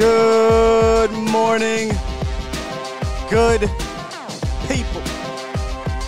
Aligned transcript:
Good 0.00 1.12
morning, 1.12 1.90
good 3.28 3.60
people. 4.66 5.02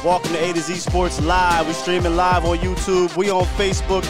Welcome 0.03 0.33
to 0.33 0.43
A 0.43 0.51
to 0.55 0.61
Z 0.63 0.77
Sports 0.77 1.21
Live. 1.21 1.67
We're 1.67 1.75
streaming 1.75 2.17
live 2.17 2.47
on 2.47 2.57
YouTube. 2.57 3.15
We 3.19 3.29
on 3.29 3.45
Facebook, 3.45 4.03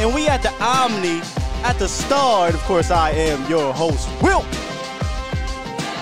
and 0.00 0.14
we 0.14 0.26
at 0.26 0.42
the 0.42 0.50
Omni 0.64 1.20
at 1.64 1.78
the 1.78 1.86
Star. 1.86 2.46
And 2.46 2.54
of 2.54 2.62
course, 2.62 2.90
I 2.90 3.10
am 3.10 3.46
your 3.50 3.74
host, 3.74 4.08
Will 4.22 4.40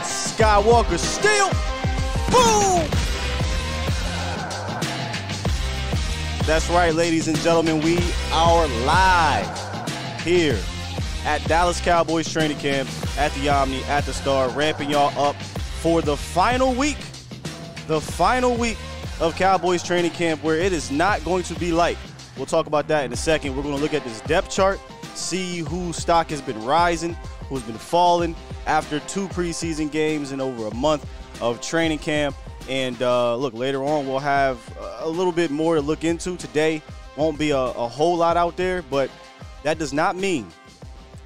Skywalker. 0.04 0.96
Still, 0.96 1.48
boom. 2.30 2.88
That's 6.46 6.70
right, 6.70 6.94
ladies 6.94 7.26
and 7.26 7.36
gentlemen. 7.38 7.80
We 7.80 7.98
are 8.30 8.68
live 8.86 10.22
here 10.22 10.60
at 11.24 11.42
Dallas 11.48 11.80
Cowboys 11.80 12.30
training 12.30 12.58
camp 12.58 12.88
at 13.18 13.32
the 13.34 13.48
Omni 13.48 13.82
at 13.84 14.04
the 14.04 14.12
Star, 14.12 14.48
ramping 14.50 14.90
y'all 14.90 15.18
up 15.18 15.36
for 15.80 16.02
the 16.02 16.16
final 16.16 16.74
week, 16.74 16.98
the 17.86 18.00
final 18.00 18.56
week 18.56 18.76
of 19.20 19.34
Cowboys 19.36 19.82
training 19.82 20.10
camp, 20.10 20.42
where 20.42 20.56
it 20.56 20.72
is 20.72 20.90
not 20.90 21.24
going 21.24 21.42
to 21.44 21.54
be 21.54 21.72
light. 21.72 21.96
We'll 22.36 22.46
talk 22.46 22.66
about 22.66 22.88
that 22.88 23.04
in 23.04 23.12
a 23.12 23.16
second. 23.16 23.56
We're 23.56 23.62
going 23.62 23.76
to 23.76 23.80
look 23.80 23.94
at 23.94 24.04
this 24.04 24.20
depth 24.22 24.50
chart, 24.50 24.80
see 25.14 25.58
whose 25.58 25.96
stock 25.96 26.30
has 26.30 26.42
been 26.42 26.62
rising, 26.64 27.14
who's 27.48 27.62
been 27.62 27.78
falling 27.78 28.34
after 28.66 29.00
two 29.00 29.28
preseason 29.28 29.90
games 29.90 30.32
and 30.32 30.42
over 30.42 30.66
a 30.66 30.74
month 30.74 31.06
of 31.40 31.60
training 31.60 31.98
camp. 31.98 32.36
And 32.68 33.00
uh, 33.02 33.36
look, 33.36 33.54
later 33.54 33.84
on, 33.84 34.06
we'll 34.06 34.18
have 34.18 34.58
a 35.00 35.08
little 35.08 35.32
bit 35.32 35.50
more 35.50 35.74
to 35.74 35.80
look 35.80 36.02
into. 36.02 36.36
Today 36.36 36.82
won't 37.16 37.38
be 37.38 37.50
a, 37.50 37.58
a 37.58 37.88
whole 37.88 38.16
lot 38.16 38.36
out 38.36 38.56
there, 38.56 38.82
but 38.82 39.10
that 39.62 39.78
does 39.78 39.92
not 39.92 40.16
mean 40.16 40.46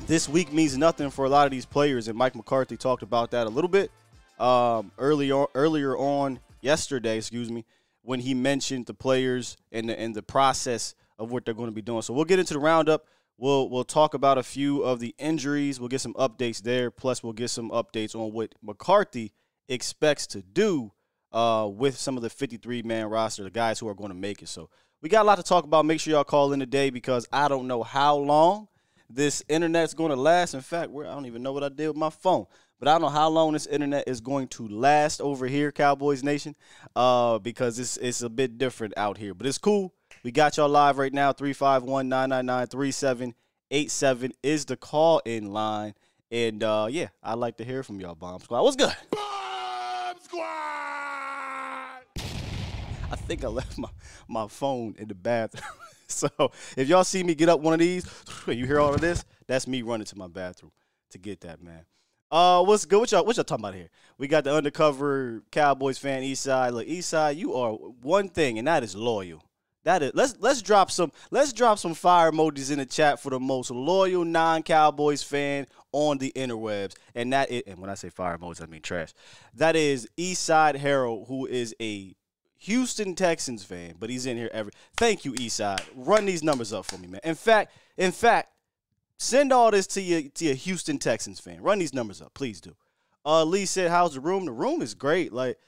this 0.08 0.26
week 0.26 0.52
means 0.54 0.76
nothing 0.76 1.10
for 1.10 1.26
a 1.26 1.28
lot 1.28 1.46
of 1.46 1.50
these 1.50 1.66
players, 1.66 2.08
and 2.08 2.16
Mike 2.16 2.34
McCarthy 2.34 2.78
talked 2.78 3.02
about 3.02 3.30
that 3.30 3.46
a 3.46 3.50
little 3.50 3.68
bit 3.68 3.92
um, 4.40 4.90
earlier 4.98 5.44
earlier 5.54 5.96
on 5.96 6.40
yesterday. 6.62 7.18
Excuse 7.18 7.52
me, 7.52 7.66
when 8.02 8.18
he 8.18 8.32
mentioned 8.32 8.86
the 8.86 8.94
players 8.94 9.58
and 9.70 9.88
the, 9.90 10.00
and 10.00 10.14
the 10.14 10.22
process 10.22 10.94
of 11.18 11.30
what 11.30 11.44
they're 11.44 11.54
going 11.54 11.68
to 11.68 11.74
be 11.74 11.82
doing. 11.82 12.00
So 12.00 12.14
we'll 12.14 12.24
get 12.24 12.38
into 12.38 12.54
the 12.54 12.60
roundup. 12.60 13.04
We'll 13.36 13.68
we'll 13.68 13.84
talk 13.84 14.14
about 14.14 14.38
a 14.38 14.42
few 14.42 14.82
of 14.82 14.98
the 14.98 15.14
injuries. 15.18 15.78
We'll 15.78 15.90
get 15.90 16.00
some 16.00 16.14
updates 16.14 16.62
there. 16.62 16.90
Plus, 16.90 17.22
we'll 17.22 17.34
get 17.34 17.50
some 17.50 17.70
updates 17.70 18.16
on 18.16 18.32
what 18.32 18.54
McCarthy 18.62 19.32
expects 19.68 20.26
to 20.28 20.40
do 20.40 20.90
uh, 21.32 21.68
with 21.70 21.98
some 21.98 22.16
of 22.16 22.22
the 22.22 22.30
53 22.30 22.80
man 22.82 23.06
roster, 23.10 23.44
the 23.44 23.50
guys 23.50 23.78
who 23.78 23.86
are 23.86 23.94
going 23.94 24.08
to 24.08 24.16
make 24.16 24.40
it. 24.40 24.48
So 24.48 24.70
we 25.02 25.10
got 25.10 25.22
a 25.22 25.26
lot 25.26 25.36
to 25.36 25.42
talk 25.42 25.64
about. 25.64 25.84
Make 25.84 26.00
sure 26.00 26.14
y'all 26.14 26.24
call 26.24 26.54
in 26.54 26.60
today 26.60 26.88
because 26.88 27.28
I 27.30 27.48
don't 27.48 27.66
know 27.66 27.82
how 27.82 28.16
long 28.16 28.68
this 29.10 29.42
internet's 29.48 29.94
going 29.94 30.10
to 30.10 30.16
last. 30.16 30.54
In 30.54 30.60
fact, 30.60 30.90
I 30.94 31.02
don't 31.04 31.26
even 31.26 31.42
know 31.42 31.52
what 31.52 31.64
I 31.64 31.68
did 31.68 31.88
with 31.88 31.96
my 31.96 32.10
phone, 32.10 32.46
but 32.78 32.88
I 32.88 32.92
don't 32.92 33.02
know 33.02 33.08
how 33.08 33.28
long 33.28 33.52
this 33.52 33.66
internet 33.66 34.06
is 34.06 34.20
going 34.20 34.48
to 34.48 34.68
last 34.68 35.20
over 35.20 35.46
here, 35.46 35.72
Cowboys 35.72 36.22
Nation, 36.22 36.54
uh, 36.94 37.38
because 37.38 37.78
it's 37.78 37.96
it's 37.96 38.22
a 38.22 38.28
bit 38.28 38.58
different 38.58 38.94
out 38.96 39.18
here. 39.18 39.34
But 39.34 39.46
it's 39.46 39.58
cool. 39.58 39.94
We 40.22 40.30
got 40.30 40.56
y'all 40.56 40.68
live 40.68 40.98
right 40.98 41.12
now. 41.12 41.32
351 41.32 42.08
999 42.08 42.66
3787 42.66 44.32
is 44.42 44.64
the 44.64 44.76
call 44.76 45.20
in 45.24 45.52
line. 45.52 45.94
And 46.30 46.62
uh, 46.62 46.88
yeah, 46.90 47.08
I'd 47.22 47.34
like 47.34 47.56
to 47.58 47.64
hear 47.64 47.82
from 47.82 48.00
y'all, 48.00 48.14
Bomb 48.14 48.40
Squad. 48.40 48.62
What's 48.62 48.76
good 48.76 48.94
Squad! 50.22 50.68
I 53.10 53.16
think 53.16 53.44
I 53.44 53.48
left 53.48 53.78
my, 53.78 53.88
my 54.28 54.48
phone 54.48 54.94
in 54.98 55.08
the 55.08 55.14
bathroom. 55.14 55.64
so 56.08 56.28
if 56.76 56.88
y'all 56.88 57.04
see 57.04 57.22
me 57.22 57.34
get 57.34 57.48
up 57.48 57.60
one 57.60 57.74
of 57.74 57.80
these, 57.80 58.06
you 58.46 58.66
hear 58.66 58.80
all 58.80 58.94
of 58.94 59.00
this, 59.00 59.24
that's 59.46 59.66
me 59.66 59.82
running 59.82 60.06
to 60.06 60.18
my 60.18 60.28
bathroom 60.28 60.72
to 61.10 61.18
get 61.18 61.40
that, 61.40 61.62
man. 61.62 61.84
Uh, 62.30 62.62
what's 62.62 62.84
good? 62.84 63.00
What 63.00 63.10
y'all, 63.10 63.24
what 63.24 63.36
y'all 63.36 63.44
talking 63.44 63.64
about 63.64 63.74
here? 63.74 63.88
We 64.18 64.28
got 64.28 64.44
the 64.44 64.54
undercover 64.54 65.42
Cowboys 65.50 65.96
fan, 65.96 66.22
Eastside. 66.22 66.72
Look, 66.72 66.86
Eastside, 66.86 67.36
you 67.36 67.54
are 67.54 67.72
one 67.72 68.28
thing, 68.28 68.58
and 68.58 68.68
that 68.68 68.82
is 68.82 68.94
loyal. 68.94 69.42
That 69.84 70.02
is 70.02 70.10
let's 70.12 70.34
let's 70.40 70.60
drop 70.60 70.90
some 70.90 71.12
let's 71.30 71.54
drop 71.54 71.78
some 71.78 71.94
fire 71.94 72.30
emojis 72.30 72.70
in 72.70 72.78
the 72.78 72.84
chat 72.84 73.22
for 73.22 73.30
the 73.30 73.40
most 73.40 73.70
loyal 73.70 74.22
non-Cowboys 74.22 75.22
fan 75.22 75.66
on 75.92 76.18
the 76.18 76.30
interwebs. 76.36 76.94
And 77.14 77.32
that 77.32 77.50
is, 77.50 77.62
and 77.66 77.78
when 77.78 77.88
I 77.88 77.94
say 77.94 78.10
fire 78.10 78.36
emojis, 78.36 78.62
I 78.62 78.66
mean 78.66 78.82
trash. 78.82 79.14
That 79.54 79.76
is 79.76 80.06
Eastside 80.18 80.76
Harold, 80.76 81.28
who 81.28 81.46
is 81.46 81.74
a 81.80 82.14
Houston 82.58 83.14
Texans 83.14 83.64
fan, 83.64 83.94
but 83.98 84.10
he's 84.10 84.26
in 84.26 84.36
here 84.36 84.50
every. 84.52 84.72
Thank 84.96 85.24
you, 85.24 85.32
Eastside. 85.34 85.82
Run 85.94 86.26
these 86.26 86.42
numbers 86.42 86.72
up 86.72 86.84
for 86.86 86.98
me, 86.98 87.06
man. 87.06 87.20
In 87.24 87.34
fact, 87.34 87.72
in 87.96 88.12
fact, 88.12 88.52
send 89.16 89.52
all 89.52 89.70
this 89.70 89.86
to 89.88 90.00
your 90.00 90.22
to 90.22 90.44
your 90.44 90.54
Houston 90.54 90.98
Texans 90.98 91.40
fan. 91.40 91.62
Run 91.62 91.78
these 91.78 91.94
numbers 91.94 92.20
up, 92.20 92.34
please 92.34 92.60
do. 92.60 92.74
Uh, 93.24 93.44
Lee 93.44 93.64
said, 93.64 93.90
"How's 93.90 94.14
the 94.14 94.20
room? 94.20 94.44
The 94.44 94.52
room 94.52 94.82
is 94.82 94.94
great. 94.94 95.32
Like, 95.32 95.58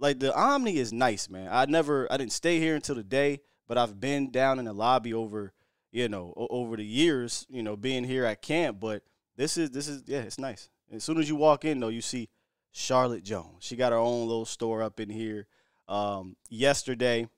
like 0.00 0.18
the 0.18 0.34
Omni 0.34 0.78
is 0.78 0.92
nice, 0.92 1.28
man. 1.28 1.48
I 1.52 1.66
never, 1.66 2.10
I 2.10 2.16
didn't 2.16 2.32
stay 2.32 2.58
here 2.58 2.74
until 2.74 2.94
today, 2.96 3.40
but 3.68 3.78
I've 3.78 4.00
been 4.00 4.30
down 4.30 4.58
in 4.58 4.64
the 4.64 4.72
lobby 4.72 5.14
over, 5.14 5.52
you 5.92 6.08
know, 6.08 6.32
over 6.36 6.76
the 6.76 6.84
years, 6.84 7.46
you 7.50 7.62
know, 7.62 7.76
being 7.76 8.04
here 8.04 8.24
at 8.24 8.42
camp. 8.42 8.80
But 8.80 9.02
this 9.36 9.56
is, 9.56 9.70
this 9.70 9.86
is, 9.86 10.02
yeah, 10.06 10.20
it's 10.20 10.38
nice. 10.38 10.70
As 10.90 11.04
soon 11.04 11.18
as 11.18 11.28
you 11.28 11.36
walk 11.36 11.64
in, 11.64 11.78
though, 11.78 11.88
you 11.88 12.00
see 12.00 12.30
Charlotte 12.72 13.22
Jones. 13.22 13.62
She 13.62 13.76
got 13.76 13.92
her 13.92 13.98
own 13.98 14.26
little 14.26 14.46
store 14.46 14.82
up 14.82 14.98
in 14.98 15.10
here 15.10 15.46
um, 15.90 16.36
yesterday. 16.48 17.28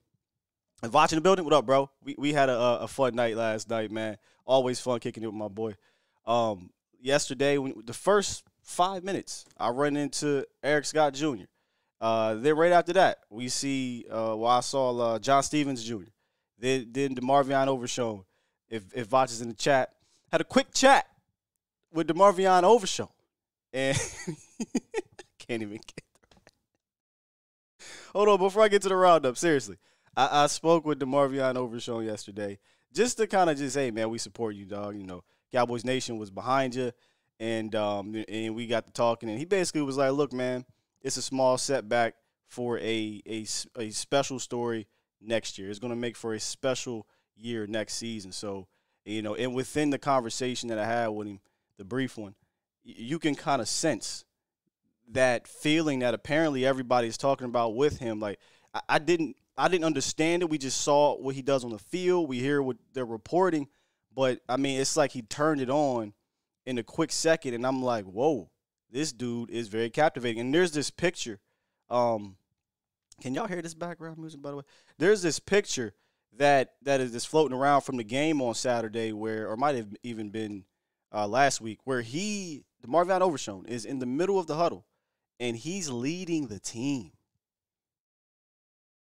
And 0.81 0.93
watching 0.93 1.17
the 1.17 1.21
building, 1.21 1.43
what 1.43 1.53
up, 1.53 1.65
bro? 1.65 1.89
We 2.03 2.15
we 2.17 2.33
had 2.33 2.49
a, 2.49 2.81
a 2.81 2.87
fun 2.87 3.15
night 3.15 3.35
last 3.35 3.69
night, 3.69 3.91
man. 3.91 4.17
Always 4.45 4.79
fun 4.79 4.99
kicking 4.99 5.23
it 5.23 5.27
with 5.27 5.35
my 5.35 5.47
boy. 5.47 5.75
Um, 6.25 6.69
yesterday, 7.01 7.57
when 7.57 7.73
the 7.85 7.93
first 7.93 8.43
five 8.61 9.03
minutes, 9.03 9.45
I 9.57 9.69
run 9.69 9.97
into 9.97 10.45
Eric 10.61 10.85
Scott 10.85 11.13
Jr. 11.13 11.45
Uh, 11.99 12.35
then 12.35 12.55
right 12.55 12.71
after 12.71 12.93
that, 12.93 13.19
we 13.29 13.47
see 13.47 14.05
uh, 14.09 14.35
well, 14.37 14.47
I 14.47 14.59
saw 14.59 14.97
uh, 14.97 15.19
John 15.19 15.41
Stephens 15.41 15.83
Jr. 15.83 16.11
Then 16.59 16.87
then 16.91 17.15
Demarvion 17.15 17.67
Overshown. 17.67 18.23
If 18.69 18.83
if 18.93 19.09
Vach 19.09 19.31
is 19.31 19.41
in 19.41 19.49
the 19.49 19.55
chat, 19.55 19.93
had 20.31 20.41
a 20.41 20.45
quick 20.45 20.73
chat 20.73 21.07
with 21.93 22.07
Demarvion 22.07 22.63
Overshown, 22.63 23.09
and 23.71 23.97
can't 25.39 25.61
even 25.61 25.77
get. 25.77 26.12
Hold 28.13 28.29
on, 28.29 28.37
before 28.39 28.63
I 28.63 28.67
get 28.67 28.81
to 28.83 28.89
the 28.89 28.95
roundup, 28.95 29.37
seriously, 29.37 29.77
I, 30.15 30.43
I 30.43 30.47
spoke 30.47 30.85
with 30.85 30.99
Demarvion 30.99 31.55
Overshown 31.55 32.05
yesterday, 32.05 32.59
just 32.93 33.17
to 33.17 33.27
kind 33.27 33.49
of 33.49 33.57
just, 33.57 33.75
hey 33.75 33.91
man, 33.91 34.09
we 34.09 34.17
support 34.17 34.55
you, 34.55 34.65
dog. 34.65 34.95
You 34.95 35.05
know, 35.05 35.23
Cowboys 35.51 35.83
Nation 35.83 36.17
was 36.17 36.29
behind 36.29 36.75
you, 36.75 36.91
and 37.39 37.73
um, 37.75 38.23
and 38.27 38.55
we 38.55 38.67
got 38.67 38.85
to 38.85 38.93
talking, 38.93 39.29
and 39.29 39.39
he 39.39 39.45
basically 39.45 39.81
was 39.81 39.97
like, 39.97 40.11
look, 40.11 40.33
man, 40.33 40.65
it's 41.01 41.17
a 41.17 41.21
small 41.21 41.57
setback 41.57 42.15
for 42.47 42.77
a 42.79 43.21
a, 43.27 43.45
a 43.77 43.89
special 43.89 44.39
story 44.39 44.87
next 45.21 45.57
year. 45.57 45.69
It's 45.69 45.79
going 45.79 45.93
to 45.93 45.99
make 45.99 46.15
for 46.15 46.33
a 46.33 46.39
special 46.39 47.07
year 47.35 47.65
next 47.65 47.95
season. 47.95 48.31
So, 48.31 48.67
you 49.05 49.21
know, 49.21 49.35
and 49.35 49.55
within 49.55 49.89
the 49.89 49.97
conversation 49.97 50.69
that 50.69 50.77
I 50.77 50.85
had 50.85 51.07
with 51.07 51.27
him, 51.27 51.39
the 51.77 51.83
brief 51.83 52.17
one, 52.17 52.35
you 52.83 53.17
can 53.19 53.35
kind 53.35 53.61
of 53.61 53.67
sense 53.67 54.25
that 55.11 55.47
feeling 55.47 55.99
that 55.99 56.13
apparently 56.13 56.65
everybody's 56.65 57.17
talking 57.17 57.45
about 57.45 57.75
with 57.75 57.99
him. 57.99 58.19
Like, 58.19 58.39
I, 58.73 58.81
I 58.89 58.99
didn't 58.99 59.35
I 59.57 59.67
didn't 59.67 59.85
understand 59.85 60.41
it. 60.41 60.49
We 60.49 60.57
just 60.57 60.81
saw 60.81 61.15
what 61.15 61.35
he 61.35 61.41
does 61.41 61.63
on 61.63 61.71
the 61.71 61.79
field. 61.79 62.27
We 62.27 62.39
hear 62.39 62.61
what 62.61 62.77
they're 62.93 63.05
reporting, 63.05 63.67
but 64.13 64.39
I 64.49 64.57
mean, 64.57 64.79
it's 64.79 64.97
like 64.97 65.11
he 65.11 65.21
turned 65.21 65.61
it 65.61 65.69
on 65.69 66.13
in 66.65 66.77
a 66.77 66.83
quick 66.83 67.11
second, 67.11 67.53
and 67.53 67.65
I'm 67.65 67.83
like, 67.83 68.05
whoa, 68.05 68.49
this 68.89 69.11
dude 69.11 69.49
is 69.49 69.67
very 69.67 69.89
captivating. 69.89 70.39
And 70.39 70.53
there's 70.53 70.71
this 70.71 70.89
picture. 70.89 71.39
Um, 71.89 72.37
can 73.21 73.35
y'all 73.35 73.47
hear 73.47 73.61
this 73.61 73.75
background 73.75 74.17
music? 74.17 74.41
By 74.41 74.51
the 74.51 74.57
way, 74.57 74.63
there's 74.97 75.21
this 75.21 75.39
picture 75.39 75.93
that 76.37 76.73
that 76.81 76.99
is 76.99 77.11
just 77.11 77.27
floating 77.27 77.55
around 77.55 77.81
from 77.81 77.97
the 77.97 78.03
game 78.03 78.41
on 78.41 78.55
Saturday, 78.55 79.13
where 79.13 79.47
or 79.47 79.57
might 79.57 79.75
have 79.75 79.93
even 80.01 80.29
been 80.29 80.65
uh, 81.13 81.27
last 81.27 81.61
week, 81.61 81.79
where 81.83 82.01
he, 82.01 82.63
DeMarvion 82.85 83.21
Overshown, 83.21 83.65
is 83.67 83.85
in 83.85 83.99
the 83.99 84.05
middle 84.05 84.39
of 84.39 84.47
the 84.47 84.55
huddle, 84.55 84.85
and 85.43 85.57
he's 85.57 85.89
leading 85.89 86.47
the 86.47 86.57
team. 86.57 87.11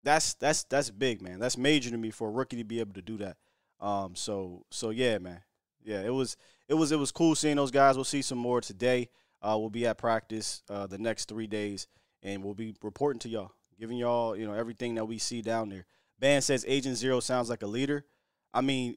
That's 0.03 0.35
that's 0.35 0.65
that's 0.65 0.91
big, 0.91 1.23
man. 1.23 1.39
That's 1.39 1.56
major 1.56 1.91
to 1.91 1.97
me 1.97 2.11
for 2.11 2.29
a 2.29 2.33
rookie 2.33 2.56
to 2.56 2.65
be 2.65 2.81
able 2.81 2.94
to 2.94 3.03
do 3.03 3.17
that. 3.19 3.37
Um, 3.81 4.17
so 4.17 4.65
so 4.71 4.91
yeah, 4.91 5.19
man. 5.19 5.41
Yeah, 5.85 6.00
it 6.00 6.12
was 6.12 6.37
it 6.69 6.75
was 6.75 6.91
it 6.91 6.99
was 6.99 7.12
cool 7.12 7.37
seeing 7.37 7.56
those 7.56 7.71
guys. 7.71 7.94
We'll 7.94 8.05
see 8.05 8.23
some 8.23 8.39
more 8.39 8.61
today. 8.61 9.09
Uh, 9.41 9.56
we'll 9.59 9.71
be 9.71 9.87
at 9.87 9.99
practice 9.99 10.65
uh, 10.69 10.89
the 10.89 10.99
next 10.99 11.29
three 11.29 11.47
days, 11.47 11.87
and 12.25 12.43
we'll 12.43 12.55
be 12.55 12.75
reporting 12.83 13.21
to 13.21 13.29
y'all, 13.29 13.53
giving 13.79 13.97
y'all 13.97 14.37
you 14.37 14.45
know 14.45 14.55
everything 14.55 14.97
that 14.97 15.05
we 15.05 15.19
see 15.19 15.43
down 15.43 15.69
there. 15.69 15.87
Band 16.19 16.43
says 16.43 16.65
Agent 16.67 16.97
Zero 16.97 17.21
sounds 17.21 17.49
like 17.49 17.62
a 17.62 17.69
leader. 17.69 18.05
I 18.53 18.62
mean, 18.62 18.97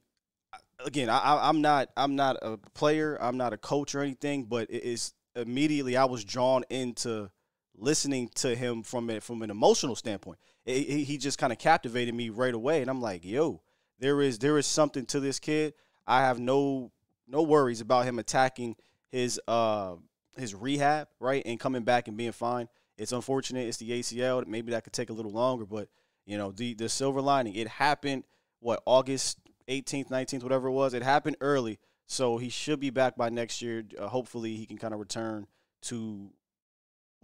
again, 0.83 1.09
I, 1.11 1.47
am 1.47 1.61
not 1.61 1.89
I'm 1.95 2.15
not 2.15 2.37
a 2.41 2.57
player, 2.73 3.17
I'm 3.21 3.37
not 3.37 3.53
a 3.53 3.57
coach 3.57 3.93
or 3.93 4.01
anything, 4.01 4.45
but 4.45 4.71
it 4.71 4.83
is 4.83 5.13
immediately 5.35 5.95
I 5.95 6.05
was 6.05 6.23
drawn 6.23 6.63
into 6.71 7.29
listening 7.77 8.29
to 8.35 8.55
him 8.55 8.83
from 8.83 9.09
it 9.09 9.23
from 9.23 9.41
an 9.41 9.49
emotional 9.49 9.95
standpoint. 9.95 10.39
It, 10.65 11.05
he 11.05 11.17
just 11.17 11.37
kind 11.37 11.53
of 11.53 11.59
captivated 11.59 12.15
me 12.15 12.29
right 12.29 12.53
away, 12.53 12.81
and 12.81 12.89
I'm 12.89 13.01
like, 13.01 13.23
yo, 13.23 13.61
there 13.99 14.21
is 14.21 14.39
there 14.39 14.57
is 14.57 14.65
something 14.65 15.05
to 15.07 15.19
this 15.19 15.39
kid. 15.39 15.73
I 16.07 16.21
have 16.21 16.39
no 16.39 16.91
no 17.27 17.41
worries 17.43 17.81
about 17.81 18.05
him 18.05 18.19
attacking 18.19 18.75
his 19.11 19.39
uh 19.47 19.95
his 20.37 20.53
rehab 20.53 21.07
right 21.19 21.43
and 21.45 21.59
coming 21.59 21.83
back 21.83 22.07
and 22.07 22.17
being 22.17 22.31
fine. 22.31 22.67
It's 22.97 23.11
unfortunate 23.11 23.67
it's 23.67 23.77
the 23.77 23.91
ACL. 23.91 24.45
Maybe 24.47 24.71
that 24.71 24.83
could 24.83 24.93
take 24.93 25.09
a 25.09 25.13
little 25.13 25.31
longer, 25.31 25.65
but 25.65 25.89
you 26.25 26.37
know 26.37 26.51
the 26.51 26.73
the 26.73 26.89
silver 26.89 27.21
lining. 27.21 27.55
It 27.55 27.67
happened 27.67 28.23
what 28.59 28.81
August 28.85 29.39
18th, 29.67 30.09
19th, 30.09 30.43
whatever 30.43 30.67
it 30.67 30.71
was. 30.71 30.93
It 30.93 31.03
happened 31.03 31.37
early, 31.41 31.79
so 32.05 32.37
he 32.37 32.49
should 32.49 32.79
be 32.79 32.89
back 32.89 33.15
by 33.15 33.29
next 33.29 33.61
year. 33.61 33.83
Uh, 33.97 34.07
hopefully, 34.07 34.55
he 34.55 34.65
can 34.65 34.77
kind 34.77 34.93
of 34.93 34.99
return 34.99 35.47
to 35.83 36.31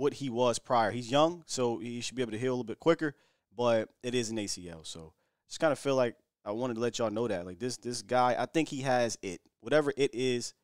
what 0.01 0.15
he 0.15 0.31
was 0.31 0.57
prior. 0.57 0.89
He's 0.89 1.11
young, 1.11 1.43
so 1.45 1.77
he 1.77 2.01
should 2.01 2.15
be 2.15 2.23
able 2.23 2.31
to 2.31 2.39
heal 2.39 2.53
a 2.53 2.55
little 2.55 2.63
bit 2.63 2.79
quicker. 2.79 3.13
But 3.55 3.89
it 4.01 4.15
is 4.15 4.31
an 4.31 4.37
ACL, 4.37 4.85
so 4.85 5.13
just 5.47 5.59
kind 5.59 5.71
of 5.71 5.77
feel 5.77 5.95
like 5.95 6.15
I 6.43 6.51
wanted 6.51 6.73
to 6.73 6.79
let 6.79 6.97
y'all 6.97 7.11
know 7.11 7.27
that. 7.27 7.45
Like 7.45 7.59
this, 7.59 7.77
this 7.77 8.01
guy, 8.01 8.35
I 8.37 8.47
think 8.47 8.69
he 8.69 8.81
has 8.81 9.17
it. 9.21 9.41
Whatever 9.59 9.93
it 9.95 10.09
is, 10.15 10.55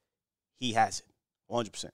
he 0.59 0.73
has 0.73 1.01
it, 1.01 1.05
100. 1.47 1.71
percent 1.71 1.93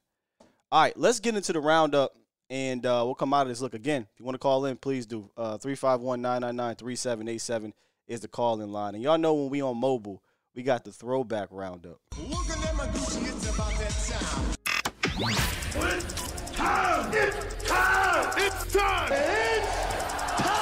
All 0.72 0.82
right, 0.82 0.98
let's 0.98 1.20
get 1.20 1.36
into 1.36 1.52
the 1.52 1.60
roundup, 1.60 2.16
and 2.50 2.86
uh, 2.86 3.02
we'll 3.04 3.16
come 3.16 3.34
out 3.34 3.42
of 3.42 3.50
this. 3.50 3.60
Look 3.60 3.74
again. 3.74 4.08
If 4.14 4.20
you 4.20 4.26
want 4.26 4.36
to 4.36 4.40
call 4.40 4.66
in, 4.66 4.78
please 4.78 5.06
do. 5.06 5.30
Uh, 5.36 5.58
three 5.58 5.76
five 5.76 6.00
one 6.00 6.22
nine 6.22 6.42
nine 6.42 6.56
nine 6.56 6.76
three 6.76 6.96
seven 6.96 7.28
eight 7.28 7.42
seven 7.42 7.74
is 8.08 8.22
the 8.22 8.30
call 8.30 8.62
in 8.62 8.72
line, 8.72 8.96
and 8.96 9.04
y'all 9.04 9.18
know 9.18 9.34
when 9.34 9.50
we 9.50 9.62
on 9.62 9.76
mobile, 9.76 10.24
we 10.56 10.64
got 10.64 10.86
the 10.86 10.94
throwback 10.94 11.50
roundup. 11.52 12.00
Look 16.54 16.66
at 16.66 17.12
them, 17.12 17.34
Gucci, 17.62 18.48
it's 18.48 18.74
time. 18.74 19.12
It's 19.12 19.74
time! 20.38 20.62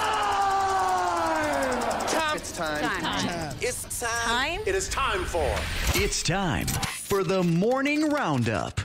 It's 2.35 2.51
time! 2.51 2.51
It's 2.51 2.51
time! 2.51 2.51
It's 2.51 2.51
time. 2.53 2.81
Time. 2.91 3.55
It's 3.61 3.99
Time? 4.01 4.61
It 4.65 4.73
is 4.73 4.89
time 4.89 5.25
for. 5.25 5.53
It's 5.93 6.23
time 6.23 6.65
for 6.65 7.23
the 7.23 7.43
morning 7.43 8.09
roundup. 8.09 8.79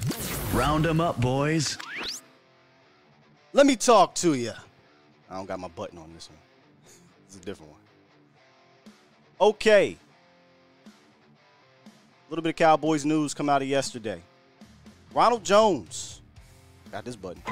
Round 0.53 0.85
'em 0.85 1.00
up, 1.00 1.20
boys. 1.20 1.79
Let 3.52 3.67
me 3.67 3.76
talk 3.76 4.14
to 4.17 4.35
you. 4.35 4.52
I 5.31 5.37
don't 5.37 5.47
got 5.47 5.59
my 5.59 5.69
button 5.69 5.99
on 5.99 6.12
this 6.12 6.29
one. 6.29 6.38
It's 7.26 7.37
a 7.37 7.41
different 7.41 7.73
one. 7.73 7.81
Okay. 9.41 9.97
A 10.87 10.91
little 12.29 12.43
bit 12.43 12.50
of 12.50 12.56
Cowboys 12.56 13.05
news 13.06 13.32
come 13.32 13.49
out 13.49 13.62
of 13.62 13.69
yesterday. 13.69 14.20
Ronald 15.14 15.44
Jones 15.44 16.16
got 16.91 17.05
this 17.05 17.17
button. 17.17 17.43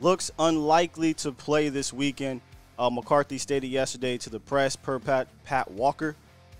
Looks 0.00 0.30
unlikely 0.38 1.14
to 1.14 1.32
play 1.32 1.68
this 1.68 1.92
weekend. 1.92 2.40
Uh, 2.78 2.90
McCarthy 2.90 3.38
stated 3.38 3.68
yesterday 3.68 4.18
to 4.18 4.30
the 4.30 4.40
press, 4.40 4.74
per 4.74 4.98
Pat, 4.98 5.28
Pat 5.44 5.70
Walker, 5.70 6.16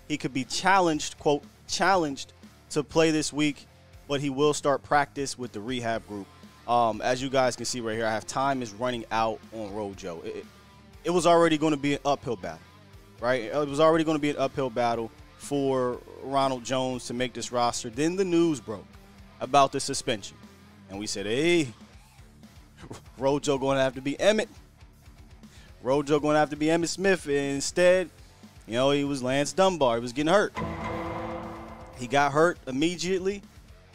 he 0.07 0.17
could 0.17 0.33
be 0.33 0.43
challenged, 0.43 1.17
quote, 1.19 1.43
challenged 1.67 2.33
to 2.69 2.83
play 2.83 3.11
this 3.11 3.33
week, 3.33 3.65
but 4.07 4.21
he 4.21 4.29
will 4.29 4.53
start 4.53 4.83
practice 4.83 5.37
with 5.37 5.51
the 5.51 5.59
rehab 5.59 6.07
group. 6.07 6.27
Um, 6.67 7.01
as 7.01 7.21
you 7.21 7.29
guys 7.29 7.55
can 7.55 7.65
see 7.65 7.81
right 7.81 7.95
here, 7.95 8.05
I 8.05 8.11
have 8.11 8.25
time 8.25 8.61
is 8.61 8.73
running 8.73 9.05
out 9.11 9.39
on 9.53 9.73
Rojo. 9.73 10.21
It, 10.21 10.37
it, 10.37 10.45
it 11.05 11.09
was 11.09 11.27
already 11.27 11.57
going 11.57 11.73
to 11.73 11.79
be 11.79 11.95
an 11.95 11.99
uphill 12.05 12.37
battle, 12.37 12.61
right? 13.19 13.43
It 13.43 13.67
was 13.67 13.79
already 13.79 14.03
going 14.03 14.17
to 14.17 14.21
be 14.21 14.29
an 14.29 14.37
uphill 14.37 14.69
battle 14.69 15.11
for 15.37 15.99
Ronald 16.21 16.63
Jones 16.63 17.07
to 17.07 17.13
make 17.13 17.33
this 17.33 17.51
roster. 17.51 17.89
Then 17.89 18.15
the 18.15 18.23
news 18.23 18.61
broke 18.61 18.85
about 19.43 19.71
the 19.71 19.79
suspension, 19.79 20.37
and 20.89 20.97
we 20.97 21.05
said, 21.05 21.25
"Hey, 21.25 21.67
Rojo 23.17 23.57
going 23.57 23.77
to 23.77 23.83
have 23.83 23.93
to 23.95 24.01
be 24.01 24.19
Emmett. 24.19 24.49
Rojo 25.83 26.19
going 26.19 26.33
to 26.33 26.39
have 26.39 26.49
to 26.49 26.55
be 26.55 26.67
Emmitt 26.67 26.87
Smith." 26.87 27.27
And 27.27 27.35
instead, 27.35 28.09
you 28.65 28.73
know, 28.73 28.91
he 28.91 29.03
was 29.03 29.21
Lance 29.21 29.53
Dunbar. 29.53 29.97
He 29.97 30.01
was 30.01 30.13
getting 30.13 30.33
hurt. 30.33 30.57
He 31.97 32.07
got 32.07 32.31
hurt 32.31 32.57
immediately, 32.65 33.41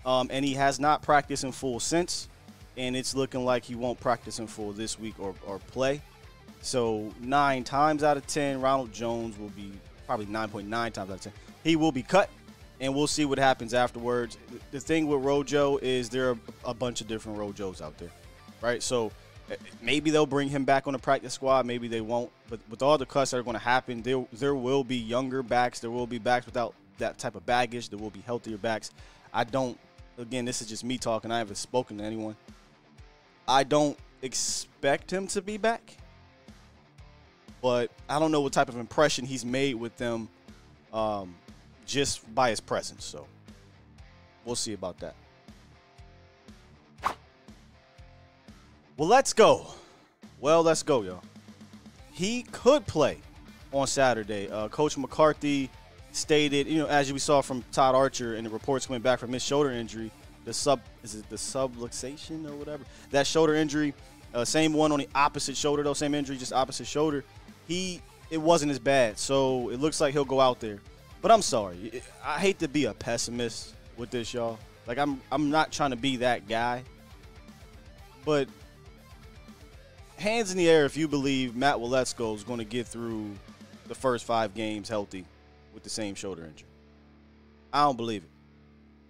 um, 0.04 0.28
and 0.30 0.44
he 0.44 0.54
has 0.54 0.78
not 0.78 1.02
practiced 1.02 1.42
in 1.42 1.52
full 1.52 1.80
since. 1.80 2.28
And 2.76 2.94
it's 2.94 3.16
looking 3.16 3.44
like 3.44 3.64
he 3.64 3.74
won't 3.74 3.98
practice 3.98 4.38
in 4.38 4.46
full 4.46 4.72
this 4.72 5.00
week 5.00 5.14
or, 5.18 5.34
or 5.44 5.58
play. 5.58 6.00
So 6.60 7.12
nine 7.20 7.64
times 7.64 8.04
out 8.04 8.16
of 8.16 8.26
ten, 8.26 8.60
Ronald 8.60 8.92
Jones 8.92 9.36
will 9.36 9.48
be 9.48 9.72
probably 10.06 10.26
9.9 10.26 10.68
times 10.68 10.98
out 10.98 11.10
of 11.10 11.20
10. 11.20 11.32
He 11.64 11.76
will 11.76 11.92
be 11.92 12.02
cut, 12.02 12.30
and 12.80 12.94
we'll 12.94 13.06
see 13.06 13.24
what 13.24 13.38
happens 13.38 13.74
afterwards. 13.74 14.38
The 14.70 14.80
thing 14.80 15.06
with 15.06 15.22
Rojo 15.22 15.78
is 15.78 16.08
there 16.08 16.30
are 16.30 16.38
a 16.64 16.74
bunch 16.74 17.00
of 17.00 17.08
different 17.08 17.38
Rojos 17.38 17.80
out 17.80 17.96
there, 17.98 18.10
right? 18.60 18.82
So 18.82 19.10
eh, 19.50 19.56
maybe 19.82 20.10
they'll 20.10 20.26
bring 20.26 20.48
him 20.48 20.64
back 20.64 20.86
on 20.86 20.92
the 20.92 20.98
practice 20.98 21.34
squad, 21.34 21.66
maybe 21.66 21.88
they 21.88 22.00
won't. 22.00 22.30
But 22.48 22.60
with 22.70 22.82
all 22.82 22.98
the 22.98 23.06
cuts 23.06 23.32
that 23.32 23.38
are 23.38 23.42
going 23.42 23.56
to 23.56 23.62
happen, 23.62 24.02
there 24.02 24.24
there 24.32 24.54
will 24.54 24.84
be 24.84 24.96
younger 24.96 25.42
backs, 25.42 25.80
there 25.80 25.90
will 25.90 26.06
be 26.06 26.18
backs 26.18 26.46
without 26.46 26.74
that 26.98 27.18
type 27.18 27.34
of 27.34 27.44
baggage, 27.46 27.88
there 27.88 27.98
will 27.98 28.10
be 28.10 28.20
healthier 28.20 28.58
backs. 28.58 28.90
I 29.32 29.44
don't. 29.44 29.78
Again, 30.18 30.44
this 30.44 30.60
is 30.60 30.68
just 30.68 30.82
me 30.82 30.98
talking. 30.98 31.30
I 31.30 31.38
haven't 31.38 31.56
spoken 31.56 31.98
to 31.98 32.04
anyone. 32.04 32.34
I 33.46 33.62
don't 33.62 33.96
expect 34.22 35.12
him 35.12 35.28
to 35.28 35.40
be 35.40 35.56
back 35.58 35.96
but 37.60 37.90
I 38.08 38.18
don't 38.18 38.32
know 38.32 38.40
what 38.40 38.52
type 38.52 38.68
of 38.68 38.76
impression 38.76 39.26
he's 39.26 39.44
made 39.44 39.74
with 39.74 39.96
them 39.96 40.28
um, 40.92 41.34
just 41.88 42.32
by 42.34 42.50
his 42.50 42.60
presence. 42.60 43.04
So 43.04 43.26
we'll 44.44 44.54
see 44.54 44.74
about 44.74 44.98
that. 45.00 45.16
Well, 48.96 49.08
let's 49.08 49.32
go. 49.32 49.66
Well, 50.40 50.62
let's 50.62 50.84
go, 50.84 51.02
y'all. 51.02 51.22
He 52.12 52.42
could 52.52 52.86
play 52.86 53.18
on 53.72 53.86
Saturday. 53.86 54.48
Uh, 54.48 54.68
Coach 54.68 54.96
McCarthy 54.96 55.70
stated, 56.12 56.66
you 56.66 56.78
know, 56.78 56.86
as 56.86 57.12
we 57.12 57.18
saw 57.18 57.40
from 57.40 57.64
Todd 57.72 57.94
Archer 57.94 58.34
and 58.34 58.46
the 58.46 58.50
reports 58.50 58.86
coming 58.86 59.02
back 59.02 59.18
from 59.18 59.32
his 59.32 59.42
shoulder 59.42 59.70
injury, 59.70 60.10
the 60.44 60.54
sub 60.54 60.80
is 61.02 61.14
it 61.14 61.28
the 61.28 61.36
subluxation 61.36 62.48
or 62.48 62.54
whatever 62.56 62.82
that 63.10 63.26
shoulder 63.26 63.54
injury, 63.54 63.92
uh, 64.32 64.44
same 64.46 64.72
one 64.72 64.92
on 64.92 64.98
the 64.98 65.08
opposite 65.14 65.56
shoulder 65.56 65.82
though, 65.82 65.92
same 65.92 66.14
injury, 66.14 66.38
just 66.38 66.54
opposite 66.54 66.86
shoulder 66.86 67.22
he 67.66 68.00
it 68.30 68.38
wasn't 68.38 68.70
as 68.70 68.78
bad. 68.78 69.18
So 69.18 69.68
it 69.68 69.78
looks 69.78 70.00
like 70.00 70.12
he'll 70.12 70.24
go 70.24 70.40
out 70.40 70.58
there. 70.58 70.80
But 71.20 71.30
I'm 71.30 71.42
sorry. 71.42 72.02
I 72.24 72.38
hate 72.38 72.58
to 72.60 72.68
be 72.68 72.84
a 72.84 72.94
pessimist 72.94 73.74
with 73.96 74.10
this, 74.10 74.32
y'all. 74.32 74.58
Like 74.86 74.98
I'm 74.98 75.20
I'm 75.30 75.50
not 75.50 75.72
trying 75.72 75.90
to 75.90 75.96
be 75.96 76.16
that 76.18 76.48
guy. 76.48 76.82
But 78.24 78.48
hands 80.16 80.50
in 80.50 80.58
the 80.58 80.68
air 80.68 80.84
if 80.84 80.96
you 80.96 81.08
believe 81.08 81.56
Matt 81.56 81.76
Waletzko 81.76 82.34
is 82.34 82.44
going 82.44 82.58
to 82.58 82.64
get 82.64 82.86
through 82.86 83.30
the 83.86 83.94
first 83.94 84.24
five 84.24 84.54
games 84.54 84.88
healthy 84.88 85.24
with 85.72 85.82
the 85.82 85.90
same 85.90 86.14
shoulder 86.14 86.44
injury. 86.44 86.68
I 87.72 87.84
don't 87.84 87.96
believe 87.96 88.24
it. 88.24 88.30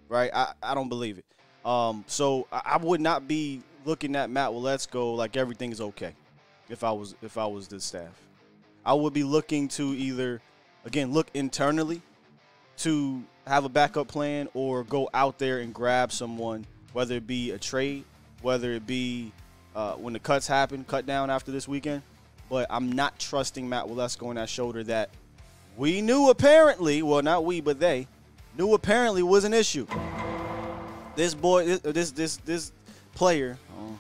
Right? 0.09 0.31
I, 0.33 0.53
I 0.63 0.75
don't 0.75 0.89
believe 0.89 1.19
it. 1.19 1.25
Um, 1.65 2.05
so 2.07 2.47
I, 2.51 2.79
would 2.79 3.01
not 3.01 3.29
be 3.29 3.63
looking 3.85 4.17
at 4.17 4.31
Matt 4.31 4.51
Waletzko 4.51 5.17
like 5.17 5.37
everything's 5.37 5.81
okay 5.81 6.15
if 6.69 6.83
I 6.83 6.93
was 6.93 7.15
if 7.21 7.37
I 7.37 7.47
was 7.47 7.69
the 7.69 7.81
staff. 7.81 8.19
I 8.87 8.95
would 8.95 9.13
be 9.13 9.25
looking 9.25 9.69
to 9.69 9.93
either, 9.95 10.41
again, 10.89 11.13
look 11.13 11.29
internally 11.35 12.01
to 12.79 13.23
have 13.47 13.67
a 13.67 13.69
backup 13.69 14.09
plan 14.09 14.49
or 14.55 14.85
go 14.85 15.11
out 15.13 15.39
there 15.39 15.59
and 15.59 15.75
grab 15.75 16.11
someone, 16.11 16.65
whether 16.95 17.17
it 17.17 17.27
be 17.27 17.51
a 17.51 17.59
trade, 17.59 18.05
whether 18.41 18.73
it 18.73 18.87
be 18.87 19.31
uh, 19.77 19.93
when 19.93 20.15
the 20.15 20.19
cuts 20.19 20.47
happen, 20.47 20.85
cut 20.85 21.05
down 21.05 21.29
after 21.29 21.53
this 21.53 21.69
weekend, 21.69 22.03
but 22.49 22.67
I'm 22.71 22.91
not 22.91 23.19
trusting 23.19 23.69
Matt 23.69 23.85
Waletzko 23.85 24.29
on 24.29 24.37
that 24.37 24.49
shoulder 24.49 24.83
that 24.85 25.11
we 25.77 26.01
knew 26.01 26.31
apparently, 26.31 27.03
well, 27.03 27.21
not 27.21 27.45
we, 27.45 27.61
but 27.61 27.79
they 27.79 28.09
knew 28.57 28.73
apparently 28.73 29.23
was 29.23 29.45
an 29.45 29.53
issue. 29.53 29.87
This 31.17 31.35
boy, 31.35 31.67
this 31.67 31.81
this 31.81 32.11
this, 32.13 32.37
this 32.39 32.73
player, 33.15 33.59
uh, 33.79 33.93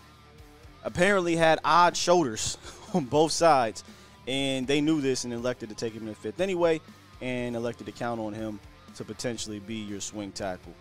apparently 0.84 1.36
had 1.36 1.58
odd 1.64 1.98
shoulders 1.98 2.56
on 2.94 3.04
both 3.04 3.32
sides, 3.32 3.84
and 4.28 4.66
they 4.66 4.80
knew 4.80 5.00
this 5.00 5.24
and 5.24 5.32
elected 5.32 5.70
to 5.70 5.74
take 5.74 5.94
him 5.94 6.02
in 6.02 6.08
the 6.08 6.14
fifth 6.14 6.40
anyway, 6.40 6.80
and 7.20 7.56
elected 7.56 7.86
to 7.86 7.92
count 7.92 8.20
on 8.20 8.32
him 8.32 8.60
to 8.94 9.04
potentially 9.04 9.58
be 9.58 9.76
your 9.76 10.00
swing 10.00 10.30
tackle. 10.30 10.74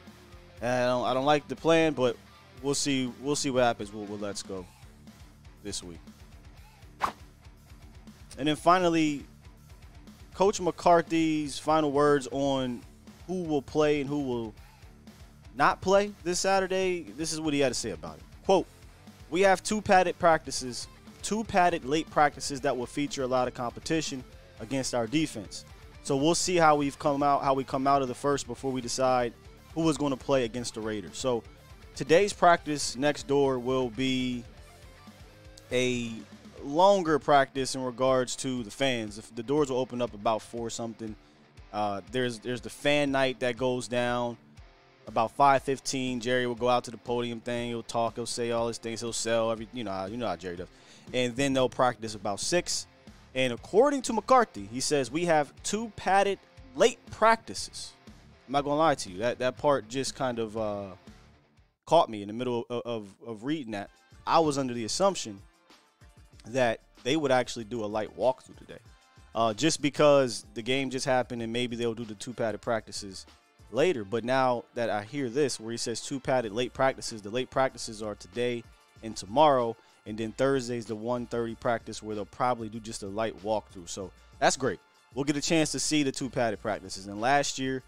I 0.62 0.86
don't, 0.86 1.06
I 1.06 1.14
don't 1.14 1.26
like 1.26 1.48
the 1.48 1.56
plan, 1.56 1.94
but 1.94 2.18
we'll 2.62 2.76
see. 2.76 3.12
We'll 3.22 3.36
see 3.36 3.50
what 3.50 3.64
happens 3.64 3.94
with, 3.94 4.10
with 4.10 4.22
Waletzko 4.22 4.66
this 5.64 5.82
week. 5.82 6.00
And 8.38 8.48
then 8.48 8.56
finally, 8.56 9.26
Coach 10.34 10.60
McCarthy's 10.62 11.58
final 11.58 11.92
words 11.92 12.28
on 12.32 12.82
who 13.26 13.44
will 13.44 13.62
play 13.62 14.02
and 14.02 14.10
who 14.10 14.22
will 14.22 14.54
not 15.56 15.82
play 15.82 16.12
this 16.24 16.40
Saturday. 16.40 17.04
This 17.18 17.34
is 17.34 17.42
what 17.42 17.54
he 17.54 17.60
had 17.60 17.70
to 17.70 17.80
say 17.80 17.92
about 17.92 18.18
it. 18.18 18.24
Quote, 18.46 18.68
we 19.30 19.42
have 19.42 19.64
two 19.64 19.82
padded 19.82 20.18
practices, 20.20 20.88
two 21.28 21.44
padded 21.44 21.84
late 21.84 22.10
practices 22.10 22.62
that 22.62 22.78
will 22.78 22.86
feature 22.86 23.24
a 23.24 23.28
lot 23.28 23.50
of 23.50 23.54
competition 23.54 24.24
against 24.62 24.96
our 24.96 25.06
defense. 25.06 25.66
So 26.04 26.16
we'll 26.16 26.36
see 26.36 26.56
how 26.56 26.78
we've 26.78 26.98
come 26.98 27.22
out, 27.22 27.44
how 27.44 27.54
we 27.54 27.66
come 27.66 27.86
out 27.86 28.02
of 28.02 28.08
the 28.08 28.16
first 28.16 28.48
before 28.48 28.72
we 28.72 28.80
decide 28.80 29.34
who 29.76 29.90
is 29.90 29.98
going 29.98 30.12
to 30.12 30.18
play 30.18 30.46
against 30.46 30.76
the 30.76 30.80
Raiders. 30.80 31.18
So 31.18 31.44
today's 31.96 32.32
practice 32.32 32.96
next 32.96 33.28
door 33.28 33.60
will 33.60 33.90
be 33.90 34.46
a 35.70 36.14
longer 36.64 37.20
practice 37.20 37.76
in 37.76 37.84
regards 37.84 38.38
to 38.38 38.64
the 38.64 38.72
fans. 38.72 39.18
If 39.18 39.36
the 39.36 39.44
doors 39.44 39.70
will 39.70 39.80
open 39.80 40.02
up 40.02 40.14
about 40.14 40.42
four 40.42 40.70
something. 40.70 41.14
Uh, 41.74 42.00
there's 42.10 42.40
there's 42.40 42.62
the 42.62 42.70
fan 42.70 43.12
night 43.12 43.42
that 43.42 43.58
goes 43.58 43.90
down 43.90 44.38
about 45.08 45.38
5:15. 45.38 46.22
Jerry 46.22 46.48
will 46.48 46.56
go 46.56 46.70
out 46.70 46.86
to 46.86 46.92
the 46.92 46.98
podium 46.98 47.42
thing. 47.42 47.68
He'll 47.68 47.84
talk. 47.84 48.16
He'll 48.16 48.26
say 48.26 48.52
all 48.52 48.70
his 48.70 48.78
things. 48.78 49.02
He'll 49.02 49.12
sell 49.12 49.52
every. 49.52 49.68
You 49.74 49.84
know 49.84 49.92
how 49.92 50.06
you 50.06 50.16
know 50.16 50.28
how 50.28 50.38
Jerry 50.38 50.56
does. 50.56 50.70
And 51.14 51.36
then 51.36 51.54
they'll 51.54 51.70
practice 51.70 52.16
about 52.16 52.40
six. 52.40 52.88
And 53.34 53.54
according 53.54 54.02
to 54.04 54.14
McCarthy, 54.14 54.68
he 54.72 54.80
says 54.80 55.12
we 55.12 55.26
have 55.26 55.54
two 55.64 55.92
padded 55.96 56.40
late 56.76 57.00
practices. 57.12 57.94
I'm 58.48 58.54
not 58.54 58.64
gonna 58.64 58.78
lie 58.78 58.96
to 58.96 59.12
you. 59.12 59.20
That 59.20 59.40
that 59.40 59.58
part 59.58 59.88
just 59.88 60.16
kind 60.16 60.40
of 60.40 60.58
uh, 60.58 60.92
caught 61.86 62.10
me 62.10 62.22
in 62.22 62.28
the 62.28 62.34
middle 62.34 62.66
of, 62.70 62.82
of, 62.86 63.16
of 63.26 63.44
reading 63.44 63.72
that. 63.72 63.90
I 64.26 64.40
was 64.40 64.58
under 64.58 64.74
the 64.74 64.86
assumption 64.86 65.42
that 66.48 66.82
they 67.04 67.16
would 67.16 67.32
actually 67.32 67.66
do 67.66 67.84
a 67.84 67.88
light 67.88 68.18
walkthrough 68.18 68.58
today. 68.58 68.80
Uh, 69.36 69.54
just 69.54 69.82
because 69.82 70.46
the 70.56 70.62
game 70.62 70.90
just 70.90 71.06
happened 71.06 71.42
and 71.42 71.54
maybe 71.54 71.76
they'll 71.76 71.94
do 71.94 72.06
the 72.06 72.16
two 72.16 72.34
padded 72.34 72.60
practices 72.62 73.26
later. 73.72 74.04
But 74.04 74.24
now 74.24 74.64
that 74.74 74.90
I 74.90 75.04
hear 75.04 75.30
this, 75.30 75.60
where 75.60 75.72
he 75.72 75.78
says 75.78 76.02
two 76.02 76.20
padded 76.20 76.52
late 76.52 76.74
practices, 76.74 77.22
the 77.22 77.30
late 77.30 77.50
practices 77.50 78.02
are 78.02 78.16
today 78.16 78.64
and 79.04 79.16
tomorrow, 79.16 79.76
and 80.08 80.18
then 80.18 80.32
Thursday's 80.32 80.86
the 80.86 80.96
1:30 80.96 81.60
practice 81.60 82.02
where 82.02 82.16
they'll 82.16 82.26
probably 82.26 82.70
do 82.70 82.80
just 82.80 83.04
a 83.04 83.08
light 83.08 83.38
walkthrough. 83.44 83.90
So 83.90 84.12
that's 84.40 84.56
great. 84.56 84.80
We'll 85.14 85.26
get 85.26 85.36
a 85.36 85.42
chance 85.42 85.72
to 85.74 85.80
see 85.80 86.04
the 86.04 86.12
two 86.12 86.30
padded 86.30 86.62
practices. 86.62 87.08
And 87.08 87.20
last 87.20 87.60
year, 87.60 87.84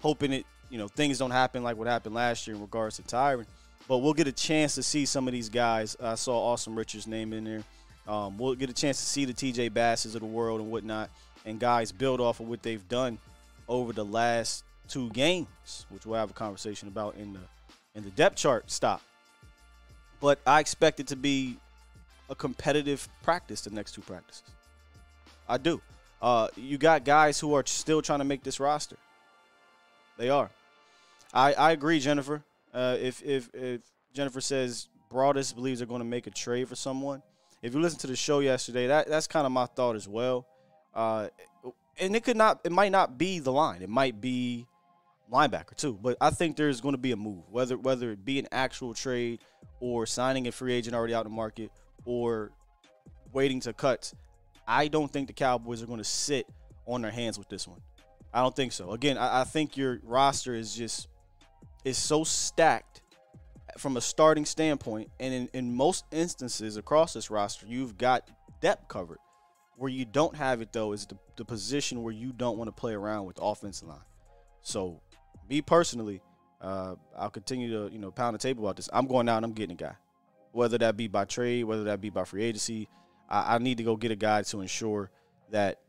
hoping 0.00 0.32
it, 0.32 0.46
you 0.70 0.76
know, 0.78 0.88
things 0.88 1.18
don't 1.18 1.30
happen 1.30 1.62
like 1.62 1.76
what 1.76 1.86
happened 1.86 2.14
last 2.14 2.46
year 2.46 2.54
in 2.54 2.62
regards 2.62 2.96
to 2.96 3.02
Tyron, 3.02 3.46
but 3.88 3.98
we'll 3.98 4.12
get 4.12 4.28
a 4.28 4.32
chance 4.32 4.74
to 4.74 4.82
see 4.82 5.06
some 5.06 5.26
of 5.26 5.32
these 5.32 5.48
guys. 5.48 5.96
I 6.02 6.16
saw 6.16 6.54
Asim 6.54 6.76
Richards' 6.76 7.06
name 7.06 7.32
in 7.32 7.44
there. 7.44 7.64
Um, 8.06 8.36
we'll 8.36 8.54
get 8.54 8.68
a 8.68 8.74
chance 8.74 8.98
to 8.98 9.06
see 9.06 9.24
the 9.24 9.32
TJ 9.32 9.72
Basses 9.72 10.14
of 10.14 10.20
the 10.20 10.26
world 10.26 10.60
and 10.60 10.70
whatnot, 10.70 11.08
and 11.46 11.58
guys 11.58 11.92
build 11.92 12.20
off 12.20 12.40
of 12.40 12.48
what 12.48 12.62
they've 12.62 12.86
done 12.88 13.18
over 13.66 13.94
the 13.94 14.04
last 14.04 14.64
two 14.88 15.08
games, 15.10 15.86
which 15.88 16.04
we'll 16.04 16.18
have 16.18 16.30
a 16.30 16.34
conversation 16.34 16.88
about 16.88 17.16
in 17.16 17.32
the 17.32 17.40
in 17.94 18.04
the 18.04 18.10
depth 18.10 18.36
chart 18.36 18.70
stop. 18.70 19.00
But 20.24 20.38
I 20.46 20.60
expect 20.60 21.00
it 21.00 21.08
to 21.08 21.16
be 21.16 21.58
a 22.30 22.34
competitive 22.34 23.06
practice 23.22 23.60
the 23.60 23.68
next 23.68 23.92
two 23.92 24.00
practices. 24.00 24.42
I 25.46 25.58
do. 25.58 25.82
Uh, 26.22 26.48
you 26.56 26.78
got 26.78 27.04
guys 27.04 27.38
who 27.38 27.52
are 27.52 27.62
still 27.66 28.00
trying 28.00 28.20
to 28.20 28.24
make 28.24 28.42
this 28.42 28.58
roster. 28.58 28.96
They 30.16 30.30
are. 30.30 30.48
I, 31.34 31.52
I 31.52 31.72
agree, 31.72 32.00
Jennifer. 32.00 32.42
Uh, 32.72 32.96
if, 32.98 33.22
if 33.22 33.50
if 33.52 33.82
Jennifer 34.14 34.40
says 34.40 34.88
Broadus 35.10 35.52
believes 35.52 35.80
they're 35.80 35.86
going 35.86 36.00
to 36.00 36.06
make 36.06 36.26
a 36.26 36.30
trade 36.30 36.68
for 36.70 36.74
someone, 36.74 37.22
if 37.60 37.74
you 37.74 37.80
listen 37.80 37.98
to 37.98 38.06
the 38.06 38.16
show 38.16 38.38
yesterday, 38.38 38.86
that 38.86 39.06
that's 39.06 39.26
kind 39.26 39.44
of 39.44 39.52
my 39.52 39.66
thought 39.66 39.94
as 39.94 40.08
well. 40.08 40.46
Uh, 40.94 41.28
and 41.98 42.16
it 42.16 42.24
could 42.24 42.38
not, 42.38 42.60
it 42.64 42.72
might 42.72 42.92
not 42.92 43.18
be 43.18 43.40
the 43.40 43.52
line. 43.52 43.82
It 43.82 43.90
might 43.90 44.22
be 44.22 44.66
linebacker 45.30 45.76
too. 45.76 45.98
But 46.00 46.16
I 46.20 46.30
think 46.30 46.56
there's 46.56 46.80
going 46.80 46.94
to 46.94 47.00
be 47.00 47.12
a 47.12 47.16
move, 47.16 47.44
whether 47.50 47.76
whether 47.76 48.10
it 48.12 48.24
be 48.24 48.38
an 48.38 48.48
actual 48.52 48.94
trade 48.94 49.40
or 49.80 50.06
signing 50.06 50.46
a 50.46 50.52
free 50.52 50.72
agent 50.72 50.94
already 50.94 51.14
out 51.14 51.26
in 51.26 51.32
the 51.32 51.36
market 51.36 51.70
or 52.04 52.50
waiting 53.32 53.60
to 53.60 53.72
cut. 53.72 54.12
I 54.66 54.88
don't 54.88 55.12
think 55.12 55.26
the 55.26 55.34
Cowboys 55.34 55.82
are 55.82 55.86
going 55.86 55.98
to 55.98 56.04
sit 56.04 56.46
on 56.86 57.02
their 57.02 57.10
hands 57.10 57.38
with 57.38 57.48
this 57.48 57.68
one. 57.68 57.80
I 58.32 58.40
don't 58.40 58.54
think 58.54 58.72
so. 58.72 58.92
Again, 58.92 59.18
I, 59.18 59.42
I 59.42 59.44
think 59.44 59.76
your 59.76 60.00
roster 60.02 60.54
is 60.54 60.74
just 60.74 61.08
is 61.84 61.98
so 61.98 62.24
stacked 62.24 63.02
from 63.78 63.96
a 63.96 64.00
starting 64.00 64.44
standpoint, 64.44 65.10
and 65.20 65.34
in, 65.34 65.48
in 65.52 65.74
most 65.74 66.04
instances 66.12 66.76
across 66.76 67.12
this 67.12 67.30
roster, 67.30 67.66
you've 67.66 67.98
got 67.98 68.28
depth 68.60 68.88
covered. 68.88 69.18
Where 69.76 69.90
you 69.90 70.04
don't 70.04 70.36
have 70.36 70.60
it 70.60 70.72
though 70.72 70.92
is 70.92 71.06
the, 71.06 71.18
the 71.36 71.44
position 71.44 72.02
where 72.02 72.12
you 72.12 72.32
don't 72.32 72.56
want 72.56 72.68
to 72.68 72.72
play 72.72 72.94
around 72.94 73.26
with 73.26 73.36
the 73.36 73.42
offensive 73.42 73.88
line. 73.88 73.98
So, 74.62 75.00
me 75.48 75.62
personally, 75.62 76.20
uh, 76.60 76.94
I'll 77.16 77.30
continue 77.30 77.70
to 77.70 77.92
you 77.92 77.98
know 77.98 78.10
pound 78.10 78.34
the 78.34 78.38
table 78.38 78.64
about 78.64 78.76
this. 78.76 78.88
I'm 78.92 79.06
going 79.06 79.28
out 79.28 79.38
and 79.38 79.46
I'm 79.46 79.52
getting 79.52 79.74
a 79.74 79.78
guy, 79.78 79.94
whether 80.52 80.78
that 80.78 80.96
be 80.96 81.08
by 81.08 81.24
trade, 81.24 81.64
whether 81.64 81.84
that 81.84 82.00
be 82.00 82.10
by 82.10 82.24
free 82.24 82.44
agency. 82.44 82.88
I, 83.28 83.56
I 83.56 83.58
need 83.58 83.78
to 83.78 83.84
go 83.84 83.96
get 83.96 84.10
a 84.10 84.16
guy 84.16 84.42
to 84.42 84.60
ensure 84.60 85.10
that 85.50 85.80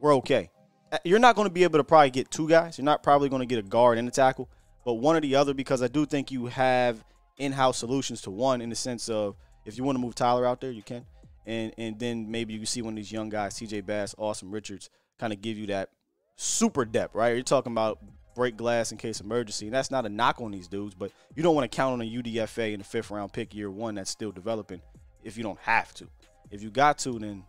we're 0.00 0.14
okay. 0.16 0.50
Uh, 0.92 0.98
You're 1.04 1.18
not 1.18 1.36
going 1.36 1.48
to 1.48 1.52
be 1.52 1.64
able 1.64 1.78
to 1.78 1.84
probably 1.84 2.10
get 2.10 2.30
two 2.30 2.48
guys. 2.48 2.78
You're 2.78 2.84
not 2.84 3.02
probably 3.02 3.28
going 3.28 3.40
to 3.40 3.46
get 3.46 3.58
a 3.58 3.62
guard 3.62 3.98
and 3.98 4.06
a 4.06 4.10
tackle, 4.10 4.48
but 4.84 4.94
one 4.94 5.16
or 5.16 5.20
the 5.20 5.36
other 5.36 5.54
because 5.54 5.82
I 5.82 5.88
do 5.88 6.06
think 6.06 6.30
you 6.30 6.46
have 6.46 7.04
in-house 7.38 7.78
solutions 7.78 8.20
to 8.22 8.30
one 8.30 8.60
in 8.60 8.68
the 8.68 8.76
sense 8.76 9.08
of 9.08 9.36
if 9.64 9.76
you 9.78 9.84
want 9.84 9.96
to 9.96 10.00
move 10.00 10.14
Tyler 10.14 10.46
out 10.46 10.60
there, 10.60 10.70
you 10.70 10.82
can, 10.82 11.06
and 11.46 11.72
and 11.78 11.98
then 11.98 12.30
maybe 12.30 12.52
you 12.52 12.60
can 12.60 12.66
see 12.66 12.82
one 12.82 12.92
of 12.92 12.96
these 12.96 13.10
young 13.10 13.30
guys, 13.30 13.54
T.J. 13.54 13.80
Bass, 13.82 14.14
Asim 14.18 14.52
Richards, 14.52 14.90
kind 15.18 15.32
of 15.32 15.40
give 15.40 15.56
you 15.56 15.66
that 15.68 15.88
super 16.36 16.84
depth, 16.84 17.14
right? 17.14 17.34
You're 17.34 17.42
talking 17.42 17.72
about 17.72 17.98
break 18.34 18.56
glass 18.56 18.92
in 18.92 18.98
case 18.98 19.20
emergency, 19.20 19.66
and 19.66 19.74
that's 19.74 19.90
not 19.90 20.06
a 20.06 20.08
knock 20.08 20.40
on 20.40 20.50
these 20.50 20.68
dudes, 20.68 20.94
but 20.94 21.12
you 21.34 21.42
don't 21.42 21.54
want 21.54 21.70
to 21.70 21.74
count 21.74 21.94
on 21.94 22.00
a 22.00 22.10
UDFA 22.10 22.72
in 22.72 22.78
the 22.78 22.84
fifth 22.84 23.10
round 23.10 23.32
pick 23.32 23.54
year 23.54 23.70
one 23.70 23.94
that's 23.94 24.10
still 24.10 24.32
developing 24.32 24.80
if 25.22 25.36
you 25.36 25.42
don't 25.42 25.58
have 25.60 25.92
to. 25.94 26.06
If 26.50 26.62
you 26.62 26.70
got 26.70 26.98
to, 26.98 27.18
then 27.18 27.44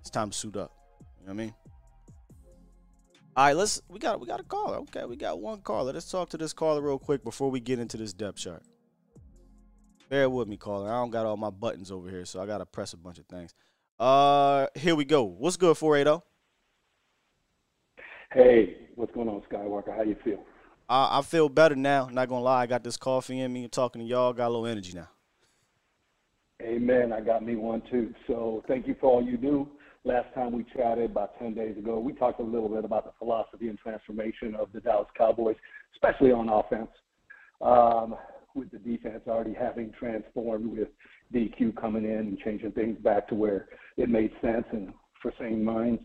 it's 0.00 0.10
time 0.10 0.30
to 0.30 0.36
suit 0.36 0.56
up. 0.56 0.72
You 1.20 1.26
know 1.26 1.34
what 1.34 1.42
I 1.42 1.44
mean? 1.44 1.54
All 3.34 3.46
right, 3.46 3.56
let's 3.56 3.80
we 3.88 3.98
got 3.98 4.20
we 4.20 4.26
got 4.26 4.40
a 4.40 4.44
caller. 4.44 4.76
Okay, 4.78 5.04
we 5.06 5.16
got 5.16 5.40
one 5.40 5.60
caller. 5.62 5.92
Let's 5.92 6.10
talk 6.10 6.28
to 6.30 6.36
this 6.36 6.52
caller 6.52 6.82
real 6.82 6.98
quick 6.98 7.24
before 7.24 7.50
we 7.50 7.60
get 7.60 7.78
into 7.78 7.96
this 7.96 8.12
depth 8.12 8.38
chart. 8.38 8.62
Bear 10.10 10.28
with 10.28 10.48
me, 10.48 10.58
caller. 10.58 10.90
I 10.90 10.96
don't 10.96 11.10
got 11.10 11.24
all 11.24 11.38
my 11.38 11.48
buttons 11.48 11.90
over 11.90 12.10
here, 12.10 12.26
so 12.26 12.42
I 12.42 12.46
gotta 12.46 12.66
press 12.66 12.92
a 12.92 12.98
bunch 12.98 13.18
of 13.18 13.24
things. 13.26 13.54
Uh, 13.98 14.66
here 14.74 14.94
we 14.94 15.06
go. 15.06 15.24
What's 15.24 15.56
good, 15.56 15.78
480? 15.78 16.22
Hey, 18.32 18.76
what's 18.94 19.12
going 19.12 19.28
on, 19.28 19.42
Skywalker? 19.50 19.94
How 19.94 20.02
you 20.02 20.16
feel? 20.24 20.42
I, 20.88 21.18
I 21.18 21.22
feel 21.22 21.50
better 21.50 21.76
now. 21.76 22.08
Not 22.10 22.30
gonna 22.30 22.42
lie, 22.42 22.62
I 22.62 22.66
got 22.66 22.82
this 22.82 22.96
coffee 22.96 23.40
in 23.40 23.52
me. 23.52 23.64
And 23.64 23.72
talking 23.72 24.00
to 24.00 24.08
y'all, 24.08 24.32
got 24.32 24.48
a 24.48 24.48
little 24.48 24.66
energy 24.66 24.94
now. 24.94 25.08
Amen. 26.62 27.12
I 27.12 27.20
got 27.20 27.44
me 27.44 27.56
one 27.56 27.82
too. 27.90 28.14
So 28.26 28.64
thank 28.68 28.86
you 28.86 28.96
for 28.98 29.10
all 29.10 29.22
you 29.22 29.36
do. 29.36 29.68
Last 30.04 30.32
time 30.34 30.52
we 30.52 30.64
chatted 30.74 31.10
about 31.10 31.38
10 31.38 31.54
days 31.54 31.76
ago, 31.76 31.98
we 31.98 32.14
talked 32.14 32.40
a 32.40 32.44
little 32.44 32.68
bit 32.70 32.84
about 32.84 33.04
the 33.04 33.12
philosophy 33.18 33.68
and 33.68 33.78
transformation 33.78 34.54
of 34.54 34.72
the 34.72 34.80
Dallas 34.80 35.08
Cowboys, 35.16 35.56
especially 35.94 36.32
on 36.32 36.48
offense. 36.48 36.90
Um, 37.60 38.16
with 38.54 38.70
the 38.70 38.78
defense 38.78 39.22
already 39.28 39.54
having 39.54 39.92
transformed 39.98 40.66
with 40.66 40.88
DQ 41.34 41.76
coming 41.76 42.04
in 42.04 42.18
and 42.18 42.38
changing 42.38 42.72
things 42.72 42.98
back 42.98 43.28
to 43.28 43.34
where 43.34 43.68
it 43.96 44.08
made 44.08 44.30
sense 44.42 44.64
and 44.72 44.92
for 45.22 45.32
sane 45.38 45.64
minds. 45.64 46.02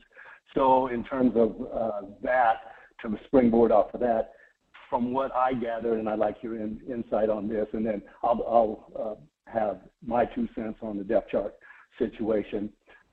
So 0.56 0.88
in 0.88 1.04
terms 1.04 1.34
of 1.36 1.56
uh, 1.74 2.02
that, 2.24 2.56
to 3.02 3.18
springboard 3.26 3.72
off 3.72 3.94
of 3.94 4.00
that, 4.02 4.32
from 4.90 5.14
what 5.14 5.34
I 5.36 5.54
gathered, 5.54 6.00
and 6.00 6.08
I'd 6.08 6.20
like 6.20 6.38
your 6.42 6.56
in, 6.56 6.80
insight 6.90 7.30
on 7.30 7.48
this, 7.48 7.68
and 7.74 7.86
then 7.86 8.02
I'll, 8.24 8.44
I'll 8.48 8.92
uh, 9.00 9.52
have 9.52 9.82
my 10.06 10.26
two 10.26 10.48
cents 10.56 10.78
on 10.82 10.98
the 10.98 11.04
depth 11.04 11.32
chart 11.32 11.56
situation. 11.98 12.72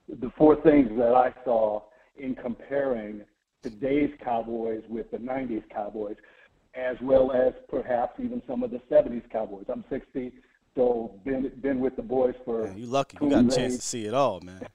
The 0.09 0.31
four 0.37 0.61
things 0.63 0.91
that 0.99 1.15
I 1.15 1.35
saw 1.45 1.83
in 2.17 2.35
comparing 2.35 3.23
today's 3.63 4.11
Cowboys 4.23 4.83
with 4.89 5.11
the 5.11 5.17
90s 5.17 5.63
Cowboys, 5.71 6.17
as 6.75 6.97
well 7.03 7.33
as 7.33 7.55
perhaps 7.69 8.21
even 8.23 8.43
some 8.47 8.63
of 8.63 8.71
the 8.71 8.81
70s 8.91 9.29
Cowboys. 9.31 9.65
I'm 9.69 9.85
60, 9.89 10.33
so 10.75 11.21
been 11.25 11.51
been 11.61 11.81
with 11.81 11.97
the 11.97 12.03
boys 12.03 12.35
for 12.45 12.65
Man, 12.65 12.79
you 12.79 12.87
lucky. 12.87 13.17
You 13.21 13.31
got 13.31 13.47
a 13.47 13.57
chance 13.57 13.77
to 13.77 13.83
see 13.83 14.07
it 14.07 14.15
all, 14.15 14.41
man. 14.41 14.67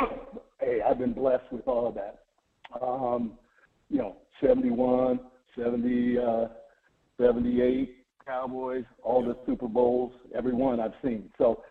hey, 0.72 0.80
I've 0.82 0.98
been 0.98 1.12
blessed 1.12 1.50
with 1.50 1.66
all 1.66 1.88
of 1.88 1.94
that. 1.94 2.20
Um, 2.80 3.32
you 3.90 3.98
know, 3.98 4.16
71, 4.40 5.20
70, 5.56 6.18
uh, 6.18 6.46
78 7.20 7.96
Cowboys, 8.26 8.84
all 9.02 9.24
the 9.24 9.36
Super 9.46 9.68
Bowls, 9.68 10.12
every 10.34 10.54
one 10.54 10.80
I've 10.80 10.94
seen. 11.04 11.30
So 11.38 11.62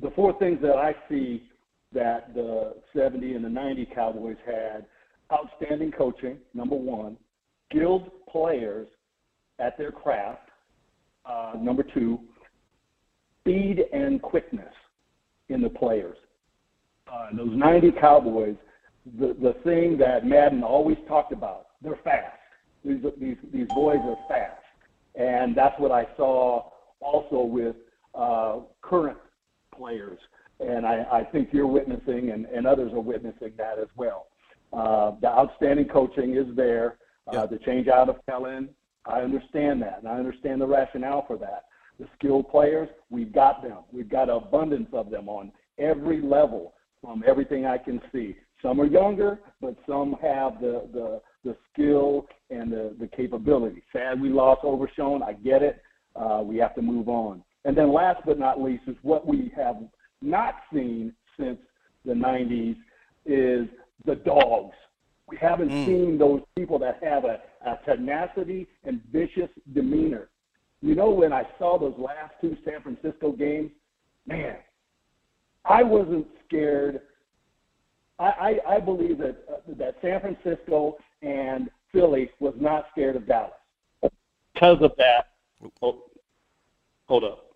the 0.00 0.10
four 0.10 0.38
things 0.38 0.58
that 0.62 0.76
I 0.76 0.94
see 1.08 1.44
that 1.92 2.34
the 2.34 2.74
70 2.94 3.34
and 3.34 3.44
the 3.44 3.48
90 3.48 3.86
Cowboys 3.94 4.36
had 4.44 4.86
outstanding 5.32 5.92
coaching, 5.92 6.38
number 6.54 6.74
one, 6.74 7.16
skilled 7.70 8.10
players 8.30 8.88
at 9.58 9.78
their 9.78 9.92
craft, 9.92 10.50
uh, 11.24 11.52
number 11.58 11.84
two, 11.94 12.18
speed 13.40 13.84
and 13.92 14.20
quickness 14.20 14.74
in 15.48 15.62
the 15.62 15.70
players. 15.70 16.16
Uh, 17.12 17.26
those 17.36 17.54
90 17.54 17.92
Cowboys, 18.00 18.56
the, 19.18 19.36
the 19.42 19.54
thing 19.64 19.98
that 19.98 20.24
Madden 20.24 20.62
always 20.62 20.96
talked 21.06 21.32
about, 21.32 21.66
they're 21.82 21.98
fast. 22.02 22.38
These, 22.84 23.02
these, 23.20 23.36
these 23.52 23.68
boys 23.68 23.98
are 24.02 24.16
fast. 24.28 24.62
And 25.14 25.54
that's 25.54 25.78
what 25.78 25.92
I 25.92 26.06
saw 26.16 26.70
also 27.00 27.42
with 27.42 27.76
uh, 28.14 28.60
current 28.80 29.18
players. 29.76 30.18
And 30.60 30.86
I, 30.86 31.04
I 31.12 31.24
think 31.24 31.50
you're 31.52 31.66
witnessing, 31.66 32.30
and, 32.30 32.46
and 32.46 32.66
others 32.66 32.92
are 32.92 33.00
witnessing 33.00 33.52
that 33.58 33.78
as 33.78 33.88
well. 33.96 34.28
Uh, 34.72 35.12
the 35.20 35.28
outstanding 35.28 35.88
coaching 35.88 36.36
is 36.36 36.46
there. 36.56 36.96
Uh, 37.28 37.32
Yeah. 37.34 37.46
The 37.46 37.58
change 37.58 37.88
out 37.88 38.08
of 38.08 38.16
Kellen, 38.26 38.70
I 39.04 39.20
understand 39.20 39.82
that, 39.82 39.98
and 39.98 40.08
I 40.08 40.14
understand 40.14 40.60
the 40.60 40.66
rationale 40.66 41.24
for 41.26 41.36
that. 41.38 41.64
The 42.00 42.06
skilled 42.18 42.48
players, 42.48 42.88
we've 43.10 43.32
got 43.32 43.62
them. 43.62 43.78
We've 43.92 44.08
got 44.08 44.30
abundance 44.30 44.88
of 44.92 45.10
them 45.10 45.28
on 45.28 45.52
every 45.78 46.20
level 46.22 46.74
from 47.02 47.22
everything 47.26 47.66
I 47.66 47.78
can 47.78 48.00
see. 48.12 48.36
Some 48.62 48.80
are 48.80 48.86
younger, 48.86 49.40
but 49.60 49.74
some 49.86 50.16
have 50.22 50.60
the, 50.60 50.88
the, 50.92 51.20
the 51.44 51.56
skill 51.72 52.26
and 52.50 52.72
the, 52.72 52.94
the 52.98 53.08
capability. 53.08 53.82
Sad 53.92 54.20
we 54.20 54.30
lost 54.30 54.60
Overshown. 54.64 55.22
I 55.22 55.32
get 55.32 55.62
it. 55.62 55.82
Uh, 56.14 56.42
we 56.44 56.56
have 56.58 56.74
to 56.76 56.82
move 56.82 57.08
on. 57.08 57.42
And 57.64 57.76
then 57.76 57.92
last 57.92 58.22
but 58.24 58.38
not 58.38 58.60
least 58.60 58.84
is 58.86 58.96
what 59.02 59.26
we 59.26 59.52
have 59.56 59.76
not 60.20 60.54
seen 60.72 61.12
since 61.38 61.58
the 62.04 62.12
90s 62.12 62.76
is 63.26 63.68
the 64.04 64.16
dogs. 64.16 64.76
We 65.28 65.36
haven't 65.38 65.70
seen 65.86 66.18
those 66.18 66.42
people 66.56 66.78
that 66.80 67.02
have 67.02 67.24
a, 67.24 67.40
a 67.66 67.78
tenacity 67.84 68.68
and 68.84 69.00
vicious 69.10 69.48
demeanor. 69.72 70.28
You 70.82 70.94
know, 70.94 71.10
when 71.10 71.32
I 71.32 71.44
saw 71.58 71.78
those 71.78 71.94
last 71.96 72.34
two 72.40 72.56
San 72.64 72.82
Francisco 72.82 73.32
games, 73.32 73.70
man, 74.26 74.56
I 75.64 75.82
wasn't 75.82 76.26
scared. 76.46 77.00
I, 78.18 78.58
I, 78.66 78.74
I 78.76 78.80
believe 78.80 79.18
that 79.18 79.44
uh, 79.50 79.56
that 79.78 79.96
San 80.02 80.20
Francisco 80.20 80.96
and 81.22 81.70
Philly 81.92 82.30
was 82.40 82.54
not 82.58 82.86
scared 82.92 83.16
of 83.16 83.26
Dallas 83.26 83.52
because 84.52 84.78
of 84.82 84.92
that. 84.98 85.28
Oh, 85.80 86.04
hold 87.06 87.24
up. 87.24 87.46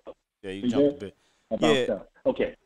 Yeah, 0.42 0.50
you 0.52 0.62
You 0.62 0.68
jumped 0.68 0.96
a 0.96 1.00
bit. 1.06 1.16
About 1.50 1.74
Yeah. 1.74 1.86
that. 1.86 2.08
Okay. 2.26 2.56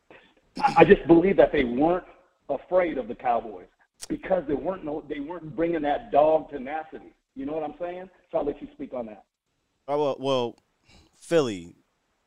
I 0.61 0.73
I 0.77 0.83
just 0.83 1.05
believe 1.07 1.37
that 1.37 1.51
they 1.51 1.63
weren't 1.63 2.05
afraid 2.49 2.97
of 2.97 3.07
the 3.07 3.15
Cowboys 3.15 3.67
because 4.07 4.43
they 4.47 4.53
weren't 4.53 4.83
no, 4.83 5.03
they 5.07 5.19
weren't 5.19 5.55
bringing 5.55 5.81
that 5.83 6.11
dog 6.11 6.49
tenacity. 6.49 7.13
You 7.35 7.45
know 7.45 7.53
what 7.53 7.63
I'm 7.63 7.75
saying? 7.79 8.09
So 8.31 8.39
I'll 8.39 8.45
let 8.45 8.61
you 8.61 8.67
speak 8.73 8.93
on 8.93 9.05
that. 9.07 9.23
Oh, 9.87 10.01
well, 10.01 10.17
well, 10.19 10.55
Philly, 11.17 11.75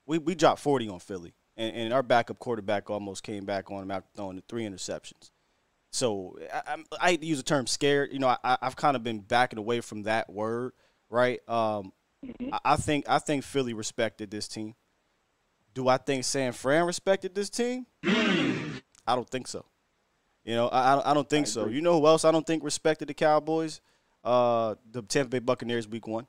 we, 0.07 0.19
we 0.19 0.35
dropped 0.35 0.61
40 0.61 0.89
on 0.89 0.99
Philly, 0.99 1.35
and, 1.57 1.75
and 1.77 1.93
our 1.93 2.03
backup 2.03 2.39
quarterback 2.39 2.91
almost 2.91 3.23
came 3.23 3.45
back 3.45 3.71
on 3.71 3.83
him 3.83 3.91
after 3.91 4.09
throwing 4.17 4.37
the 4.37 4.43
three 4.49 4.65
interceptions. 4.65 5.31
So 5.93 6.39
I, 6.53 6.77
I 7.01 7.11
hate 7.11 7.21
to 7.21 7.27
use 7.27 7.39
the 7.39 7.45
term 7.45 7.67
scared. 7.67 8.13
You 8.13 8.19
know, 8.19 8.29
I, 8.43 8.59
I've 8.61 8.77
kind 8.77 8.97
of 8.97 9.05
been 9.05 9.21
backing 9.21 9.59
away 9.59 9.81
from 9.81 10.03
that 10.05 10.29
word, 10.31 10.73
right? 11.09 11.41
Um, 11.49 11.93
I, 12.53 12.59
I 12.65 12.77
think 12.77 13.09
I 13.09 13.19
think 13.19 13.45
Philly 13.45 13.75
respected 13.75 14.31
this 14.31 14.49
team. 14.49 14.75
Do 15.75 15.89
I 15.89 15.97
think 15.99 16.25
San 16.25 16.53
Fran 16.53 16.87
respected 16.87 17.35
this 17.35 17.51
team? 17.51 17.87
I 18.05 19.15
don't 19.15 19.29
think 19.29 19.47
so. 19.47 19.65
You 20.45 20.55
know, 20.55 20.69
I, 20.69 20.95
I- 20.95 21.11
I 21.11 21.15
don't 21.15 21.29
think 21.29 21.47
so. 21.47 21.67
You 21.69 21.81
know 21.83 22.01
who 22.01 22.07
else 22.07 22.25
I 22.25 22.31
don't 22.33 22.47
think 22.47 22.65
respected 22.65 23.09
the 23.09 23.15
Cowboys? 23.15 23.81
Uh, 24.25 24.75
the 24.91 25.03
Tampa 25.03 25.31
Bay 25.31 25.39
Buccaneers 25.39 25.87
week 25.87 26.07
one. 26.07 26.27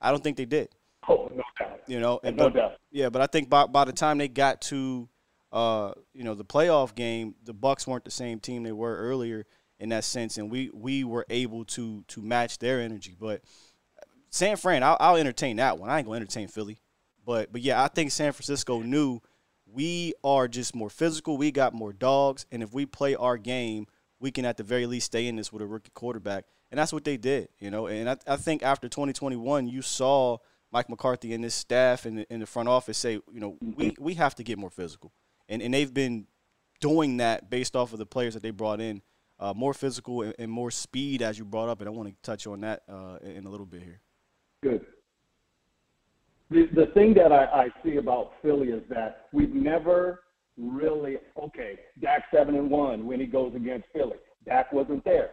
I 0.00 0.10
don't 0.10 0.22
think 0.22 0.36
they 0.36 0.44
did. 0.44 0.68
Oh, 1.08 1.30
no 1.34 1.42
doubt. 1.58 1.80
You 1.86 2.00
know, 2.00 2.20
and 2.22 2.36
No 2.36 2.44
but, 2.50 2.54
doubt. 2.54 2.72
yeah, 2.90 3.08
but 3.10 3.22
I 3.22 3.26
think 3.26 3.48
by 3.48 3.66
by 3.66 3.84
the 3.84 3.92
time 3.92 4.18
they 4.18 4.28
got 4.28 4.60
to 4.62 5.08
uh, 5.52 5.92
you 6.12 6.24
know, 6.24 6.34
the 6.34 6.44
playoff 6.44 6.94
game, 6.94 7.34
the 7.44 7.54
Bucks 7.54 7.86
weren't 7.86 8.04
the 8.04 8.10
same 8.10 8.40
team 8.40 8.62
they 8.62 8.72
were 8.72 8.96
earlier 8.96 9.46
in 9.78 9.88
that 9.90 10.04
sense, 10.04 10.36
and 10.38 10.50
we 10.50 10.70
we 10.74 11.04
were 11.04 11.24
able 11.30 11.64
to 11.64 12.04
to 12.08 12.20
match 12.20 12.58
their 12.58 12.80
energy. 12.80 13.16
But 13.18 13.42
San 14.30 14.56
Fran, 14.56 14.82
I'll, 14.82 14.96
I'll 15.00 15.16
entertain 15.16 15.56
that 15.56 15.78
one. 15.78 15.88
I 15.88 15.98
ain't 15.98 16.06
gonna 16.06 16.16
entertain 16.16 16.48
Philly, 16.48 16.78
but 17.24 17.52
but 17.52 17.62
yeah, 17.62 17.82
I 17.82 17.88
think 17.88 18.10
San 18.10 18.32
Francisco 18.32 18.80
knew 18.82 19.20
we 19.64 20.14
are 20.24 20.48
just 20.48 20.74
more 20.74 20.90
physical. 20.90 21.36
We 21.38 21.50
got 21.52 21.74
more 21.74 21.92
dogs, 21.92 22.46
and 22.50 22.62
if 22.62 22.74
we 22.74 22.84
play 22.84 23.14
our 23.14 23.38
game, 23.38 23.86
we 24.20 24.30
can 24.30 24.44
at 24.44 24.56
the 24.56 24.62
very 24.62 24.86
least 24.86 25.06
stay 25.06 25.26
in 25.26 25.36
this 25.36 25.52
with 25.52 25.62
a 25.62 25.66
rookie 25.66 25.90
quarterback, 25.94 26.44
and 26.70 26.78
that's 26.78 26.92
what 26.92 27.04
they 27.04 27.16
did. 27.16 27.48
You 27.60 27.70
know, 27.70 27.86
and 27.86 28.10
I, 28.10 28.16
I 28.26 28.36
think 28.36 28.62
after 28.62 28.88
2021, 28.88 29.68
you 29.68 29.80
saw 29.80 30.38
Mike 30.76 30.90
McCarthy 30.90 31.32
and 31.32 31.42
his 31.42 31.54
staff 31.54 32.04
in 32.04 32.16
the, 32.16 32.26
in 32.30 32.40
the 32.40 32.44
front 32.44 32.68
office 32.68 32.98
say, 32.98 33.12
you 33.32 33.40
know, 33.40 33.56
we 33.62 33.96
we 33.98 34.12
have 34.12 34.34
to 34.34 34.42
get 34.42 34.58
more 34.58 34.68
physical, 34.68 35.10
and 35.48 35.62
and 35.62 35.72
they've 35.72 35.94
been 35.94 36.26
doing 36.82 37.16
that 37.16 37.48
based 37.48 37.74
off 37.74 37.94
of 37.94 37.98
the 37.98 38.04
players 38.04 38.34
that 38.34 38.42
they 38.42 38.50
brought 38.50 38.78
in, 38.78 39.00
uh, 39.40 39.54
more 39.56 39.72
physical 39.72 40.20
and, 40.20 40.34
and 40.38 40.50
more 40.50 40.70
speed, 40.70 41.22
as 41.22 41.38
you 41.38 41.46
brought 41.46 41.70
up, 41.70 41.80
and 41.80 41.88
I 41.88 41.92
want 41.92 42.10
to 42.10 42.14
touch 42.22 42.46
on 42.46 42.60
that 42.60 42.82
uh, 42.90 43.16
in 43.22 43.46
a 43.46 43.48
little 43.48 43.64
bit 43.64 43.82
here. 43.82 44.02
Good. 44.62 44.84
The, 46.50 46.68
the 46.74 46.86
thing 46.92 47.14
that 47.14 47.32
I, 47.32 47.44
I 47.46 47.68
see 47.82 47.96
about 47.96 48.32
Philly 48.42 48.68
is 48.68 48.82
that 48.90 49.28
we've 49.32 49.54
never 49.54 50.24
really 50.58 51.16
okay. 51.42 51.78
Dak 52.02 52.24
seven 52.30 52.54
and 52.54 52.70
one 52.70 53.06
when 53.06 53.18
he 53.18 53.24
goes 53.24 53.54
against 53.56 53.86
Philly. 53.94 54.18
Dak 54.44 54.74
wasn't 54.74 55.02
there 55.06 55.30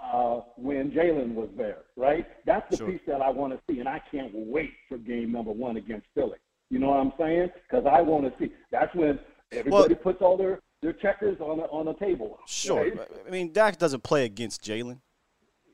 uh, 0.00 0.40
when 0.56 0.90
Jalen 0.90 1.34
was 1.34 1.48
there, 1.56 1.78
right? 1.96 2.26
That's 2.46 2.68
the 2.70 2.76
Sure. 2.76 2.90
piece 2.90 3.00
that 3.06 3.20
I 3.20 3.30
want 3.30 3.52
to 3.52 3.60
see, 3.68 3.80
and 3.80 3.88
I 3.88 4.00
can't 4.10 4.32
wait 4.34 4.72
for 4.88 4.98
game 4.98 5.32
number 5.32 5.52
one 5.52 5.76
against 5.76 6.06
Philly. 6.14 6.38
You 6.70 6.78
know 6.78 6.88
what 6.88 6.98
I'm 6.98 7.12
saying? 7.18 7.50
Because 7.68 7.86
I 7.86 8.00
want 8.00 8.24
to 8.24 8.32
see. 8.38 8.52
That's 8.70 8.94
when 8.94 9.18
everybody 9.52 9.94
puts 9.94 10.22
all 10.22 10.36
their, 10.36 10.60
their 10.80 10.94
checkers 10.94 11.38
on 11.40 11.58
the 11.58 11.64
on 11.64 11.84
the 11.84 11.94
table. 11.94 12.38
Sure. 12.46 12.82
right? 12.82 13.08
I 13.26 13.30
mean, 13.30 13.52
Dak 13.52 13.78
doesn't 13.78 14.02
play 14.02 14.24
against 14.24 14.62
Jalen. 14.62 15.00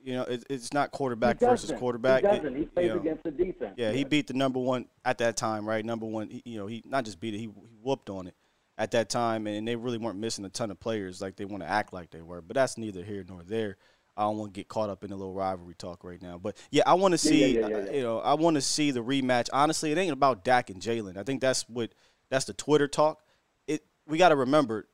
You 0.02 0.14
know, 0.14 0.22
it, 0.22 0.44
it's 0.48 0.72
not 0.72 0.90
quarterback 0.90 1.38
versus 1.38 1.70
quarterback. 1.72 2.22
He 2.22 2.28
doesn't. 2.28 2.54
He 2.54 2.60
you 2.62 2.66
plays 2.66 2.88
know, 2.88 2.96
against 2.96 3.24
the 3.24 3.30
defense. 3.30 3.74
Yeah, 3.76 3.92
he 3.92 4.04
beat 4.04 4.26
the 4.26 4.34
number 4.34 4.58
one 4.58 4.86
at 5.04 5.18
that 5.18 5.36
time, 5.36 5.68
right? 5.68 5.84
Number 5.84 6.06
one. 6.06 6.30
He, 6.30 6.42
you 6.44 6.58
know, 6.58 6.66
he 6.66 6.82
not 6.84 7.04
just 7.04 7.20
beat 7.20 7.34
it, 7.34 7.38
he, 7.38 7.44
he 7.44 7.50
whooped 7.82 8.10
on 8.10 8.26
it 8.26 8.34
at 8.78 8.92
that 8.92 9.08
time, 9.10 9.46
and 9.46 9.66
they 9.66 9.76
really 9.76 9.98
weren't 9.98 10.18
missing 10.18 10.44
a 10.44 10.48
ton 10.48 10.70
of 10.70 10.78
players 10.80 11.20
like 11.20 11.36
they 11.36 11.44
want 11.44 11.62
to 11.62 11.68
act 11.68 11.92
like 11.92 12.10
they 12.10 12.22
were. 12.22 12.40
But 12.40 12.54
that's 12.54 12.78
neither 12.78 13.02
here 13.02 13.24
nor 13.28 13.42
there. 13.42 13.76
I 14.18 14.22
don't 14.22 14.36
want 14.36 14.52
to 14.52 14.58
get 14.58 14.68
caught 14.68 14.90
up 14.90 15.04
in 15.04 15.12
a 15.12 15.16
little 15.16 15.32
rivalry 15.32 15.74
talk 15.74 16.02
right 16.02 16.20
now. 16.20 16.38
But 16.38 16.56
yeah, 16.70 16.82
I 16.86 16.94
want 16.94 17.12
to 17.12 17.18
see. 17.18 17.54
yeah, 17.54 17.68
yeah, 17.68 17.78
yeah. 17.84 17.92
You 17.92 18.02
know, 18.02 18.18
I 18.18 18.34
want 18.34 18.56
to 18.56 18.60
see 18.60 18.90
the 18.90 19.02
rematch. 19.02 19.48
Honestly, 19.52 19.92
it 19.92 19.98
ain't 19.98 20.12
about 20.12 20.44
Dak 20.44 20.70
and 20.70 20.82
Jalen. 20.82 21.16
I 21.16 21.22
think 21.22 21.40
that's 21.40 21.68
what 21.68 21.92
that's 22.28 22.44
the 22.44 22.52
Twitter 22.52 22.88
talk. 22.88 23.22
It 23.68 23.84
we 24.06 24.18
got 24.18 24.30
to 24.30 24.36
remember, 24.36 24.88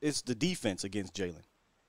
it's 0.00 0.22
the 0.22 0.34
defense 0.34 0.84
against 0.84 1.14
Jalen. 1.14 1.44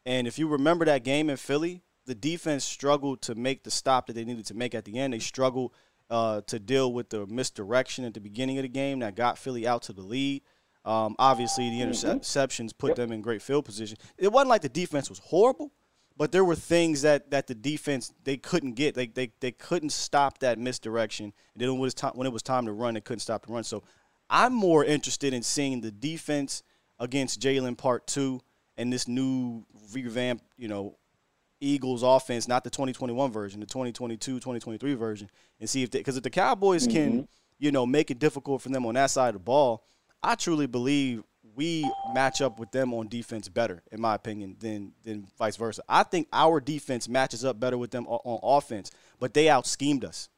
And 0.06 0.28
if 0.28 0.38
you 0.38 0.48
remember 0.48 0.84
that 0.86 1.06
game 1.06 1.30
in 1.30 1.38
Philly, 1.38 1.84
the 2.06 2.16
defense 2.16 2.66
struggled 2.66 3.22
to 3.24 3.36
make 3.36 3.64
the 3.64 3.72
stop 3.72 4.08
that 4.08 4.14
they 4.14 4.26
needed 4.26 4.46
to 4.48 4.54
make 4.54 4.76
at 4.76 4.84
the 4.84 5.00
end. 5.00 5.14
They 5.14 5.20
struggled 5.20 5.74
uh, 6.10 6.42
to 6.48 6.60
deal 6.60 6.92
with 6.92 7.10
the 7.10 7.26
misdirection 7.28 8.04
at 8.04 8.14
the 8.14 8.20
beginning 8.20 8.58
of 8.58 8.64
the 8.64 8.70
game 8.70 9.00
that 9.00 9.16
got 9.16 9.38
Philly 9.38 9.66
out 9.66 9.84
to 9.84 9.94
the 9.94 10.02
lead. 10.02 10.44
Um, 10.86 11.16
obviously, 11.18 11.70
the 11.70 11.86
interceptions 11.86 12.78
put 12.78 12.98
them 12.98 13.14
in 13.14 13.22
great 13.22 13.42
field 13.42 13.64
position. 13.64 13.98
It 14.18 14.32
wasn't 14.34 14.50
like 14.50 14.62
the 14.62 14.70
defense 14.70 15.10
was 15.10 15.20
horrible, 15.20 15.72
but 16.16 16.32
there 16.32 16.46
were 16.46 16.56
things 16.56 17.02
that, 17.02 17.32
that 17.32 17.48
the 17.48 17.56
defense 17.56 18.14
they 18.24 18.38
couldn't 18.38 18.74
get. 18.74 18.96
They, 18.96 19.08
they 19.08 19.32
they 19.40 19.52
couldn't 19.52 19.92
stop 19.92 20.40
that 20.40 20.60
misdirection. 20.60 21.34
And 21.54 21.62
then 21.62 21.70
when 21.70 21.80
it 21.80 21.82
was 21.82 21.94
time 21.94 22.14
when 22.16 22.28
it 22.28 22.34
was 22.34 22.44
time 22.44 22.66
to 22.66 22.72
run, 22.72 22.94
they 22.94 23.02
couldn't 23.02 23.20
stop 23.20 23.46
the 23.46 23.54
run. 23.54 23.64
So 23.64 23.84
I'm 24.30 24.54
more 24.54 24.86
interested 24.86 25.34
in 25.34 25.44
seeing 25.44 25.82
the 25.82 25.92
defense 25.92 26.64
against 27.00 27.42
Jalen 27.42 27.78
Part 27.78 28.08
Two 28.08 28.42
and 28.78 28.92
this 28.92 29.08
new 29.08 29.66
revamped, 29.94 30.44
you 30.58 30.68
know, 30.68 30.98
Eagles 31.60 32.04
offense, 32.04 32.48
not 32.48 32.64
the 32.64 32.70
2021 32.70 33.32
version, 33.32 33.60
the 33.60 33.66
2022, 33.66 34.36
2023 34.36 34.94
version, 34.96 35.30
and 35.60 35.70
see 35.70 35.84
if 35.84 35.92
they, 35.92 36.00
because 36.00 36.18
if 36.18 36.24
the 36.24 36.30
Cowboys 36.30 36.88
can, 36.88 37.12
mm-hmm. 37.12 37.24
you 37.60 37.72
know, 37.72 37.86
make 37.86 38.12
it 38.12 38.20
difficult 38.20 38.62
for 38.62 38.70
them 38.70 38.86
on 38.86 38.96
that 38.96 39.12
side 39.12 39.30
of 39.30 39.34
the 39.36 39.40
ball, 39.40 39.86
I 40.22 40.36
truly 40.36 40.68
believe 40.68 41.24
we 41.56 41.90
match 42.14 42.42
up 42.42 42.60
with 42.60 42.72
them 42.72 42.94
on 42.94 43.08
defense 43.08 43.48
better, 43.50 43.82
in 43.92 44.02
my 44.02 44.16
opinion, 44.16 44.56
than 44.60 44.94
than 45.04 45.28
vice 45.38 45.56
versa. 45.56 45.82
I 45.88 46.04
think 46.04 46.28
our 46.34 46.60
defense 46.60 47.08
matches 47.08 47.46
up 47.46 47.60
better 47.60 47.78
with 47.78 47.92
them 47.92 48.08
on, 48.08 48.20
on 48.24 48.40
offense, 48.44 48.92
but 49.20 49.34
they 49.34 49.50
out 49.50 49.68
schemed 49.68 50.06
us. 50.06 50.30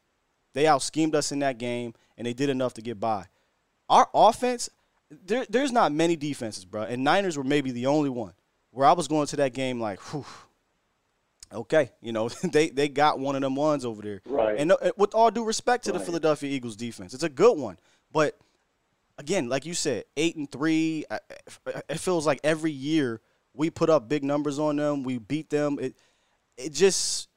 They 0.52 0.66
out 0.66 0.82
schemed 0.82 1.14
us 1.14 1.32
in 1.32 1.40
that 1.40 1.58
game, 1.58 1.94
and 2.16 2.26
they 2.26 2.32
did 2.32 2.48
enough 2.48 2.74
to 2.74 2.82
get 2.82 2.98
by. 2.98 3.26
Our 3.88 4.08
offense, 4.14 4.70
there, 5.10 5.46
there's 5.48 5.72
not 5.72 5.92
many 5.92 6.16
defenses, 6.16 6.64
bro, 6.64 6.82
and 6.82 7.04
Niners 7.04 7.36
were 7.36 7.44
maybe 7.44 7.70
the 7.70 7.86
only 7.86 8.10
one 8.10 8.32
where 8.70 8.86
I 8.86 8.92
was 8.92 9.08
going 9.08 9.26
to 9.28 9.36
that 9.36 9.54
game 9.54 9.80
like, 9.80 10.00
whew, 10.00 10.24
okay, 11.52 11.92
you 12.00 12.12
know, 12.12 12.28
they 12.42 12.68
they 12.70 12.88
got 12.88 13.18
one 13.18 13.36
of 13.36 13.42
them 13.42 13.56
ones 13.56 13.84
over 13.84 14.02
there. 14.02 14.22
Right. 14.26 14.58
And 14.58 14.72
uh, 14.72 14.92
with 14.96 15.14
all 15.14 15.30
due 15.30 15.44
respect 15.44 15.84
to 15.84 15.92
the 15.92 16.00
Philadelphia 16.00 16.50
Eagles 16.50 16.76
defense, 16.76 17.14
it's 17.14 17.22
a 17.22 17.28
good 17.28 17.56
one, 17.56 17.78
but 18.12 18.38
again, 19.18 19.48
like 19.48 19.66
you 19.66 19.74
said, 19.74 20.04
eight 20.16 20.36
and 20.36 20.50
three. 20.50 21.04
It 21.88 21.98
feels 21.98 22.26
like 22.26 22.40
every 22.44 22.72
year 22.72 23.20
we 23.54 23.70
put 23.70 23.90
up 23.90 24.08
big 24.08 24.24
numbers 24.24 24.58
on 24.58 24.76
them. 24.76 25.02
We 25.02 25.18
beat 25.18 25.50
them. 25.50 25.78
It 25.80 25.96
it 26.56 26.72
just 26.72 27.28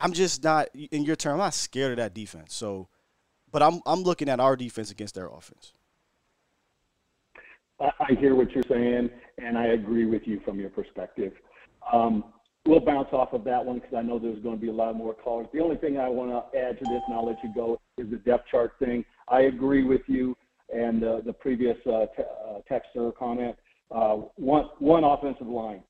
I'm 0.00 0.12
just 0.12 0.42
not 0.42 0.68
in 0.74 1.04
your 1.04 1.16
term. 1.16 1.34
I'm 1.34 1.38
not 1.38 1.54
scared 1.54 1.92
of 1.92 1.96
that 1.98 2.14
defense. 2.14 2.54
So, 2.54 2.88
but 3.50 3.62
I'm 3.62 3.80
I'm 3.86 4.02
looking 4.02 4.28
at 4.28 4.40
our 4.40 4.56
defense 4.56 4.90
against 4.90 5.14
their 5.14 5.28
offense. 5.28 5.72
I, 7.80 7.90
I 8.00 8.14
hear 8.14 8.34
what 8.34 8.52
you're 8.52 8.64
saying, 8.68 9.10
and 9.38 9.58
I 9.58 9.66
agree 9.68 10.06
with 10.06 10.22
you 10.26 10.40
from 10.44 10.60
your 10.60 10.70
perspective. 10.70 11.32
Um, 11.92 12.24
we'll 12.66 12.80
bounce 12.80 13.08
off 13.12 13.32
of 13.32 13.44
that 13.44 13.64
one 13.64 13.78
because 13.78 13.94
I 13.94 14.02
know 14.02 14.18
there's 14.18 14.42
going 14.42 14.56
to 14.56 14.60
be 14.60 14.68
a 14.68 14.72
lot 14.72 14.96
more 14.96 15.14
callers. 15.14 15.48
The 15.52 15.60
only 15.60 15.76
thing 15.76 15.98
I 15.98 16.08
want 16.08 16.30
to 16.30 16.58
add 16.58 16.78
to 16.78 16.84
this, 16.84 17.02
and 17.06 17.14
I'll 17.14 17.26
let 17.26 17.42
you 17.42 17.52
go, 17.54 17.80
is 17.98 18.08
the 18.10 18.16
depth 18.16 18.48
chart 18.50 18.74
thing. 18.78 19.04
I 19.28 19.42
agree 19.42 19.84
with 19.84 20.02
you 20.06 20.36
and 20.74 21.04
uh, 21.04 21.20
the 21.24 21.32
previous 21.32 21.76
uh, 21.86 21.92
uh, 21.92 22.06
texter 22.70 23.14
comment. 23.14 23.56
Uh, 23.90 24.16
one 24.36 24.64
one 24.78 25.04
offensive 25.04 25.46
line. 25.46 25.82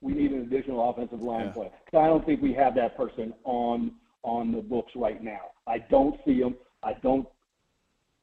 We 0.00 0.12
need 0.12 0.32
an 0.32 0.40
additional 0.42 0.90
offensive 0.90 1.22
line 1.22 1.46
Yeah. 1.46 1.52
play. 1.52 1.70
'Cause 1.90 2.00
I 2.00 2.06
don't 2.08 2.24
think 2.26 2.42
we 2.42 2.52
have 2.54 2.74
that 2.74 2.96
person 2.96 3.32
on 3.44 3.92
on 4.22 4.52
the 4.52 4.60
books 4.62 4.92
right 4.96 5.22
now. 5.22 5.50
I 5.66 5.78
don't 5.78 6.18
see 6.24 6.40
him. 6.40 6.56
I 6.82 6.94
don't 6.94 7.26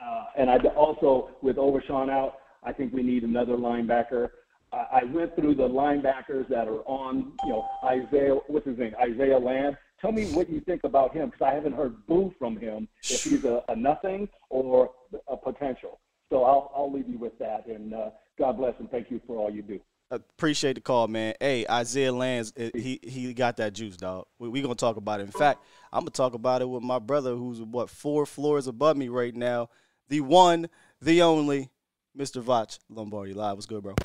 uh, 0.04 0.26
and 0.36 0.50
I 0.50 0.58
also, 0.76 1.30
with 1.41 1.58
Overshown 1.60 2.10
out, 2.10 2.39
I 2.63 2.74
think 2.74 2.91
we 2.91 3.04
need 3.04 3.24
another 3.24 3.56
linebacker. 3.56 4.30
I, 4.74 5.02
I 5.02 5.04
went 5.06 5.36
through 5.36 5.56
the 5.56 5.67
linebackers 5.67 6.47
that 6.50 6.67
are 6.67 6.82
on, 6.88 7.34
you 7.43 7.50
know, 7.52 7.67
Isaiah, 7.84 8.36
what's 8.47 8.65
his 8.65 8.80
name, 8.80 8.95
Isaiah 9.00 9.38
Land. 9.38 9.78
Tell 10.02 10.12
me 10.12 10.26
what 10.32 10.50
you 10.50 10.60
think 10.62 10.84
about 10.84 11.14
him 11.14 11.30
because 11.30 11.46
I 11.46 11.54
haven't 11.54 11.74
heard 11.74 12.08
boo 12.08 12.34
from 12.40 12.58
him 12.58 12.88
if 13.04 13.24
he's 13.24 13.46
a, 13.46 13.64
a 13.70 13.76
nothing 13.76 14.28
or 14.50 14.90
a 15.28 15.38
potential. 15.38 16.00
So 16.32 16.44
I'll, 16.44 16.72
I'll 16.76 16.92
leave 16.92 17.08
you 17.08 17.20
with 17.20 17.38
that. 17.38 17.68
And 17.68 17.94
uh, 17.94 18.10
God 18.40 18.58
bless 18.58 18.74
and 18.80 18.90
thank 18.90 19.12
you 19.12 19.22
for 19.28 19.38
all 19.38 19.52
you 19.52 19.62
do. 19.62 19.80
Appreciate 20.10 20.74
the 20.74 20.82
call, 20.82 21.08
man. 21.08 21.36
Hey, 21.40 21.66
Isaiah 21.70 22.12
Lands, 22.12 22.52
eh, 22.58 22.72
he 22.74 23.00
he 23.02 23.34
got 23.34 23.58
that 23.58 23.72
juice, 23.72 23.96
dog. 23.96 24.26
We, 24.40 24.50
we 24.50 24.62
gonna 24.62 24.76
talk 24.76 24.98
about 24.98 25.22
it. 25.22 25.24
In 25.24 25.32
fact, 25.32 25.64
I'm 25.94 26.02
gonna 26.02 26.10
talk 26.10 26.34
about 26.34 26.62
it 26.62 26.68
with 26.68 26.84
my 26.84 27.00
brother, 27.00 27.34
who's 27.36 27.62
what 27.62 27.90
four 27.90 28.26
floors 28.26 28.68
above 28.68 28.98
me 28.98 29.08
right 29.08 29.34
now. 29.34 29.70
The 30.10 30.20
one, 30.20 30.68
the 31.02 31.22
only, 31.22 31.70
Mr. 32.18 32.44
Vach 32.44 32.78
Lombardi 32.90 33.34
live. 33.34 33.56
What's 33.56 33.66
good, 33.66 33.84
bro? 33.84 33.96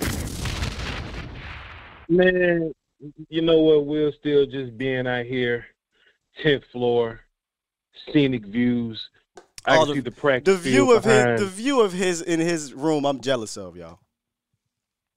Man, 2.08 2.72
you 3.28 3.42
know 3.42 3.58
what? 3.58 3.86
We'll 3.86 4.12
still 4.12 4.46
just 4.46 4.78
being 4.78 5.08
out 5.08 5.26
here, 5.26 5.66
tenth 6.42 6.64
floor, 6.72 7.20
scenic 8.12 8.44
views. 8.46 9.00
I 9.64 9.78
Oh, 9.78 9.84
can 9.86 9.94
see 9.94 10.00
the 10.00 10.10
practice 10.12 10.54
The 10.54 10.60
view 10.60 10.92
of 10.92 11.02
behind. 11.04 11.38
his, 11.38 11.40
the 11.40 11.62
view 11.62 11.80
of 11.80 11.92
his 11.92 12.22
in 12.22 12.40
his 12.40 12.72
room, 12.72 13.04
I'm 13.04 13.20
jealous 13.20 13.56
of, 13.56 13.76
y'all. 13.76 13.98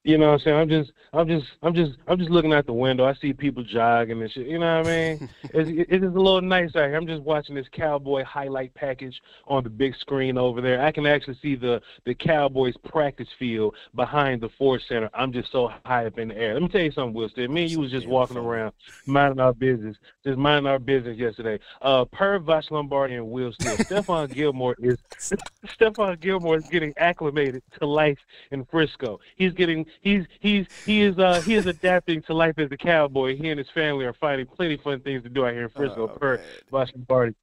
You 0.09 0.17
know 0.17 0.27
what 0.27 0.33
I'm 0.33 0.39
saying? 0.39 0.57
I'm 0.57 0.69
just, 0.69 0.91
I'm 1.13 1.27
just, 1.27 1.47
I'm 1.63 1.73
just, 1.73 1.91
I'm 2.07 2.17
just 2.17 2.29
looking 2.29 2.53
out 2.53 2.65
the 2.65 2.73
window. 2.73 3.05
I 3.05 3.13
see 3.13 3.31
people 3.31 3.63
jogging 3.63 4.21
and 4.21 4.31
shit. 4.31 4.47
You 4.47 4.59
know 4.59 4.79
what 4.79 4.87
I 4.87 5.15
mean? 5.15 5.29
it's, 5.43 5.69
it's 5.69 6.03
just 6.03 6.15
a 6.15 6.21
little 6.21 6.41
nice 6.41 6.75
out 6.75 6.87
here. 6.87 6.95
I'm 6.95 7.07
just 7.07 7.21
watching 7.21 7.55
this 7.55 7.67
cowboy 7.71 8.23
highlight 8.23 8.73
package 8.73 9.21
on 9.47 9.63
the 9.63 9.69
big 9.69 9.95
screen 9.95 10.37
over 10.37 10.61
there. 10.61 10.81
I 10.81 10.91
can 10.91 11.05
actually 11.05 11.37
see 11.41 11.55
the 11.55 11.81
the 12.05 12.15
Cowboys 12.15 12.75
practice 12.83 13.27
field 13.37 13.75
behind 13.95 14.41
the 14.41 14.49
Ford 14.49 14.81
Center. 14.87 15.09
I'm 15.13 15.31
just 15.31 15.51
so 15.51 15.71
high 15.85 16.05
up 16.05 16.17
in 16.17 16.29
the 16.29 16.37
air. 16.37 16.53
Let 16.53 16.63
me 16.63 16.69
tell 16.69 16.81
you 16.81 16.91
something, 16.91 17.13
Will. 17.13 17.29
Wilson. 17.35 17.53
Me 17.53 17.63
and 17.63 17.71
you 17.71 17.79
was 17.79 17.91
just 17.91 18.07
walking 18.07 18.37
around, 18.37 18.73
minding 19.05 19.39
our 19.39 19.53
business, 19.53 19.97
just 20.23 20.37
minding 20.37 20.69
our 20.69 20.79
business 20.79 21.17
yesterday. 21.17 21.59
Uh, 21.81 22.05
per 22.05 22.39
Vach 22.39 22.71
Lombardi 22.71 23.15
and 23.15 23.29
Will 23.29 23.51
Steele, 23.53 23.77
Stephon 23.77 24.33
Gilmore 24.33 24.75
is 24.79 24.97
Stephon 25.65 26.19
Gilmore 26.19 26.57
is 26.57 26.67
getting 26.67 26.93
acclimated 26.97 27.61
to 27.79 27.85
life 27.85 28.19
in 28.51 28.65
Frisco. 28.65 29.19
He's 29.35 29.53
getting 29.53 29.85
he's 30.01 30.25
he's 30.39 30.65
he 30.85 31.01
is 31.01 31.17
uh 31.17 31.41
he 31.41 31.55
is 31.55 31.65
adapting 31.65 32.21
to 32.23 32.33
life 32.33 32.57
as 32.57 32.71
a 32.71 32.77
cowboy. 32.77 33.37
He 33.37 33.49
and 33.49 33.57
his 33.57 33.69
family 33.73 34.05
are 34.05 34.13
finding 34.13 34.47
plenty 34.47 34.75
of 34.75 34.81
fun 34.81 34.99
things 35.01 35.23
to 35.23 35.29
do 35.29 35.45
out 35.45 35.53
here 35.53 35.63
in 35.63 35.69
Frisco. 35.69 36.03
Oh, 36.03 36.07
per. 36.07 36.43
Boston 36.71 37.05
Party 37.07 37.35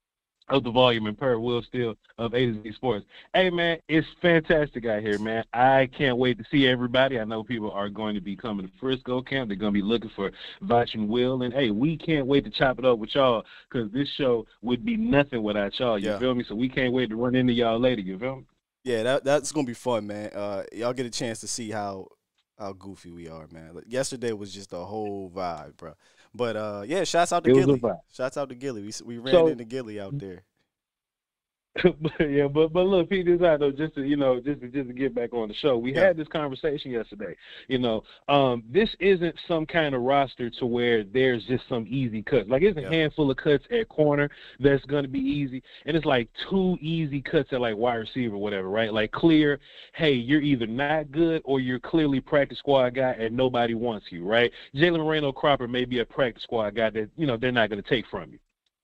of 0.48 0.62
the 0.62 0.70
volume 0.70 1.06
and 1.06 1.18
per 1.18 1.38
Will 1.40 1.60
Steele 1.62 1.96
of 2.18 2.32
A 2.32 2.46
to 2.46 2.62
Z 2.62 2.72
Sports. 2.74 3.04
Hey 3.34 3.50
man, 3.50 3.78
it's 3.88 4.06
fantastic 4.22 4.86
out 4.86 5.02
here, 5.02 5.18
man. 5.18 5.44
I 5.52 5.88
can't 5.96 6.18
wait 6.18 6.38
to 6.38 6.44
see 6.50 6.68
everybody. 6.68 7.18
I 7.18 7.24
know 7.24 7.42
people 7.42 7.72
are 7.72 7.88
going 7.88 8.14
to 8.14 8.20
be 8.20 8.36
coming 8.36 8.64
to 8.66 8.72
Frisco 8.78 9.20
camp. 9.22 9.48
They're 9.48 9.56
going 9.56 9.72
to 9.74 9.78
be 9.80 9.82
looking 9.82 10.10
for 10.14 10.30
Vach 10.62 10.94
and 10.94 11.08
Will. 11.08 11.42
And 11.42 11.52
hey, 11.52 11.72
we 11.72 11.96
can't 11.96 12.26
wait 12.28 12.44
to 12.44 12.50
chop 12.50 12.78
it 12.78 12.84
up 12.84 12.98
with 13.00 13.12
y'all 13.16 13.44
because 13.68 13.90
this 13.90 14.08
show 14.10 14.46
would 14.62 14.84
be 14.84 14.96
nothing 14.96 15.42
without 15.42 15.76
y'all. 15.80 15.98
You 15.98 16.10
Yeah. 16.10 16.18
feel 16.20 16.34
me? 16.36 16.44
So 16.48 16.54
we 16.54 16.68
can't 16.68 16.92
wait 16.92 17.10
to 17.10 17.16
run 17.16 17.34
into 17.34 17.52
y'all 17.52 17.80
later. 17.80 18.02
You 18.02 18.16
feel 18.16 18.36
me? 18.36 18.44
Yeah, 18.84 19.02
that 19.02 19.24
that's 19.24 19.50
gonna 19.50 19.66
be 19.66 19.74
fun, 19.74 20.06
man. 20.06 20.30
Uh, 20.32 20.62
y'all 20.72 20.92
get 20.92 21.06
a 21.06 21.10
chance 21.10 21.40
to 21.40 21.48
see 21.48 21.72
how 21.72 22.06
how 22.58 22.72
goofy 22.72 23.10
we 23.10 23.28
are, 23.28 23.46
man. 23.50 23.74
Like, 23.74 23.84
yesterday 23.88 24.32
was 24.32 24.52
just 24.52 24.72
a 24.72 24.78
whole 24.78 25.30
vibe, 25.30 25.76
bro. 25.76 25.94
But 26.34 26.56
uh, 26.56 26.82
yeah, 26.86 27.04
shouts 27.04 27.32
out 27.32 27.44
to 27.44 27.52
Gilly. 27.52 27.80
Shouts 28.12 28.36
out 28.36 28.48
to 28.50 28.54
Gilly. 28.54 28.82
We 28.82 28.92
we 29.04 29.18
ran 29.18 29.34
So- 29.34 29.46
into 29.48 29.64
Gilly 29.64 30.00
out 30.00 30.18
there. 30.18 30.42
but, 32.00 32.30
yeah, 32.30 32.46
but 32.48 32.72
but 32.72 32.86
look, 32.86 33.10
Pete, 33.10 33.26
this 33.26 33.42
out 33.42 33.60
though, 33.60 33.70
just 33.70 33.94
to 33.96 34.02
you 34.02 34.16
know, 34.16 34.40
just 34.40 34.60
to 34.60 34.68
just 34.68 34.88
to 34.88 34.94
get 34.94 35.14
back 35.14 35.34
on 35.34 35.48
the 35.48 35.54
show, 35.54 35.76
we 35.76 35.92
Yeah. 35.94 36.06
had 36.06 36.16
this 36.16 36.28
conversation 36.28 36.90
yesterday. 36.90 37.36
You 37.68 37.78
know, 37.78 38.02
um, 38.28 38.62
this 38.70 38.88
isn't 38.98 39.34
some 39.46 39.66
kind 39.66 39.94
of 39.94 40.02
roster 40.02 40.48
to 40.50 40.66
where 40.66 41.04
there's 41.04 41.44
just 41.44 41.64
some 41.68 41.84
easy 41.88 42.22
cuts. 42.22 42.48
Like 42.48 42.62
it's 42.62 42.78
a 42.78 42.82
Yeah. 42.82 42.90
handful 42.90 43.30
of 43.30 43.36
cuts 43.36 43.64
at 43.70 43.88
corner 43.88 44.30
that's 44.58 44.84
going 44.86 45.02
to 45.02 45.08
be 45.08 45.18
easy, 45.18 45.62
and 45.84 45.96
it's 45.96 46.06
like 46.06 46.28
two 46.48 46.78
easy 46.80 47.20
cuts 47.20 47.52
at 47.52 47.60
like 47.60 47.76
wide 47.76 47.96
receiver, 47.96 48.36
whatever, 48.38 48.68
right? 48.70 48.92
Like 48.92 49.12
clear, 49.12 49.58
hey, 49.94 50.12
you're 50.12 50.40
either 50.42 50.66
not 50.66 51.10
good 51.10 51.42
or 51.44 51.60
you're 51.60 51.80
clearly 51.80 52.20
practice 52.20 52.58
squad 52.58 52.94
guy, 52.94 53.12
and 53.18 53.36
nobody 53.36 53.74
wants 53.74 54.06
you, 54.10 54.24
right? 54.24 54.50
Jalen 54.74 54.98
Moreno 54.98 55.32
Cropper 55.32 55.68
may 55.68 55.84
be 55.84 55.98
a 55.98 56.04
practice 56.04 56.42
squad 56.44 56.74
guy 56.74 56.90
that 56.90 57.10
you 57.16 57.26
know 57.26 57.36
they're 57.36 57.52
not 57.52 57.68
going 57.70 57.82
to 57.82 57.88
take 57.88 58.06
from 58.06 58.32
you. 58.32 58.38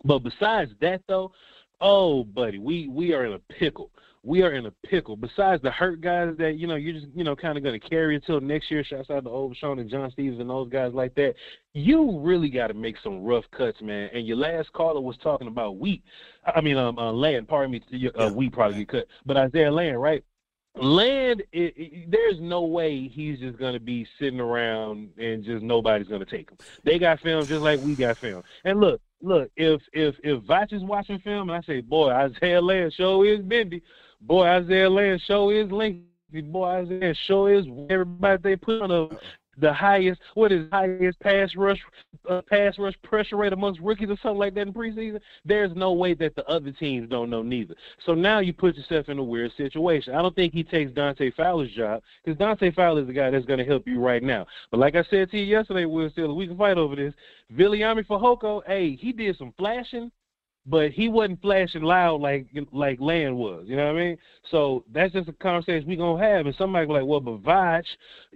But 0.05 0.19
besides 0.21 0.73
that, 0.81 1.01
though, 1.07 1.33
oh, 1.83 2.25
buddy, 2.25 2.59
we 2.59 2.89
we 2.89 3.13
are 3.13 3.27
in 3.27 3.33
a 3.33 3.39
pickle. 3.39 3.91
We 4.25 4.43
are 4.43 4.53
in 4.53 4.67
a 4.67 4.71
pickle. 4.87 5.17
Besides 5.17 5.63
the 5.63 5.71
hurt 5.73 6.01
guys 6.01 6.35
that 6.39 6.57
you 6.57 6.69
know 6.69 6.77
you're 6.77 6.95
just 6.95 7.09
you 7.15 7.25
know 7.25 7.35
kind 7.35 7.59
of 7.59 7.65
going 7.65 7.79
to 7.79 7.89
carry 7.89 8.15
until 8.15 8.41
next 8.41 8.71
year. 8.71 8.85
Shouts 8.85 9.11
out 9.11 9.25
to 9.25 9.31
Overshown 9.31 9.81
and 9.81 9.91
John 9.91 10.11
Stephens 10.13 10.41
and 10.41 10.49
those 10.49 10.71
guys 10.71 10.93
like 10.95 11.15
that. 11.17 11.35
You 11.75 12.21
really 12.21 12.49
got 12.49 12.69
to 12.69 12.75
make 12.75 12.97
some 13.03 13.23
rough 13.23 13.45
cuts, 13.51 13.83
man. 13.83 14.11
And 14.15 14.27
your 14.27 14.37
last 14.37 14.73
caller 14.73 15.01
was 15.01 15.17
talking 15.23 15.49
about 15.49 15.79
Wheat. 15.79 16.05
I 16.47 16.61
mean, 16.61 16.77
um, 16.77 16.99
uh, 16.99 17.13
land. 17.13 17.49
Pardon 17.49 17.73
me, 17.73 17.83
uh, 17.93 18.11
Yeah. 18.17 18.31
Wheat 18.31 18.53
probably 18.53 18.79
get 18.79 18.89
cut, 18.89 19.07
but 19.27 19.37
Isaiah 19.37 19.73
Land, 19.73 20.01
right? 20.01 20.25
Land, 20.75 21.43
it, 21.53 21.75
it, 21.77 22.11
there's 22.11 22.41
no 22.41 22.63
way 22.63 23.07
he's 23.07 23.39
just 23.39 23.59
to 23.75 23.81
be 23.81 24.07
sitting 24.19 24.41
around 24.41 25.11
and 25.19 25.45
just 25.45 25.63
nobody's 25.63 26.09
to 26.21 26.27
take 26.27 26.51
him. 26.51 26.57
They 26.83 26.99
got 26.99 27.21
film 27.21 27.47
just 27.47 27.61
like 27.61 27.81
we 27.81 27.95
got 27.95 28.19
film. 28.19 28.43
And 28.65 28.81
look, 28.81 29.01
look, 29.21 29.51
if 29.57 29.83
if 29.93 30.15
if 30.25 30.43
Vach 30.45 30.73
is 30.73 30.83
watching 30.83 31.19
film 31.19 31.51
and 31.51 31.59
I 31.59 31.67
say, 31.67 31.83
boy, 31.83 32.11
Isaiah 32.11 32.63
Land 32.63 32.95
show 32.95 33.23
is 33.23 33.41
bendy, 33.41 33.83
boy, 34.23 34.47
Isaiah 34.47 34.89
Land 34.89 35.21
show 35.21 35.51
is 35.51 35.71
lengthy, 35.71 36.41
boy, 36.41 36.65
Isaiah 36.65 37.15
show 37.15 37.47
is 37.47 37.67
everybody 37.91 38.41
they 38.43 38.57
put 38.57 38.81
on 38.81 38.91
a 38.91 39.09
the 39.59 39.73
highest 39.73 40.21
what 40.35 40.51
is 40.51 40.67
highest 40.73 41.21
pass 41.21 41.51
rush 41.57 41.79
uh, 42.29 42.41
pass 42.49 42.79
rush 42.79 42.95
pressure 43.03 43.37
rate 43.37 43.53
amongst 43.53 43.81
rookies 43.81 44.09
or 44.09 44.17
something 44.23 44.39
like 44.39 44.55
that 44.55 44.67
in 44.67 44.73
preseason. 44.73 45.21
There's 45.45 45.75
no 45.75 45.93
way 45.93 46.15
that 46.15 46.35
the 46.35 46.45
other 46.47 46.71
teams 46.73 47.09
don't 47.09 47.31
know 47.31 47.43
neither. 47.43 47.75
So 48.07 48.15
now 48.15 48.39
you 48.39 48.53
put 48.53 48.77
yourself 48.77 49.09
in 49.09 49.19
a 49.19 49.25
weird 49.25 49.53
situation. 49.57 50.15
I 50.15 50.23
don't 50.23 50.35
think 50.35 50.53
he 50.53 50.65
takes 50.65 50.93
Dante 50.93 51.31
Fowler's 51.33 51.73
job 51.73 52.03
because 52.25 52.39
Dante 52.39 52.73
Fowler 52.73 53.03
is 53.03 53.07
the 53.07 53.13
guy 53.13 53.31
that's 53.31 53.47
going 53.47 53.59
to 53.59 53.65
help 53.65 53.87
you 53.87 54.01
right 54.01 54.23
now. 54.23 54.47
But 54.71 54.81
like 54.81 54.97
I 54.97 55.05
said 55.11 55.31
to 55.31 55.39
you 55.39 55.45
yesterday, 55.45 55.85
Will 55.85 56.11
Steele, 56.11 56.35
we 56.35 56.47
can 56.47 56.57
fight 56.57 56.79
over 56.79 56.97
this. 56.97 57.15
Viliami 57.55 58.07
Fehoko, 58.07 58.63
hey, 58.67 58.97
he 58.97 59.13
did 59.13 59.37
some 59.37 59.53
flashing, 59.59 60.11
but 60.67 60.93
he 60.93 61.09
wasn't 61.09 61.41
flashing 61.43 61.83
loud 61.83 62.21
like 62.21 62.47
like 62.71 63.01
Land 63.01 63.37
was. 63.37 63.65
You 63.67 63.77
know 63.77 63.87
what 63.87 64.01
I 64.01 64.05
mean? 64.05 64.19
So 64.51 64.85
that's 64.93 65.13
just 65.13 65.29
a 65.29 65.33
conversation 65.33 65.89
we 65.89 65.97
gonna 65.97 66.23
have. 66.23 66.47
And 66.47 66.55
somebody 66.55 66.87
like, 66.87 67.05
well, 67.05 67.21
but 67.21 67.85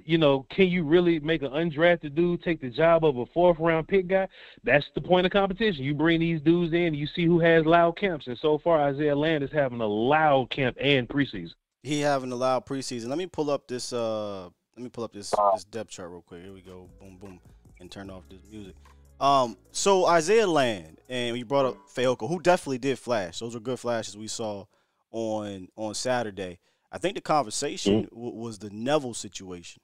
you 0.05 0.19
know, 0.19 0.45
can 0.51 0.69
you 0.69 0.85
really 0.85 1.21
make 1.21 1.43
an 1.43 1.51
undrafted 1.51 2.15
dude 2.15 2.43
take 2.43 2.61
the 2.61 2.71
job 2.71 3.05
of 3.05 3.17
a 3.17 3.27
fourth 3.27 3.59
round 3.61 3.87
pick 3.87 4.09
guy? 4.09 4.27
That's 4.65 4.87
the 4.95 5.01
point 5.01 5.27
of 5.27 5.33
competition. 5.33 5.85
You 5.85 5.95
bring 5.95 6.21
these 6.21 6.41
dudes 6.41 6.73
in, 6.73 6.95
you 6.95 7.07
see 7.07 7.25
who 7.25 7.39
has 7.41 7.65
loud 7.65 7.97
camps. 7.97 8.27
And 8.27 8.39
so 8.39 8.59
far, 8.59 8.81
Isaiah 8.81 9.17
Land 9.17 9.45
is 9.45 9.53
having 9.53 9.81
a 9.81 9.87
loud 9.87 10.51
camp 10.51 10.77
and 10.81 11.09
preseason. 11.09 11.55
He 11.83 12.01
having 12.01 12.33
a 12.33 12.37
loud 12.37 12.67
preseason. 12.67 13.07
Let 13.07 13.19
me 13.19 13.27
pull 13.27 13.51
up 13.51 13.69
this. 13.69 13.93
Uh, 13.93 14.49
let 14.77 14.83
me 14.83 14.89
pull 14.89 15.05
up 15.05 15.13
this 15.13 15.33
this 15.55 15.65
depth 15.65 15.91
chart 15.91 16.11
real 16.11 16.23
quick. 16.23 16.43
Here 16.43 16.53
we 16.53 16.61
go. 16.61 16.89
Boom, 17.01 17.19
boom, 17.19 17.41
and 17.79 17.89
turn 17.89 18.11
off 18.11 18.25
this 18.29 18.41
music. 18.51 18.75
Um, 19.21 19.57
so 19.73 20.07
Isaiah 20.07 20.47
Land 20.47 21.01
and 21.09 21.33
we 21.33 21.43
brought 21.43 21.67
up 21.67 21.89
Fehoko, 21.89 22.29
who 22.29 22.41
definitely 22.41 22.79
did 22.79 22.99
flash. 22.99 23.39
Those 23.39 23.55
were 23.55 23.61
good 23.61 23.79
flashes 23.79 24.17
we 24.17 24.29
saw 24.29 24.65
on 25.11 25.69
on 25.77 25.95
Saturday. 25.95 26.59
I 26.93 26.99
think 26.99 27.15
the 27.15 27.21
conversation 27.21 28.03
w- 28.11 28.35
was 28.35 28.59
the 28.59 28.71
Neville 28.71 29.15
situation. 29.15 29.81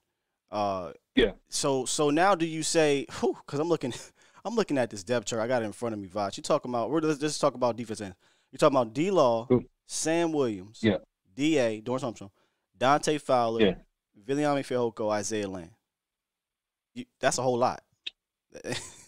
Uh, 0.51 0.93
Yeah. 1.17 1.33
So 1.49 1.85
so 1.87 2.11
now 2.11 2.35
do 2.35 2.47
you 2.47 2.63
say? 2.63 3.07
Because 3.09 3.59
I'm 3.61 3.69
looking, 3.69 3.95
I'm 4.45 4.55
looking 4.55 4.79
at 4.79 4.91
this 4.91 5.03
depth 5.03 5.27
chart. 5.27 5.41
I 5.43 5.47
got 5.47 5.63
it 5.63 5.67
in 5.67 5.73
front 5.73 5.95
of 5.95 5.99
me. 6.01 6.09
Vach, 6.09 6.37
you 6.37 6.43
talking 6.43 6.71
about? 6.71 6.91
We're 6.91 7.01
let's 7.01 7.19
just 7.19 7.41
talk 7.41 7.55
about 7.55 7.77
defense. 7.77 8.01
End. 8.01 8.15
You're 8.51 8.59
talking 8.59 8.77
about 8.77 8.93
D. 8.93 9.11
Law, 9.11 9.49
Sam 9.87 10.33
Williams, 10.33 10.81
Yeah. 10.83 10.99
D. 11.35 11.57
A. 11.59 11.81
Dorance 11.81 12.05
Armstrong, 12.05 12.31
Dante 12.77 13.17
Fowler, 13.17 13.63
Yeah. 13.63 13.75
Viliami 14.27 15.11
Isaiah 15.13 15.49
Land. 15.49 15.71
You, 16.95 17.07
that's 17.19 17.39
a 17.39 17.43
whole 17.43 17.57
lot. 17.57 17.83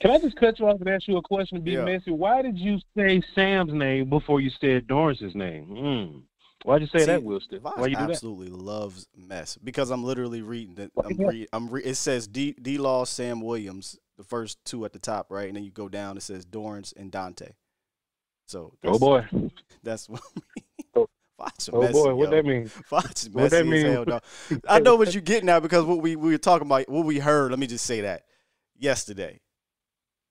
Can 0.00 0.10
I 0.10 0.18
just 0.18 0.36
cut 0.36 0.58
you 0.58 0.68
off 0.68 0.80
and 0.80 0.88
ask 0.88 1.06
you 1.08 1.16
a 1.16 1.22
question 1.22 1.58
to 1.58 1.62
be 1.62 1.72
Yeah. 1.72 1.84
messy? 1.84 2.10
Why 2.10 2.42
did 2.42 2.58
you 2.58 2.78
say 2.96 3.22
Sam's 3.34 3.72
name 3.72 4.08
before 4.10 4.40
you 4.40 4.50
said 4.60 4.86
Dorance's 4.86 5.34
name? 5.34 5.66
Mm. 5.68 6.22
Why'd 6.64 6.80
you 6.80 6.86
say 6.88 7.00
See, 7.00 7.04
that, 7.06 7.22
Wilson? 7.22 7.58
Why 7.62 7.86
you 7.86 7.96
do 7.96 8.02
that? 8.06 8.10
absolutely 8.10 8.48
loves 8.48 9.06
mess 9.14 9.58
because 9.62 9.90
I'm 9.90 10.02
literally 10.02 10.40
reading 10.40 10.78
it. 10.78 10.92
I'm 11.04 11.16
read, 11.18 11.48
I'm 11.52 11.68
re- 11.68 11.82
it 11.84 11.96
says 11.96 12.26
D 12.26 12.54
D 12.60 12.78
Law, 12.78 13.04
Sam 13.04 13.42
Williams, 13.42 13.98
the 14.16 14.24
first 14.24 14.64
two 14.64 14.84
at 14.86 14.94
the 14.94 14.98
top, 14.98 15.30
right, 15.30 15.46
and 15.46 15.56
then 15.56 15.64
you 15.64 15.70
go 15.70 15.90
down. 15.90 16.16
It 16.16 16.22
says 16.22 16.46
Dorance 16.46 16.94
and 16.96 17.10
Dante. 17.10 17.50
So 18.46 18.72
Oh 18.82 18.98
boy. 18.98 19.26
that's 19.82 20.08
what. 20.08 20.22
Oh. 20.96 21.06
Fox 21.36 21.68
Oh 21.72 21.80
messy, 21.80 21.92
boy, 21.92 22.14
what 22.14 22.30
yo. 22.30 22.36
that 22.36 22.44
mean? 22.46 22.68
Fox 22.68 23.28
What 23.32 23.50
that 23.50 23.66
mean? 23.66 23.84
hell. 23.86 24.20
I 24.68 24.78
know 24.78 24.94
what 24.96 25.12
you're 25.12 25.20
getting 25.20 25.48
at 25.48 25.60
because 25.62 25.84
what 25.84 26.00
we, 26.00 26.14
we 26.14 26.30
were 26.30 26.38
talking 26.38 26.66
about, 26.68 26.88
what 26.88 27.04
we 27.04 27.18
heard. 27.18 27.50
Let 27.50 27.58
me 27.58 27.66
just 27.66 27.84
say 27.84 28.02
that 28.02 28.24
yesterday, 28.76 29.40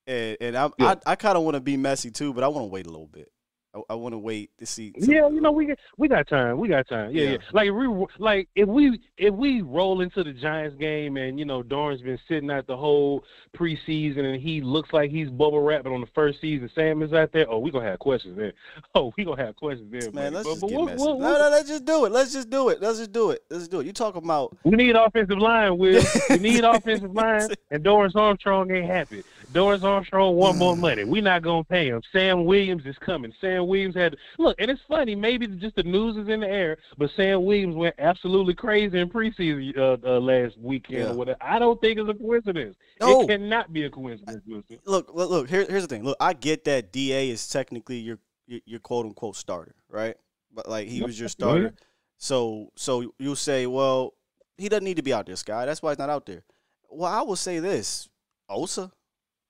and 0.08 0.38
and 0.42 0.58
I 0.58 0.70
Yeah. 0.78 0.96
I, 1.06 1.12
I 1.12 1.16
kind 1.16 1.38
of 1.38 1.44
want 1.44 1.56
to 1.56 1.62
be 1.62 1.78
messy 1.78 2.12
too, 2.12 2.34
but 2.34 2.44
I 2.44 2.48
want 2.48 2.64
to 2.64 2.70
wait 2.70 2.86
a 2.86 2.90
little 2.90 3.08
bit. 3.08 3.30
I, 3.76 3.82
I 3.90 3.94
want 3.96 4.14
to 4.14 4.18
wait 4.20 4.52
to 4.60 4.66
see. 4.66 4.94
Yeah, 4.98 5.28
you 5.30 5.42
know 5.42 5.52
we 5.52 5.66
got 5.68 5.78
we 5.98 6.08
got 6.08 6.28
time. 6.28 6.60
We 6.60 6.68
got 6.68 6.88
time. 6.88 7.12
Yeah, 7.12 7.24
Yeah. 7.24 7.30
yeah. 7.32 7.38
Like 7.52 7.68
if 7.70 7.74
we 7.76 8.06
like 8.20 8.50
if 8.56 8.68
we 8.68 9.00
if 9.18 9.34
we 9.34 9.62
roll 9.62 10.02
into 10.02 10.24
the 10.24 10.34
Giants 10.34 10.76
game 10.78 11.18
and 11.18 11.40
you 11.40 11.46
know 11.46 11.64
Dorn's 11.64 12.02
been 12.02 12.20
sitting 12.28 12.52
out 12.52 12.68
the 12.68 12.78
whole 12.78 13.24
preseason 13.58 14.20
and 14.34 14.42
he 14.42 14.62
looks 14.62 14.94
like 14.94 15.12
he's 15.12 15.30
bubble 15.30 15.62
wrapping 15.62 15.92
on 15.92 16.02
the 16.02 16.08
first 16.14 16.40
season. 16.42 16.70
Sam 16.76 17.02
is 17.02 17.14
out 17.14 17.32
there. 17.32 17.46
Oh, 17.50 17.60
we 17.60 17.72
gonna 17.72 17.90
have 17.90 18.00
questions 18.00 18.38
then. 18.38 18.54
Oh, 18.96 19.12
we 19.18 19.24
gonna 19.26 19.44
have 19.44 19.56
questions 19.56 19.92
then. 19.92 20.14
Man, 20.14 20.34
buddy. 20.34 20.36
let's 20.36 20.48
But- 20.48 20.52
just 20.52 20.62
but 20.62 20.68
get 20.68 20.78
we'll- 20.78 20.86
messy. 20.86 21.04
no, 21.04 21.16
no, 21.40 21.50
let's 21.50 21.68
just 21.70 21.86
do 21.86 22.06
it. 22.06 22.12
Let's 22.12 22.34
just 22.34 22.50
do 22.50 22.70
it. 22.70 22.82
Let's 22.82 23.00
just 23.00 23.12
do 23.12 23.32
it. 23.32 23.44
Let's 23.50 23.68
do 23.68 23.80
it. 23.80 23.86
You 23.88 23.94
talking 23.94 24.24
about 24.24 24.56
We 24.64 24.76
need 24.76 24.96
offensive 24.96 25.40
line, 25.40 25.78
Will. 25.78 26.04
we 26.30 26.38
need 26.38 26.64
offensive 26.64 27.14
line, 27.14 27.50
and 27.72 27.84
Dorance 27.84 28.16
Armstrong 28.16 28.70
ain't 28.72 28.86
happy. 28.86 29.24
Dorance 29.52 29.84
Armstrong 29.84 30.36
want 30.36 30.58
more 30.58 30.76
mm. 30.76 30.80
money. 30.80 31.04
we 31.04 31.22
not 31.22 31.42
gonna 31.44 31.64
pay 31.64 31.88
him. 31.88 32.02
Sam 32.12 32.46
Williams 32.46 32.86
is 32.86 32.98
coming. 33.00 33.32
Sam 33.40 33.63
Williams 33.68 33.96
had 33.96 34.16
look, 34.38 34.56
and 34.60 34.70
it's 34.72 34.82
funny. 34.88 35.16
Maybe 35.16 35.48
just 35.48 35.76
the 35.76 35.84
news 35.84 36.18
is 36.18 36.28
in 36.28 36.42
the 36.42 36.48
air, 36.48 36.78
but 36.98 37.10
Sam 37.16 37.44
Williams 37.46 37.76
went 37.76 37.96
absolutely 38.00 38.54
crazy 38.54 39.00
in 39.00 39.10
preseason 39.10 39.78
uh, 39.78 39.98
uh, 40.06 40.20
last 40.20 40.58
weekend 40.60 41.00
Yeah. 41.00 41.10
or 41.12 41.16
whatever. 41.16 41.38
I 41.42 41.60
don't 41.60 41.80
think 41.82 42.00
it's 42.00 42.10
a 42.10 42.14
coincidence. 42.14 42.76
No. 43.00 43.22
It 43.22 43.28
cannot 43.28 43.72
be 43.74 43.84
a 43.86 43.90
coincidence, 43.90 44.44
Wilson. 44.48 44.80
look, 44.86 45.10
look, 45.14 45.30
look. 45.30 45.50
Here, 45.50 45.66
here's 45.68 45.84
the 45.84 45.88
thing. 45.88 46.04
Look, 46.04 46.18
I 46.20 46.34
get 46.34 46.64
that 46.66 46.92
Da 46.92 47.30
is 47.30 47.48
technically 47.50 47.98
your 47.98 48.20
your, 48.48 48.60
your 48.66 48.80
quote 48.80 49.06
unquote 49.06 49.36
starter, 49.36 49.76
right? 49.90 50.16
But 50.54 50.70
like 50.70 50.88
he 50.88 51.02
was 51.02 51.20
your 51.20 51.30
starter. 51.30 51.74
So 52.18 52.72
so 52.76 53.14
you'll 53.20 53.36
say, 53.36 53.68
well, 53.68 54.14
he 54.58 54.70
doesn't 54.70 54.84
need 54.86 54.98
to 54.98 55.04
be 55.04 55.14
out 55.14 55.26
there, 55.26 55.36
Sky. 55.36 55.66
That's 55.66 55.82
why 55.82 55.92
he's 55.92 56.00
not 56.00 56.10
out 56.10 56.26
there. 56.26 56.44
Well, 56.90 57.12
I 57.12 57.22
will 57.22 57.36
say 57.36 57.60
this: 57.60 58.08
Osa 58.50 58.92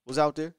was 0.05 0.17
out 0.17 0.35
there. 0.35 0.55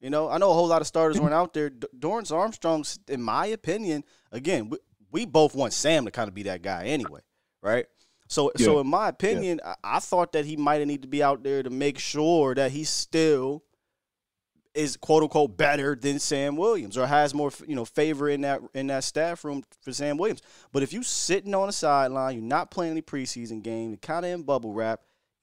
You 0.00 0.10
know, 0.10 0.28
I 0.28 0.38
know 0.38 0.50
a 0.50 0.54
whole 0.54 0.66
lot 0.68 0.80
of 0.82 0.86
starters 0.86 1.20
weren't 1.20 1.34
out 1.34 1.54
there. 1.54 1.70
D- 1.70 1.86
Dorance 1.98 2.32
Armstrong, 2.32 2.84
in 3.08 3.22
my 3.22 3.46
opinion, 3.46 4.04
again, 4.32 4.68
we, 4.68 4.78
we 5.10 5.24
both 5.26 5.54
want 5.54 5.72
Sam 5.72 6.04
to 6.04 6.10
kind 6.10 6.28
of 6.28 6.34
be 6.34 6.44
that 6.44 6.62
guy 6.62 6.84
anyway, 6.86 7.20
right? 7.62 7.86
So, 8.28 8.50
so 8.56 8.80
in 8.80 8.88
my 8.88 9.08
opinion, 9.08 9.60
I, 9.64 9.74
I 9.84 9.98
thought 10.00 10.32
that 10.32 10.44
he 10.44 10.56
might 10.56 10.84
need 10.86 11.02
to 11.02 11.08
be 11.08 11.22
out 11.22 11.42
there 11.44 11.62
to 11.62 11.70
make 11.70 11.98
sure 11.98 12.54
that 12.54 12.72
he 12.72 12.84
still 12.84 13.62
is 14.74 14.96
quote 14.96 15.22
unquote 15.22 15.56
better 15.56 15.96
than 15.96 16.18
Sam 16.18 16.54
Williams 16.56 16.98
or 16.98 17.06
has 17.06 17.32
more 17.32 17.50
you 17.66 17.74
know 17.74 17.86
favor 17.86 18.28
in 18.28 18.42
that 18.42 18.60
in 18.74 18.88
that 18.88 19.04
staff 19.04 19.44
room 19.44 19.64
for 19.80 19.92
Sam 19.92 20.18
Williams. 20.18 20.42
But 20.72 20.82
if 20.82 20.92
you're 20.92 21.02
sitting 21.02 21.54
on 21.54 21.68
the 21.68 21.72
sideline, 21.72 22.34
you're 22.34 22.44
not 22.44 22.70
playing 22.70 22.92
any 22.92 23.02
preseason 23.02 23.62
game, 23.62 23.90
you're 23.90 23.98
kind 23.98 24.26
of 24.26 24.32
in 24.32 24.42
bubble 24.42 24.72
wrap, 24.72 25.00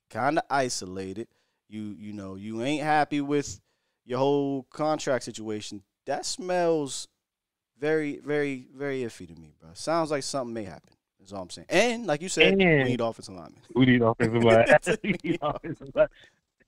kind 0.10 0.38
of 0.38 0.44
isolated. 0.50 1.28
You 1.68 1.96
you 1.98 2.14
know 2.14 2.36
you 2.36 2.62
ain't 2.62 2.84
happy 2.84 3.22
with 3.22 3.60
your 4.06 4.20
whole 4.20 4.64
contract 4.72 5.24
situation. 5.24 5.84
That 6.06 6.26
smells 6.26 7.08
very 7.80 8.18
very 8.20 8.68
very 8.76 9.02
iffy 9.02 9.28
to 9.28 9.40
me, 9.40 9.54
bro. 9.60 9.70
Sounds 9.74 10.12
like 10.12 10.24
something 10.24 10.54
may 10.54 10.64
happen. 10.64 10.90
Is 11.24 11.32
all 11.32 11.42
I'm 11.44 11.50
saying. 11.50 11.68
And 11.70 12.06
like 12.06 12.22
you 12.22 12.28
said, 12.28 12.58
we 12.58 12.64
And- 12.66 12.90
need 12.90 13.00
offensive 13.00 13.34
linemen. 13.36 13.62
We 13.76 13.86
need 13.86 14.02
offensive 14.02 14.44
line. 14.44 14.66
we 15.04 15.16
need 15.24 15.40
offensive 15.42 15.90
line. 15.96 16.08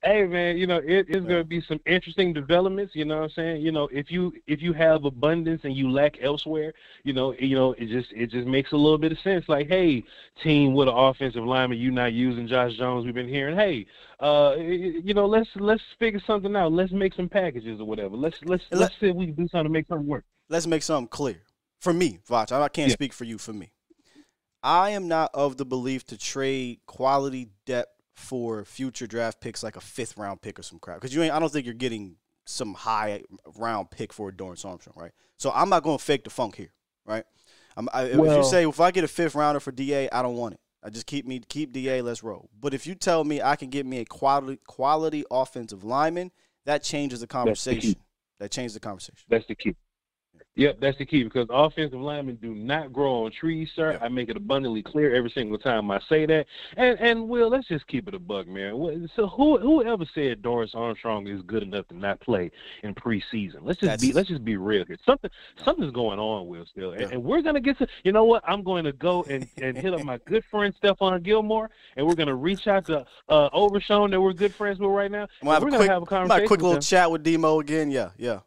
Hey 0.06 0.24
man, 0.28 0.56
you 0.56 0.68
know 0.68 0.78
it, 0.78 1.08
it's 1.10 1.26
going 1.26 1.42
to 1.42 1.44
be 1.44 1.62
some 1.62 1.80
interesting 1.88 2.32
developments. 2.32 2.96
You 2.96 3.06
know 3.06 3.16
what 3.22 3.24
I'm 3.24 3.30
saying? 3.32 3.62
You 3.64 3.72
know 3.72 3.90
if 3.92 4.12
you 4.12 4.34
if 4.46 4.62
you 4.62 4.72
have 4.74 5.04
abundance 5.04 5.62
and 5.64 5.76
you 5.76 5.90
lack 5.90 6.22
elsewhere, 6.22 6.74
you 7.04 7.12
know 7.12 7.34
you 7.40 7.56
know 7.56 7.74
it 7.74 7.88
just 7.88 8.12
it 8.12 8.28
just 8.30 8.48
makes 8.48 8.72
a 8.72 8.78
little 8.78 9.00
bit 9.00 9.14
of 9.14 9.20
sense. 9.20 9.50
Like 9.50 9.68
hey, 9.68 10.04
team 10.44 10.76
with 10.76 10.90
an 10.90 10.94
offensive 10.96 11.44
lineman, 11.44 11.80
you 11.80 11.90
not 11.90 12.14
using 12.14 12.48
Josh 12.48 12.76
Jones. 12.78 13.04
We've 13.04 13.16
been 13.16 13.28
hearing 13.28 13.56
hey, 13.58 13.88
uh, 14.20 14.56
you 14.60 15.16
know 15.16 15.26
let's 15.26 15.50
let's 15.56 15.82
figure 15.98 16.22
something 16.28 16.56
out. 16.56 16.72
Let's 16.72 16.92
make 16.92 17.16
some 17.16 17.28
packages 17.28 17.80
or 17.80 17.86
whatever. 17.86 18.16
Let's 18.16 18.38
let's 18.46 18.64
And 18.70 18.80
let's 18.80 18.94
see 19.00 19.08
if 19.08 19.16
we 19.16 19.26
can 19.26 19.36
do 19.36 19.48
something 19.48 19.64
to 19.64 19.70
make 19.70 19.88
something 19.88 20.08
work. 20.08 20.24
let's 20.50 20.68
make 20.68 20.84
something 20.84 21.08
clear. 21.08 21.42
For 21.82 21.94
me, 21.94 22.20
Vach, 22.30 22.52
I 22.52 22.68
can't 22.68 22.90
Yeah. 22.90 22.94
speak 22.94 23.12
for 23.12 23.24
you. 23.24 23.40
For 23.40 23.54
me, 23.54 23.72
I 24.62 24.92
am 24.92 25.08
not 25.08 25.32
of 25.34 25.58
the 25.58 25.66
belief 25.66 26.06
to 26.08 26.18
trade 26.18 26.82
quality 26.86 27.50
depth 27.66 27.95
for 28.16 28.64
future 28.66 29.08
draft 29.08 29.42
picks 29.42 29.62
like 29.62 29.76
a 29.76 29.82
fifth 29.82 30.18
round 30.18 30.42
pick 30.42 30.58
or 30.58 30.64
some 30.64 30.80
crap. 30.80 30.98
Because 30.98 31.14
you 31.14 31.22
ain't, 31.22 31.34
I 31.34 31.40
don't 31.40 31.52
think 31.52 31.66
you're 31.66 31.74
getting 31.76 32.16
some 32.46 32.74
high 32.74 33.22
round 33.58 33.92
pick 33.92 34.14
for 34.14 34.30
a 34.30 34.32
Dorance 34.32 34.66
Armstrong, 34.66 34.96
right? 34.98 35.12
So 35.38 35.52
I'm 35.54 35.70
not 35.70 35.84
going 35.84 35.98
to 35.98 36.04
fake 36.04 36.24
the 36.24 36.30
funk 36.30 36.56
here, 36.56 36.72
right? 37.06 37.26
I'm, 37.78 37.90
I, 37.94 38.04
if 38.06 38.16
you 38.18 38.44
say 38.44 38.68
if 38.68 38.80
I 38.80 38.92
get 38.92 39.04
a 39.04 39.08
fifth 39.08 39.36
rounder 39.36 39.60
for 39.60 39.72
Da, 39.72 40.08
I 40.12 40.22
don't 40.22 40.36
want 40.36 40.54
it. 40.54 40.60
I 40.82 40.90
just 40.90 41.08
keep 41.08 41.26
me 41.26 41.40
keep 41.40 41.74
Da. 41.74 42.02
Let's 42.02 42.24
roll. 42.24 42.50
But 42.58 42.74
if 42.74 42.88
you 42.88 42.96
tell 42.96 43.24
me 43.24 43.42
I 43.42 43.56
can 43.56 43.70
get 43.70 43.86
me 43.86 43.98
a 44.00 44.06
quality 44.06 44.60
quality 44.68 45.26
offensive 45.30 45.84
lineman, 45.84 46.32
that 46.66 46.84
changes 46.84 47.20
the 47.20 47.28
conversation. 47.28 47.96
That 48.40 48.52
changes 48.52 48.76
the 48.76 48.80
conversation. 48.80 49.26
That's 49.30 49.48
the 49.48 49.56
key. 49.56 49.76
Yep, 50.58 50.80
that's 50.80 50.98
the 50.98 51.06
key 51.06 51.24
because 51.24 51.48
offensive 51.50 52.00
linemen 52.00 52.36
do 52.36 52.56
not 52.56 52.94
grow 52.94 53.26
on 53.26 53.32
trees, 53.32 53.70
sir. 53.76 53.92
Yeah. 53.92 54.06
I 54.06 54.08
make 54.08 54.30
it 54.30 54.38
abundantly 54.38 54.82
clear 54.82 55.14
every 55.14 55.30
single 55.30 55.58
time 55.58 55.92
I 55.92 56.00
say 56.08 56.26
that. 56.28 56.46
And 56.78 56.98
and 57.02 57.28
Will, 57.28 57.50
let's 57.50 57.68
just 57.68 57.86
keep 57.88 58.08
it 58.08 58.14
a 58.14 58.20
buck, 58.20 58.48
man. 58.48 59.10
So 59.18 59.28
who 59.28 59.58
whoever 59.58 60.06
said 60.16 60.42
Dorance 60.42 60.74
Armstrong 60.74 61.28
is 61.28 61.42
good 61.42 61.62
enough 61.64 61.90
to 61.90 61.98
not 61.98 62.22
play 62.22 62.52
in 62.84 62.96
preseason? 62.96 63.58
Let's 63.64 63.82
just 63.82 64.00
be 64.00 64.08
That's- 64.08 64.16
let's 64.16 64.30
just 64.30 64.46
be 64.46 64.56
real 64.56 64.86
here. 64.86 64.98
Something 65.06 65.30
something's 65.62 65.92
going 65.92 66.20
on, 66.20 66.48
Will, 66.48 66.66
still, 66.66 66.92
and, 66.92 67.02
Yeah. 67.02 67.08
and 67.12 67.24
we're 67.24 67.42
gonna 67.42 67.60
get 67.60 67.78
to. 67.80 67.88
You 68.06 68.14
know 68.14 68.24
what? 68.24 68.42
I'm 68.48 68.64
going 68.64 68.86
to 68.86 68.94
go 68.94 69.24
and, 69.30 69.46
and 69.62 69.78
hit 69.78 69.94
up 69.94 70.06
my 70.06 70.20
good 70.20 70.46
friend 70.46 70.74
Stephon 70.82 71.22
Gilmore, 71.22 71.70
and 71.98 72.08
we're 72.08 72.16
gonna 72.16 72.34
reach 72.36 72.66
out 72.68 72.86
to 72.86 73.06
uh, 73.28 73.50
Overshown 73.52 74.10
that 74.12 74.22
we're 74.22 74.32
good 74.32 74.54
friends 74.56 74.80
with 74.80 74.90
right 74.90 75.12
now. 75.12 75.28
We'll 75.44 75.52
have 75.52 75.64
we're 75.64 75.68
a 75.68 75.72
gonna 75.72 75.80
quick, 75.84 75.90
have 75.92 76.02
a 76.02 76.06
conversation. 76.06 76.36
have 76.40 76.46
a 76.46 76.48
quick 76.48 76.62
little 76.62 76.82
chat 76.82 77.12
with 77.12 77.24
Demo 77.24 77.60
again. 77.60 77.92
Yeah, 77.92 78.12
yeah. 78.18 78.40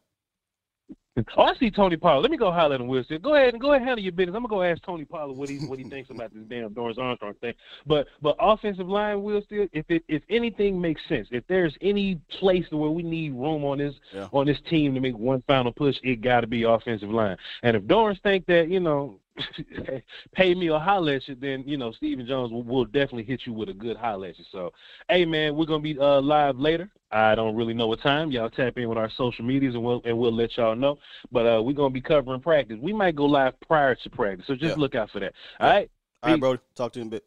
Oh, 1.36 1.42
I 1.44 1.54
see 1.56 1.70
Tony 1.70 1.96
Pollard. 1.96 2.22
Let 2.22 2.30
me 2.30 2.36
go 2.36 2.50
holler 2.52 2.74
at 2.74 2.80
him, 2.80 2.88
Wilson. 2.88 3.20
Go 3.20 3.34
ahead 3.34 3.54
and 3.54 3.60
go 3.60 3.70
ahead 3.70 3.80
and 3.82 3.88
handle 3.88 4.02
your 4.04 4.12
business. 4.12 4.34
I'm 4.36 4.42
gonna 4.42 4.48
go 4.48 4.62
ask 4.62 4.82
Tony 4.82 5.04
Pollard 5.04 5.36
what 5.36 5.48
he 5.48 5.56
what 5.58 5.78
he 5.78 5.88
thinks 5.88 6.10
about 6.10 6.32
this 6.32 6.42
damn 6.48 6.70
Dorance 6.70 6.98
Armstrong 6.98 7.34
thing. 7.40 7.54
But 7.86 8.06
but 8.22 8.36
offensive 8.40 8.88
line 8.88 9.22
will 9.22 9.42
still 9.42 9.66
if 9.72 9.84
it 9.88 10.02
if 10.08 10.22
anything 10.30 10.80
makes 10.80 11.00
sense, 11.08 11.28
if 11.30 11.44
there's 11.48 11.76
any 11.80 12.20
place 12.38 12.66
where 12.70 12.90
we 12.90 13.02
need 13.02 13.32
room 13.32 13.64
on 13.64 13.78
this 13.78 13.94
Yeah. 14.12 14.28
on 14.32 14.46
this 14.46 14.58
team 14.68 14.94
to 14.94 15.00
make 15.00 15.16
one 15.16 15.42
final 15.46 15.72
push, 15.72 15.96
it 16.02 16.20
got 16.20 16.40
to 16.42 16.46
be 16.46 16.62
offensive 16.64 17.10
line. 17.10 17.36
And 17.62 17.76
if 17.76 17.82
Dorance 17.84 18.20
think 18.22 18.46
that 18.46 18.68
you 18.68 18.80
know. 18.80 19.18
pay 20.32 20.54
me 20.54 20.70
or 20.70 20.80
holler 20.80 21.14
at 21.14 21.28
you, 21.28 21.34
then 21.34 21.64
you 21.66 21.76
know 21.76 21.92
Stephen 21.92 22.26
Jones 22.26 22.52
will, 22.52 22.62
will 22.62 22.84
definitely 22.84 23.24
hit 23.24 23.42
you 23.44 23.52
with 23.52 23.68
a 23.68 23.74
good 23.74 23.96
holler 23.96 24.28
at 24.28 24.38
you. 24.38 24.44
So, 24.50 24.72
hey 25.08 25.24
man, 25.24 25.56
we're 25.56 25.66
gonna 25.66 25.82
be 25.82 25.98
uh, 25.98 26.20
live 26.20 26.58
later. 26.58 26.90
I 27.10 27.34
don't 27.34 27.56
really 27.56 27.74
know 27.74 27.86
what 27.86 28.02
time. 28.02 28.30
Y'all 28.30 28.50
tap 28.50 28.76
in 28.76 28.88
with 28.88 28.98
our 28.98 29.10
social 29.10 29.44
medias 29.44 29.74
and 29.74 29.82
we'll 29.82 30.02
and 30.04 30.16
we'll 30.18 30.32
let 30.34 30.56
y'all 30.56 30.76
know. 30.76 30.98
But 31.32 31.46
uh, 31.46 31.62
we're 31.62 31.72
gonna 31.72 31.90
be 31.90 32.00
covering 32.00 32.40
practice. 32.40 32.78
We 32.80 32.92
might 32.92 33.16
go 33.16 33.24
live 33.26 33.58
prior 33.60 33.94
to 33.94 34.10
practice, 34.10 34.46
so 34.46 34.54
just 34.54 34.76
Yeah. 34.76 34.80
look 34.80 34.94
out 34.94 35.10
for 35.10 35.20
that. 35.20 35.32
All 35.60 35.68
right. 35.68 35.90
All 36.22 36.30
right, 36.32 36.40
bro. 36.40 36.56
Talk 36.74 36.92
to 36.94 36.98
you 36.98 37.02
in 37.02 37.08
a 37.08 37.10
bit. 37.12 37.24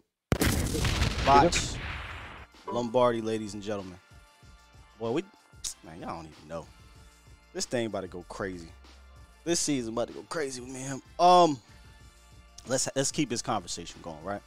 Vach 1.26 1.78
Lombardi, 2.72 3.22
ladies 3.22 3.54
and 3.54 3.64
gentlemen. 3.64 3.98
Well, 5.00 5.14
we 5.14 5.24
man, 5.84 6.00
y'all 6.00 6.16
don't 6.16 6.26
even 6.26 6.48
know. 6.48 6.66
This 7.54 7.66
thing 7.66 7.88
about 7.88 8.02
to 8.02 8.08
go 8.08 8.24
crazy. 8.30 8.70
This 9.44 9.60
season 9.60 9.94
about 9.94 10.08
to 10.08 10.14
go 10.14 10.24
crazy 10.30 10.62
with 10.62 10.70
me 10.70 10.82
and 10.82 10.88
him. 10.90 11.02
Um, 11.20 11.60
let's 12.68 12.90
let's 12.96 13.12
keep 13.12 13.30
this 13.30 13.42
conversation 13.42 14.00
going, 14.02 14.24
right? 14.24 14.42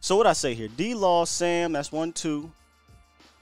So 0.00 0.16
what 0.16 0.26
I 0.26 0.32
say 0.32 0.54
here: 0.54 0.68
D 0.68 0.94
Law, 0.94 1.24
Sam, 1.24 1.72
that's 1.72 1.92
one, 1.92 2.12
two. 2.12 2.50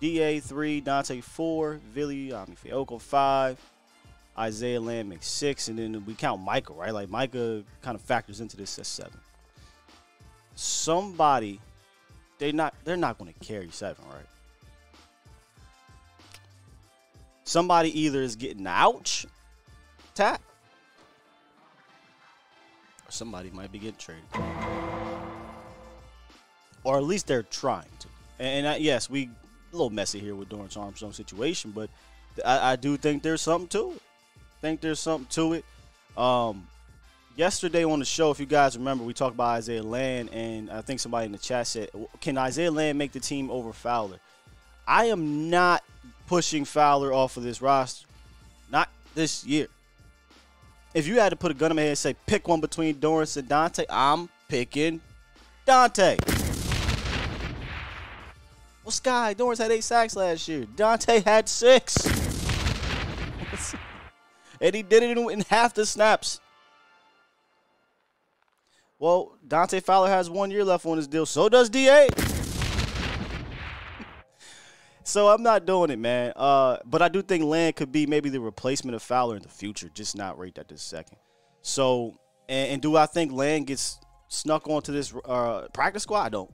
Da 0.00 0.40
three, 0.40 0.80
Dante 0.80 1.20
four, 1.20 1.80
Villy, 1.94 2.32
I 2.32 2.44
mean 2.46 2.98
five, 2.98 3.58
Isaiah 4.36 4.80
Land 4.80 5.08
makes 5.08 5.26
six, 5.26 5.68
and 5.68 5.78
then 5.78 6.04
we 6.04 6.14
count 6.14 6.42
Micah, 6.42 6.72
right? 6.72 6.92
Like 6.92 7.08
Micah 7.08 7.62
kind 7.80 7.94
of 7.94 8.02
factors 8.02 8.40
into 8.40 8.56
this 8.56 8.78
as 8.78 8.88
seven. 8.88 9.18
Somebody 10.56 11.60
they're 12.38 12.52
not 12.52 12.74
they're 12.84 12.96
not 12.96 13.18
going 13.18 13.32
to 13.32 13.38
carry 13.40 13.70
seven, 13.70 14.04
right? 14.10 14.26
Somebody 17.44 17.98
either 18.00 18.22
is 18.22 18.36
getting 18.36 18.66
ouch 18.66 19.26
tap, 20.14 20.42
somebody 23.08 23.50
might 23.50 23.72
be 23.72 23.78
getting 23.78 23.96
traded, 23.96 24.24
or 26.82 26.96
at 26.96 27.04
least 27.04 27.26
they're 27.26 27.42
trying 27.42 27.88
to. 28.00 28.08
And, 28.38 28.66
I, 28.66 28.76
yes, 28.76 29.08
we 29.08 29.30
a 29.72 29.76
little 29.76 29.90
messy 29.90 30.20
here 30.20 30.34
with 30.34 30.48
Dorance 30.48 30.76
Armstrong's 30.76 31.16
situation, 31.16 31.72
but 31.72 31.90
I, 32.44 32.72
I 32.72 32.76
do 32.76 32.96
think 32.96 33.22
there's 33.22 33.42
something 33.42 33.68
to 33.68 33.92
it. 33.92 34.02
think 34.60 34.80
there's 34.80 35.00
something 35.00 35.26
to 35.30 35.54
it. 35.54 35.64
Um, 36.16 36.66
yesterday 37.36 37.84
on 37.84 37.98
the 37.98 38.04
show, 38.04 38.30
if 38.30 38.38
you 38.38 38.46
guys 38.46 38.76
remember, 38.76 39.04
we 39.04 39.12
talked 39.12 39.34
about 39.34 39.56
Isaiah 39.56 39.82
Land, 39.82 40.30
and 40.32 40.70
I 40.70 40.80
think 40.80 41.00
somebody 41.00 41.26
in 41.26 41.32
the 41.32 41.38
chat 41.38 41.66
said, 41.66 41.90
"Can 42.20 42.38
Isaiah 42.38 42.70
Land 42.70 42.98
make 42.98 43.12
the 43.12 43.20
team 43.20 43.50
over 43.50 43.72
Fowler?" 43.72 44.18
I 44.86 45.06
am 45.06 45.50
not 45.50 45.82
pushing 46.26 46.64
Fowler 46.64 47.12
off 47.12 47.36
of 47.36 47.42
this 47.42 47.60
roster, 47.60 48.06
not 48.70 48.88
this 49.14 49.44
year. 49.44 49.68
If 50.94 51.08
you 51.08 51.18
had 51.18 51.30
to 51.30 51.36
put 51.36 51.50
a 51.50 51.54
gun 51.54 51.72
in 51.72 51.76
my 51.76 51.82
head 51.82 51.88
and 51.88 51.98
say 51.98 52.14
pick 52.26 52.46
one 52.46 52.60
between 52.60 52.94
Dorance 52.94 53.36
and 53.36 53.48
Dante, 53.48 53.84
I'm 53.90 54.28
picking 54.48 55.00
Dante. 55.66 56.16
Well, 58.84 58.92
Sky, 58.92 59.34
Dorance 59.34 59.58
had 59.58 59.72
eight 59.72 59.82
sacks 59.82 60.14
last 60.14 60.46
year. 60.46 60.66
Dante 60.76 61.20
had 61.20 61.48
six. 61.48 62.06
and 64.60 64.74
he 64.74 64.82
did 64.82 65.02
it 65.02 65.18
in, 65.18 65.30
in 65.30 65.40
half 65.48 65.74
the 65.74 65.84
snaps. 65.84 66.40
Well, 69.00 69.36
Dante 69.48 69.80
Fowler 69.80 70.08
has 70.08 70.30
one 70.30 70.52
year 70.52 70.64
left 70.64 70.86
on 70.86 70.96
his 70.96 71.08
deal. 71.08 71.26
So 71.26 71.48
does 71.48 71.68
DA. 71.68 72.08
So 75.04 75.28
I'm 75.28 75.42
not 75.42 75.66
doing 75.66 75.90
it, 75.90 75.98
man. 75.98 76.32
Uh, 76.34 76.78
but 76.86 77.02
I 77.02 77.08
do 77.08 77.22
think 77.22 77.44
Land 77.44 77.76
could 77.76 77.92
be 77.92 78.06
maybe 78.06 78.30
the 78.30 78.40
replacement 78.40 78.94
of 78.94 79.02
Fowler 79.02 79.36
in 79.36 79.42
the 79.42 79.48
future, 79.48 79.90
just 79.92 80.16
not 80.16 80.38
right 80.38 80.56
at 80.58 80.68
this 80.68 80.82
second. 80.82 81.18
So, 81.62 82.18
and, 82.48 82.72
and 82.72 82.82
do 82.82 82.96
I 82.96 83.06
think 83.06 83.30
Land 83.30 83.66
gets 83.66 83.98
snuck 84.28 84.66
onto 84.66 84.92
this 84.92 85.14
uh, 85.26 85.68
practice 85.74 86.04
squad? 86.04 86.22
I 86.22 86.28
don't. 86.30 86.50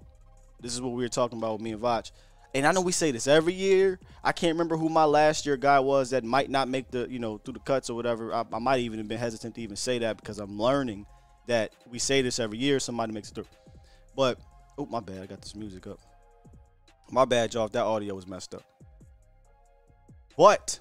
This 0.60 0.74
is 0.74 0.82
what 0.82 0.92
we 0.92 1.02
were 1.02 1.08
talking 1.08 1.38
about 1.38 1.54
with 1.54 1.62
me 1.62 1.72
and 1.72 1.80
Vach. 1.80 2.10
And 2.52 2.66
I 2.66 2.72
know 2.72 2.80
we 2.80 2.90
say 2.90 3.12
this 3.12 3.28
every 3.28 3.52
year. 3.52 4.00
I 4.24 4.32
can't 4.32 4.54
remember 4.54 4.76
who 4.76 4.88
my 4.88 5.04
last 5.04 5.46
year 5.46 5.56
guy 5.56 5.78
was 5.78 6.10
that 6.10 6.24
might 6.24 6.50
not 6.50 6.68
make 6.68 6.90
the, 6.90 7.06
you 7.08 7.20
know, 7.20 7.38
through 7.38 7.54
the 7.54 7.60
cuts 7.60 7.88
or 7.88 7.94
whatever. 7.94 8.34
I, 8.34 8.44
I 8.52 8.58
might 8.58 8.80
even 8.80 8.98
have 8.98 9.06
been 9.06 9.18
hesitant 9.18 9.54
to 9.54 9.60
even 9.60 9.76
say 9.76 10.00
that 10.00 10.16
because 10.16 10.40
I'm 10.40 10.58
learning 10.58 11.06
that 11.46 11.72
we 11.88 12.00
say 12.00 12.22
this 12.22 12.40
every 12.40 12.58
year. 12.58 12.80
Somebody 12.80 13.12
makes 13.12 13.30
it 13.30 13.36
through. 13.36 13.46
But, 14.16 14.40
oh, 14.76 14.86
my 14.86 14.98
bad. 14.98 15.22
I 15.22 15.26
got 15.26 15.40
this 15.40 15.54
music 15.54 15.86
up. 15.86 16.00
My 17.10 17.24
bad, 17.24 17.54
y'all. 17.54 17.68
That 17.68 17.84
audio 17.84 18.14
was 18.14 18.26
messed 18.26 18.54
up. 18.54 18.62
But 20.36 20.80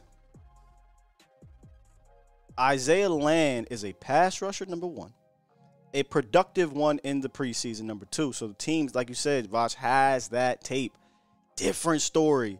Isaiah 2.59 3.09
Land 3.09 3.67
is 3.71 3.83
a 3.83 3.93
pass 3.93 4.41
rusher, 4.41 4.65
number 4.65 4.87
one 4.87 5.13
a 5.93 6.03
productive 6.03 6.73
one 6.73 6.99
in 6.99 7.21
the 7.21 7.29
preseason, 7.29 7.81
number 7.81 8.05
two. 8.05 8.33
So 8.33 8.47
the 8.47 8.53
teams, 8.53 8.95
like 8.95 9.09
you 9.09 9.15
said, 9.15 9.49
Vach 9.49 9.75
has 9.75 10.29
that 10.29 10.63
tape. 10.63 10.93
Different 11.55 12.01
story. 12.01 12.59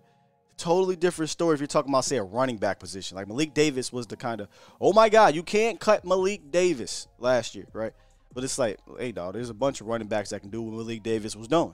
Totally 0.58 0.96
different 0.96 1.30
story 1.30 1.54
if 1.54 1.62
you're 1.62 1.68
talking 1.68 1.92
about, 1.92 2.06
say, 2.06 2.18
a 2.18 2.24
running 2.24 2.58
back 2.58 2.80
position. 2.80 3.16
Like 3.16 3.28
Malik 3.28 3.54
Davis 3.54 3.94
was 3.94 4.08
the 4.08 4.18
kind 4.18 4.42
of, 4.42 4.50
oh 4.82 4.92
my 4.92 5.08
God, 5.08 5.36
you 5.36 5.44
can't 5.44 5.80
cut 5.80 6.04
Malik 6.04 6.52
Davis 6.52 7.08
last 7.18 7.56
year, 7.56 7.66
right? 7.72 7.94
But 8.34 8.44
it's 8.44 8.60
like, 8.60 8.78
hey, 8.98 9.12
dog, 9.12 9.36
there's 9.36 9.50
a 9.50 9.54
bunch 9.54 9.80
of 9.80 9.88
running 9.88 10.08
backs 10.08 10.32
that 10.32 10.42
can 10.42 10.50
do 10.50 10.62
what 10.62 10.74
Malik 10.74 11.04
Davis 11.04 11.36
was 11.36 11.48
doing. 11.48 11.74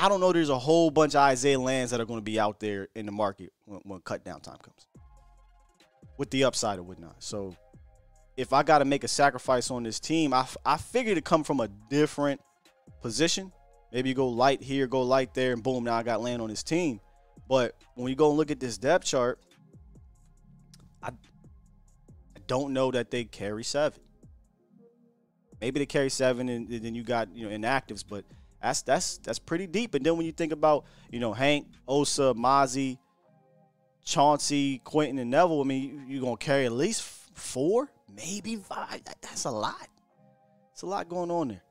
I 0.00 0.08
don't 0.08 0.20
know. 0.20 0.32
There's 0.32 0.50
a 0.50 0.58
whole 0.58 0.90
bunch 0.90 1.14
of 1.14 1.20
Isaiah 1.20 1.58
Lands 1.58 1.90
that 1.92 2.00
are 2.00 2.04
going 2.04 2.18
to 2.18 2.24
be 2.24 2.38
out 2.38 2.60
there 2.60 2.88
in 2.94 3.06
the 3.06 3.12
market 3.12 3.52
when, 3.64 3.80
when 3.84 4.00
cut 4.00 4.24
down 4.24 4.40
time 4.40 4.58
comes, 4.58 4.86
with 6.18 6.30
the 6.30 6.44
upside 6.44 6.78
or 6.78 6.82
whatnot. 6.82 7.22
So 7.22 7.56
if 8.36 8.52
I 8.52 8.62
got 8.62 8.78
to 8.78 8.84
make 8.84 9.04
a 9.04 9.08
sacrifice 9.08 9.70
on 9.70 9.82
this 9.82 10.00
team, 10.00 10.34
I, 10.34 10.46
I 10.66 10.76
figured 10.76 11.16
to 11.16 11.22
come 11.22 11.44
from 11.44 11.60
a 11.60 11.68
different 11.88 12.40
position. 13.00 13.52
Maybe 13.92 14.08
you 14.08 14.14
go 14.14 14.28
light 14.28 14.62
here, 14.62 14.86
go 14.86 15.02
light 15.02 15.34
there, 15.34 15.52
and 15.52 15.62
boom, 15.62 15.84
now 15.84 15.94
I 15.94 16.02
got 16.02 16.20
land 16.20 16.42
on 16.42 16.48
this 16.48 16.64
team. 16.64 17.00
But 17.48 17.76
when 17.94 18.08
you 18.08 18.16
go 18.16 18.30
and 18.30 18.36
look 18.36 18.50
at 18.50 18.58
this 18.58 18.76
depth 18.76 19.04
chart, 19.04 19.38
I, 21.02 21.08
I 21.08 22.40
don't 22.46 22.72
know 22.72 22.90
that 22.90 23.10
they 23.10 23.24
carry 23.24 23.62
seven. 23.62 24.00
Maybe 25.60 25.78
they 25.78 25.86
carry 25.86 26.10
seven, 26.10 26.48
and 26.48 26.68
then 26.68 26.94
you 26.94 27.04
got 27.04 27.34
you 27.34 27.48
know 27.48 27.56
inactives, 27.56 28.04
but 28.06 28.24
that's 28.64 28.82
that's 28.82 29.18
that's 29.18 29.38
pretty 29.38 29.66
deep. 29.66 29.94
And 29.94 30.04
then 30.04 30.16
when 30.16 30.24
you 30.24 30.32
think 30.32 30.52
about 30.52 30.86
you 31.10 31.20
know 31.20 31.34
Hank, 31.34 31.66
Osa, 31.86 32.32
Mazi, 32.34 32.98
Chauncey, 34.04 34.78
Quentin, 34.84 35.18
and 35.18 35.30
Neville, 35.30 35.60
I 35.60 35.64
mean 35.64 36.06
you're 36.08 36.22
gonna 36.22 36.38
carry 36.38 36.64
at 36.64 36.72
least 36.72 37.02
four 37.02 37.90
maybe 38.16 38.56
five. 38.56 39.02
That's 39.20 39.44
a 39.44 39.50
lot. 39.50 39.88
It's 40.72 40.82
a 40.82 40.86
lot 40.86 41.08
going 41.08 41.30
on 41.30 41.48
there. 41.48 41.62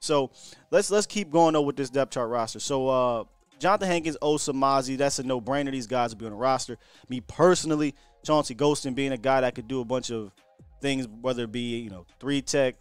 So 0.00 0.32
let's 0.72 0.90
let's 0.90 1.06
keep 1.06 1.30
going 1.30 1.52
though 1.52 1.62
with 1.62 1.76
this 1.76 1.88
depth 1.88 2.12
chart 2.12 2.28
roster. 2.28 2.58
So 2.58 2.88
uh 2.88 3.24
Jonathan 3.60 3.86
Hankins, 3.86 4.16
Osa, 4.20 4.52
Mazi, 4.52 4.98
that's 4.98 5.20
a 5.20 5.22
no-brainer. 5.22 5.70
These 5.70 5.86
guys 5.86 6.10
will 6.10 6.18
be 6.18 6.26
on 6.26 6.32
the 6.32 6.36
roster. 6.36 6.78
Me 7.08 7.20
personally, 7.20 7.94
Chauncey 8.24 8.56
Golston 8.56 8.96
being 8.96 9.12
a 9.12 9.16
guy 9.16 9.40
that 9.42 9.54
could 9.54 9.68
do 9.68 9.80
a 9.80 9.84
bunch 9.84 10.10
of 10.10 10.32
things, 10.80 11.06
whether 11.06 11.44
it 11.44 11.52
be, 11.52 11.78
you 11.78 11.88
know, 11.88 12.04
three 12.18 12.42
tech, 12.42 12.74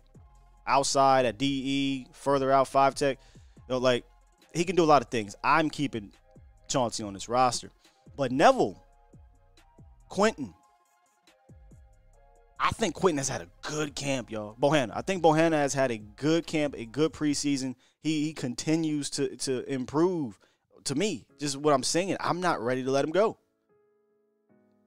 outside 0.68 1.26
at 1.26 1.38
DE, 1.38 2.08
further 2.14 2.52
out, 2.52 2.68
five 2.68 2.96
tech. 2.96 3.18
You 3.56 3.76
know, 3.76 3.78
like 3.78 4.06
he 4.54 4.64
can 4.64 4.76
do 4.76 4.84
a 4.84 4.86
lot 4.86 5.02
of 5.02 5.10
things. 5.10 5.36
I'm 5.44 5.70
keeping 5.70 6.12
Chauncey 6.68 7.04
on 7.04 7.14
this 7.14 7.30
roster. 7.30 7.72
But 8.16 8.32
Neville, 8.32 8.82
Quentin, 10.10 10.54
I 12.60 12.70
think 12.72 12.94
Quentin 12.94 13.18
has 13.18 13.30
had 13.30 13.42
a 13.42 13.48
good 13.62 13.96
camp, 13.96 14.30
y'all. 14.30 14.56
Bohanna. 14.62 14.92
I 14.94 15.02
think 15.02 15.24
Bohanna 15.24 15.54
has 15.54 15.74
had 15.74 15.90
a 15.90 15.98
good 15.98 16.46
camp, 16.46 16.76
a 16.78 16.86
good 16.86 17.12
preseason. 17.12 17.76
He, 18.02 18.26
he 18.26 18.34
continues 18.34 19.10
to 19.12 19.36
to 19.38 19.64
improve. 19.72 20.38
To 20.86 20.96
me, 20.96 21.28
just 21.40 21.58
what 21.58 21.76
I'm 21.76 21.84
saying, 21.84 22.18
I'm 22.20 22.42
not 22.42 22.60
ready 22.60 22.84
to 22.84 22.90
let 22.90 23.06
him 23.06 23.12
go. 23.12 23.38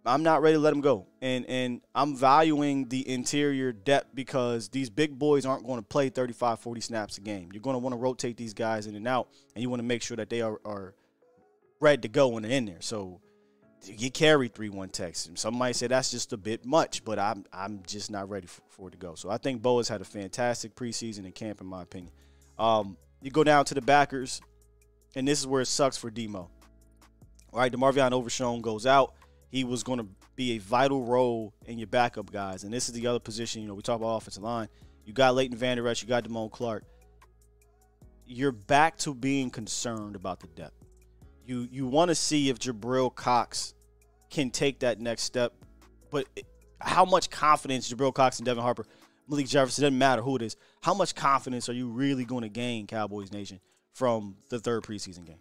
I'm 0.07 0.23
not 0.23 0.43
ready 0.43 0.57
to 0.57 0.61
let 0.61 0.73
him 0.73 0.81
go. 0.81 1.07
And 1.23 1.47
and 1.47 1.81
I'm 1.95 2.15
valuing 2.17 2.89
the 2.89 3.09
interior 3.09 3.73
depth 3.73 4.15
because 4.15 4.69
these 4.69 4.91
big 4.91 5.19
boys 5.19 5.47
aren't 5.47 5.67
going 5.67 5.79
to 5.79 5.87
play 5.87 6.11
35, 6.11 6.61
40 6.61 6.81
snaps 6.81 7.19
a 7.19 7.21
game. 7.21 7.51
You're 7.53 7.63
going 7.63 7.75
to 7.75 7.79
want 7.79 7.95
to 7.95 7.99
rotate 7.99 8.37
these 8.37 8.55
guys 8.55 8.87
in 8.87 8.95
and 8.97 9.09
out, 9.09 9.29
and 9.55 9.63
you 9.63 9.71
want 9.71 9.81
to 9.81 9.87
make 9.87 10.03
sure 10.03 10.17
that 10.17 10.29
they 10.29 10.43
are, 10.43 10.61
are 10.65 10.95
ready 11.81 12.03
to 12.03 12.09
go 12.09 12.29
when 12.29 12.43
they're 12.43 12.53
in 12.53 12.67
there. 12.67 12.81
So 12.81 13.21
you 13.87 14.11
carry 14.11 14.49
three 14.49 14.69
one 14.69 14.91
techs. 14.91 15.31
Some 15.35 15.57
might 15.57 15.77
say 15.77 15.87
that's 15.87 16.11
just 16.11 16.33
a 16.33 16.37
bit 16.37 16.65
much, 16.67 17.05
but 17.05 17.19
I'm 17.19 17.45
I'm 17.53 17.83
just 17.87 18.11
not 18.11 18.29
ready 18.29 18.47
for, 18.47 18.63
for 18.69 18.89
it 18.89 18.93
to 18.93 18.99
go. 18.99 19.15
So 19.15 19.31
I 19.31 19.39
think 19.39 19.63
Bo 19.63 19.79
has 19.79 19.89
had 19.89 20.01
a 20.01 20.05
fantastic 20.05 20.75
preseason 20.75 21.21
and 21.21 21.35
camp, 21.35 21.61
in 21.61 21.67
my 21.67 21.83
opinion. 21.83 22.13
Um, 22.59 22.97
you 23.23 23.31
go 23.31 23.45
down 23.45 23.65
to 23.67 23.75
the 23.75 23.81
backers, 23.81 24.43
and 25.15 25.27
this 25.27 25.41
is 25.41 25.47
where 25.47 25.63
it 25.63 25.67
sucks 25.67 25.97
for 25.97 26.11
Demo. 26.11 26.51
All 27.53 27.61
right, 27.61 27.73
DeMarvion 27.73 28.13
Overshown 28.13 28.61
goes 28.61 28.85
out. 28.85 29.15
He 29.55 29.65
was 29.65 29.83
going 29.83 30.01
to 30.01 30.07
be 30.37 30.53
a 30.53 30.59
vital 30.59 31.05
role 31.05 31.55
in 31.67 31.79
your 31.79 31.87
backup 31.87 32.33
guys, 32.33 32.65
and 32.65 32.73
this 32.73 32.89
is 32.89 32.95
the 32.95 33.07
other 33.07 33.21
position. 33.21 33.63
You 33.63 33.69
know, 33.69 33.75
we 33.75 33.83
talk 33.83 33.97
about 33.97 34.17
offensive 34.17 34.43
line. 34.43 34.69
You 35.05 35.13
got 35.13 35.35
Leighton 35.35 35.57
Vander 35.57 35.87
Esch, 35.87 36.03
you 36.03 36.09
got 36.09 36.25
Damone 36.25 36.51
Clark. 36.51 36.85
You're 38.27 38.53
back 38.53 38.97
to 38.99 39.15
being 39.15 39.51
concerned 39.51 40.17
about 40.17 40.41
the 40.41 40.47
depth 40.49 40.85
you 41.47 41.69
you 41.71 41.87
want 41.87 42.09
to 42.09 42.15
see 42.15 42.49
if 42.49 42.59
Jabril 42.59 43.15
Cox 43.15 43.75
can 44.31 44.51
take 44.51 44.81
that 44.81 45.01
next 45.01 45.23
step. 45.23 45.53
But 46.11 46.27
how 46.81 47.05
much 47.05 47.31
confidence 47.31 47.93
Jabril 47.93 48.15
Cox 48.15 48.39
and 48.39 48.47
Devin 48.47 48.63
Harper, 48.63 48.87
Malik 49.29 49.47
Jefferson, 49.47 49.83
doesn't 49.83 49.99
matter 49.99 50.23
who 50.23 50.37
it 50.37 50.43
is. 50.43 50.57
How 50.83 50.95
much 50.95 51.15
confidence 51.15 51.69
are 51.69 51.73
you 51.73 51.89
really 51.89 52.25
going 52.25 52.43
to 52.43 52.49
gain, 52.49 52.87
Cowboys 52.87 53.33
Nation, 53.33 53.61
from 53.93 54.37
the 54.51 54.59
third 54.59 54.83
preseason 54.83 55.25
game? 55.25 55.39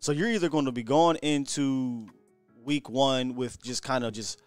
So 0.00 0.12
you're 0.12 0.30
either 0.30 0.48
going 0.48 0.64
to 0.64 0.72
be 0.72 0.82
going 0.82 1.16
into 1.16 2.08
week 2.64 2.88
one 2.88 3.34
with 3.34 3.62
just 3.62 3.82
kind 3.82 4.04
of 4.04 4.12
just, 4.12 4.40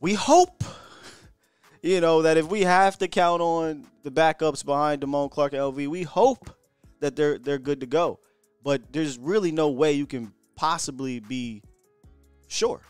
we 0.00 0.14
hope, 0.14 0.64
you 1.82 2.00
know, 2.00 2.22
that 2.22 2.36
if 2.36 2.48
we 2.48 2.62
have 2.62 2.98
to 2.98 3.08
count 3.08 3.42
on 3.42 3.86
the 4.02 4.10
backups 4.10 4.64
behind 4.64 5.02
Damone 5.02 5.30
Clark 5.30 5.52
and 5.52 5.62
LV, 5.62 5.88
we 5.88 6.02
hope 6.02 6.50
that 7.00 7.16
they're 7.16 7.38
they're 7.38 7.58
good 7.58 7.80
to 7.80 7.86
go. 7.86 8.18
But 8.62 8.92
there's 8.92 9.18
really 9.18 9.52
no 9.52 9.70
way 9.70 9.92
you 9.92 10.06
can 10.06 10.32
possibly 10.54 11.20
be 11.20 11.62
sure. 12.48 12.80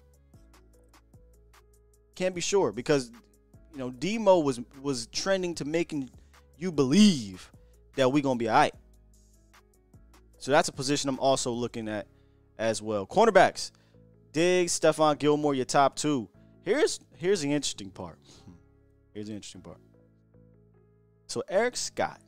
Can't 2.14 2.34
be 2.34 2.40
sure 2.40 2.72
because 2.72 3.10
you 3.72 3.78
know 3.78 3.90
Demo 3.90 4.38
was 4.38 4.60
was 4.80 5.06
trending 5.08 5.54
to 5.56 5.64
making 5.64 6.10
you 6.56 6.72
believe 6.72 7.50
that 7.96 8.10
we're 8.10 8.22
gonna 8.22 8.38
be 8.38 8.48
all 8.48 8.54
right. 8.54 8.74
So 10.38 10.50
that's 10.50 10.68
a 10.68 10.72
position 10.72 11.10
I'm 11.10 11.18
also 11.18 11.50
looking 11.50 11.88
at 11.88 12.06
as 12.58 12.80
well. 12.80 13.06
Cornerbacks, 13.06 13.70
Diggs, 14.36 14.78
Stephon 14.78 15.18
Gilmore, 15.18 15.54
your 15.54 15.64
top 15.64 15.96
two. 15.96 16.28
Here's 16.62 17.00
here's 17.16 17.40
the 17.40 17.50
interesting 17.50 17.88
part. 17.88 18.18
Here's 19.14 19.28
the 19.28 19.32
interesting 19.32 19.62
part. 19.62 19.78
So 21.26 21.42
Eric 21.48 21.74
Scott 21.74 22.20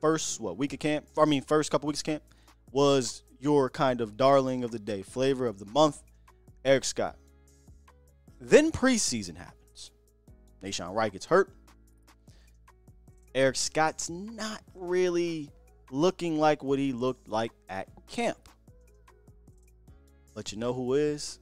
first 0.00 0.40
what 0.40 0.56
week 0.56 0.72
of 0.72 0.78
camp? 0.78 1.06
I 1.18 1.24
mean, 1.24 1.42
first 1.42 1.72
couple 1.72 1.88
weeks 1.88 2.00
camp 2.00 2.22
was 2.70 3.24
your 3.40 3.68
kind 3.70 4.00
of 4.00 4.16
darling 4.16 4.62
of 4.62 4.70
the 4.70 4.78
day, 4.78 5.02
flavor 5.02 5.48
of 5.48 5.58
the 5.58 5.66
month, 5.66 6.00
Eric 6.64 6.84
Scott. 6.84 7.16
Then 8.40 8.70
preseason 8.70 9.36
happens. 9.36 9.90
Nahshon 10.62 10.94
Wright 10.94 11.10
gets 11.10 11.26
hurt. 11.26 11.50
Eric 13.34 13.56
Scott's 13.56 14.08
not 14.08 14.62
really 14.76 15.50
looking 15.90 16.38
like 16.38 16.62
what 16.62 16.78
he 16.78 16.92
looked 16.92 17.26
like 17.26 17.50
at 17.68 17.88
camp. 18.06 18.38
But 20.34 20.52
you 20.52 20.58
know 20.58 20.72
who 20.72 20.94
is 20.94 21.38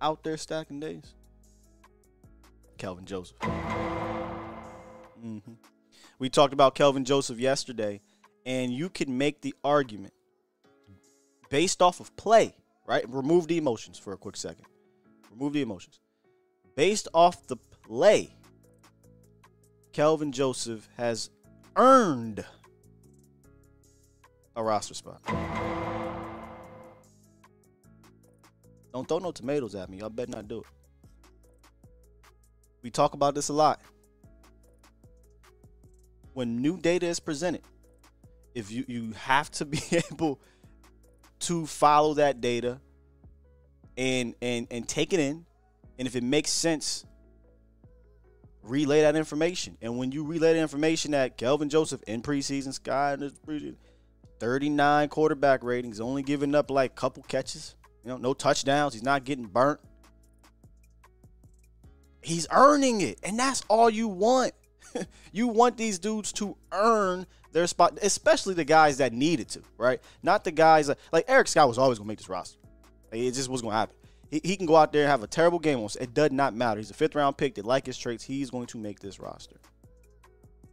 out 0.00 0.22
there 0.24 0.36
stacking 0.36 0.80
days? 0.80 1.14
Kelvin 2.78 3.04
Joseph. 3.06 3.36
hmm 5.20 5.38
We 6.18 6.28
talked 6.28 6.52
about 6.52 6.74
Kelvin 6.74 7.04
Joseph 7.04 7.38
yesterday, 7.38 8.00
and 8.44 8.72
you 8.72 8.88
can 8.90 9.16
make 9.16 9.40
the 9.40 9.54
argument 9.64 10.12
based 11.48 11.80
off 11.80 12.00
of 12.00 12.14
play, 12.16 12.54
right? 12.86 13.04
Remove 13.08 13.48
the 13.48 13.56
emotions 13.58 13.98
for 13.98 14.12
a 14.12 14.16
quick 14.16 14.36
second. 14.36 14.66
Remove 15.30 15.52
the 15.52 15.62
emotions. 15.62 16.00
Based 16.74 17.08
off 17.14 17.46
the 17.46 17.56
play, 17.56 18.34
Kelvin 19.92 20.32
Joseph 20.32 20.88
has 20.96 21.30
earned 21.76 22.44
a 24.54 24.62
roster 24.62 24.94
spot. 24.94 25.22
Don't 28.96 29.06
throw 29.06 29.18
no 29.18 29.30
tomatoes 29.30 29.74
at 29.74 29.90
me. 29.90 29.98
Y'all 29.98 30.08
better 30.08 30.30
not 30.30 30.48
do 30.48 30.60
it. 30.60 30.66
We 32.82 32.90
talk 32.90 33.12
about 33.12 33.34
this 33.34 33.50
a 33.50 33.52
lot. 33.52 33.82
When 36.32 36.62
new 36.62 36.78
data 36.78 37.04
is 37.04 37.20
presented, 37.20 37.60
if 38.54 38.70
you, 38.70 38.86
you 38.88 39.12
have 39.12 39.50
to 39.50 39.64
be 39.66 39.82
able 40.10 40.40
to 41.40 41.66
follow 41.66 42.14
that 42.14 42.40
data 42.40 42.80
and 43.98 44.34
and 44.40 44.66
and 44.70 44.88
take 44.88 45.12
it 45.12 45.20
in, 45.20 45.44
and 45.98 46.08
if 46.08 46.16
it 46.16 46.22
makes 46.22 46.50
sense, 46.50 47.04
relay 48.62 49.02
that 49.02 49.14
information. 49.14 49.76
And 49.82 49.98
when 49.98 50.10
you 50.10 50.24
relay 50.24 50.54
the 50.54 50.60
information 50.60 51.10
that 51.10 51.36
Kelvin 51.36 51.68
Joseph 51.68 52.02
in 52.04 52.22
preseason, 52.22 52.72
Sky 52.72 53.12
in 53.12 53.20
his 53.20 53.34
preseason, 53.34 53.76
39 54.40 55.10
quarterback 55.10 55.62
ratings, 55.62 56.00
only 56.00 56.22
giving 56.22 56.54
up 56.54 56.70
like 56.70 56.92
a 56.92 56.94
couple 56.94 57.22
catches, 57.24 57.76
you 58.06 58.12
know, 58.12 58.18
no 58.18 58.34
touchdowns. 58.34 58.94
He's 58.94 59.02
not 59.02 59.24
getting 59.24 59.46
burnt. 59.46 59.80
He's 62.22 62.46
earning 62.52 63.00
it, 63.00 63.18
and 63.24 63.36
that's 63.36 63.64
all 63.68 63.90
you 63.90 64.06
want. 64.06 64.52
you 65.32 65.48
want 65.48 65.76
these 65.76 65.98
dudes 65.98 66.32
to 66.34 66.56
earn 66.70 67.26
their 67.50 67.66
spot, 67.66 67.98
especially 68.00 68.54
the 68.54 68.64
guys 68.64 68.98
that 68.98 69.12
needed 69.12 69.48
to, 69.48 69.62
right? 69.76 70.00
Not 70.22 70.44
the 70.44 70.52
guys 70.52 70.86
that, 70.86 70.98
like 71.10 71.24
Eric 71.26 71.48
Scott 71.48 71.66
was 71.66 71.78
always 71.78 71.98
gonna 71.98 72.06
make 72.06 72.18
this 72.18 72.28
roster. 72.28 72.58
Like, 73.10 73.22
it 73.22 73.32
just 73.32 73.48
was 73.48 73.60
gonna 73.60 73.74
happen. 73.74 73.96
He, 74.30 74.40
he 74.44 74.56
can 74.56 74.66
go 74.66 74.76
out 74.76 74.92
there 74.92 75.02
and 75.02 75.10
have 75.10 75.24
a 75.24 75.28
terrible 75.28 75.58
game. 75.58 75.84
It 76.00 76.14
does 76.14 76.30
not 76.30 76.54
matter. 76.54 76.78
He's 76.78 76.90
a 76.90 76.94
fifth 76.94 77.16
round 77.16 77.36
pick. 77.36 77.56
They 77.56 77.62
like 77.62 77.86
his 77.86 77.98
traits. 77.98 78.22
He's 78.22 78.50
going 78.50 78.66
to 78.66 78.78
make 78.78 79.00
this 79.00 79.18
roster. 79.18 79.56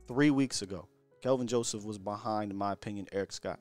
Three 0.07 0.29
weeks 0.29 0.61
ago, 0.61 0.87
Kelvin 1.23 1.47
Joseph 1.47 1.83
was 1.83 1.97
behind, 1.97 2.51
in 2.51 2.57
my 2.57 2.73
opinion, 2.73 3.07
Eric 3.11 3.31
Scott. 3.31 3.59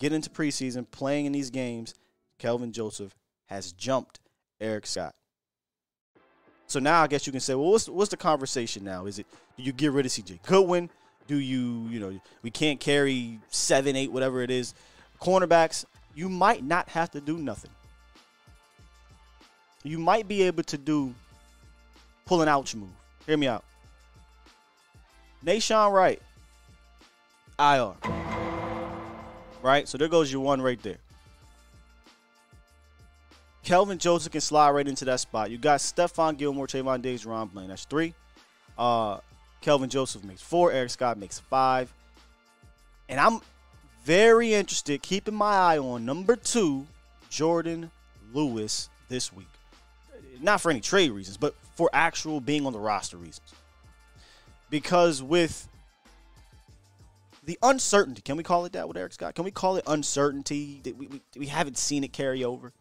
Get 0.00 0.12
into 0.12 0.28
preseason, 0.28 0.90
playing 0.90 1.26
in 1.26 1.32
these 1.32 1.50
games, 1.50 1.94
Kelvin 2.38 2.72
Joseph 2.72 3.14
has 3.46 3.72
jumped 3.72 4.20
Eric 4.60 4.86
Scott. 4.86 5.14
So 6.66 6.80
now 6.80 7.02
I 7.02 7.06
guess 7.06 7.26
you 7.26 7.32
can 7.32 7.40
say, 7.40 7.54
well, 7.54 7.70
what's 7.70 7.88
what's 7.88 8.10
the 8.10 8.16
conversation 8.16 8.84
now? 8.84 9.06
Is 9.06 9.18
it 9.18 9.26
do 9.56 9.62
you 9.62 9.72
get 9.72 9.92
rid 9.92 10.06
of 10.06 10.12
CJ 10.12 10.42
Goodwin? 10.42 10.90
Do 11.26 11.38
you, 11.38 11.86
you 11.88 12.00
know, 12.00 12.20
we 12.42 12.50
can't 12.50 12.78
carry 12.78 13.38
seven, 13.48 13.96
eight, 13.96 14.12
whatever 14.12 14.42
it 14.42 14.50
is. 14.50 14.74
Cornerbacks, 15.20 15.86
you 16.14 16.28
might 16.28 16.62
not 16.62 16.88
have 16.90 17.10
to 17.12 17.20
do 17.20 17.38
nothing. 17.38 17.70
You 19.84 19.98
might 19.98 20.28
be 20.28 20.42
able 20.42 20.64
to 20.64 20.76
do 20.76 21.14
pull 22.26 22.42
an 22.42 22.48
ouch 22.48 22.74
move. 22.74 22.90
Hear 23.26 23.36
me 23.36 23.46
out. 23.46 23.64
Nahshon 25.44 25.92
Wright, 25.92 26.20
IR. 27.58 27.92
Right? 29.62 29.88
So 29.88 29.96
there 29.98 30.08
goes 30.08 30.32
your 30.32 30.42
one 30.42 30.60
right 30.60 30.82
there. 30.82 30.98
Kelvin 33.64 33.98
Joseph 33.98 34.32
can 34.32 34.40
slide 34.42 34.70
right 34.70 34.86
into 34.86 35.06
that 35.06 35.20
spot. 35.20 35.50
You 35.50 35.56
got 35.56 35.80
Stephon 35.80 36.36
Gilmore, 36.36 36.66
Trevon 36.66 37.00
Diggs, 37.00 37.24
Ron 37.24 37.48
Blaine. 37.48 37.68
That's 37.68 37.86
three. 37.86 38.14
Uh, 38.76 39.18
Kelvin 39.62 39.88
Joseph 39.88 40.22
makes 40.22 40.42
four. 40.42 40.70
Eric 40.70 40.90
Scott 40.90 41.18
makes 41.18 41.38
five. 41.38 41.92
And 43.08 43.18
I'm 43.18 43.40
very 44.04 44.52
interested, 44.52 45.02
keeping 45.02 45.34
my 45.34 45.54
eye 45.56 45.78
on 45.78 46.04
number 46.04 46.36
two, 46.36 46.86
Jordan 47.30 47.90
Lewis, 48.34 48.90
this 49.08 49.32
week. 49.32 49.48
Not 50.42 50.60
for 50.60 50.70
any 50.70 50.80
trade 50.80 51.10
reasons, 51.10 51.38
but 51.38 51.54
for 51.74 51.88
actual 51.92 52.40
being 52.40 52.66
on 52.66 52.74
the 52.74 52.78
roster 52.78 53.16
reasons. 53.16 53.54
Because 54.68 55.22
with 55.22 55.68
the 57.44 57.58
uncertainty, 57.62 58.20
can 58.20 58.36
we 58.36 58.42
call 58.42 58.66
it 58.66 58.72
that 58.72 58.88
with 58.88 58.96
Eric 58.96 59.14
Scott? 59.14 59.34
Can 59.34 59.44
we 59.44 59.50
call 59.50 59.76
it 59.76 59.84
uncertainty 59.86 60.82
we, 60.84 61.06
we, 61.06 61.22
we 61.38 61.46
haven't 61.46 61.78
seen 61.78 62.04
it 62.04 62.12
carry 62.12 62.44
over? 62.44 62.72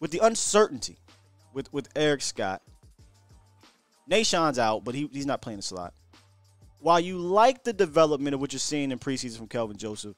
With 0.00 0.10
the 0.10 0.18
uncertainty 0.18 0.98
with, 1.52 1.72
with 1.72 1.88
Eric 1.96 2.22
Scott, 2.22 2.62
Nahshon's 4.06 4.58
out, 4.58 4.84
but 4.84 4.94
he, 4.94 5.08
he's 5.12 5.26
not 5.26 5.40
playing 5.40 5.58
the 5.58 5.62
slot. 5.62 5.94
While 6.80 7.00
you 7.00 7.16
like 7.16 7.64
the 7.64 7.72
development 7.72 8.34
of 8.34 8.40
what 8.40 8.52
you're 8.52 8.60
seeing 8.60 8.90
in 8.90 8.98
preseason 8.98 9.38
from 9.38 9.48
Kelvin 9.48 9.76
Joseph, 9.76 10.16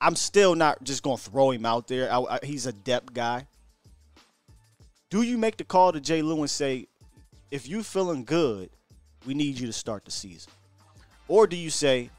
I'm 0.00 0.16
still 0.16 0.56
not 0.56 0.82
just 0.82 1.04
going 1.04 1.16
to 1.16 1.22
throw 1.22 1.52
him 1.52 1.64
out 1.64 1.86
there. 1.86 2.12
I, 2.12 2.18
I, 2.18 2.38
he's 2.42 2.66
a 2.66 2.72
depth 2.72 3.14
guy. 3.14 3.46
Do 5.10 5.22
you 5.22 5.38
make 5.38 5.58
the 5.58 5.64
call 5.64 5.92
to 5.92 6.00
Jay 6.00 6.22
Lewis 6.22 6.40
and 6.40 6.50
say, 6.50 6.88
if 7.52 7.68
you 7.68 7.84
feeling 7.84 8.24
good, 8.24 8.70
we 9.26 9.34
need 9.34 9.60
you 9.60 9.66
to 9.66 9.72
start 9.72 10.04
the 10.04 10.10
season? 10.10 10.50
Or 11.28 11.46
do 11.46 11.54
you 11.54 11.70
say, 11.70 12.10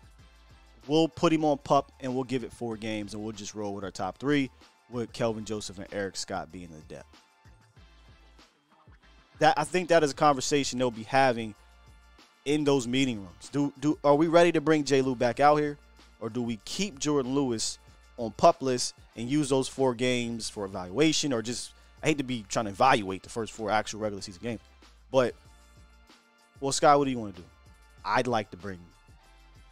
we'll 0.87 1.09
put 1.09 1.33
him 1.33 1.43
on 1.43 1.57
pup 1.57 1.91
and 1.99 2.15
we'll 2.15 2.23
give 2.23 2.45
it 2.45 2.53
four 2.53 2.77
games 2.77 3.13
and 3.13 3.21
we'll 3.21 3.33
just 3.33 3.53
roll 3.53 3.73
with 3.73 3.83
our 3.83 3.91
top 3.91 4.17
three 4.17 4.49
with 4.89 5.11
Kelvin 5.13 5.45
Joseph 5.45 5.79
and 5.79 5.87
Eric 5.91 6.15
Scott 6.15 6.51
being 6.51 6.69
the 6.69 6.93
depth? 6.93 7.21
That 9.39 9.57
I 9.57 9.63
think 9.63 9.89
that 9.89 10.03
is 10.03 10.11
a 10.11 10.15
conversation 10.15 10.79
they'll 10.79 10.91
be 10.91 11.03
having 11.03 11.55
in 12.45 12.63
those 12.63 12.87
meeting 12.87 13.19
rooms. 13.19 13.49
Do 13.51 13.73
do 13.79 13.97
are 14.03 14.15
we 14.15 14.27
ready 14.27 14.51
to 14.51 14.61
bring 14.61 14.83
J. 14.83 15.01
Lou 15.01 15.15
back 15.15 15.39
out 15.39 15.55
here, 15.57 15.77
or 16.19 16.29
do 16.29 16.41
we 16.41 16.57
keep 16.65 16.99
Jordan 16.99 17.33
Lewis 17.33 17.79
on 18.17 18.31
pup 18.31 18.61
list 18.61 18.93
and 19.15 19.29
use 19.29 19.49
those 19.49 19.67
four 19.67 19.93
games 19.93 20.49
for 20.49 20.65
evaluation, 20.65 21.33
or 21.33 21.41
just 21.41 21.71
I 22.01 22.07
hate 22.07 22.17
to 22.19 22.23
be 22.23 22.45
trying 22.47 22.65
to 22.65 22.71
evaluate 22.71 23.23
the 23.23 23.29
first 23.29 23.53
four 23.53 23.71
actual 23.71 24.01
regular 24.01 24.21
season 24.21 24.41
games, 24.43 24.61
but 25.11 25.33
well, 26.59 26.71
Scott, 26.71 26.97
what 26.97 27.05
do 27.05 27.11
you 27.11 27.19
want 27.19 27.35
to 27.35 27.41
do? 27.41 27.47
I'd 28.05 28.27
like 28.27 28.51
to 28.51 28.57
bring 28.57 28.79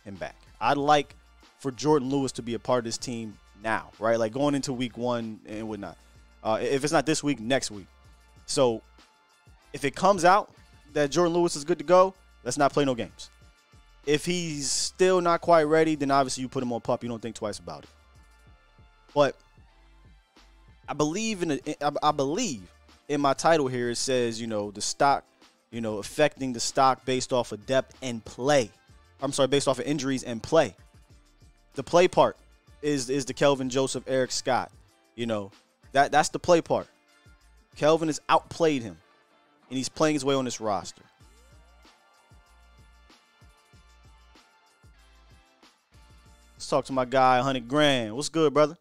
him 0.03 0.16
back. 0.16 0.36
I'd 0.59 0.78
like 0.78 1.16
for 1.59 1.72
Jordan 1.72 2.09
Lewis 2.09 2.32
to 2.34 2.41
be 2.41 2.53
a 2.53 2.59
part 2.59 2.80
of 2.80 2.86
this 2.86 2.97
team 2.97 3.38
now, 3.64 3.91
right? 3.99 4.18
Like 4.18 4.34
going 4.34 4.55
into 4.55 4.74
week 4.74 4.97
one 4.97 5.39
and 5.47 5.68
whatnot. 5.68 5.97
Uh, 6.43 6.59
if 6.62 6.84
it's 6.84 6.93
not 6.93 7.05
this 7.05 7.24
week, 7.24 7.39
next 7.39 7.72
week. 7.72 7.88
So 8.45 8.82
if 9.74 9.86
it 9.86 9.95
comes 9.95 10.26
out 10.26 10.51
that 10.93 11.12
Jordan 11.12 11.34
Lewis 11.34 11.55
is 11.55 11.64
good 11.64 11.78
to 11.78 11.84
go, 11.84 12.14
let's 12.43 12.57
not 12.57 12.74
play 12.74 12.86
no 12.86 12.95
games. 12.95 13.30
If 14.05 14.26
he's 14.26 14.70
still 14.70 15.22
not 15.22 15.41
quite 15.41 15.64
ready, 15.64 15.95
then 15.95 16.09
obviously 16.12 16.41
you 16.41 16.49
put 16.49 16.64
him 16.64 16.74
on 16.74 16.82
pup. 16.82 17.03
You 17.03 17.09
don't 17.09 17.22
think 17.22 17.36
twice 17.36 17.59
about 17.59 17.84
it. 17.84 17.89
But 19.14 19.36
I 20.88 20.93
believe 20.93 21.43
in 21.43 21.51
it. 21.51 21.84
I 22.01 22.12
believe 22.12 22.64
in 23.07 23.22
my 23.22 23.34
title 23.34 23.68
here 23.68 23.89
it 23.89 23.97
says 23.97 24.41
you 24.41 24.47
know 24.47 24.72
the 24.72 24.82
stock, 24.82 25.24
you 25.70 25.82
know 25.82 25.99
affecting 25.99 26.53
the 26.53 26.59
stock 26.59 27.05
based 27.05 27.32
off 27.32 27.51
of 27.51 27.66
depth 27.66 27.95
and 28.01 28.24
play. 28.26 28.72
I'm 29.22 29.32
sorry, 29.32 29.47
based 29.47 29.68
off 29.68 29.80
of 29.80 29.86
injuries 29.86 30.24
and 30.24 30.41
play. 30.41 30.76
The 31.76 31.84
play 31.84 32.07
part 32.07 32.38
is 32.82 33.09
is 33.09 33.25
the 33.25 33.34
Kelvin 33.34 33.69
Joseph, 33.69 34.03
Eric 34.07 34.32
Scott. 34.32 34.71
You 35.15 35.25
know 35.25 35.51
that 35.91 36.11
that's 36.11 36.29
the 36.29 36.39
play 36.39 36.61
part. 36.61 36.88
Kelvin 37.75 38.09
has 38.09 38.19
outplayed 38.29 38.84
him 38.84 38.97
and 39.69 39.77
he's 39.77 39.89
playing 39.89 40.15
his 40.15 40.25
way 40.25 40.36
on 40.36 40.45
this 40.45 40.59
roster. 40.59 41.03
Let's 46.55 46.69
talk 46.69 46.86
to 46.86 46.93
my 46.93 47.05
guy, 47.05 47.38
100 47.38 47.67
grand. 47.67 48.15
What's 48.15 48.29
good, 48.29 48.53
brother? 48.53 48.77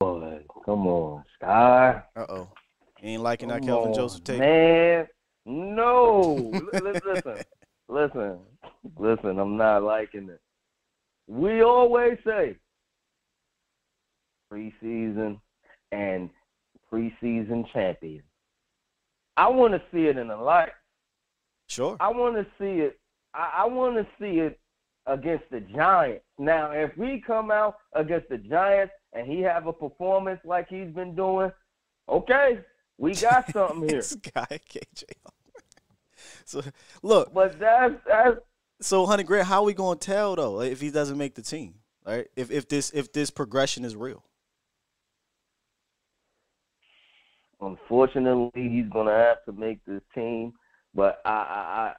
Boy, 0.00 0.40
come 0.64 0.86
on, 0.86 1.24
Sky. 1.36 2.02
Uh 2.16 2.26
oh. 2.28 2.48
Ain't 3.02 3.22
liking 3.22 3.48
that 3.50 3.62
Kelvin 3.62 3.90
on, 3.90 3.94
Joseph 3.94 4.24
tape. 4.24 4.40
Man, 4.40 5.06
no. 5.46 6.50
listen, 6.72 7.44
listen, 7.88 8.38
listen, 8.96 9.38
I'm 9.38 9.56
not 9.56 9.82
liking 9.82 10.28
it. 10.28 10.40
We 11.28 11.62
always 11.62 12.16
say 12.24 12.56
preseason 14.50 15.38
and 15.92 16.30
preseason 16.90 17.70
champion. 17.72 18.22
I 19.36 19.48
want 19.48 19.74
to 19.74 19.82
see 19.92 20.06
it 20.06 20.16
in 20.16 20.28
the 20.28 20.36
light. 20.36 20.72
Sure. 21.68 21.96
I 22.00 22.08
want 22.08 22.36
to 22.36 22.46
see 22.58 22.80
it. 22.80 22.98
I, 23.34 23.52
I 23.58 23.66
want 23.66 23.96
to 23.96 24.06
see 24.18 24.40
it 24.40 24.58
against 25.06 25.44
the 25.50 25.60
Giants. 25.60 26.24
Now, 26.38 26.70
if 26.70 26.96
we 26.96 27.22
come 27.24 27.50
out 27.50 27.76
against 27.94 28.30
the 28.30 28.38
Giants 28.38 28.94
and 29.12 29.26
he 29.26 29.40
have 29.42 29.66
a 29.66 29.72
performance 29.72 30.40
like 30.44 30.68
he's 30.68 30.90
been 30.90 31.14
doing, 31.14 31.52
okay, 32.08 32.60
we 32.96 33.14
got 33.14 33.52
something 33.52 33.88
here. 33.88 33.98
this 33.98 34.14
guy 34.14 34.60
KJ. 34.70 35.04
so 36.46 36.62
look, 37.02 37.34
but 37.34 37.58
that's 37.60 37.94
that's 38.06 38.38
so 38.80 39.06
hundred 39.06 39.26
grand. 39.26 39.46
How 39.46 39.60
are 39.60 39.64
we 39.64 39.74
gonna 39.74 39.98
tell 39.98 40.36
though 40.36 40.60
if 40.60 40.80
he 40.80 40.90
doesn't 40.90 41.18
make 41.18 41.34
the 41.34 41.42
team? 41.42 41.74
Right? 42.06 42.26
If 42.36 42.50
if 42.50 42.68
this 42.68 42.90
if 42.90 43.12
this 43.12 43.30
progression 43.30 43.84
is 43.84 43.94
real. 43.96 44.24
Unfortunately, 47.60 48.68
he's 48.68 48.88
gonna 48.92 49.12
have 49.12 49.44
to 49.46 49.52
make 49.52 49.84
this 49.84 50.02
team. 50.14 50.52
But 50.94 51.20
I, 51.24 51.30
I, 51.30 51.94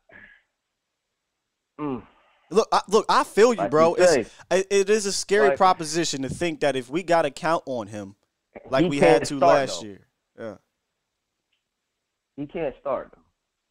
I 1.78 1.82
mm. 1.82 2.04
Look, 2.52 2.68
I, 2.72 2.82
look, 2.88 3.06
I 3.10 3.24
feel 3.24 3.54
you, 3.54 3.60
Like 3.60 3.70
bro. 3.72 3.96
you. 3.96 4.04
It's, 4.04 4.30
it- 4.72 4.90
is 4.90 5.06
a 5.06 5.12
scary 5.12 5.50
Like- 5.50 5.58
proposition 5.58 6.24
to 6.24 6.30
think 6.30 6.62
that 6.62 6.76
if 6.76 6.90
we 6.90 7.04
got 7.04 7.22
to 7.24 7.32
count 7.32 7.64
on 7.68 7.88
him 7.88 8.16
like 8.70 8.90
we 8.90 8.98
had 9.00 9.20
to 9.26 9.38
start, 9.38 9.42
last 9.42 9.82
though. 9.82 9.88
year. 9.88 10.08
Yeah. 10.40 10.56
he 12.38 12.48
can't 12.48 12.74
start. 12.80 13.12
No, 13.16 13.22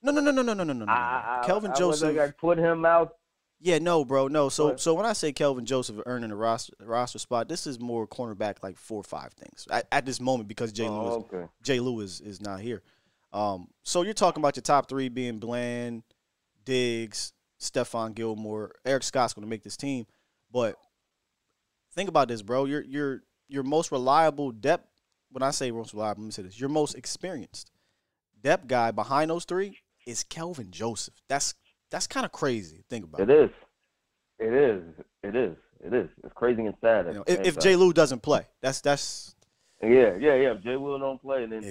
no, 0.02 0.12
no, 0.12 0.20
no, 0.20 0.30
no, 0.30 0.42
no, 0.42 0.54
no, 0.54 0.64
no. 0.64 0.84
no. 0.84 0.84
I, 0.92 1.42
Kelvin 1.44 1.70
I, 1.70 1.74
I 1.74 1.78
Joseph. 1.78 2.18
I 2.18 2.30
put 2.30 2.58
him 2.58 2.84
out. 2.84 3.16
Yeah, 3.60 3.78
no, 3.78 4.04
bro, 4.04 4.28
no. 4.28 4.48
So, 4.48 4.66
What? 4.66 4.80
so 4.80 4.94
when 4.94 5.04
I 5.04 5.12
say 5.12 5.32
Kelvin 5.32 5.66
Joseph 5.66 5.96
earning 6.06 6.30
a 6.30 6.36
roster 6.36 6.74
roster 6.80 7.18
spot, 7.18 7.48
this 7.48 7.66
is 7.66 7.80
more 7.80 8.06
cornerback 8.06 8.62
like 8.62 8.76
four 8.76 9.00
or 9.00 9.04
five 9.04 9.32
things 9.32 9.66
at, 9.70 9.88
at 9.90 10.06
this 10.06 10.20
moment 10.20 10.48
because 10.48 10.70
Jay 10.72 10.86
Oh, 10.86 11.02
Lewis, 11.02 11.24
okay. 11.32 11.46
Jay 11.62 11.80
Lewis 11.80 12.20
is 12.20 12.40
not 12.40 12.60
here. 12.60 12.82
Um, 13.32 13.66
so 13.82 14.02
you're 14.02 14.14
talking 14.14 14.40
about 14.40 14.54
your 14.54 14.62
top 14.62 14.88
three 14.88 15.08
being 15.08 15.38
Bland, 15.40 16.04
Diggs, 16.64 17.32
Stephon 17.60 18.14
Gilmore, 18.14 18.76
Eric 18.84 19.02
Scott's 19.02 19.34
going 19.34 19.44
to 19.44 19.50
make 19.50 19.64
this 19.64 19.76
team, 19.76 20.06
but 20.52 20.76
think 21.94 22.08
about 22.08 22.28
this, 22.28 22.42
bro. 22.42 22.64
Your 22.64 22.82
your 22.84 23.22
your 23.48 23.64
most 23.64 23.90
reliable 23.90 24.52
depth. 24.52 24.86
When 25.30 25.42
I 25.42 25.50
say 25.50 25.70
most 25.72 25.92
reliable, 25.92 26.22
let 26.22 26.26
me 26.26 26.30
say 26.32 26.42
this: 26.42 26.60
your 26.60 26.68
most 26.70 26.94
experienced 26.94 27.72
depth 28.40 28.68
guy 28.68 28.92
behind 28.92 29.30
those 29.30 29.44
three 29.44 29.78
is 30.08 30.24
Kelvin 30.24 30.70
Joseph. 30.70 31.14
That's 31.28 31.54
that's 31.90 32.06
kind 32.06 32.24
of 32.24 32.32
crazy. 32.32 32.84
Think 32.88 33.04
about 33.04 33.20
it. 33.20 33.30
It 33.30 33.44
is. 33.44 33.50
It 34.38 34.54
is. 34.54 34.82
It 35.22 35.36
is. 35.36 35.56
It 35.84 35.94
is. 35.94 36.08
It's 36.24 36.32
crazy 36.34 36.64
and 36.64 36.74
sad. 36.80 37.06
You 37.06 37.12
know, 37.14 37.24
if, 37.26 37.46
if. 37.46 37.58
Jay 37.58 37.76
Lou 37.76 37.92
doesn't 37.92 38.22
play, 38.22 38.46
that's 38.62 38.80
that's 38.80 39.36
Yeah, 39.82 40.16
yeah, 40.18 40.34
yeah. 40.34 40.54
If 40.54 40.62
Jay 40.62 40.76
Will 40.76 40.98
don't 40.98 41.20
play, 41.20 41.46
then 41.46 41.62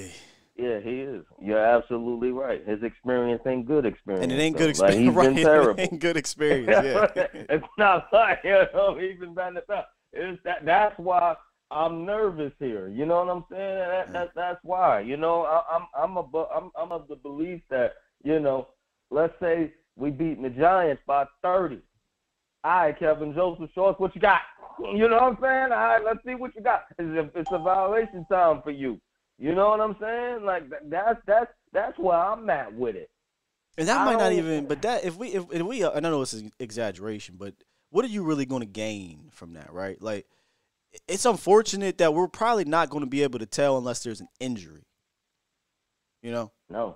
yeah, 0.56 0.80
he 0.80 1.02
is. 1.02 1.24
You're 1.42 1.64
absolutely 1.64 2.32
right. 2.32 2.66
His 2.66 2.82
experience 2.84 3.42
ain't 3.46 3.66
good 3.66 3.86
experience. 3.86 4.24
and 4.24 4.32
it 4.32 4.40
ain't 4.42 4.58
though. 4.58 4.68
good 4.68 4.80
Like, 4.80 4.94
experience. 4.94 5.18
he's 5.18 5.36
been 5.36 5.44
terrible. 5.44 5.80
It 5.80 5.90
ain't 5.92 6.02
good 6.02 6.18
experience. 6.18 6.70
Yeah. 6.70 7.08
it's 7.34 7.68
not 7.78 8.08
like 8.14 8.40
you 8.44 8.64
know 8.74 8.98
he's 8.98 9.20
been 9.20 9.58
it 9.58 9.70
up. 9.70 9.90
It's 10.14 10.42
that. 10.46 10.64
That's 10.64 10.98
why 10.98 11.36
I'm 11.70 12.06
nervous 12.06 12.54
here. 12.60 12.88
You 12.88 13.06
know 13.06 13.24
what 13.24 13.36
I'm 13.36 13.46
saying? 13.52 13.78
That, 13.78 14.14
that 14.14 14.30
that's 14.36 14.60
why. 14.64 15.02
You 15.02 15.18
know, 15.18 15.44
I, 15.44 15.62
I'm 15.76 15.88
I'm 15.96 16.18
a 16.18 16.46
I'm 16.56 16.72
I'm 16.80 16.92
of 16.92 17.08
the 17.08 17.16
belief 17.18 17.62
that 17.70 17.94
you 18.24 18.40
know, 18.40 18.68
let's 19.12 19.34
say 19.40 19.74
we 19.96 20.12
beating 20.12 20.44
the 20.44 20.50
Giants 20.50 21.02
by 21.06 21.26
30. 21.44 21.80
All 22.64 22.72
right, 22.72 22.98
Kevin 22.98 23.34
Joseph 23.34 23.70
Shorts, 23.74 24.00
what 24.00 24.16
you 24.16 24.22
got? 24.22 24.42
You 24.80 25.08
know 25.08 25.16
what 25.16 25.24
I'm 25.24 25.38
saying? 25.42 25.72
All 25.72 25.78
right, 25.78 26.04
let's 26.04 26.20
see 26.26 26.36
what 26.36 26.56
you 26.56 26.62
got. 26.62 26.84
It's 27.00 27.36
a, 27.36 27.40
it's 27.40 27.52
a 27.52 27.58
violation 27.58 28.26
time 28.30 28.62
for 28.62 28.72
you. 28.72 29.00
You 29.40 29.54
know 29.54 29.70
what 29.70 29.82
I'm 29.82 29.96
saying? 30.00 30.46
Like 30.46 30.64
that's 30.90 31.20
that's 31.26 31.52
that's 31.72 31.98
where 32.00 32.18
I'm 32.18 32.50
at 32.50 32.74
with 32.74 32.96
it. 32.96 33.10
And 33.78 33.88
that 33.88 34.02
I 34.02 34.06
might 34.06 34.18
not 34.18 34.34
even. 34.34 34.66
But 34.66 34.82
that 34.82 35.06
if 35.06 35.16
we 35.16 35.30
if, 35.30 35.46
if 35.52 35.62
we 35.62 35.86
I 35.86 36.00
know 36.00 36.22
it's 36.22 36.34
an 36.34 36.52
exaggeration, 36.60 37.36
but 37.38 37.54
what 37.90 38.04
are 38.04 38.10
you 38.10 38.24
really 38.24 38.46
going 38.46 38.62
to 38.62 38.68
gain 38.68 39.30
from 39.32 39.54
that, 39.54 39.72
right? 39.72 40.02
Like, 40.02 40.26
it's 41.08 41.26
unfortunate 41.26 42.00
that 42.00 42.14
we're 42.14 42.28
probably 42.28 42.66
not 42.66 42.90
going 42.90 43.04
to 43.04 43.10
be 43.10 43.24
able 43.24 43.40
to 43.40 43.46
tell 43.46 43.78
unless 43.78 44.04
there's 44.04 44.22
an 44.22 44.28
injury. 44.40 44.84
You 46.22 46.32
know, 46.32 46.52
No. 46.70 46.96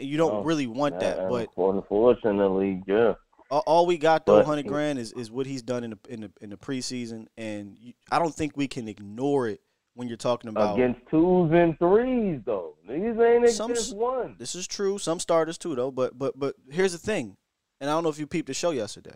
You 0.00 0.16
don't 0.16 0.32
No. 0.34 0.42
really 0.42 0.66
want 0.66 1.00
that, 1.00 1.28
but 1.28 1.48
unfortunately, 1.56 2.82
yeah. 2.86 3.14
all, 3.50 3.86
we 3.86 3.98
got 3.98 4.26
though, 4.26 4.42
hundred 4.42 4.66
grand, 4.66 4.98
is, 4.98 5.12
is 5.12 5.30
what 5.30 5.46
he's 5.46 5.62
done 5.62 5.84
in 5.84 5.90
the 5.90 5.98
in 6.08 6.20
the 6.22 6.32
in 6.40 6.50
the 6.50 6.56
preseason, 6.56 7.26
and 7.36 7.76
you, 7.78 7.92
I 8.10 8.18
don't 8.18 8.34
think 8.34 8.56
we 8.56 8.68
can 8.68 8.88
ignore 8.88 9.48
it 9.48 9.60
when 9.94 10.08
you're 10.08 10.16
talking 10.16 10.48
about 10.50 10.74
Against 10.74 11.00
twos 11.10 11.50
and 11.52 11.78
threes, 11.78 12.40
though. 12.44 12.76
These 12.88 13.18
ain't 13.18 13.48
Some 13.50 13.70
against 13.72 13.94
one. 13.96 14.36
This 14.38 14.54
is 14.54 14.66
true. 14.66 14.98
Some 14.98 15.20
starters 15.20 15.58
too, 15.58 15.74
though. 15.74 15.90
But 15.90 16.18
but 16.18 16.38
but 16.38 16.56
here's 16.70 16.92
the 16.92 16.98
thing, 16.98 17.36
and 17.80 17.90
I 17.90 17.92
don't 17.92 18.02
know 18.02 18.10
if 18.10 18.18
you 18.18 18.26
peeped 18.26 18.48
the 18.48 18.54
show 18.54 18.70
yesterday. 18.70 19.14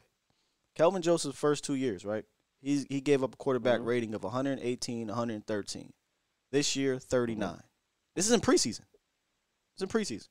Kelvin 0.75 1.03
Joseph's 1.03 1.39
first 1.39 1.65
two 1.65 1.75
years, 1.75 2.05
right? 2.05 2.25
He's 2.61 2.85
he 2.89 3.01
gave 3.01 3.23
up 3.23 3.35
a 3.35 3.37
quarterback 3.37 3.81
Mhm. 3.81 3.87
rating 3.87 4.15
of 4.15 4.25
118, 4.25 5.09
113. 5.09 5.93
This 6.53 6.77
year, 6.77 6.99
39. 6.99 7.61
This 8.15 8.27
is 8.27 8.33
in 8.33 8.41
preseason. 8.41 8.85
It's 9.75 9.83
in 9.83 9.89
preseason. 9.89 10.29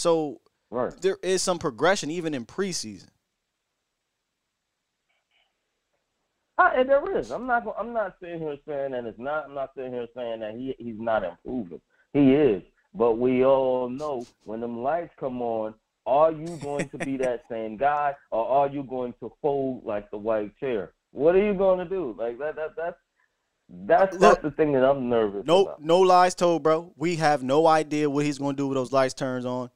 So 0.00 0.40
Right. 0.70 0.94
there 1.02 1.18
is 1.22 1.42
some 1.42 1.58
progression 1.58 2.10
even 2.10 2.32
in 2.32 2.46
preseason. 2.46 3.08
I, 6.56 6.74
and 6.76 6.88
there 6.88 7.18
is. 7.18 7.30
I'm 7.30 7.46
not. 7.46 7.64
I'm 7.78 7.92
not 7.92 8.16
sitting 8.20 8.38
here 8.38 8.56
saying 8.66 8.92
that 8.92 9.04
it's 9.04 9.18
not. 9.18 9.46
I'm 9.46 9.54
not 9.54 9.70
sitting 9.74 9.92
here 9.92 10.06
saying 10.14 10.40
that 10.40 10.54
he 10.54 10.74
he's 10.78 10.98
not 10.98 11.24
improving. 11.24 11.80
He 12.12 12.32
is. 12.34 12.62
But 12.94 13.18
we 13.18 13.44
all 13.44 13.88
know 13.88 14.26
when 14.44 14.60
them 14.60 14.82
lights 14.82 15.12
come 15.18 15.42
on, 15.42 15.74
are 16.06 16.32
you 16.32 16.58
going 16.62 16.88
to 16.90 16.98
be 16.98 17.16
that 17.18 17.44
same 17.50 17.76
guy, 17.76 18.14
or 18.30 18.46
are 18.46 18.68
you 18.68 18.82
going 18.82 19.14
to 19.20 19.32
fold 19.42 19.84
like 19.84 20.10
the 20.10 20.18
white 20.18 20.56
chair? 20.58 20.92
What 21.12 21.34
are 21.34 21.44
you 21.44 21.54
going 21.54 21.78
to 21.78 21.84
do? 21.88 22.14
Like 22.18 22.38
that. 22.38 22.56
That 22.56 22.76
that's 22.76 22.96
that's 23.86 24.16
Look, 24.16 24.40
that's 24.40 24.42
the 24.42 24.50
thing 24.50 24.72
that 24.72 24.84
I'm 24.84 25.08
nervous 25.08 25.46
No, 25.46 25.62
about. 25.62 25.82
no 25.82 26.00
lies 26.00 26.34
told, 26.34 26.62
bro. 26.62 26.92
We 26.96 27.16
have 27.16 27.42
no 27.42 27.66
idea 27.66 28.08
what 28.10 28.24
he's 28.24 28.38
going 28.38 28.56
to 28.56 28.62
do 28.62 28.68
with 28.68 28.76
those 28.76 28.92
lights 28.92 29.14
turns 29.14 29.44
on. 29.46 29.70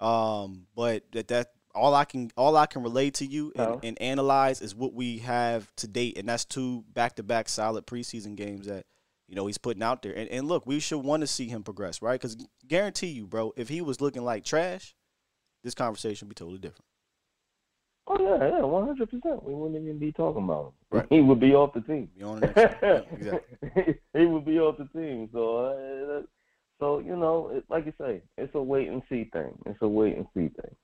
Um, 0.00 0.66
but 0.74 1.04
that 1.12 1.28
that 1.28 1.52
all 1.74 1.94
I 1.94 2.04
can 2.04 2.30
all 2.36 2.56
I 2.56 2.66
can 2.66 2.82
relate 2.82 3.14
to 3.14 3.26
you 3.26 3.52
and, 3.54 3.66
Oh. 3.68 3.80
and 3.82 4.00
analyze 4.00 4.60
is 4.60 4.74
what 4.74 4.92
we 4.94 5.18
have 5.18 5.74
to 5.76 5.86
date, 5.86 6.18
and 6.18 6.28
that's 6.28 6.44
two 6.44 6.84
back 6.94 7.16
to 7.16 7.22
back 7.22 7.48
solid 7.48 7.86
preseason 7.86 8.34
games 8.34 8.66
that 8.66 8.86
you 9.28 9.36
know 9.36 9.46
he's 9.46 9.58
putting 9.58 9.82
out 9.82 10.02
there. 10.02 10.12
And, 10.12 10.28
and 10.30 10.48
look, 10.48 10.66
we 10.66 10.80
should 10.80 10.98
want 11.04 11.20
to 11.20 11.26
see 11.26 11.48
him 11.48 11.62
progress, 11.62 12.02
right? 12.02 12.20
Because 12.20 12.36
guarantee 12.66 13.08
you, 13.08 13.26
bro, 13.26 13.52
if 13.56 13.68
he 13.68 13.80
was 13.82 14.00
looking 14.00 14.24
like 14.24 14.44
trash, 14.44 14.94
this 15.62 15.74
conversation 15.74 16.26
would 16.26 16.34
be 16.34 16.38
totally 16.38 16.58
different. 16.58 16.84
Oh 18.06 18.16
yeah, 18.18 18.48
yeah, 18.56 18.64
one 18.64 18.86
hundred 18.86 19.08
percent. 19.10 19.44
We 19.44 19.54
wouldn't 19.54 19.80
even 19.80 19.98
be 19.98 20.10
talking 20.10 20.42
about 20.42 20.64
him. 20.66 20.72
Right. 20.90 21.06
He 21.10 21.20
would 21.20 21.38
be 21.38 21.54
off 21.54 21.74
the 21.74 21.82
team. 21.82 22.08
Be 22.18 22.24
on 22.24 22.40
the 22.40 22.46
next. 22.48 22.76
Yeah, 22.82 23.00
exactly. 23.12 23.94
he 24.18 24.26
would 24.26 24.44
be 24.44 24.58
off 24.58 24.78
the 24.78 24.86
team. 24.98 25.28
So, 25.32 25.56
uh, 25.66 26.22
so 26.80 26.98
you 26.98 27.14
know, 27.16 27.50
it, 27.52 27.64
like 27.68 27.86
you 27.86 27.92
say, 28.00 28.22
it's 28.38 28.54
a 28.54 28.62
wait 28.62 28.88
and 28.88 29.02
see 29.08 29.28
thing. 29.32 29.52
It's 29.66 29.80
a 29.82 29.88
wait 29.88 30.16
and 30.16 30.26
see 30.34 30.48
thing. 30.48 30.74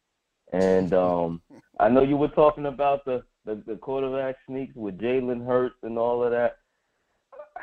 And 0.53 0.95
um, 0.95 1.43
I 1.81 1.89
know 1.89 2.03
you 2.03 2.17
were 2.17 2.29
talking 2.29 2.67
about 2.67 3.05
the 3.05 3.25
the, 3.45 3.63
the 3.67 3.77
quarterback 3.77 4.37
sneaks 4.47 4.77
with 4.77 4.99
Jalen 4.99 5.45
Hurts 5.47 5.77
and 5.83 5.99
all 5.99 6.23
of 6.23 6.31
that. 6.31 6.59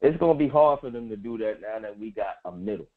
It's 0.00 0.18
gonna 0.18 0.38
be 0.38 0.48
hard 0.48 0.80
for 0.80 0.90
them 0.90 1.08
to 1.08 1.16
do 1.16 1.38
that 1.38 1.62
now 1.62 1.78
that 1.80 1.98
we 1.98 2.10
got 2.10 2.34
a 2.44 2.52
middle. 2.52 2.88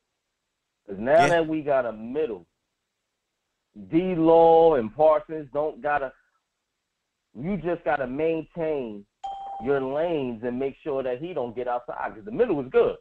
Because 0.86 1.02
now 1.02 1.24
Yeah. 1.24 1.30
that 1.30 1.48
we 1.48 1.62
got 1.62 1.86
a 1.86 1.94
middle, 1.94 2.46
D 3.90 4.14
Law 4.14 4.76
and 4.76 4.94
Parsons 4.94 5.48
don't 5.54 5.82
gotta. 5.82 6.12
You 7.34 7.56
just 7.56 7.86
gotta 7.86 8.08
maintain 8.08 9.06
your 9.64 9.80
lanes 9.80 10.44
and 10.44 10.60
make 10.60 10.76
sure 10.84 11.02
that 11.02 11.20
he 11.20 11.34
don't 11.34 11.56
get 11.56 11.70
outside 11.70 12.10
because 12.10 12.26
the 12.26 12.32
middle 12.32 12.60
is 12.60 12.70
good. 12.72 12.98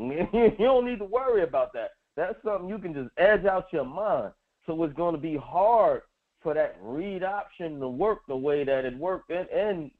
you 0.32 0.54
don't 0.58 0.86
need 0.86 0.98
to 0.98 1.04
worry 1.04 1.42
about 1.42 1.72
that. 1.74 1.90
That's 2.16 2.42
something 2.42 2.68
you 2.68 2.78
can 2.78 2.94
just 2.94 3.10
edge 3.18 3.44
out 3.44 3.66
your 3.72 3.84
mind. 3.84 4.32
So 4.66 4.82
it's 4.84 4.94
going 4.94 5.14
to 5.14 5.20
be 5.20 5.36
hard 5.36 6.02
for 6.42 6.54
that 6.54 6.76
read 6.80 7.22
option 7.22 7.80
to 7.80 7.88
work 7.88 8.20
the 8.26 8.36
way 8.36 8.64
that 8.64 8.84
it 8.84 8.96
worked, 8.96 9.30
and, 9.30 9.48
and 9.50 9.90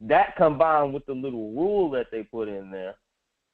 that 0.00 0.36
combined 0.36 0.92
with 0.92 1.06
the 1.06 1.12
little 1.12 1.52
rule 1.52 1.90
that 1.90 2.06
they 2.10 2.24
put 2.24 2.48
in 2.48 2.70
there, 2.70 2.96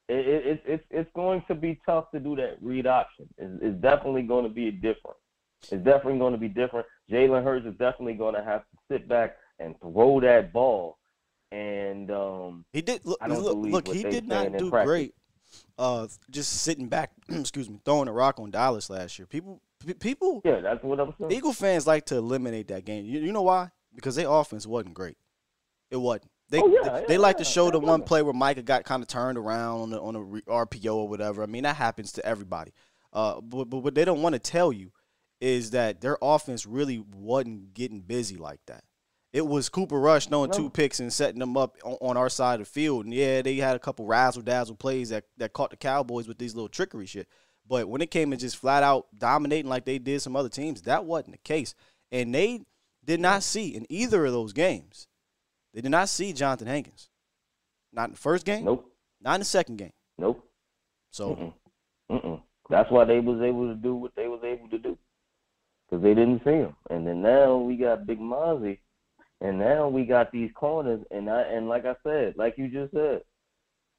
it, 0.07 0.27
it, 0.27 0.45
it, 0.45 0.63
it's 0.65 0.83
it's 0.89 1.09
going 1.15 1.43
to 1.47 1.55
be 1.55 1.79
tough 1.85 2.09
to 2.11 2.19
do 2.19 2.35
that 2.35 2.57
read 2.61 2.87
option. 2.87 3.27
It's, 3.37 3.53
it's 3.61 3.81
definitely 3.81 4.23
going 4.23 4.43
to 4.43 4.51
be 4.51 4.71
different. 4.71 5.17
It's 5.61 5.83
definitely 5.83 6.19
going 6.19 6.33
to 6.33 6.39
be 6.39 6.47
different. 6.47 6.85
Jalen 7.11 7.43
Hurts 7.43 7.65
is 7.65 7.73
definitely 7.73 8.13
going 8.13 8.35
to 8.35 8.43
have 8.43 8.61
to 8.61 8.77
sit 8.91 9.07
back 9.07 9.35
and 9.59 9.79
throw 9.79 10.19
that 10.21 10.53
ball. 10.53 10.97
And 11.51 12.11
um, 12.11 12.65
He 12.73 12.81
did 12.81 13.05
look. 13.05 13.17
I 13.21 13.27
don't 13.27 13.41
Look, 13.41 13.53
believe 13.53 13.73
look 13.73 13.87
he 13.87 14.03
did 14.03 14.27
not 14.27 14.57
do 14.57 14.69
great. 14.69 15.13
Uh, 15.77 16.07
just 16.29 16.61
sitting 16.61 16.87
back. 16.87 17.11
excuse 17.29 17.69
me, 17.69 17.79
throwing 17.85 18.07
a 18.07 18.13
rock 18.13 18.39
on 18.39 18.51
Dallas 18.51 18.89
last 18.89 19.19
year. 19.19 19.25
People, 19.25 19.61
pe- 19.85 19.93
people. 19.93 20.41
yeah, 20.45 20.61
that's 20.61 20.83
what 20.83 20.99
I'm 20.99 21.13
saying. 21.19 21.31
Eagle 21.31 21.53
fans 21.53 21.85
like 21.87 22.05
to 22.07 22.15
eliminate 22.15 22.67
that 22.69 22.85
game. 22.85 23.05
You, 23.05 23.19
you 23.19 23.31
know 23.31 23.41
why? 23.41 23.69
Because 23.93 24.15
their 24.15 24.29
offense 24.29 24.65
wasn't 24.65 24.93
great. 24.93 25.17
It 25.91 25.97
wasn't. 25.97 26.29
They 26.49 26.59
Oh, 26.61 26.67
yeah, 26.67 26.99
they, 26.99 27.05
they 27.07 27.13
yeah, 27.15 27.19
like 27.19 27.37
to 27.37 27.43
yeah, 27.43 27.49
show 27.49 27.71
the 27.71 27.79
one 27.79 28.03
play 28.03 28.21
where 28.21 28.33
Micah 28.33 28.61
got 28.61 28.83
kind 28.83 29.01
of 29.01 29.07
turned 29.07 29.37
around 29.37 29.81
on 29.81 29.89
the 29.89 29.99
on 29.99 30.15
a 30.15 30.21
re- 30.21 30.41
RPO 30.41 30.93
or 30.93 31.07
whatever. 31.07 31.41
I 31.41 31.47
mean 31.47 31.63
that 31.63 31.75
happens 31.75 32.11
to 32.13 32.25
everybody. 32.25 32.71
Uh, 33.11 33.41
but, 33.41 33.65
but 33.65 33.79
what 33.79 33.95
they 33.95 34.05
don't 34.05 34.21
want 34.21 34.33
to 34.33 34.39
tell 34.39 34.71
you 34.71 34.91
is 35.41 35.71
that 35.71 36.01
their 36.01 36.17
offense 36.21 36.65
really 36.65 37.03
wasn't 37.15 37.73
getting 37.73 38.01
busy 38.01 38.35
like 38.35 38.59
that. 38.67 38.83
It 39.35 39.45
was 39.45 39.67
Cooper 39.67 39.99
Rush 39.99 40.27
throwing 40.27 40.49
two 40.49 40.69
picks 40.69 41.01
and 41.01 41.11
setting 41.11 41.39
them 41.39 41.57
up 41.57 41.75
on, 41.83 41.97
on 41.99 42.15
our 42.15 42.29
side 42.29 42.61
of 42.61 42.67
the 42.67 42.71
field. 42.71 43.03
And 43.03 43.13
yeah, 43.13 43.41
they 43.41 43.55
had 43.57 43.75
a 43.75 43.79
couple 43.79 44.05
razzle 44.05 44.41
dazzle 44.41 44.77
plays 44.77 45.09
that, 45.09 45.25
that 45.35 45.51
caught 45.51 45.71
the 45.71 45.75
Cowboys 45.75 46.25
with 46.25 46.37
these 46.37 46.55
little 46.55 46.69
trickery 46.69 47.05
shit. 47.05 47.27
But 47.67 47.89
when 47.89 47.99
it 47.99 48.11
came 48.11 48.31
to 48.31 48.37
just 48.37 48.55
flat 48.55 48.81
out 48.81 49.07
dominating 49.17 49.69
like 49.69 49.83
they 49.83 49.99
did 49.99 50.21
some 50.21 50.37
other 50.37 50.47
teams, 50.47 50.83
that 50.83 51.03
wasn't 51.03 51.33
the 51.33 51.39
case. 51.39 51.75
And 52.13 52.33
they 52.33 52.61
did 53.03 53.19
not 53.19 53.43
see 53.43 53.75
in 53.75 53.85
either 53.89 54.25
of 54.25 54.31
those 54.31 54.53
games, 54.53 55.09
they 55.73 55.81
did 55.81 55.91
not 55.91 56.07
see 56.07 56.31
Jonathan 56.31 56.67
Hankins. 56.67 57.09
Not 57.91 58.05
in 58.05 58.11
the 58.11 58.17
first 58.17 58.45
game. 58.45 58.63
Nope. 58.63 58.89
Not 59.19 59.35
in 59.35 59.41
the 59.41 59.45
second 59.45 59.75
game. 59.75 59.91
Nope. 60.17 60.47
So 61.11 61.53
Mm-mm. 62.09 62.23
Mm-mm. 62.23 62.41
That's 62.69 62.89
why 62.89 63.03
they 63.03 63.19
was 63.19 63.41
able 63.41 63.67
to 63.67 63.75
do 63.75 63.95
what 63.95 64.15
they 64.15 64.27
was 64.29 64.39
able 64.45 64.69
to 64.69 64.77
do, 64.77 64.97
because 65.89 66.01
they 66.01 66.13
didn't 66.13 66.41
see 66.45 66.51
him. 66.51 66.75
And 66.89 67.05
then 67.05 67.21
now 67.21 67.57
we 67.57 67.75
got 67.75 68.07
Big 68.07 68.19
Mazi, 68.19 68.79
and 69.41 69.59
now 69.59 69.87
we 69.87 70.05
got 70.05 70.31
these 70.31 70.51
corners. 70.55 71.01
And 71.11 71.29
I 71.29 71.41
and 71.41 71.67
like 71.67 71.85
I 71.85 71.95
said, 72.03 72.35
like 72.37 72.55
you 72.57 72.67
just 72.67 72.93
said, 72.93 73.21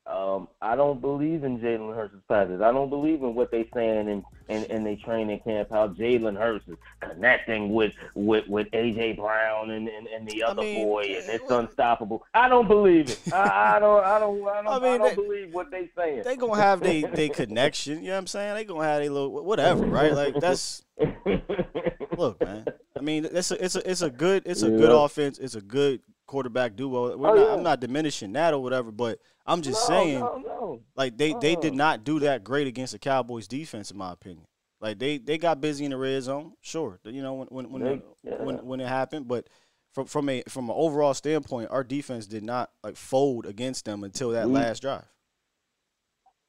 um, 0.07 0.47
I 0.63 0.77
don't 0.77 1.01
believe 1.01 1.43
in 1.43 1.59
Jalen 1.59 1.95
Hurts' 1.95 2.15
passes. 2.29 2.61
I 2.61 2.71
don't 2.71 2.91
believe 2.91 3.23
in 3.23 3.35
what 3.35 3.51
they're 3.51 3.65
saying 3.75 4.09
in 4.09 4.25
in, 4.49 4.63
in 4.65 4.85
they 4.85 4.95
training 4.95 5.41
camp 5.41 5.71
how 5.71 5.89
Jalen 5.89 6.37
Hurts 6.39 6.69
is 6.69 6.77
connecting 7.01 7.73
with 7.73 7.93
with, 8.15 8.47
with 8.47 8.71
AJ 8.71 9.17
Brown 9.17 9.71
and, 9.71 9.89
and, 9.89 10.07
and 10.07 10.29
the 10.29 10.45
other 10.45 10.63
mean, 10.63 10.87
boy 10.87 11.03
and 11.03 11.29
it's 11.29 11.51
unstoppable. 11.51 12.25
I 12.35 12.49
don't 12.49 12.69
believe 12.69 13.11
it. 13.11 13.19
I, 13.33 13.77
I 13.77 13.79
don't 13.81 14.05
I 14.05 14.19
don't 14.21 14.49
I 14.49 14.63
don't, 14.63 14.69
I 14.69 14.79
mean, 14.79 14.99
don't 15.01 15.09
they- 15.09 15.15
believe 15.17 15.53
what 15.53 15.71
they're 15.73 15.89
saying. 15.97 16.23
they 16.25 16.37
gonna 16.37 16.55
have 16.63 16.81
they 16.81 17.03
they 17.03 17.29
connection. 17.29 17.99
You 17.99 18.09
know 18.09 18.13
what 18.13 18.19
I'm 18.19 18.27
saying? 18.29 18.55
They 18.55 18.65
gonna 18.65 18.85
have 18.85 19.03
a 19.03 19.09
little 19.09 19.45
whatever, 19.45 19.87
right? 19.87 20.13
Like 20.13 20.39
that's 20.39 20.85
look, 22.17 22.41
man. 22.41 22.65
I 22.97 23.01
mean, 23.01 23.25
it's 23.25 23.51
a 23.51 23.65
it's 23.65 23.75
a 23.75 23.91
it's 23.91 24.03
a 24.03 24.11
good 24.11 24.45
it's 24.47 24.63
a 24.63 24.71
good 24.71 24.93
offense. 24.93 25.39
It's 25.39 25.57
a 25.57 25.61
good 25.61 26.01
quarterback 26.27 26.77
duo. 26.77 27.17
We're 27.17 27.31
Oh, 27.31 27.35
not, 27.35 27.47
yeah. 27.49 27.55
I'm 27.55 27.63
not 27.63 27.81
diminishing 27.81 28.33
that 28.35 28.53
or 28.55 28.63
whatever, 28.63 28.91
but 28.91 29.19
I'm 29.47 29.63
just 29.63 29.89
No, 29.89 29.95
saying, 29.97 30.21
no, 30.21 30.37
no. 30.45 30.81
like 30.97 31.17
they 31.17 31.33
they 31.35 31.55
did 31.57 31.73
Uh-uh. 31.73 31.77
not 31.77 32.05
do 32.05 32.19
that 32.21 32.45
great 32.45 32.67
against 32.67 32.93
the 32.93 32.99
Cowboys 32.99 33.47
defense, 33.49 33.91
in 33.91 33.97
my 33.97 34.13
opinion. 34.13 34.47
Like 34.81 34.99
they 34.99 35.19
they 35.19 35.39
got 35.39 35.61
busy 35.61 35.85
in 35.85 35.91
the 35.93 35.97
red 35.97 36.23
zone, 36.23 36.53
sure. 36.61 36.99
You 37.05 37.23
know 37.23 37.35
when 37.35 37.49
when 37.49 37.71
when 37.71 37.83
They- 37.83 38.31
it, 38.31 38.41
when, 38.41 38.57
when 38.67 38.81
it 38.81 38.89
happened, 38.89 39.29
but. 39.29 39.49
From, 39.93 40.05
from 40.05 40.29
a 40.29 40.43
from 40.47 40.69
an 40.69 40.77
overall 40.79 41.15
standpoint, 41.15 41.71
our 41.71 41.83
defense 41.83 42.27
did 42.27 42.43
not 42.45 42.71
like 42.85 42.97
fold 42.97 43.47
against 43.47 43.87
them 43.87 44.05
until 44.05 44.29
that 44.33 44.47
We- 44.47 44.53
last 44.53 44.83
drive. 44.83 45.07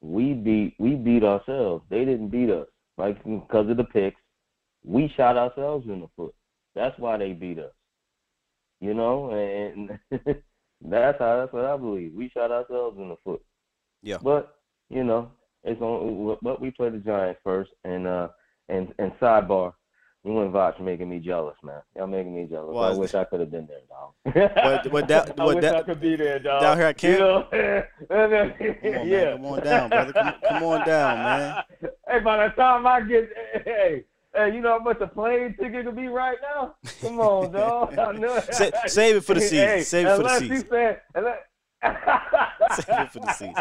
we 0.02 0.34
beat 0.34 0.76
we 0.80 0.96
beat 0.96 1.24
ourselves. 1.24 1.86
They 1.90 2.04
didn't 2.04 2.28
beat 2.28 2.50
us. 2.50 2.68
Like 2.98 3.24
because 3.24 3.70
of 3.70 3.78
the 3.78 3.86
picks, 3.86 4.20
we 4.84 5.08
shot 5.16 5.38
ourselves 5.38 5.86
in 5.88 6.02
the 6.02 6.08
foot. 6.18 6.36
That's 6.76 6.98
why 7.00 7.16
they 7.18 7.32
beat 7.32 7.58
us. 7.60 7.72
You 8.80 8.94
know, 8.94 9.32
and 9.32 9.98
that's 10.82 11.20
how 11.20 11.38
that's 11.40 11.54
what 11.54 11.66
I 11.66 11.76
believe. 11.78 12.14
We 12.16 12.30
shot 12.30 12.52
ourselves 12.52 12.98
in 12.98 13.10
the 13.10 13.16
foot. 13.24 13.42
Yeah. 14.04 14.18
But 14.22 14.56
you 14.90 15.04
know, 15.04 15.32
it's 15.64 15.82
on. 15.82 16.38
But 16.42 16.62
we 16.62 16.72
play 16.72 16.90
the 16.90 17.00
Giants 17.00 17.40
first, 17.44 17.72
and 17.84 18.08
uh, 18.08 18.28
and 18.70 18.94
and 19.00 19.12
sidebar. 19.20 19.74
You 20.24 20.42
and 20.42 20.52
Vach 20.54 20.82
making 20.82 21.10
me 21.10 21.20
jealous, 21.20 21.56
man. 21.64 21.80
Y'all 21.96 22.06
making 22.08 22.36
me 22.36 22.48
jealous. 22.50 22.74
Why 22.76 22.90
I 22.90 22.94
wish? 22.96 23.14
I 23.16 23.24
could 23.24 23.40
have 23.40 23.50
been 23.52 23.66
there, 23.68 23.80
dog. 23.88 24.14
But- 24.54 24.92
but 24.92 25.08
that- 25.08 25.40
I 25.40 25.46
wish 25.46 25.62
that- 25.62 25.76
I 25.76 25.84
could 25.84 26.02
be 26.02 26.18
there, 26.18 26.38
dog. 26.40 26.60
down 26.62 26.78
here 26.78 26.88
at 26.88 27.02
You 27.02 27.18
know? 27.20 27.44
Come 28.10 28.20
on, 28.20 28.30
man. 28.32 29.08
yeah. 29.08 29.32
Come 29.38 29.46
on 29.46 29.60
down, 29.64 29.90
brother. 29.90 30.12
Come, 30.14 30.34
come 30.50 30.64
on 30.64 30.86
down, 30.86 31.18
man. 31.20 31.64
Hey, 32.10 32.20
by 32.20 32.46
the 32.48 32.54
time 32.56 32.86
I 32.86 33.02
get, 33.02 33.30
hey, 33.64 34.04
hey, 34.38 34.54
you 34.56 34.62
know 34.62 34.78
how 34.78 34.84
much 34.84 35.02
a 35.02 35.08
plane 35.08 35.56
ticket 35.60 35.86
could 35.86 35.96
be 35.96 36.08
right 36.08 36.38
now? 36.42 36.76
Come 37.02 37.20
on, 37.20 37.52
dog. 37.54 37.94
Sa- 38.54 38.70
save 38.86 39.18
it 39.18 39.22
for 39.22 39.34
the 39.34 39.42
season. 39.42 39.58
Hey, 39.68 39.84
Save 39.84 40.08
it 40.08 40.16
for 40.18 40.24
the 40.24 40.40
season. 40.40 40.68
Said, 40.70 41.02
unless... 41.16 41.38
Save 42.86 43.00
it 43.00 43.12
for 43.12 43.20
the 43.20 43.34
season. 43.34 43.56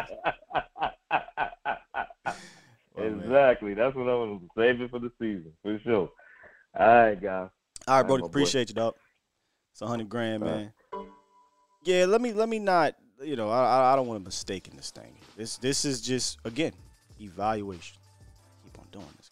Oh, 2.99 3.03
exactly. 3.03 3.75
That's 3.75 3.95
what 3.95 4.09
I'm 4.09 4.41
to 4.41 4.49
save 4.57 4.81
it 4.81 4.91
for 4.91 4.99
the 4.99 5.11
season, 5.21 5.53
for 5.63 5.79
sure. 5.85 6.11
All 6.79 6.87
right, 6.87 7.21
guys. 7.21 7.51
All 7.87 7.97
right, 7.97 8.07
Brody. 8.07 8.23
my 8.23 8.27
boy. 8.27 8.31
Appreciate 8.31 8.71
you, 8.71 8.75
dog. 8.75 8.95
It's 9.73 9.83
a 9.83 9.87
hundred 9.87 10.09
grand, 10.09 10.43
man. 10.43 10.73
Yeah, 11.85 12.07
let 12.07 12.21
me 12.21 12.33
let 12.33 12.49
me 12.49 12.59
not. 12.59 12.95
You 13.23 13.37
know, 13.37 13.51
I 13.51 13.93
I- 13.93 13.97
don't 13.97 14.07
want 14.07 14.21
to 14.21 14.25
mistake 14.25 14.69
in 14.69 14.77
this 14.77 14.91
thing. 14.91 15.19
This 15.37 15.59
this 15.59 15.85
is 15.85 16.01
just 16.01 16.39
again 16.45 16.73
evaluation. 17.21 17.99
Keep 18.65 18.79
on 18.79 18.87
doing. 18.91 19.07
This 19.19 19.26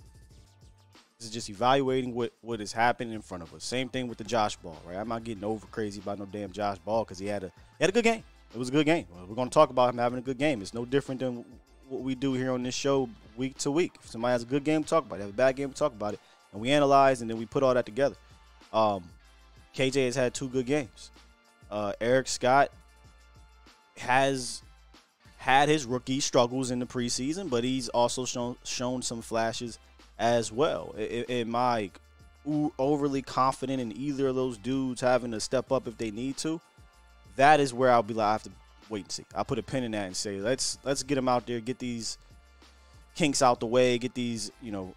is 1.24 1.30
just 1.30 1.50
evaluating 1.50 2.14
what 2.14 2.32
what 2.42 2.60
is 2.60 2.72
happening 2.72 3.14
in 3.14 3.22
front 3.22 3.42
of 3.42 3.52
us. 3.54 3.64
Same 3.64 3.88
thing 3.88 4.08
with 4.08 4.18
the 4.18 4.24
Josh 4.24 4.56
Ball, 4.56 4.78
right? 4.86 4.96
I'm 4.96 5.08
not 5.08 5.24
getting 5.24 5.44
over 5.44 5.66
crazy 5.66 6.00
about 6.00 6.18
no 6.18 6.26
damn 6.26 6.52
Josh 6.52 6.78
Ball 6.78 7.04
because 7.04 7.18
he 7.18 7.26
had 7.26 7.44
a 7.44 7.46
he 7.46 7.84
had 7.84 7.90
a 7.90 7.92
good 7.92 8.04
game. 8.04 8.22
It 8.54 8.58
was 8.58 8.68
a 8.68 8.72
good 8.72 8.86
game. 8.86 9.06
We're 9.28 9.34
going 9.34 9.48
to 9.48 9.54
talk 9.54 9.70
about 9.70 9.92
him 9.92 9.98
having 9.98 10.18
a 10.18 10.22
good 10.22 10.38
game. 10.38 10.62
It's 10.62 10.74
no 10.74 10.84
different 10.84 11.20
than 11.20 11.44
what 11.88 12.02
we 12.02 12.14
do 12.14 12.34
here 12.34 12.52
on 12.52 12.62
this 12.62 12.74
show 12.74 13.08
week 13.36 13.58
to 13.58 13.70
week. 13.70 13.96
If 14.02 14.10
somebody 14.10 14.32
has 14.32 14.42
a 14.42 14.46
good 14.46 14.62
game, 14.62 14.84
talk 14.84 15.04
about 15.04 15.18
it. 15.18 15.22
Have 15.22 15.30
a 15.30 15.32
bad 15.32 15.56
game, 15.56 15.72
talk 15.72 15.92
about 15.92 16.14
it, 16.14 16.20
and 16.52 16.62
we 16.62 16.70
analyze 16.70 17.20
and 17.20 17.28
then 17.28 17.36
we 17.36 17.46
put 17.46 17.64
all 17.64 17.74
that 17.74 17.84
together. 17.84 18.14
Um, 18.72 19.04
KJ 19.74 20.06
has 20.06 20.14
had 20.14 20.34
two 20.34 20.48
good 20.48 20.66
games. 20.66 21.10
Uh, 21.68 21.92
Eric 22.00 22.28
Scott 22.28 22.70
has 23.96 24.62
had 25.36 25.68
his 25.68 25.84
rookie 25.84 26.20
struggles 26.20 26.70
in 26.70 26.78
the 26.78 26.86
preseason, 26.86 27.50
but 27.50 27.64
he's 27.64 27.88
also 27.88 28.24
shown 28.24 28.56
shown 28.64 29.02
some 29.02 29.20
flashes 29.20 29.78
as 30.18 30.52
well. 30.52 30.94
Am 30.98 31.54
I 31.56 31.90
overly 32.78 33.22
confident 33.22 33.80
in 33.80 33.96
either 33.96 34.28
of 34.28 34.34
those 34.34 34.58
dudes 34.58 35.00
having 35.00 35.30
to 35.32 35.40
step 35.40 35.72
up 35.72 35.86
if 35.86 35.96
they 35.96 36.10
need 36.10 36.36
to? 36.38 36.60
That 37.36 37.60
is 37.60 37.74
where 37.74 37.90
I'll 37.90 38.02
be 38.02 38.14
like, 38.14 38.26
I 38.26 38.32
have 38.32 38.42
to 38.44 38.50
wait 38.88 39.04
and 39.04 39.12
see. 39.12 39.24
I'll 39.34 39.44
put 39.44 39.58
a 39.58 39.62
pin 39.62 39.84
in 39.84 39.92
that 39.92 40.06
and 40.06 40.16
say, 40.16 40.38
let's 40.38 40.78
let's 40.84 41.02
get 41.02 41.16
them 41.16 41.28
out 41.28 41.46
there, 41.46 41.60
get 41.60 41.78
these 41.78 42.18
kinks 43.14 43.42
out 43.42 43.60
the 43.60 43.66
way, 43.66 43.98
get 43.98 44.14
these 44.14 44.50
you 44.62 44.72
know 44.72 44.94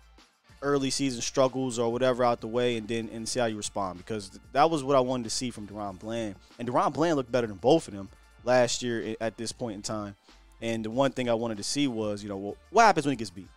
early 0.62 0.90
season 0.90 1.22
struggles 1.22 1.78
or 1.78 1.92
whatever 1.92 2.24
out 2.24 2.42
the 2.42 2.48
way, 2.48 2.78
and 2.78 2.88
then 2.88 3.10
and 3.12 3.28
see 3.28 3.40
how 3.40 3.46
you 3.46 3.58
respond. 3.58 3.98
Because 3.98 4.40
that 4.54 4.70
was 4.70 4.84
what 4.84 4.96
I 4.96 5.00
wanted 5.00 5.24
to 5.24 5.30
see 5.30 5.50
from 5.50 5.68
DaRon 5.68 6.00
Bland, 6.00 6.36
and 6.60 6.68
DaRon 6.68 6.94
Bland 6.94 7.16
looked 7.16 7.32
better 7.32 7.48
than 7.48 7.58
both 7.58 7.88
of 7.88 7.94
them 7.94 8.10
last 8.44 8.84
year 8.84 9.16
at 9.20 9.38
this 9.38 9.52
point 9.52 9.76
in 9.76 9.82
time. 9.82 10.16
And 10.62 10.84
the 10.84 10.90
one 10.90 11.12
thing 11.12 11.30
I 11.30 11.36
wanted 11.36 11.58
to 11.58 11.64
see 11.64 11.88
was, 11.88 12.24
you 12.24 12.30
know, 12.30 12.38
what, 12.38 12.58
what 12.72 12.84
happens 12.84 13.06
when 13.06 13.14
he 13.14 13.18
gets 13.18 13.30
beat? 13.30 13.48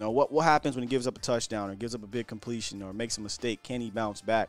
Know, 0.00 0.10
what 0.10 0.32
what 0.32 0.44
happens 0.44 0.74
when 0.74 0.82
he 0.82 0.88
gives 0.88 1.06
up 1.06 1.18
a 1.18 1.20
touchdown 1.20 1.68
or 1.68 1.74
gives 1.74 1.94
up 1.94 2.02
a 2.02 2.06
big 2.06 2.26
completion 2.26 2.82
or 2.82 2.94
makes 2.94 3.18
a 3.18 3.20
mistake? 3.20 3.62
Can 3.62 3.82
he 3.82 3.90
bounce 3.90 4.22
back? 4.22 4.48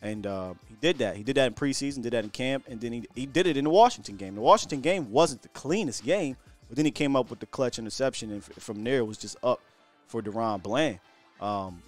And 0.00 0.26
uh, 0.26 0.54
he 0.68 0.76
did 0.80 0.98
that. 0.98 1.16
He 1.16 1.24
did 1.24 1.36
that 1.36 1.46
in 1.46 1.54
preseason, 1.54 2.02
did 2.02 2.12
that 2.12 2.24
in 2.24 2.30
camp, 2.30 2.64
and 2.68 2.80
then 2.80 2.92
he, 2.92 3.04
he 3.14 3.26
did 3.26 3.46
it 3.46 3.56
in 3.56 3.64
the 3.64 3.70
Washington 3.70 4.16
game. 4.16 4.36
The 4.36 4.40
Washington 4.40 4.80
game 4.80 5.10
wasn't 5.10 5.42
the 5.42 5.48
cleanest 5.48 6.04
game, 6.04 6.36
but 6.68 6.76
then 6.76 6.84
he 6.84 6.90
came 6.90 7.16
up 7.16 7.30
with 7.30 7.40
the 7.40 7.46
clutch 7.46 7.78
interception, 7.78 8.30
and 8.30 8.44
from 8.44 8.82
there 8.84 8.98
it 8.98 9.06
was 9.06 9.18
just 9.18 9.36
up 9.42 9.60
for 10.06 10.22
DaRon 10.22 10.62
Bland. 10.62 10.98
Um, 11.40 11.82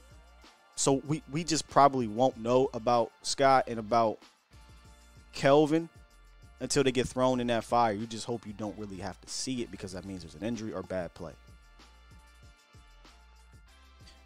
so 0.77 1.03
we, 1.07 1.23
we 1.31 1.45
just 1.45 1.69
probably 1.69 2.09
won't 2.09 2.37
know 2.37 2.69
about 2.75 3.13
Scott 3.23 3.65
and 3.69 3.79
about 3.79 4.19
Kelvin 5.33 5.89
until 6.61 6.85
they 6.85 6.93
get 6.93 7.09
thrown 7.09 7.41
in 7.41 7.49
that 7.49 7.65
fire. 7.65 7.93
You 7.93 8.07
just 8.07 8.27
hope 8.27 8.47
you 8.47 8.53
don't 8.53 8.77
really 8.79 8.97
have 8.99 9.21
to 9.21 9.29
see 9.29 9.63
it 9.63 9.71
because 9.71 9.93
that 9.93 10.05
means 10.05 10.23
there's 10.23 10.35
an 10.35 10.45
injury 10.45 10.73
or 10.73 10.83
bad 10.83 11.15
play. 11.15 11.33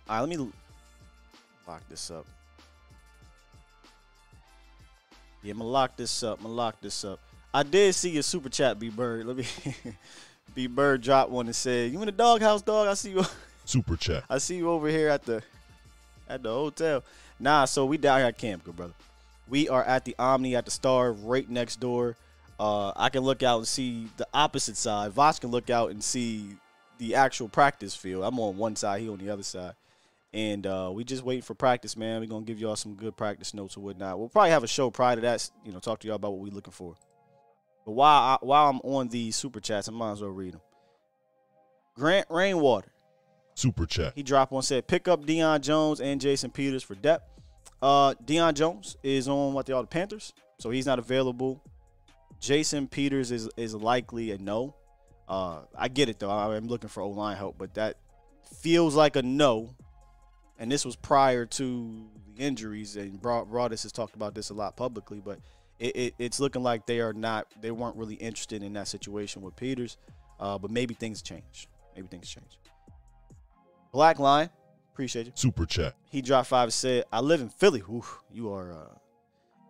All 0.09 0.15
right, 0.15 0.21
let 0.21 0.39
me 0.39 0.51
lock 1.67 1.83
this 1.89 2.11
up. 2.11 2.27
Yeah, 5.43 5.53
I'm 5.53 5.59
gonna 5.59 5.71
lock 5.71 5.97
this 5.97 6.23
up. 6.23 6.39
I'm 6.39 6.45
gonna 6.45 6.55
lock 6.55 6.81
this 6.81 7.05
up. 7.05 7.21
I 7.53 7.63
did 7.63 7.95
see 7.95 8.11
your 8.11 8.23
super 8.23 8.49
chat, 8.49 8.79
B 8.79 8.89
Bird. 8.89 9.27
Let 9.27 9.37
me 9.37 9.45
B 10.55 10.67
Bird 10.67 11.03
drop 11.03 11.29
one 11.29 11.47
and 11.47 11.55
said, 11.55 11.93
"You 11.93 12.01
in 12.01 12.07
the 12.07 12.13
doghouse, 12.13 12.63
dog? 12.63 12.89
I 12.89 12.95
see 12.95 13.11
you. 13.11 13.25
Super 13.65 13.97
chat. 13.97 14.25
I 14.31 14.39
see 14.39 14.57
you 14.57 14.71
over 14.71 14.89
here 14.89 15.11
at 15.11 15.25
the 15.25 15.43
at 16.27 16.43
the 16.43 16.49
hotel. 16.49 17.05
Nah, 17.39 17.67
so 17.67 17.85
we 17.85 17.99
down 17.99 18.21
here 18.21 18.29
at 18.29 18.39
camp, 18.39 18.65
good 18.65 18.75
brother. 18.75 18.95
We 19.47 19.69
are 19.69 19.85
at 19.85 20.07
the 20.07 20.17
Omni 20.19 20.57
at 20.57 20.65
the 20.65 20.71
Star, 20.71 21.13
right 21.13 21.49
next 21.49 21.79
door. 21.79 22.17
Uh, 22.59 22.93
I 22.97 23.11
can 23.11 23.23
look 23.23 23.43
out 23.43 23.59
and 23.59 23.69
see 23.69 24.09
the 24.17 24.27
opposite 24.33 24.79
side. 24.79 25.13
Vach 25.13 25.41
can 25.41 25.51
look 25.51 25.69
out 25.69 25.91
and 25.91 26.03
see 26.03 26.57
the 26.97 27.15
actual 27.15 27.49
practice 27.49 27.95
field. 27.95 28.25
I'm 28.25 28.39
on 28.41 28.57
one 28.57 28.75
side, 28.75 29.03
he 29.03 29.09
on 29.11 29.19
the 29.19 29.29
other 29.29 29.43
side. 29.43 29.75
And 30.35 30.66
uh, 30.66 30.91
we 30.93 31.05
just 31.05 31.22
waiting 31.22 31.43
for 31.43 31.55
practice, 31.55 31.97
man. 31.97 32.20
We're 32.20 32.26
gonna 32.26 32.45
give 32.45 32.59
y'all 32.59 32.76
some 32.76 32.95
good 32.95 33.16
practice 33.16 33.55
notes 33.55 33.76
or 33.76 33.81
whatnot. 33.81 34.18
We'll 34.18 34.29
probably 34.29 34.51
have 34.51 34.64
a 34.64 34.68
show 34.68 34.91
prior 34.91 35.16
to 35.16 35.22
that, 35.22 35.51
you 35.64 35.72
know, 35.72 35.79
talk 35.79 36.01
to 36.01 36.07
y'all 36.07 36.16
about 36.16 36.33
what 36.33 36.41
we're 36.41 36.55
looking 36.55 36.72
for. 36.72 36.95
But 37.87 37.93
while 37.93 38.22
I, 38.22 38.39
while 38.45 38.68
I'm 38.68 38.81
on 38.81 39.09
the 39.09 39.31
super 39.31 39.61
chats, 39.61 39.89
I 39.89 39.93
might 39.93 40.12
as 40.12 40.20
well 40.20 40.31
read 40.31 40.55
them. 40.55 40.61
Grant 41.95 42.26
Rainwater. 42.29 42.93
Super 43.55 43.87
chat. 43.87 44.12
He 44.14 44.22
dropped 44.22 44.53
one 44.53 44.62
said 44.62 44.87
pick 44.87 45.09
up 45.09 45.24
Deion 45.24 45.62
Jones 45.62 46.01
and 46.01 46.20
Jason 46.20 46.51
Peters 46.51 46.83
for 46.83 46.95
depth. 46.95 47.29
Uh, 47.81 48.14
Deion 48.24 48.55
Jones 48.55 48.97
is 49.03 49.29
on 49.29 49.55
what 49.55 49.66
they 49.66 49.72
are 49.72 49.83
the 49.83 49.89
Panthers, 49.89 50.33
so 50.59 50.70
he's 50.70 50.87
not 50.87 50.99
available. 50.99 51.62
Jason 52.39 52.87
Peters 52.87 53.33
is 53.33 53.49
is 53.57 53.74
likely 53.74 54.31
a 54.33 54.39
no. 54.39 54.74
Uh, 55.26 55.62
I 55.76 55.89
get 55.89 56.09
it 56.09 56.18
though. 56.18 56.31
I, 56.31 56.57
am 56.57 56.68
looking 56.68 56.89
for 56.89 57.03
O 57.03 57.09
line 57.09 57.37
help, 57.37 57.57
but 57.59 57.74
that 57.74 57.97
feels 58.61 58.95
like 58.95 59.16
a 59.16 59.22
no 59.22 59.74
and 60.59 60.71
this 60.71 60.85
was 60.85 60.97
prior 60.97 61.47
to 61.47 62.07
the 62.35 62.43
injuries, 62.43 62.97
and 62.97 63.21
Broad, 63.21 63.51
Broaddus 63.51 63.83
has 63.83 63.93
talked 63.93 64.17
about 64.17 64.35
this 64.35 64.51
a 64.51 64.55
lot 64.55 64.77
publicly, 64.77 65.21
but 65.25 65.39
it, 65.79 65.97
it, 65.97 66.15
it's 66.19 66.41
looking 66.41 66.63
like 66.63 66.87
they 66.87 67.01
are 67.01 67.13
not, 67.13 67.47
they 67.61 67.71
weren't 67.71 67.97
really 67.97 68.17
interested 68.17 68.63
in 68.63 68.73
that 68.75 68.89
situation 68.89 69.43
with 69.43 69.55
Peters, 69.57 69.97
uh, 70.41 70.59
but 70.59 70.71
maybe 70.71 70.95
things 70.95 71.23
change. 71.23 71.69
Maybe 71.95 72.09
things 72.09 72.29
change. 72.29 72.59
Black 73.93 74.19
Lion, 74.19 74.51
appreciate 74.93 75.27
you. 75.27 75.33
Super 75.35 75.67
chat. 75.67 75.95
He 76.11 76.23
dropped 76.23 76.49
five 76.49 76.65
and 76.65 76.73
said, 76.73 77.05
"I 77.13 77.21
live 77.21 77.41
in 77.41 77.49
Philly. 77.49 77.83
Oof, 77.91 78.21
you 78.31 78.53
are 78.53 78.73
uh, 78.73 78.99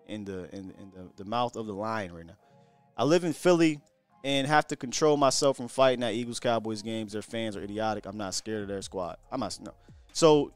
in 0.09 0.25
the 0.25 0.45
in, 0.55 0.75
in 0.81 0.93
the, 0.95 1.11
the 1.17 1.25
mouth 1.25 1.57
of 1.57 1.67
the 1.67 1.73
lion 1.75 2.13
right 2.13 2.27
now. 2.27 2.37
I 2.97 3.05
live 3.05 3.25
in 3.25 3.33
Philly 3.33 3.81
and 4.25 4.47
have 4.47 4.67
to 4.69 4.77
control 4.77 5.17
myself 5.17 5.57
from 5.59 5.69
fighting 5.69 6.03
at 6.03 6.15
Eagles 6.15 6.41
Cowboys 6.41 6.83
games. 6.83 7.13
Their 7.13 7.23
fans 7.23 7.57
are 7.57 7.63
idiotic. 7.63 8.07
I'm 8.07 8.17
not 8.17 8.35
scared 8.35 8.63
of 8.63 8.69
their 8.69 8.83
squad. 8.83 9.19
I'm 9.31 9.41
not 9.41 9.57
no. 9.63 9.73
So 10.13 10.53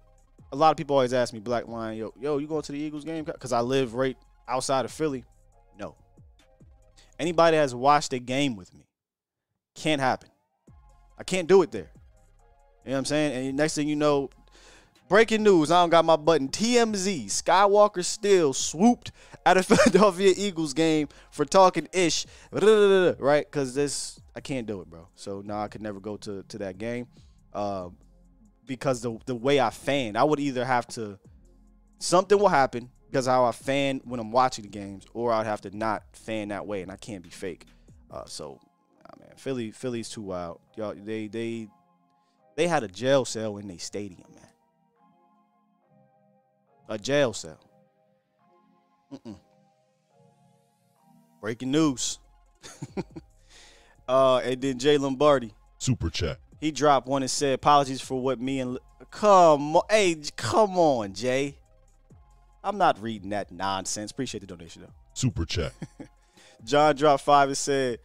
a 0.52 0.56
lot 0.56 0.70
of 0.70 0.76
people 0.76 0.94
always 0.94 1.14
ask 1.14 1.32
me, 1.32 1.40
Black 1.40 1.66
Lion, 1.66 1.96
yo, 1.96 2.12
yo, 2.20 2.38
you 2.38 2.46
going 2.46 2.62
to 2.62 2.72
the 2.72 2.78
Eagles 2.78 3.04
game? 3.04 3.24
Because 3.24 3.52
I 3.52 3.60
live 3.60 3.94
right 3.94 4.16
outside 4.46 4.84
of 4.84 4.92
Philly. 4.92 5.24
No. 5.78 5.96
Anybody 7.18 7.56
that 7.56 7.62
has 7.62 7.74
watched 7.74 8.12
a 8.12 8.18
game 8.18 8.54
with 8.54 8.72
me 8.74 8.86
can't 9.74 10.00
happen. 10.00 10.28
I 11.18 11.24
can't 11.24 11.48
do 11.48 11.62
it 11.62 11.72
there. 11.72 11.90
You 12.84 12.90
know 12.90 12.92
what 12.92 12.98
I'm 12.98 13.04
saying? 13.06 13.48
And 13.48 13.56
next 13.56 13.74
thing 13.74 13.88
you 13.88 13.96
know, 13.96 14.28
breaking 15.08 15.42
news. 15.42 15.70
I 15.70 15.82
don't 15.82 15.90
got 15.90 16.04
my 16.04 16.16
button. 16.16 16.48
TMZ. 16.48 17.26
Skywalker 17.26 18.04
still 18.04 18.52
swooped 18.52 19.12
at 19.46 19.56
a 19.56 19.62
Philadelphia 19.62 20.34
Eagles 20.36 20.74
game 20.74 21.08
for 21.30 21.44
talking 21.46 21.88
ish. 21.92 22.26
Right? 22.52 23.46
Because 23.50 23.74
this, 23.74 24.20
I 24.36 24.40
can't 24.40 24.66
do 24.66 24.82
it, 24.82 24.90
bro. 24.90 25.08
So 25.14 25.42
now 25.44 25.62
I 25.62 25.68
could 25.68 25.80
never 25.80 26.00
go 26.00 26.18
to, 26.18 26.42
to 26.42 26.58
that 26.58 26.76
game. 26.76 27.06
Uh, 27.54 27.88
because 28.72 29.02
the 29.02 29.18
the 29.26 29.34
way 29.34 29.60
I 29.60 29.68
fan, 29.68 30.16
I 30.16 30.24
would 30.24 30.40
either 30.40 30.64
have 30.64 30.86
to 30.88 31.18
something 31.98 32.38
will 32.38 32.48
happen 32.48 32.90
because 33.10 33.26
how 33.26 33.44
I 33.44 33.52
fan 33.52 34.00
when 34.04 34.18
I'm 34.18 34.32
watching 34.32 34.62
the 34.62 34.70
games, 34.70 35.04
or 35.12 35.30
I'd 35.30 35.44
have 35.44 35.60
to 35.62 35.76
not 35.76 36.04
fan 36.14 36.48
that 36.48 36.66
way, 36.66 36.80
and 36.80 36.90
I 36.90 36.96
can't 36.96 37.22
be 37.22 37.28
fake. 37.28 37.66
Uh, 38.10 38.24
so, 38.24 38.58
man, 39.20 39.28
Philly, 39.36 39.72
Philly's 39.72 40.08
too 40.08 40.22
wild. 40.22 40.58
Y'all, 40.74 40.94
they 40.94 41.26
they 41.28 41.68
they 42.56 42.66
had 42.66 42.82
a 42.82 42.88
jail 42.88 43.26
cell 43.26 43.58
in 43.58 43.68
their 43.68 43.78
stadium, 43.78 44.24
man. 44.34 44.48
A 46.88 46.96
jail 46.96 47.34
cell. 47.34 47.60
Mm-mm. 49.12 49.36
Breaking 51.42 51.72
news. 51.72 52.20
uh, 54.08 54.38
and 54.38 54.62
then 54.62 54.78
Jay 54.78 54.96
Lombardi. 54.96 55.52
Super 55.76 56.08
chat. 56.08 56.38
He 56.62 56.70
dropped 56.70 57.08
one 57.08 57.22
and 57.22 57.30
said, 57.30 57.54
"Apologies 57.54 58.00
for 58.00 58.22
what 58.22 58.40
me 58.40 58.60
and 58.60 58.78
come 59.10 59.74
on, 59.74 59.82
hey, 59.90 60.22
come 60.36 60.78
on, 60.78 61.12
Jay. 61.12 61.58
I'm 62.62 62.78
not 62.78 63.02
reading 63.02 63.30
that 63.30 63.50
nonsense. 63.50 64.12
Appreciate 64.12 64.42
the 64.42 64.46
donation 64.46 64.82
though. 64.82 64.92
Super 65.12 65.44
chat. 65.44 65.72
John 66.64 66.94
dropped 66.94 67.24
five 67.24 67.48
and 67.48 67.58
said, 67.58 67.98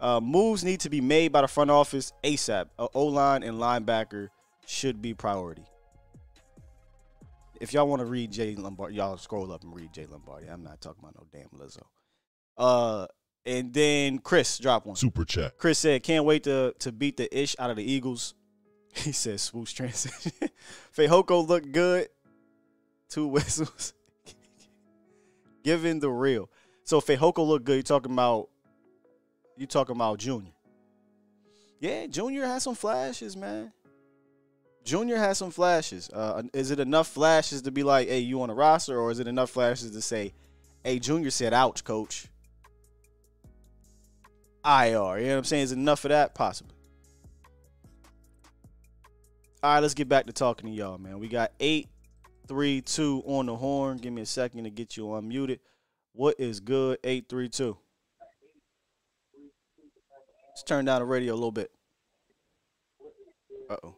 uh, 0.00 0.18
"Moves 0.18 0.64
need 0.64 0.80
to 0.80 0.90
be 0.90 1.00
made 1.00 1.30
by 1.30 1.42
the 1.42 1.46
front 1.46 1.70
office 1.70 2.12
ASAP. 2.24 2.66
A 2.76 2.88
O 2.92 3.06
line 3.06 3.44
and 3.44 3.58
linebacker 3.58 4.30
should 4.66 5.00
be 5.00 5.14
priority." 5.14 5.62
If 7.60 7.72
y'all 7.72 7.86
want 7.86 8.00
to 8.00 8.06
read 8.06 8.32
Jay 8.32 8.56
Lombardi, 8.56 8.96
y'all 8.96 9.16
scroll 9.16 9.52
up 9.52 9.62
and 9.62 9.72
read 9.72 9.92
Jay 9.92 10.06
Lombardi. 10.06 10.48
I'm 10.48 10.64
not 10.64 10.80
talking 10.80 11.04
about 11.04 11.14
no 11.14 11.26
damn 11.32 11.50
Lizzo. 11.56 11.84
Uh, 12.58 13.06
and 13.44 13.72
then 13.72 14.18
Chris 14.18 14.58
dropped 14.58 14.86
one. 14.86 14.96
Super 14.96 15.24
chat. 15.24 15.58
Chris 15.58 15.78
said, 15.78 16.02
"Can't 16.02 16.24
wait 16.24 16.44
to 16.44 16.74
to 16.78 16.92
beat 16.92 17.16
the 17.16 17.36
ish 17.36 17.56
out 17.58 17.70
of 17.70 17.76
the 17.76 17.84
Eagles." 17.84 18.34
He 18.94 19.12
said, 19.12 19.40
"Swoosh 19.40 19.72
transition." 19.72 20.32
Fehoko 20.96 21.46
looked 21.46 21.72
good. 21.72 22.08
Two 23.08 23.26
whistles. 23.28 23.94
Given 25.64 25.98
the 25.98 26.10
real. 26.10 26.50
So 26.84 27.00
Fehoko 27.00 27.46
looked 27.46 27.64
good. 27.64 27.76
You 27.76 27.82
talking 27.82 28.12
about? 28.12 28.48
You 29.56 29.66
talking 29.66 29.96
about 29.96 30.18
Junior? 30.18 30.52
Yeah, 31.80 32.06
Junior 32.06 32.46
has 32.46 32.62
some 32.62 32.74
flashes, 32.74 33.36
man. 33.36 33.72
Junior 34.84 35.16
has 35.16 35.38
some 35.38 35.50
flashes. 35.50 36.10
Uh, 36.10 36.42
is 36.52 36.70
it 36.70 36.80
enough 36.80 37.08
flashes 37.08 37.62
to 37.62 37.70
be 37.70 37.82
like, 37.82 38.08
"Hey, 38.08 38.20
you 38.20 38.42
on 38.42 38.50
a 38.50 38.54
roster," 38.54 38.98
or 38.98 39.10
is 39.10 39.20
it 39.20 39.26
enough 39.26 39.50
flashes 39.50 39.92
to 39.92 40.02
say, 40.02 40.34
"Hey, 40.84 40.98
Junior 40.98 41.30
said, 41.30 41.54
ouch, 41.54 41.82
coach." 41.84 42.28
IR. 44.64 44.84
You 44.84 44.94
know 44.94 45.08
what 45.08 45.38
I'm 45.38 45.44
saying? 45.44 45.64
Is 45.64 45.72
enough 45.72 46.04
of 46.04 46.10
that? 46.10 46.34
Possibly. 46.34 46.74
All 49.62 49.74
right, 49.74 49.80
let's 49.80 49.94
get 49.94 50.08
back 50.08 50.26
to 50.26 50.32
talking 50.32 50.68
to 50.68 50.74
y'all, 50.74 50.98
man. 50.98 51.20
We 51.20 51.28
got 51.28 51.52
eight, 51.60 51.88
three, 52.48 52.80
two 52.80 53.22
on 53.26 53.46
the 53.46 53.54
horn. 53.54 53.98
Give 53.98 54.12
me 54.12 54.22
a 54.22 54.26
second 54.26 54.64
to 54.64 54.70
get 54.70 54.96
you 54.96 55.04
unmuted. 55.04 55.60
What 56.12 56.36
is 56.38 56.60
good? 56.60 56.98
Eight, 57.04 57.28
three, 57.28 57.48
two. 57.48 57.76
Let's 60.50 60.64
turn 60.64 60.84
down 60.84 61.00
the 61.00 61.06
radio 61.06 61.32
a 61.32 61.34
little 61.34 61.52
bit. 61.52 61.70
Uh 63.70 63.76
oh. 63.84 63.94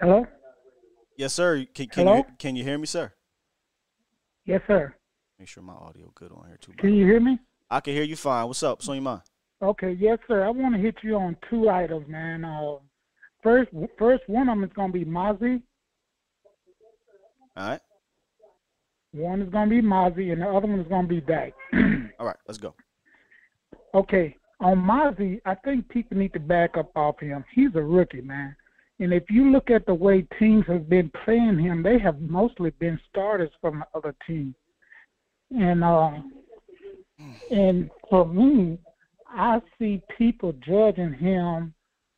Hello. 0.00 0.26
Yes, 1.16 1.32
sir. 1.32 1.66
Can, 1.74 1.88
can 1.88 2.06
Hello? 2.06 2.16
you 2.18 2.24
can 2.38 2.56
you 2.56 2.62
hear 2.62 2.78
me, 2.78 2.86
sir? 2.86 3.12
Yes, 4.44 4.60
sir. 4.68 4.94
Make 5.38 5.48
sure 5.48 5.62
my 5.62 5.74
audio 5.74 6.10
good 6.16 6.32
on 6.32 6.44
here 6.48 6.58
too. 6.60 6.72
Can 6.78 6.94
you 6.94 7.06
hear 7.06 7.20
me? 7.20 7.38
I 7.70 7.80
can 7.80 7.94
hear 7.94 8.02
you 8.02 8.16
fine. 8.16 8.46
What's 8.48 8.62
up? 8.64 8.78
What's 8.78 8.88
on 8.88 8.96
your 8.96 9.02
mind? 9.02 9.22
Okay, 9.62 9.92
yes, 9.92 10.18
sir. 10.26 10.44
I 10.44 10.50
want 10.50 10.74
to 10.74 10.80
hit 10.80 10.96
you 11.02 11.16
on 11.16 11.36
two 11.48 11.68
items, 11.68 12.08
man. 12.08 12.44
Uh, 12.44 12.76
first, 13.42 13.70
first 13.98 14.24
one 14.26 14.48
of 14.48 14.56
them 14.56 14.64
is 14.64 14.72
going 14.74 14.92
to 14.92 14.98
be 14.98 15.04
Mazi. 15.04 15.62
All 17.56 17.68
right. 17.68 17.80
One 19.12 19.42
is 19.42 19.48
going 19.48 19.68
to 19.68 19.76
be 19.76 19.82
Mazi, 19.82 20.32
and 20.32 20.42
the 20.42 20.48
other 20.48 20.66
one 20.66 20.80
is 20.80 20.88
going 20.88 21.08
to 21.08 21.08
be 21.08 21.20
Dak. 21.20 21.52
All 22.18 22.26
right. 22.26 22.36
Let's 22.46 22.58
go. 22.58 22.74
okay, 23.94 24.36
on 24.60 24.78
Mazi, 24.78 25.40
I 25.44 25.54
think 25.54 25.88
people 25.88 26.16
need 26.16 26.32
to 26.32 26.40
back 26.40 26.76
up 26.76 26.90
off 26.96 27.20
him. 27.20 27.44
He's 27.54 27.74
a 27.74 27.82
rookie, 27.82 28.22
man. 28.22 28.56
And 29.00 29.12
if 29.12 29.24
you 29.30 29.52
look 29.52 29.70
at 29.70 29.86
the 29.86 29.94
way 29.94 30.26
teams 30.38 30.64
have 30.66 30.88
been 30.88 31.12
playing 31.24 31.58
him, 31.58 31.82
they 31.84 31.98
have 32.00 32.20
mostly 32.20 32.70
been 32.70 32.98
starters 33.08 33.50
from 33.60 33.80
the 33.80 33.98
other 33.98 34.14
team. 34.26 34.54
And 35.50 35.82
uh, 35.82 36.12
and 37.50 37.90
for 38.08 38.26
me, 38.26 38.78
I 39.28 39.60
see 39.78 40.02
people 40.16 40.52
judging 40.64 41.12
him 41.12 41.74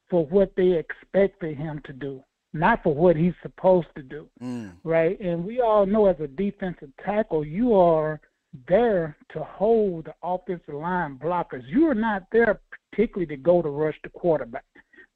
for 0.09 0.27
what 0.27 0.53
they 0.57 0.73
expected 0.73 1.57
him 1.57 1.81
to 1.85 1.93
do, 1.93 2.23
not 2.53 2.83
for 2.83 2.95
what 2.95 3.17
he's 3.17 3.35
supposed 3.43 3.89
to 3.97 4.03
do, 4.03 4.29
Mm. 4.43 4.73
right? 4.85 5.19
And 5.21 5.45
we 5.45 5.61
all 5.61 5.87
know 5.87 6.07
as 6.07 6.19
a 6.21 6.27
defensive 6.27 6.91
tackle, 7.05 7.45
you 7.45 7.75
are 7.75 8.21
there 8.69 9.17
to 9.33 9.45
hold 9.45 10.07
the 10.07 10.15
offensive 10.25 10.75
line 10.75 11.17
blockers. 11.19 11.63
You 11.69 11.87
are 11.89 11.95
not 11.95 12.25
there 12.33 12.61
particularly 12.91 13.27
to 13.27 13.37
go 13.37 13.63
to 13.63 13.69
rush 13.69 13.97
the 14.03 14.11
quarterback. 14.11 14.65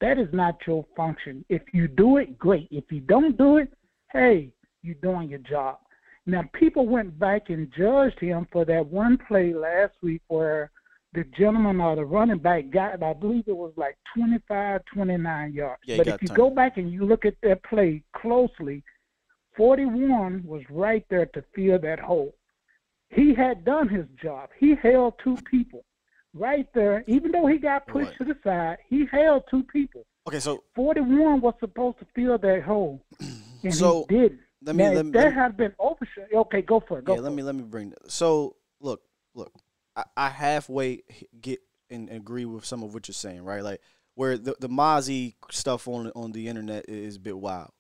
That 0.00 0.18
is 0.18 0.28
not 0.32 0.56
your 0.66 0.84
function. 0.96 1.44
If 1.48 1.62
you 1.72 1.88
do 1.88 2.18
it, 2.18 2.38
great. 2.38 2.68
If 2.70 2.84
you 2.92 3.00
don't 3.00 3.36
do 3.36 3.56
it, 3.56 3.72
hey, 4.12 4.52
you're 4.82 4.94
doing 4.96 5.28
your 5.28 5.40
job. 5.40 5.78
Now, 6.26 6.42
people 6.54 6.86
went 6.86 7.18
back 7.18 7.50
and 7.50 7.70
judged 7.76 8.18
him 8.18 8.46
for 8.50 8.64
that 8.64 8.86
one 8.86 9.18
play 9.28 9.52
last 9.52 9.92
week 10.02 10.22
where 10.28 10.70
the 11.12 11.24
gentleman 11.38 11.80
or 11.80 11.96
the 11.96 12.04
running 12.04 12.38
back 12.38 12.70
got, 12.70 13.02
I 13.02 13.12
believe 13.12 13.44
it 13.46 13.56
was 13.56 13.72
like 13.76 13.96
25, 14.16 14.80
29 14.92 15.52
yards. 15.52 15.80
Yeah, 15.86 15.98
but 15.98 16.06
if 16.06 16.22
you 16.22 16.28
turned. 16.28 16.36
go 16.36 16.50
back 16.50 16.76
and 16.76 16.90
you 16.90 17.04
look 17.04 17.24
at 17.24 17.34
that 17.42 17.62
play 17.62 18.02
closely, 18.16 18.82
41 19.56 20.42
was 20.44 20.62
right 20.70 21.04
there 21.10 21.26
to 21.26 21.44
fill 21.54 21.78
that 21.80 22.00
hole. 22.00 22.34
He 23.10 23.34
had 23.34 23.64
done 23.64 23.88
his 23.88 24.06
job. 24.20 24.48
He 24.58 24.74
held 24.74 25.14
two 25.22 25.36
people 25.48 25.84
right 26.32 26.66
there. 26.74 27.04
Even 27.06 27.30
though 27.30 27.46
he 27.46 27.58
got 27.58 27.86
pushed 27.86 28.16
to 28.18 28.24
the 28.24 28.36
side, 28.42 28.78
he 28.88 29.06
held 29.06 29.44
two 29.48 29.62
people. 29.64 30.04
Okay, 30.26 30.40
so 30.40 30.64
41 30.74 31.40
was 31.40 31.54
supposed 31.60 31.98
to 31.98 32.06
fill 32.14 32.38
that 32.38 32.62
hole, 32.62 33.04
and 33.62 33.74
So, 33.74 34.06
he 34.08 34.16
didn't. 34.16 34.40
Let 34.64 34.76
me- 34.76 34.84
now, 34.84 34.92
let 34.92 35.04
me- 35.06 35.10
that 35.12 35.24
let 35.24 35.30
me- 35.30 35.34
had 35.36 35.56
been 35.56 35.74
overshot. 35.78 36.24
Okay, 36.32 36.62
go 36.62 36.80
for 36.80 36.98
it. 36.98 37.04
Go 37.04 37.14
yeah, 37.14 37.20
let 37.20 37.32
it. 37.32 37.34
me 37.36 37.42
let 37.42 37.54
me 37.54 37.62
bring 37.62 37.90
that. 37.90 38.10
So 38.10 38.56
look, 38.80 39.02
look, 39.34 39.52
I, 39.96 40.04
I 40.16 40.28
halfway 40.30 41.02
get 41.40 41.60
and 41.90 42.08
agree 42.10 42.44
with 42.44 42.64
some 42.64 42.82
of 42.82 42.94
what 42.94 43.06
you're 43.08 43.12
saying, 43.14 43.42
right? 43.44 43.62
Like 43.62 43.80
where 44.14 44.38
the 44.38 44.56
the 44.60 44.68
Mazi 44.68 45.34
stuff 45.50 45.86
on 45.88 46.10
on 46.14 46.32
the 46.32 46.48
internet 46.48 46.88
is 46.88 47.16
a 47.16 47.20
bit 47.20 47.36
wild. 47.38 47.70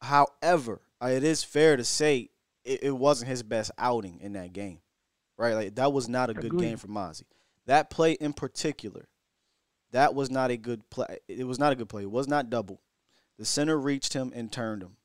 However, 0.00 0.80
uh, 1.02 1.06
it 1.06 1.24
is 1.24 1.44
fair 1.44 1.76
to 1.76 1.84
say 1.84 2.30
it, 2.64 2.82
it 2.82 2.90
wasn't 2.96 3.28
his 3.30 3.42
best 3.42 3.70
outing 3.78 4.20
in 4.20 4.32
that 4.32 4.52
game, 4.52 4.80
right? 5.38 5.54
Like 5.54 5.74
that 5.76 5.92
was 5.92 6.08
not 6.08 6.30
a 6.30 6.34
good 6.34 6.46
Agreed. 6.46 6.60
game 6.68 6.76
for 6.76 6.88
Mazi. 6.88 7.24
That 7.66 7.90
play 7.90 8.12
in 8.12 8.32
particular, 8.32 9.08
that 9.92 10.14
was 10.14 10.30
not 10.30 10.50
a 10.50 10.56
good 10.56 10.88
play. 10.90 11.18
It 11.28 11.46
was 11.46 11.58
not 11.58 11.72
a 11.72 11.76
good 11.76 11.88
play. 11.88 12.02
It 12.02 12.10
was 12.10 12.26
not 12.26 12.50
double. 12.50 12.80
The 13.38 13.44
center 13.44 13.78
reached 13.78 14.12
him 14.14 14.32
and 14.34 14.50
turned 14.52 14.82
him. 14.82 14.96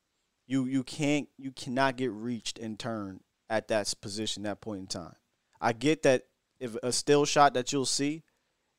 You 0.48 0.64
you 0.64 0.82
can't 0.82 1.28
you 1.36 1.52
cannot 1.52 1.96
get 1.96 2.10
reached 2.10 2.58
and 2.58 2.76
turned 2.78 3.20
at 3.48 3.68
that 3.68 3.94
position 4.00 4.42
that 4.42 4.60
point 4.60 4.80
in 4.80 4.86
time. 4.88 5.14
I 5.60 5.72
get 5.72 6.02
that 6.02 6.24
if 6.58 6.74
a 6.82 6.90
still 6.90 7.24
shot 7.24 7.54
that 7.54 7.72
you'll 7.72 7.84
see, 7.84 8.24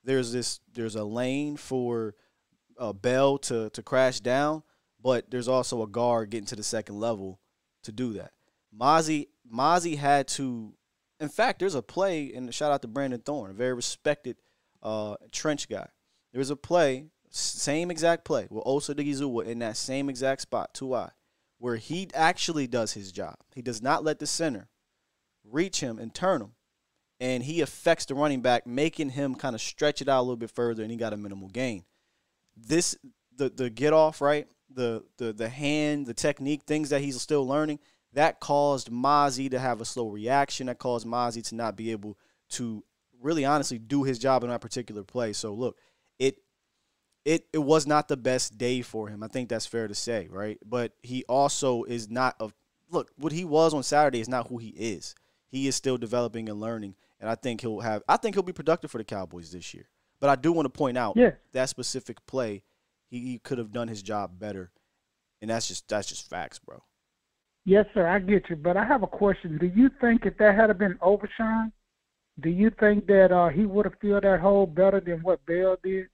there's 0.03 0.33
this 0.33 0.59
there's 0.73 0.95
a 0.95 1.03
lane 1.03 1.55
for 1.55 2.15
a 2.77 2.93
Bell 2.93 3.37
to 3.37 3.69
to 3.69 3.83
crash 3.83 4.19
down, 4.19 4.63
but 5.01 5.29
there's 5.29 5.47
also 5.47 5.81
a 5.81 5.87
guard 5.87 6.31
getting 6.31 6.47
to 6.47 6.55
the 6.55 6.63
second 6.63 6.99
level 6.99 7.39
to 7.83 7.91
do 7.91 8.13
that. 8.13 8.31
Mazi 8.77 9.27
Mazi 9.51 9.97
had 9.97 10.27
to. 10.29 10.73
In 11.19 11.29
fact, 11.29 11.59
there's 11.59 11.75
a 11.75 11.81
play, 11.81 12.31
and 12.33 12.53
shout 12.53 12.71
out 12.71 12.81
to 12.81 12.87
Brandon 12.87 13.19
Thorn, 13.19 13.51
a 13.51 13.53
very 13.53 13.73
respected 13.73 14.37
uh, 14.81 15.15
trench 15.31 15.67
guy. 15.67 15.87
There's 16.31 16.49
a 16.49 16.55
play, 16.55 17.07
same 17.29 17.91
exact 17.91 18.23
play, 18.23 18.47
with 18.49 18.63
Osa 18.65 18.95
Odighizuwa 18.95 19.45
in 19.45 19.59
that 19.59 19.75
same 19.75 20.09
exact 20.09 20.41
spot, 20.41 20.73
two 20.73 20.95
eye, 20.95 21.11
where 21.59 21.75
he 21.75 22.07
actually 22.13 22.65
does 22.65 22.93
his 22.93 23.11
job. 23.11 23.35
He 23.53 23.61
does 23.61 23.81
not 23.81 24.03
let 24.03 24.19
the 24.19 24.25
center 24.25 24.69
reach 25.43 25.81
him 25.81 25.99
and 25.99 26.13
turn 26.13 26.41
him, 26.41 26.53
and 27.19 27.43
he 27.43 27.61
affects 27.61 28.05
the 28.05 28.15
running 28.15 28.41
back, 28.41 28.65
making 28.65 29.09
him 29.09 29.35
kind 29.35 29.53
of 29.53 29.61
stretch 29.61 30.01
it 30.01 30.09
out 30.09 30.21
a 30.21 30.23
little 30.23 30.37
bit 30.37 30.51
further, 30.51 30.81
and 30.81 30.91
he 30.91 30.97
got 30.97 31.13
a 31.13 31.17
minimal 31.17 31.49
gain. 31.49 31.83
This 32.55 32.97
the 33.35 33.49
the 33.49 33.69
get 33.69 33.93
off 33.93 34.21
right, 34.21 34.47
the 34.73 35.03
the 35.17 35.33
the 35.33 35.49
hand, 35.49 36.05
the 36.05 36.13
technique, 36.13 36.63
things 36.63 36.89
that 36.89 37.01
he's 37.01 37.21
still 37.21 37.45
learning. 37.45 37.79
That 38.13 38.39
caused 38.39 38.89
Mazi 38.89 39.51
to 39.51 39.59
have 39.59 39.81
a 39.81 39.85
slow 39.85 40.09
reaction. 40.09 40.67
That 40.67 40.79
caused 40.79 41.05
Mazi 41.05 41.43
to 41.49 41.55
not 41.55 41.75
be 41.75 41.91
able 41.91 42.17
to 42.51 42.83
really 43.21 43.45
honestly 43.45 43.77
do 43.77 44.03
his 44.03 44.17
job 44.17 44.43
in 44.43 44.49
that 44.49 44.61
particular 44.61 45.03
play. 45.03 45.33
So 45.33 45.53
look, 45.53 45.77
it 47.25 47.45
it 47.53 47.59
was 47.59 47.85
not 47.85 48.07
the 48.07 48.17
best 48.17 48.57
day 48.57 48.81
for 48.81 49.07
him. 49.09 49.23
I 49.23 49.27
think 49.27 49.49
that's 49.49 49.65
fair 49.65 49.87
to 49.87 49.95
say, 49.95 50.27
right? 50.29 50.57
But 50.65 50.93
he 51.03 51.23
also 51.27 51.83
is 51.83 52.09
not 52.09 52.35
a 52.39 52.49
look, 52.89 53.11
what 53.17 53.31
he 53.31 53.45
was 53.45 53.73
on 53.73 53.83
Saturday 53.83 54.19
is 54.19 54.29
not 54.29 54.47
who 54.47 54.57
he 54.57 54.69
is. 54.69 55.15
He 55.47 55.67
is 55.67 55.75
still 55.75 55.97
developing 55.97 56.49
and 56.49 56.59
learning. 56.59 56.95
And 57.19 57.29
I 57.29 57.35
think 57.35 57.61
he'll 57.61 57.81
have 57.81 58.03
I 58.07 58.17
think 58.17 58.35
he'll 58.35 58.43
be 58.43 58.53
productive 58.53 58.91
for 58.91 58.97
the 58.97 59.03
Cowboys 59.03 59.51
this 59.51 59.73
year. 59.73 59.89
But 60.21 60.29
I 60.29 60.35
do 60.35 60.51
want 60.51 60.65
to 60.65 60.69
point 60.69 60.97
out 60.97 61.15
Yeah. 61.17 61.31
that 61.53 61.69
specific 61.69 62.25
play, 62.25 62.63
he, 63.09 63.19
he 63.19 63.39
could 63.39 63.57
have 63.57 63.71
done 63.71 63.87
his 63.87 64.01
job 64.01 64.39
better. 64.39 64.71
And 65.41 65.49
that's 65.49 65.67
just 65.67 65.87
that's 65.87 66.07
just 66.07 66.29
facts, 66.29 66.59
bro. 66.59 66.83
Yes, 67.65 67.85
sir, 67.93 68.07
I 68.07 68.19
get 68.19 68.49
you. 68.49 68.55
But 68.55 68.77
I 68.77 68.85
have 68.85 69.03
a 69.03 69.07
question. 69.07 69.57
Do 69.57 69.67
you 69.67 69.89
think 70.01 70.25
if 70.25 70.37
that 70.37 70.55
had 70.55 70.75
been 70.77 70.97
Overshown, 71.01 71.71
do 72.39 72.49
you 72.49 72.71
think 72.79 73.05
that 73.07 73.31
uh, 73.31 73.49
he 73.49 73.65
would 73.65 73.85
have 73.85 73.95
filled 74.01 74.23
that 74.23 74.39
hole 74.39 74.65
better 74.65 74.99
than 74.99 75.21
what 75.21 75.45
Bell 75.45 75.77
did? 75.83 76.07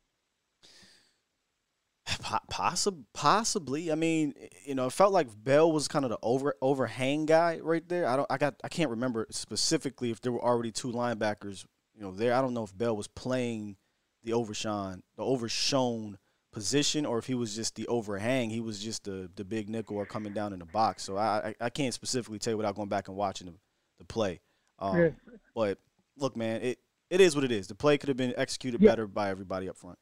Po- 2.06 2.38
Possib- 2.52 3.04
possibly. 3.14 3.92
I 3.92 3.96
mean, 3.96 4.36
you 4.64 4.76
know, 4.76 4.86
it 4.86 4.94
felt 4.94 5.12
like 5.12 5.28
Bell 5.44 5.72
was 5.72 5.88
kind 5.88 6.06
of 6.06 6.12
the 6.12 6.20
over 6.22 6.56
overhang 6.62 7.26
guy 7.26 7.60
right 7.64 7.88
there. 7.90 8.08
I 8.08 8.16
don't. 8.16 8.28
I 8.30 8.38
got. 8.38 8.56
I 8.64 8.68
can't 8.68 8.92
remember 8.92 9.26
specifically 9.32 10.12
if 10.12 10.22
there 10.22 10.32
were 10.32 10.44
already 10.44 10.72
two 10.72 10.92
linebackers. 10.92 11.66
You 11.96 12.02
know, 12.04 12.12
there. 12.12 12.34
I 12.34 12.42
don't 12.42 12.54
know 12.54 12.64
if 12.64 12.78
Bell 12.78 12.96
was 12.96 13.08
playing 13.08 13.78
the 14.24 14.34
overshown, 14.34 15.02
the 15.18 15.24
overshown 15.24 16.18
position, 16.54 17.06
or 17.06 17.18
if 17.18 17.26
he 17.26 17.34
was 17.34 17.56
just 17.56 17.76
the 17.76 17.88
overhang. 17.88 18.50
He 18.52 18.60
was 18.62 18.80
just 18.80 19.06
the 19.06 19.30
the 19.36 19.44
big 19.44 19.68
nickel 19.70 19.98
or 19.98 20.06
coming 20.06 20.34
down 20.34 20.54
in 20.54 20.60
the 20.60 20.66
box. 20.66 21.04
So 21.04 21.18
I 21.18 21.50
I, 21.50 21.56
I 21.66 21.70
can't 21.72 21.94
specifically 21.94 22.38
tell 22.40 22.54
you 22.54 22.58
without 22.58 22.76
going 22.76 22.90
back 22.90 23.08
and 23.08 23.18
watching 23.18 23.48
the, 23.48 23.54
the 24.00 24.06
play. 24.06 24.42
Um, 24.78 24.98
Yes. 24.98 25.12
But 25.56 25.80
look, 26.18 26.36
man, 26.38 26.62
it 26.62 26.80
it 27.10 27.20
is 27.22 27.34
what 27.36 27.44
it 27.46 27.52
is. 27.52 27.68
The 27.68 27.76
play 27.76 27.98
could 27.98 28.10
have 28.10 28.18
been 28.18 28.34
executed 28.38 28.82
Yeah. 28.82 28.92
better 28.92 29.08
by 29.08 29.30
everybody 29.30 29.68
up 29.70 29.78
front. 29.78 29.98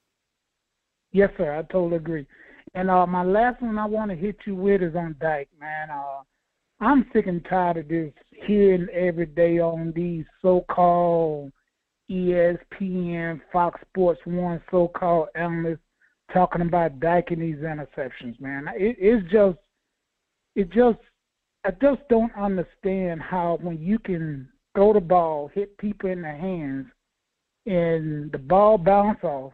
Yes, 1.13 1.29
sir. 1.37 1.55
I 1.55 1.61
totally 1.71 1.97
agree. 1.97 2.27
And 2.73 2.89
uh, 2.89 3.05
my 3.05 3.23
last 3.23 3.61
one 3.61 3.77
I 3.77 3.85
want 3.85 4.09
to 4.09 4.17
hit 4.17 4.35
you 4.45 4.55
with 4.55 4.81
is 4.81 4.95
on 4.95 5.15
Dak, 5.21 5.47
man. 5.59 5.89
Uh, 5.91 6.21
I'm 6.79 7.05
sick 7.13 7.27
and 7.27 7.45
tired 7.45 7.77
of 7.77 7.87
this 7.87 8.11
hearing 8.47 8.87
every 8.91 9.27
day 9.27 9.59
on 9.59 9.93
these 9.95 10.25
so-called 10.41 11.51
ESPN, 12.11 13.39
Fox 13.53 13.79
Sports 13.89 14.19
One 14.25 14.61
so-called 14.71 15.29
analysts 15.35 15.79
talking 16.33 16.61
about 16.61 16.99
Dak 16.99 17.29
and 17.29 17.41
these 17.41 17.57
interceptions, 17.57 18.39
man. 18.41 18.67
It, 18.75 18.97
it's 18.99 19.31
just, 19.31 19.57
it 20.55 20.71
just, 20.71 20.97
I 21.63 21.71
just 21.71 22.01
don't 22.09 22.33
understand 22.35 23.21
how 23.21 23.59
when 23.61 23.79
you 23.79 23.99
can 23.99 24.49
throw 24.75 24.93
the 24.93 24.99
ball, 24.99 25.51
hit 25.53 25.77
people 25.77 26.09
in 26.09 26.23
the 26.23 26.27
hands, 26.27 26.87
and 27.67 28.31
the 28.31 28.39
ball 28.39 28.79
bounce 28.79 29.23
off, 29.23 29.53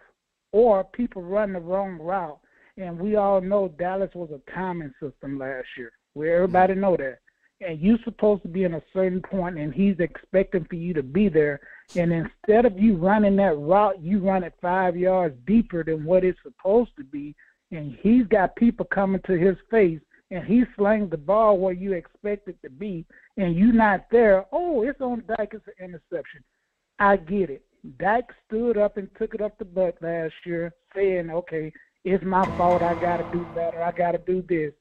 or 0.52 0.84
people 0.84 1.22
run 1.22 1.54
the 1.54 1.60
wrong 1.60 1.98
route. 2.00 2.40
And 2.78 3.00
we 3.00 3.16
all 3.18 3.42
know 3.42 3.68
Dallas 3.68 4.12
was 4.14 4.30
a 4.32 4.52
timing 4.52 4.94
system 5.02 5.38
last 5.38 5.68
year. 5.78 5.92
We 6.16 6.32
everybody 6.32 6.74
mm-hmm. 6.74 6.82
know 6.82 6.98
that. 6.98 7.20
And 7.62 7.80
you're 7.82 8.00
supposed 8.06 8.44
to 8.44 8.48
be 8.48 8.64
in 8.64 8.76
a 8.76 8.82
certain 8.94 9.22
point, 9.22 9.58
and 9.58 9.74
he's 9.74 10.00
expecting 10.00 10.64
for 10.64 10.76
you 10.76 10.94
to 10.94 11.04
be 11.04 11.28
there. 11.28 11.60
And 11.98 12.14
instead 12.14 12.66
of 12.66 12.80
you 12.80 12.96
running 12.96 13.36
that 13.36 13.58
route, 13.58 14.02
you 14.02 14.20
run 14.20 14.46
it 14.46 14.54
five 14.62 14.96
yards 14.96 15.36
deeper 15.46 15.84
than 15.84 16.06
what 16.06 16.24
it's 16.24 16.40
supposed 16.42 16.92
to 16.98 17.04
be. 17.04 17.36
And 17.72 17.98
he's 18.02 18.26
got 18.28 18.56
people 18.56 18.86
coming 18.86 19.22
to 19.28 19.38
his 19.38 19.58
face, 19.70 20.00
and 20.32 20.46
he 20.46 20.64
slings 20.78 21.10
the 21.10 21.18
ball 21.18 21.58
where 21.58 21.74
you 21.74 21.92
expect 21.92 22.48
it 22.48 22.56
to 22.64 22.70
be, 22.70 23.06
and 23.36 23.56
you're 23.56 23.74
not 23.74 24.06
there. 24.10 24.46
Oh, 24.54 24.84
it's 24.84 25.02
on 25.02 25.24
Dak. 25.28 25.54
It's 25.54 25.68
an 25.68 25.86
interception. 25.86 26.44
I 26.98 27.18
get 27.18 27.50
it. 27.50 27.66
Dak 27.98 28.26
stood 28.46 28.78
up 28.78 28.98
and 28.98 29.10
took 29.18 29.34
it 29.34 29.42
up 29.42 29.58
the 29.58 29.66
butt 29.66 29.98
last 30.02 30.34
year, 30.46 30.74
saying, 30.96 31.30
okay, 31.30 31.72
it's 32.04 32.24
my 32.24 32.46
fault. 32.58 32.82
I 32.82 33.00
got 33.00 33.18
to 33.18 33.38
do 33.38 33.46
better. 33.56 33.82
I 33.82 33.92
got 33.92 34.12
to 34.12 34.18
do 34.20 34.44
this. 34.48 34.74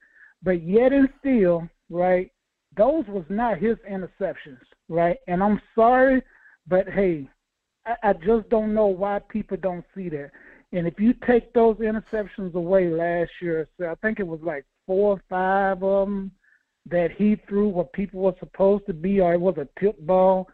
But 0.43 0.63
yet 0.63 0.93
and 0.93 1.09
still, 1.21 1.69
right, 1.91 2.31
those 2.77 3.05
was 3.09 3.25
not 3.29 3.59
his 3.59 3.77
interceptions, 3.91 4.61
right? 4.89 5.17
And 5.27 5.43
I'm 5.43 5.61
sorry, 5.75 6.23
but 6.67 6.89
hey, 6.89 7.29
I, 7.87 7.95
I 8.03 8.13
just 8.13 8.49
don't 8.51 8.75
know 8.75 8.87
why 8.87 9.21
people 9.29 9.57
don't 9.57 9.85
see 9.97 10.09
that. 10.11 10.31
And 10.73 10.87
if 10.87 11.01
you 11.01 11.15
take 11.27 11.53
those 11.55 11.77
interceptions 11.77 12.55
away 12.55 12.89
last 12.89 13.31
year, 13.41 13.69
so 13.79 13.87
I 13.87 13.95
think 13.97 14.21
it 14.21 14.27
was 14.27 14.41
like 14.43 14.67
four 14.87 15.13
or 15.13 15.23
five 15.29 15.83
of 15.83 16.07
them 16.07 16.31
that 16.91 17.11
he 17.11 17.37
threw 17.49 17.69
where 17.69 17.85
people 17.85 18.21
were 18.21 18.35
supposed 18.39 18.87
to 18.87 18.95
be, 18.95 19.21
or 19.21 19.35
it 19.35 19.41
was 19.41 19.57
a 19.57 19.69
tip 19.81 19.99
ball 20.01 20.49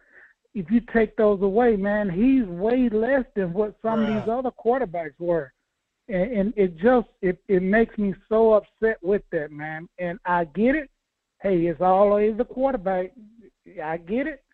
if 0.55 0.71
you 0.71 0.81
take 0.93 1.17
those 1.17 1.43
away, 1.43 1.77
man, 1.77 2.09
he's 2.09 2.47
way 2.47 2.89
less 2.89 3.25
than 3.35 3.53
what 3.53 3.75
some 3.83 4.03
of 4.03 4.09
these 4.09 4.29
other 4.31 4.51
quarterbacks 4.53 5.19
were. 5.19 5.53
And, 6.09 6.33
and 6.33 6.55
it 6.57 6.77
just 6.77 7.09
it, 7.23 7.39
it 7.49 7.63
makes 7.63 7.97
me 7.99 8.15
so 8.29 8.55
upset 8.55 8.99
with 9.03 9.23
that, 9.33 9.51
man. 9.51 9.89
And 9.99 10.19
I 10.25 10.45
get 10.45 10.77
it. 10.77 10.91
Hey, 11.43 11.67
it's 11.67 11.81
always 11.81 12.37
the 12.37 12.45
quarterback. 12.45 13.13
I 13.83 13.97
get 13.97 14.27
it. 14.27 14.45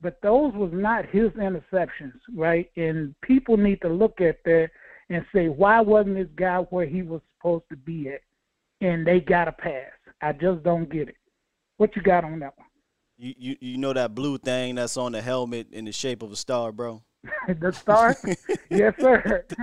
But 0.00 0.20
those 0.22 0.52
was 0.54 0.70
not 0.72 1.06
his 1.06 1.30
interceptions, 1.32 2.18
right? 2.34 2.70
And 2.76 3.14
people 3.20 3.56
need 3.56 3.80
to 3.82 3.88
look 3.88 4.20
at 4.20 4.42
that 4.44 4.70
and 5.10 5.24
say, 5.34 5.48
why 5.48 5.80
wasn't 5.80 6.16
this 6.16 6.28
guy 6.34 6.58
where 6.70 6.86
he 6.86 7.02
was 7.02 7.20
supposed 7.36 7.64
to 7.70 7.76
be 7.76 8.08
at? 8.08 8.20
And 8.80 9.06
they 9.06 9.20
got 9.20 9.48
a 9.48 9.52
pass. 9.52 9.92
I 10.20 10.32
just 10.32 10.62
don't 10.64 10.90
get 10.90 11.08
it. 11.08 11.16
What 11.76 11.94
you 11.94 12.02
got 12.02 12.24
on 12.24 12.40
that 12.40 12.54
one? 12.56 12.66
You, 13.22 13.34
you 13.38 13.56
you 13.60 13.78
know 13.78 13.92
that 13.92 14.16
blue 14.16 14.36
thing 14.36 14.74
that's 14.74 14.96
on 14.96 15.12
the 15.12 15.22
helmet 15.22 15.68
in 15.70 15.84
the 15.84 15.92
shape 15.92 16.24
of 16.24 16.32
a 16.32 16.36
star, 16.36 16.72
bro. 16.72 17.04
the 17.46 17.70
star? 17.72 18.16
yes, 18.68 18.94
sir. 19.00 19.44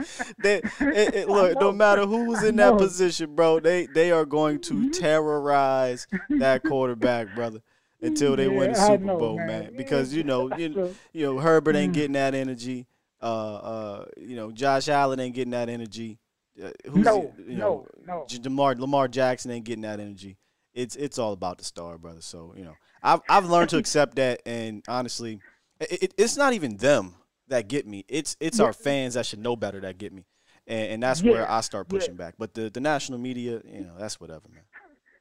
They, 0.41 0.59
it, 0.79 1.13
it- 1.15 1.29
look, 1.29 1.59
no 1.59 1.73
matter 1.73 2.05
who's 2.05 2.41
in 2.41 2.55
that 2.55 2.77
position, 2.77 3.35
bro, 3.35 3.59
they 3.59 3.85
they 3.85 4.11
are 4.11 4.23
going 4.25 4.61
to 4.61 4.89
terrorize 4.91 6.07
that 6.29 6.63
quarterback, 6.63 7.35
brother, 7.35 7.59
until 8.01 8.37
they 8.37 8.47
win 8.47 8.71
the 8.71 8.79
Super 8.79 9.07
know, 9.07 9.17
Bowl, 9.17 9.37
man. 9.37 9.47
man. 9.47 9.73
Because 9.75 10.13
you 10.13 10.23
know, 10.23 10.47
you, 10.55 10.95
you 11.11 11.25
know, 11.25 11.39
Herbert 11.39 11.75
ain't 11.75 11.91
Mm. 11.91 11.95
getting 11.95 12.13
that 12.13 12.33
energy. 12.33 12.87
Uh, 13.21 13.25
uh, 13.55 14.05
you 14.15 14.37
know, 14.37 14.51
Josh 14.53 14.87
Allen 14.87 15.19
ain't 15.19 15.35
getting 15.35 15.51
that 15.51 15.67
energy. 15.67 16.17
Uh, 16.63 16.69
who's 16.89 17.05
No, 17.05 17.33
you 17.45 17.57
know, 17.57 17.85
no, 18.07 18.25
no. 18.31 18.39
Lamar 18.45 18.75
Lamar 18.75 19.09
Jackson 19.09 19.51
ain't 19.51 19.65
getting 19.65 19.81
that 19.81 19.99
energy. 19.99 20.37
It's 20.73 20.95
it's 20.95 21.19
all 21.19 21.33
about 21.33 21.57
the 21.57 21.65
star, 21.65 21.97
brother. 21.97 22.21
So 22.21 22.53
you 22.55 22.63
know, 22.63 22.75
I've 23.01 23.21
I've 23.29 23.45
learned 23.45 23.69
to 23.69 23.77
accept 23.77 24.15
that, 24.15 24.41
and 24.45 24.83
honestly, 24.87 25.39
it, 25.79 26.03
it, 26.03 26.13
it's 26.17 26.37
not 26.37 26.53
even 26.53 26.77
them 26.77 27.15
that 27.47 27.67
get 27.67 27.87
me. 27.87 28.05
It's 28.07 28.35
it's 28.39 28.59
Yeah. 28.59 28.65
our 28.65 28.73
fans 28.73 29.13
that 29.15 29.25
should 29.25 29.39
know 29.39 29.55
better 29.55 29.79
that 29.81 29.97
get 29.97 30.13
me, 30.13 30.25
and, 30.67 30.91
and 30.93 31.03
that's 31.03 31.21
Yeah, 31.21 31.31
where 31.31 31.51
I 31.51 31.61
start 31.61 31.87
pushing 31.89 32.13
yeah. 32.15 32.25
back. 32.25 32.35
But 32.37 32.53
the, 32.53 32.69
the 32.69 32.79
national 32.79 33.19
media, 33.19 33.61
you 33.65 33.81
know, 33.85 33.93
that's 33.97 34.19
whatever, 34.19 34.47
man. 34.53 34.63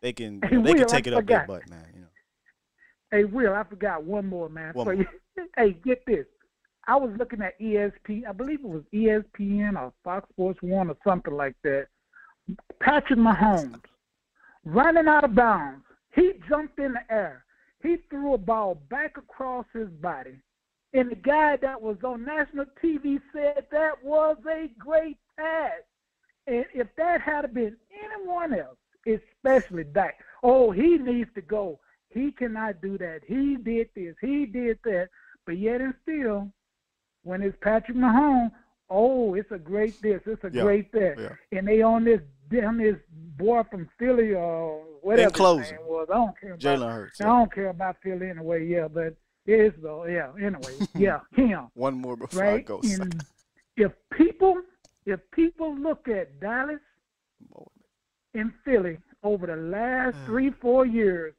They 0.00 0.12
can 0.12 0.40
Hey, 0.42 0.56
they 0.56 0.62
Will, 0.62 0.72
can 0.74 0.82
I 0.82 0.84
take 0.86 1.06
it 1.06 1.12
up 1.14 1.26
their 1.26 1.46
butt, 1.46 1.68
man. 1.70 1.84
You 1.94 2.00
know. 2.02 2.06
Hey, 3.10 3.24
Will, 3.24 3.54
I 3.54 3.64
forgot 3.64 4.04
one 4.04 4.26
more, 4.26 4.48
man. 4.48 4.74
One 4.74 4.86
So 4.86 4.92
more. 4.94 5.06
hey, 5.56 5.72
get 5.84 6.04
this. 6.06 6.26
I 6.86 6.96
was 6.96 7.10
looking 7.18 7.42
at 7.42 7.58
ESP. 7.60 8.26
I 8.26 8.32
believe 8.32 8.60
it 8.60 8.66
was 8.68 8.82
ESPN 8.94 9.76
or 9.80 9.92
Fox 10.04 10.28
Sports 10.30 10.60
One 10.62 10.88
or 10.90 10.96
something 11.06 11.34
like 11.34 11.54
that. 11.62 11.86
Patrick 12.80 13.18
Mahomes 13.18 13.80
running 14.64 15.06
out 15.06 15.24
of 15.24 15.34
bounds. 15.34 15.84
He 16.14 16.32
jumped 16.48 16.78
in 16.78 16.94
the 16.94 17.00
air. 17.12 17.44
He 17.82 17.96
threw 18.10 18.34
a 18.34 18.38
ball 18.38 18.74
back 18.90 19.16
across 19.18 19.66
his 19.72 19.88
body. 19.88 20.36
And 20.94 21.10
the 21.10 21.16
guy 21.16 21.56
that 21.56 21.80
was 21.80 21.98
on 22.02 22.24
national 22.24 22.64
TV 22.82 23.20
said 23.32 23.66
that 23.70 24.02
was 24.02 24.36
a 24.50 24.70
great 24.78 25.18
pass. 25.38 25.72
And 26.46 26.64
if 26.74 26.88
that 26.96 27.20
had 27.20 27.52
been 27.52 27.76
anyone 28.02 28.54
else, 28.54 28.78
especially 29.06 29.84
Dak, 29.84 30.18
oh, 30.42 30.70
he 30.70 30.96
needs 30.98 31.30
to 31.34 31.42
go. 31.42 31.78
He 32.08 32.32
cannot 32.32 32.80
do 32.80 32.96
that. 32.98 33.20
He 33.26 33.56
did 33.56 33.90
this. 33.94 34.16
He 34.20 34.46
did 34.46 34.78
that. 34.84 35.08
But 35.44 35.58
yet 35.58 35.80
and 35.82 35.94
still, 36.02 36.50
when 37.22 37.42
it's 37.42 37.56
Patrick 37.60 37.96
Mahomes, 37.96 38.50
oh, 38.88 39.34
it's 39.34 39.50
a 39.52 39.58
great 39.58 40.00
this, 40.00 40.22
it's 40.24 40.42
a 40.44 40.50
Yeah, 40.50 40.62
great 40.62 40.90
that, 40.92 41.16
yeah. 41.18 41.58
and 41.58 41.68
they 41.68 41.82
on 41.82 42.04
this 42.04 42.20
damn 42.48 42.78
this 42.78 42.96
boy 43.36 43.62
from 43.70 43.88
Philly 43.98 44.34
or 44.34 44.82
whatever 45.02 45.28
his 45.28 45.32
closing. 45.32 45.76
name 45.76 45.86
was. 45.86 46.08
I 46.10 46.14
don't 46.14 46.40
care 46.40 46.50
about 46.52 46.60
Jalen 46.60 46.92
Hurts. 46.92 47.20
I 47.20 47.24
don't 47.24 47.52
care 47.52 47.68
about 47.68 47.96
Philly 48.02 48.30
anyway. 48.30 48.66
Yeah, 48.66 48.88
but 48.88 49.14
it 49.46 49.60
is 49.60 49.72
though. 49.82 50.06
Yeah. 50.06 50.32
Anyway, 50.36 50.74
yeah, 50.94 51.20
him. 51.32 51.68
One 51.74 51.94
more 51.94 52.16
before 52.16 52.44
I 52.44 52.60
go. 52.60 52.80
And 52.82 53.24
if 53.76 53.92
people, 54.12 54.60
if 55.06 55.20
people 55.32 55.76
look 55.76 56.08
at 56.08 56.40
Dallas 56.40 56.80
and 58.34 58.52
Philly 58.64 58.98
over 59.22 59.46
the 59.46 59.56
last 59.56 60.16
mm. 60.16 60.26
three, 60.26 60.50
four 60.60 60.86
years, 60.86 61.34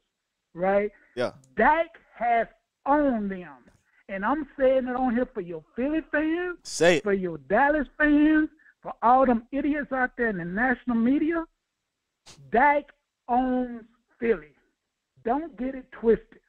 right? 0.54 0.90
Yeah. 1.16 1.32
Dak 1.56 1.86
has 2.18 2.46
owned 2.86 3.30
them. 3.30 3.48
And 4.08 4.24
I'm 4.24 4.46
saying 4.58 4.88
it 4.88 4.96
on 4.96 5.14
here 5.14 5.28
for 5.32 5.40
your 5.40 5.62
Philly 5.76 6.00
fans, 6.10 6.58
Say 6.64 6.96
it. 6.96 7.04
for 7.04 7.12
your 7.12 7.38
Dallas 7.38 7.86
fans, 7.96 8.48
for 8.82 8.92
all 9.02 9.24
them 9.24 9.46
idiots 9.52 9.92
out 9.92 10.10
there 10.16 10.28
in 10.28 10.38
the 10.38 10.44
national 10.44 10.96
media. 10.96 11.44
Dak 12.50 12.86
owns 13.30 13.84
Philly. 14.18 14.52
Don't 15.24 15.56
get 15.56 15.74
it 15.74 15.90
twisted. 15.92 16.40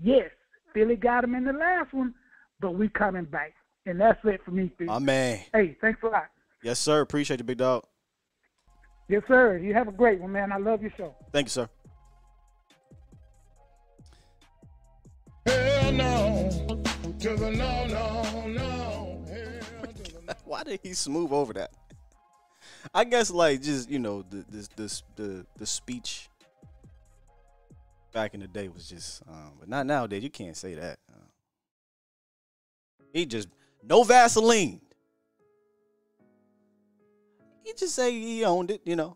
Yes, 0.00 0.30
Philly 0.74 0.96
got 0.96 1.24
him 1.24 1.34
in 1.34 1.44
the 1.44 1.52
last 1.52 1.92
one, 1.92 2.14
but 2.60 2.72
we 2.72 2.88
coming 2.88 3.24
back. 3.24 3.54
And 3.86 4.00
that's 4.00 4.20
it 4.24 4.40
for 4.44 4.50
me, 4.50 4.70
Philly. 4.76 4.88
My 4.88 4.98
man. 4.98 5.40
Hey, 5.52 5.76
thanks 5.80 6.00
a 6.02 6.06
lot. 6.06 6.26
Yes, 6.62 6.78
sir. 6.78 7.00
Appreciate 7.00 7.40
you, 7.40 7.44
big 7.44 7.58
dog. 7.58 7.84
Yes, 9.08 9.22
sir. 9.26 9.56
You 9.56 9.72
have 9.72 9.88
a 9.88 9.92
great 9.92 10.20
one, 10.20 10.32
man. 10.32 10.52
I 10.52 10.58
love 10.58 10.82
your 10.82 10.92
show. 10.96 11.14
Thank 11.32 11.46
you, 11.46 11.50
sir. 11.50 11.68
Hell 15.46 15.92
no. 15.92 16.82
To 17.20 17.36
the 17.36 17.50
no, 17.50 17.86
no, 17.86 18.46
no. 18.46 19.24
Why 20.44 20.62
did 20.64 20.80
he 20.82 20.92
smooth 20.92 21.32
over 21.32 21.54
that? 21.54 21.70
I 22.94 23.04
guess 23.04 23.30
like 23.30 23.62
just 23.62 23.90
you 23.90 23.98
know 23.98 24.22
the 24.22 24.44
the 24.48 25.02
the 25.16 25.46
the, 25.58 25.66
speech 25.66 26.28
back 28.12 28.34
in 28.34 28.40
the 28.40 28.48
day 28.48 28.68
was 28.68 28.88
just, 28.88 29.22
um, 29.28 29.52
but 29.60 29.68
not 29.68 29.86
nowadays. 29.86 30.22
You 30.22 30.30
can't 30.30 30.56
say 30.56 30.74
that. 30.74 30.98
Uh, 31.10 31.26
he 33.12 33.26
just 33.26 33.48
no 33.82 34.02
Vaseline. 34.02 34.80
He 37.64 37.72
just 37.74 37.94
say 37.94 38.12
he 38.12 38.44
owned 38.44 38.70
it, 38.70 38.80
you 38.84 38.96
know. 38.96 39.14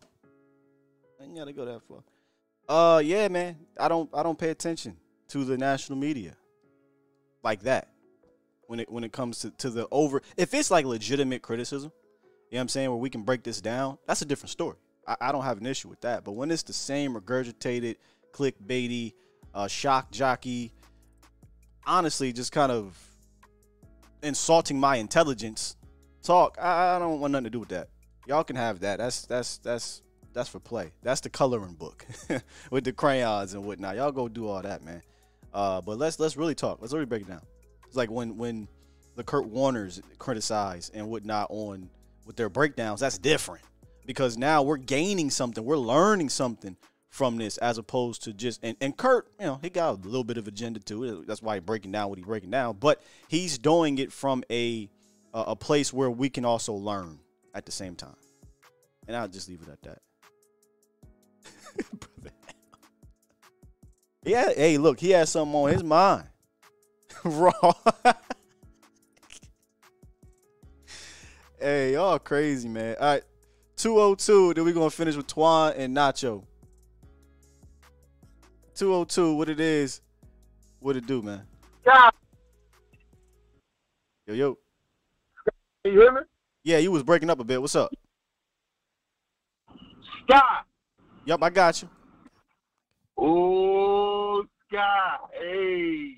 Ain't 1.20 1.36
gotta 1.36 1.52
go 1.52 1.64
that 1.64 1.80
far. 1.82 2.02
Uh, 2.68 2.98
yeah, 2.98 3.28
man. 3.28 3.56
I 3.78 3.88
don't 3.88 4.10
I 4.12 4.22
don't 4.22 4.38
pay 4.38 4.50
attention 4.50 4.96
to 5.28 5.44
the 5.44 5.56
national 5.56 5.98
media 5.98 6.36
like 7.42 7.62
that 7.62 7.88
when 8.66 8.80
it 8.80 8.90
when 8.90 9.04
it 9.04 9.12
comes 9.12 9.38
to, 9.40 9.50
to 9.52 9.70
the 9.70 9.88
over 9.90 10.22
if 10.36 10.52
it's 10.54 10.70
like 10.70 10.84
legitimate 10.84 11.42
criticism 11.42 11.90
you 12.52 12.56
know 12.56 12.60
what 12.60 12.62
i'm 12.64 12.68
saying? 12.68 12.90
Where 12.90 12.98
we 12.98 13.08
can 13.08 13.22
break 13.22 13.42
this 13.42 13.60
down 13.62 13.96
that's 14.06 14.20
a 14.20 14.26
different 14.26 14.50
story. 14.50 14.76
I, 15.08 15.16
I 15.20 15.32
don't 15.32 15.42
have 15.42 15.58
an 15.58 15.66
issue 15.66 15.88
with 15.88 16.02
that. 16.02 16.22
But 16.22 16.32
when 16.32 16.50
it's 16.50 16.62
the 16.62 16.74
same 16.74 17.14
regurgitated 17.14 17.96
clickbaity 18.32 19.14
uh, 19.54 19.68
shock 19.68 20.10
jockey 20.10 20.72
honestly 21.86 22.32
just 22.32 22.52
kind 22.52 22.70
of 22.70 22.96
insulting 24.22 24.78
my 24.78 24.96
intelligence 24.96 25.76
talk 26.22 26.56
I, 26.60 26.96
I 26.96 26.98
don't 26.98 27.20
want 27.20 27.32
nothing 27.32 27.44
to 27.44 27.50
do 27.50 27.60
with 27.60 27.70
that. 27.70 27.88
Y'all 28.26 28.44
can 28.44 28.56
have 28.56 28.80
that. 28.80 28.98
That's 28.98 29.26
that's 29.26 29.58
that's 29.58 30.02
that's 30.34 30.48
for 30.48 30.60
play. 30.60 30.92
That's 31.02 31.22
the 31.22 31.30
coloring 31.30 31.74
book 31.74 32.06
with 32.70 32.84
the 32.84 32.92
crayons 32.92 33.54
and 33.54 33.64
whatnot. 33.64 33.96
Y'all 33.96 34.12
go 34.12 34.28
do 34.28 34.46
all 34.46 34.60
that 34.62 34.84
man. 34.84 35.02
Uh, 35.54 35.80
but 35.80 35.98
let's 35.98 36.20
let's 36.20 36.36
really 36.36 36.54
talk. 36.54 36.80
Let's 36.82 36.92
really 36.92 37.06
break 37.06 37.22
it 37.22 37.28
down. 37.28 37.42
It's 37.86 37.96
like 37.96 38.10
when 38.10 38.36
when 38.36 38.68
the 39.16 39.24
Kurt 39.24 39.46
Warners 39.46 40.00
criticize 40.18 40.90
and 40.94 41.08
whatnot 41.08 41.48
on 41.50 41.90
with 42.26 42.36
their 42.36 42.48
breakdowns. 42.48 43.00
That's 43.00 43.18
different 43.18 43.62
because 44.06 44.36
now 44.36 44.62
we're 44.62 44.76
gaining 44.76 45.30
something. 45.30 45.64
We're 45.64 45.76
learning 45.76 46.28
something 46.28 46.76
from 47.08 47.36
this 47.36 47.58
as 47.58 47.76
opposed 47.76 48.24
to 48.24 48.32
just 48.32 48.60
and, 48.62 48.76
and 48.80 48.96
Kurt, 48.96 49.28
you 49.38 49.46
know, 49.46 49.58
he 49.60 49.68
got 49.68 49.90
a 49.90 50.08
little 50.08 50.24
bit 50.24 50.38
of 50.38 50.48
agenda 50.48 50.80
to 50.80 51.04
it. 51.04 51.26
That's 51.26 51.42
why 51.42 51.56
he's 51.56 51.64
breaking 51.64 51.92
down 51.92 52.08
what 52.08 52.18
he's 52.18 52.26
breaking 52.26 52.50
down. 52.50 52.76
But 52.80 53.02
he's 53.28 53.58
doing 53.58 53.98
it 53.98 54.12
from 54.12 54.42
a 54.50 54.88
a, 55.34 55.56
place 55.56 55.92
where 55.92 56.10
we 56.10 56.28
can 56.28 56.44
also 56.44 56.74
learn 56.74 57.18
at 57.54 57.66
the 57.66 57.72
same 57.72 57.94
time. 57.94 58.16
And 59.06 59.16
I'll 59.16 59.28
just 59.28 59.48
leave 59.48 59.62
it 59.62 59.68
at 59.68 59.82
that. 59.82 59.98
yeah, 64.24 64.52
hey, 64.54 64.78
look, 64.78 65.00
he 65.00 65.10
has 65.10 65.30
something 65.30 65.54
on 65.54 65.70
his 65.70 65.82
mind. 65.82 66.24
Raw. 67.24 67.72
hey, 71.62 71.92
y'all 71.92 72.18
crazy, 72.18 72.68
man. 72.68 72.96
All 73.00 73.06
right. 73.06 73.22
202, 73.76 74.54
then 74.54 74.64
we're 74.64 74.74
gonna 74.74 74.90
finish 74.90 75.16
with 75.16 75.26
Twan 75.26 75.74
and 75.76 75.96
Nacho. 75.96 76.44
202, 78.74 79.34
what 79.34 79.48
it 79.48 79.60
is, 79.60 80.00
what 80.80 80.96
it 80.96 81.06
do, 81.06 81.22
man. 81.22 81.42
Yeah. 81.86 82.10
Yo, 84.26 84.34
yo. 84.34 84.58
You 85.84 85.92
hear 85.92 86.12
me? 86.12 86.20
Yeah, 86.64 86.78
you 86.78 86.92
was 86.92 87.02
breaking 87.02 87.30
up 87.30 87.40
a 87.40 87.44
bit. 87.44 87.60
What's 87.60 87.74
up? 87.74 87.92
Sky. 90.24 90.60
Yup, 91.24 91.42
I 91.42 91.50
got 91.50 91.82
you. 91.82 91.88
Oh, 93.18 94.44
Sky. 94.68 95.16
Hey. 95.32 96.16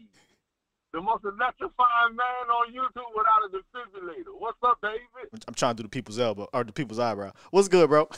The 0.95 1.03
most 1.03 1.25
electrifying 1.25 2.15
man 2.15 2.47
on 2.49 2.73
YouTube 2.73 3.11
without 3.17 3.43
a 3.45 3.49
defibrillator. 3.51 4.39
What's 4.39 4.59
up, 4.63 4.79
David? 4.81 5.45
I'm 5.49 5.55
trying 5.55 5.75
to 5.75 5.83
do 5.83 5.83
the 5.83 5.89
people's 5.89 6.21
elbow 6.21 6.49
or 6.55 6.63
the 6.63 6.73
people's 6.73 7.01
eyebrow. 7.01 7.33
What's 7.51 7.67
good, 7.67 7.89
bro? 7.91 8.09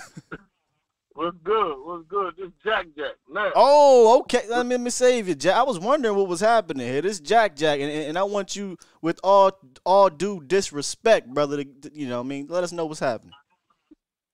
What's 1.15 1.39
good? 1.43 1.75
What's 1.87 2.07
good? 2.07 2.35
This 2.37 2.51
Jack 2.63 2.89
Jack. 2.95 3.13
Now, 3.33 3.51
Oh, 3.55 4.21
okay. 4.21 4.43
Let 4.51 4.67
me, 4.67 4.75
let 4.75 4.83
me 4.83 4.91
save 4.91 5.27
you, 5.27 5.35
Jack. 5.35 5.57
I 5.57 5.63
was 5.63 5.79
wondering 5.79 6.17
what 6.17 6.29
was 6.29 6.41
happening 6.41 6.87
here. 6.87 7.01
This 7.01 7.19
Jack 7.19 7.57
Jack, 7.57 7.81
and, 7.81 7.91
and 7.91 8.19
I 8.19 8.25
want 8.25 8.55
you, 8.55 8.77
with 9.01 9.19
all 9.25 9.59
all 9.87 10.11
due 10.11 10.43
disrespect, 10.47 11.33
brother, 11.33 11.65
to, 11.65 11.91
you 11.95 12.07
know, 12.07 12.21
I 12.21 12.25
mean, 12.25 12.47
let 12.51 12.63
us 12.63 12.73
know 12.73 12.85
what's 12.85 13.01
happening. 13.01 13.33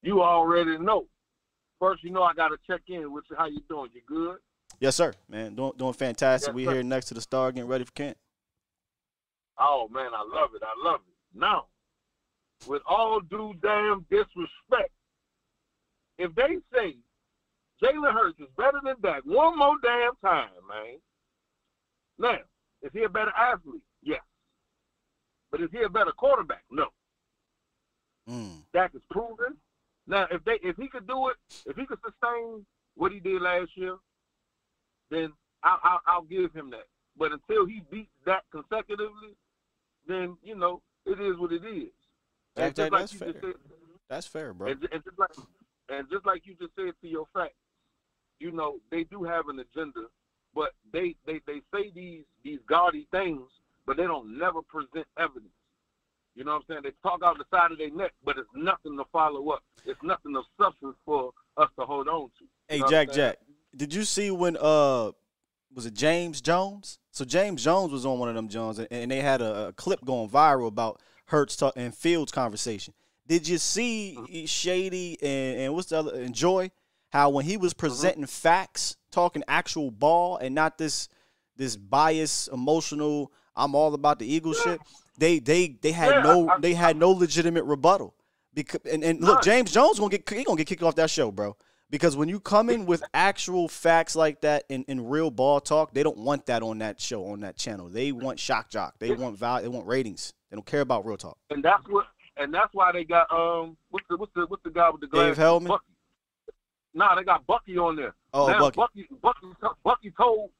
you 0.03 0.21
already 0.21 0.79
know. 0.79 1.07
First, 1.79 2.03
you 2.03 2.11
know 2.11 2.25
I 2.25 2.35
got 2.35 2.49
to 2.49 2.57
check 2.67 2.81
in 2.89 3.13
with 3.13 3.23
you. 3.31 3.37
How 3.37 3.47
you 3.47 3.61
doing? 3.69 3.91
You 3.95 4.01
good? 4.05 4.39
Yes, 4.81 4.97
sir, 4.97 5.13
man. 5.29 5.55
Doing 5.55 5.75
doing 5.77 5.93
fantastic. 5.93 6.49
Yes, 6.49 6.55
we 6.57 6.65
sir. 6.65 6.73
here 6.73 6.83
next 6.83 7.07
to 7.07 7.15
the 7.15 7.21
star, 7.21 7.53
getting 7.53 7.69
ready 7.69 7.85
for 7.85 7.93
camp. 7.93 8.17
Oh, 9.59 9.89
man, 9.93 10.11
I 10.15 10.23
love 10.23 10.51
it. 10.55 10.63
I 10.63 10.89
love 10.89 11.01
it. 11.07 11.39
Now, 11.39 11.67
with 12.67 12.83
all 12.87 13.21
due 13.21 13.55
damn 13.63 14.07
disrespect, 14.11 14.93
if 16.19 16.35
they 16.35 16.59
say 16.75 16.97
Jalen 17.83 18.13
Hurts 18.13 18.39
is 18.39 18.49
better 18.57 18.79
than 18.83 18.97
Dak 19.03 19.23
one 19.25 19.59
more 19.59 19.77
damn 19.83 20.13
time, 20.25 20.51
man. 20.69 20.99
Now, 22.19 22.39
is 22.83 22.91
he 22.93 23.03
a 23.03 23.09
better 23.09 23.33
athlete? 23.37 23.83
Yes. 24.03 24.21
But 25.51 25.63
is 25.63 25.71
he 25.73 25.83
a 25.83 25.89
better 25.89 26.13
quarterback? 26.13 26.63
No. 26.71 26.87
Mm. 28.29 28.63
Dak 28.73 28.93
is 28.95 29.03
proven. 29.11 29.57
Now, 30.07 30.27
if 30.31 30.45
they 30.45 30.59
if 30.63 30.77
he 30.77 30.89
could 30.89 31.07
do 31.09 31.29
it, 31.29 31.37
if 31.67 31.77
he 31.77 31.87
could 31.87 31.99
sustain 32.05 32.65
what 32.95 33.13
he 33.13 33.21
did 33.21 33.43
last 33.43 33.71
year, 33.75 33.97
then 35.11 35.33
I'll, 35.63 35.81
I'll, 35.83 36.01
I'll 36.07 36.23
give 36.23 36.53
him 36.53 36.71
that. 36.71 36.87
But 37.17 37.33
until 37.33 37.67
he 37.67 37.83
beats 37.91 38.11
that 38.27 38.43
consecutively, 38.53 39.37
then 40.07 40.37
you 40.43 40.57
know 40.57 40.83
it 41.07 41.21
is 41.21 41.39
what 41.39 41.53
it 41.53 41.65
is. 41.65 41.91
And 42.57 42.75
just 42.75 42.93
like 42.93 43.01
that's 43.01 43.13
fair. 43.13 43.33
said, 43.33 43.55
That's 44.09 44.27
fair, 44.27 44.53
bro. 44.53 44.69
and, 44.71 44.89
and 44.93 45.03
just 45.05 45.19
like 45.19 45.31
and 45.89 46.09
just 46.11 46.27
like 46.27 46.43
you 46.47 46.55
just 46.61 46.75
said 46.77 46.93
to 47.01 47.09
your 47.09 47.27
fact, 47.35 47.55
you 48.39 48.53
know 48.53 48.77
they 48.91 49.05
do 49.05 49.25
have 49.25 49.49
an 49.49 49.59
agenda, 49.59 50.07
but 50.55 50.73
they 50.93 51.15
they, 51.27 51.41
they 51.47 51.61
say 51.73 51.91
these 51.95 52.25
these 52.45 52.61
gaudy 52.69 53.07
things, 53.11 53.43
but 53.87 53.97
they 53.97 54.05
don't 54.05 54.39
never 54.39 54.61
present 54.63 55.07
evidence. 55.19 55.53
You 56.35 56.45
know 56.45 56.53
what 56.53 56.59
I'm 56.59 56.63
saying? 56.69 56.81
They 56.85 56.93
talk 57.03 57.21
out 57.23 57.37
the 57.37 57.45
side 57.51 57.73
of 57.73 57.79
their 57.79 57.91
neck, 57.91 58.13
but 58.25 58.39
it's 58.39 58.49
nothing 58.55 58.97
to 58.97 59.05
follow 59.13 59.51
up. 59.51 59.63
It's 59.85 60.03
nothing 60.03 60.35
of 60.35 60.45
substance 60.59 60.97
for 61.05 61.33
us 61.59 61.69
to 61.79 61.85
hold 61.85 62.09
on 62.09 62.31
to. 62.39 62.45
Hey, 62.69 62.77
You 62.77 62.81
know 62.81 62.85
what 62.87 62.91
Jack 62.91 63.13
Jack, 63.13 63.37
did 63.77 63.93
you 63.93 64.05
see 64.05 64.31
when 64.31 64.57
uh 64.59 65.13
was 65.75 65.87
it 65.87 65.95
James 65.95 66.41
Jones? 66.41 66.99
So 67.11 67.25
James 67.25 67.63
Jones 67.63 67.93
was 67.93 68.07
on 68.07 68.19
one 68.19 68.29
of 68.29 68.35
them 68.35 68.49
Jones, 68.49 68.79
and, 68.79 68.89
and 68.91 69.11
they 69.11 69.21
had 69.21 69.41
a, 69.41 69.69
a 69.69 69.73
clip 69.73 70.05
going 70.05 70.29
viral 70.29 70.69
about 70.69 71.01
Hurts 71.27 71.57
talk, 71.57 71.75
and 71.77 71.95
Fields 71.95 72.33
conversation. 72.33 72.95
Did 73.27 73.47
you 73.47 73.59
see 73.59 74.17
mm-hmm. 74.19 74.45
Shady 74.47 75.19
and, 75.23 75.61
and 75.61 75.75
what's 75.75 75.91
the 75.91 75.99
other 75.99 76.15
and 76.21 76.35
Joy? 76.35 76.71
How 77.11 77.31
when 77.31 77.45
he 77.45 77.57
was 77.57 77.73
mm-hmm. 77.73 77.87
presenting 77.87 78.27
facts, 78.27 78.97
talking 79.11 79.43
actual 79.49 79.91
ball, 79.91 80.39
and 80.39 80.55
not 80.55 80.79
this 80.79 81.09
this 81.57 81.77
bias, 81.77 82.49
emotional. 82.53 83.33
I'm 83.55 83.75
all 83.75 83.93
about 83.95 84.19
the 84.19 84.27
Eagles 84.27 84.61
shit. 84.63 84.81
They 85.19 85.39
they 85.39 85.77
they 85.81 85.93
had 85.93 86.11
Yeah, 86.11 86.23
no 86.23 86.49
I- 86.49 86.59
they 86.59 86.75
had 86.75 86.97
no 86.97 87.11
legitimate 87.11 87.65
rebuttal. 87.65 88.15
Because 88.55 88.81
and, 88.91 89.03
and 89.03 89.21
look, 89.21 89.43
James 89.43 89.73
Jones 89.73 89.99
gonna 89.99 90.11
get 90.11 90.29
he 90.29 90.45
gonna 90.45 90.57
get 90.57 90.67
kicked 90.67 90.83
off 90.83 90.95
that 90.97 91.11
show, 91.11 91.31
bro. 91.31 91.57
Because 91.93 92.17
when 92.17 92.31
you 92.31 92.41
come 92.41 92.71
in 92.71 92.87
with 92.87 93.05
actual 93.13 93.69
facts 93.69 94.17
like 94.17 94.41
that 94.41 94.65
in, 94.71 94.83
in 94.89 95.07
real 95.07 95.31
ball 95.31 95.61
talk, 95.61 95.93
they 95.93 96.03
don't 96.03 96.17
want 96.17 96.47
that 96.47 96.63
on 96.63 96.79
that 96.79 96.99
show 96.99 97.27
on 97.27 97.41
that 97.41 97.59
channel. 97.59 97.91
They 97.91 98.13
want 98.13 98.41
shock 98.41 98.71
jock. 98.71 98.99
They 98.99 99.13
want 99.13 99.37
val. 99.37 99.61
They 99.61 99.69
want 99.69 99.87
ratings. 99.87 100.33
They 100.51 100.57
don't 100.57 100.65
care 100.65 100.81
about 100.81 101.05
real 101.05 101.19
talk. 101.19 101.37
and 101.51 101.63
that's 101.63 101.87
what 101.91 102.07
and 102.39 102.53
that's 102.53 102.73
why 102.73 102.93
they 102.93 103.05
got 103.05 103.31
um 103.31 103.77
what's 103.91 104.07
the 104.09 104.17
what's 104.17 104.33
the 104.35 104.47
what's 104.49 104.63
the 104.63 104.71
guy 104.71 104.89
with 104.89 105.03
the 105.03 105.07
Dave 105.07 105.37
glasses? 105.37 105.39
Hellman? 105.39 105.69
Bucky. 105.69 105.85
Nah, 106.95 107.15
they 107.15 107.25
got 107.25 107.47
Bucky 107.47 107.77
on 107.77 107.97
there. 107.97 108.15
Oh, 108.33 108.47
now, 108.47 108.59
Bucky. 108.59 108.77
Bucky. 108.77 109.09
Bucky. 109.21 109.47
Bucky 109.85 110.13
told 110.17 110.51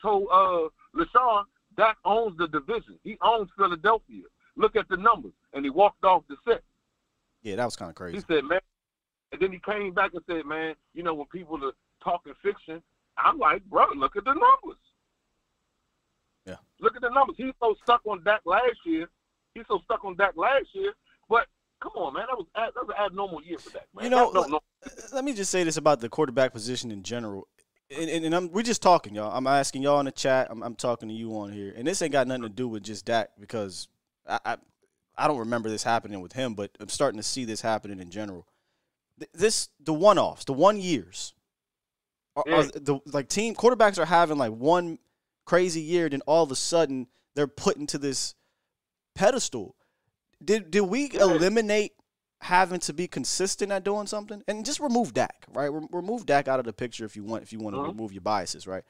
told 0.00 0.28
uh 0.32 0.68
LaShawn 0.96 1.44
Dak 1.76 1.96
owns 2.04 2.38
the 2.38 2.46
division. 2.46 2.96
He 3.02 3.18
owns 3.22 3.48
Philadelphia. 3.56 4.22
Look 4.56 4.76
at 4.76 4.88
the 4.88 4.96
numbers, 4.96 5.32
and 5.52 5.64
he 5.64 5.70
walked 5.70 6.04
off 6.04 6.22
the 6.28 6.36
set. 6.46 6.62
Yeah, 7.42 7.56
that 7.56 7.64
was 7.64 7.74
kind 7.74 7.88
of 7.88 7.94
crazy. 7.94 8.18
He 8.18 8.22
said, 8.32 8.44
man, 8.44 8.60
and 9.32 9.40
then 9.40 9.52
he 9.52 9.58
came 9.58 9.92
back 9.92 10.12
and 10.14 10.22
said, 10.26 10.46
man, 10.46 10.74
you 10.94 11.02
know 11.02 11.14
when 11.14 11.26
people 11.26 11.64
are 11.64 11.72
talking 12.02 12.32
fiction, 12.42 12.82
I'm 13.16 13.38
like, 13.38 13.64
bro, 13.64 13.86
look 13.96 14.16
at 14.16 14.24
the 14.24 14.32
numbers. 14.32 14.80
Yeah. 16.46 16.56
Look 16.80 16.96
at 16.96 17.02
the 17.02 17.10
numbers. 17.10 17.36
He's 17.38 17.52
so 17.60 17.74
stuck 17.82 18.00
on 18.06 18.22
Dak 18.24 18.40
last 18.44 18.78
year. 18.84 19.08
He's 19.54 19.64
so 19.68 19.80
stuck 19.84 20.04
on 20.04 20.16
Dak 20.16 20.36
last 20.36 20.66
year. 20.72 20.92
But 21.28 21.46
come 21.82 21.92
on, 21.96 22.14
man, 22.14 22.24
that 22.28 22.36
was 22.36 22.46
that 22.54 22.74
was 22.74 22.94
an 22.96 23.04
abnormal 23.04 23.42
year 23.42 23.58
for 23.58 23.70
Dak. 23.70 23.86
Man. 23.94 24.04
You 24.04 24.10
know, 24.10 24.30
let, 24.30 24.62
let 25.12 25.24
me 25.24 25.32
just 25.34 25.50
say 25.50 25.64
this 25.64 25.76
about 25.76 26.00
the 26.00 26.08
quarterback 26.08 26.52
position 26.52 26.90
in 26.90 27.02
general. 27.02 27.46
And, 27.90 28.08
and, 28.08 28.24
and 28.24 28.34
I'm, 28.34 28.52
we're 28.52 28.62
just 28.62 28.82
talking, 28.82 29.16
y'all. 29.16 29.36
I'm 29.36 29.48
asking 29.48 29.82
y'all 29.82 29.98
in 29.98 30.06
the 30.06 30.12
chat. 30.12 30.46
I'm, 30.48 30.62
I'm 30.62 30.76
talking 30.76 31.08
to 31.08 31.14
you 31.14 31.36
on 31.36 31.52
here. 31.52 31.74
And 31.76 31.86
this 31.86 32.00
ain't 32.02 32.12
got 32.12 32.28
nothing 32.28 32.44
to 32.44 32.48
do 32.48 32.68
with 32.68 32.84
just 32.84 33.04
Dak 33.04 33.30
because 33.38 33.88
I, 34.28 34.38
I, 34.44 34.56
I 35.18 35.26
don't 35.26 35.38
remember 35.38 35.68
this 35.68 35.82
happening 35.82 36.20
with 36.20 36.32
him, 36.32 36.54
but 36.54 36.70
I'm 36.78 36.88
starting 36.88 37.18
to 37.18 37.24
see 37.24 37.44
this 37.44 37.60
happening 37.60 37.98
in 37.98 38.10
general. 38.10 38.46
Th- 39.20 39.30
This 39.32 39.68
the 39.78 39.92
one 39.94 40.18
offs, 40.18 40.44
the 40.44 40.52
one 40.52 40.80
years. 40.80 41.34
Are, 42.36 42.44
are 42.52 42.64
the 42.64 43.00
like 43.06 43.28
team 43.28 43.54
quarterbacks 43.54 43.98
are 43.98 44.04
having 44.06 44.38
like 44.38 44.52
one 44.52 44.98
crazy 45.44 45.80
year, 45.80 46.08
then 46.08 46.22
all 46.26 46.42
of 46.44 46.50
a 46.50 46.56
sudden 46.56 47.06
they're 47.34 47.46
put 47.46 47.76
into 47.76 47.98
this 47.98 48.34
pedestal. 49.14 49.76
Did 50.42 50.70
did 50.70 50.82
we 50.82 51.10
eliminate 51.12 51.92
having 52.40 52.80
to 52.80 52.92
be 52.94 53.06
consistent 53.06 53.70
at 53.72 53.84
doing 53.84 54.06
something? 54.06 54.42
And 54.48 54.64
just 54.64 54.80
remove 54.80 55.12
Dak, 55.12 55.44
right? 55.52 55.68
Rem- 55.68 55.88
Remove 55.92 56.24
Dak 56.24 56.48
out 56.48 56.58
of 56.60 56.64
the 56.64 56.72
picture 56.72 57.04
if 57.04 57.16
you 57.16 57.24
want 57.24 57.42
if 57.42 57.52
you 57.52 57.58
want 57.58 57.74
to 57.74 57.80
Uh-huh. 57.80 57.90
remove 57.90 58.12
your 58.12 58.22
biases, 58.22 58.66
right? 58.66 58.84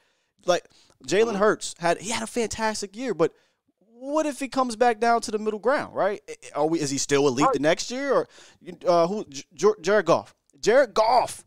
Like 0.45 0.65
Jalen 1.05 1.35
Hurts 1.35 1.75
had 1.79 1.99
he 1.99 2.11
had 2.11 2.23
a 2.23 2.27
fantastic 2.27 2.95
year, 2.95 3.13
but 3.13 3.33
what 4.01 4.25
if 4.25 4.39
he 4.39 4.47
comes 4.47 4.75
back 4.75 4.99
down 4.99 5.21
to 5.21 5.29
the 5.29 5.37
middle 5.37 5.59
ground, 5.59 5.95
right? 5.95 6.21
Are 6.55 6.65
we 6.65 6.79
is 6.79 6.89
he 6.89 6.97
still 6.97 7.27
elite 7.27 7.47
the 7.53 7.59
next 7.59 7.91
year 7.91 8.11
or 8.11 8.27
uh, 8.87 9.05
who 9.07 9.25
J- 9.29 9.73
Jared 9.79 10.07
Goff? 10.07 10.33
Jared 10.59 10.95
Goff 10.95 11.45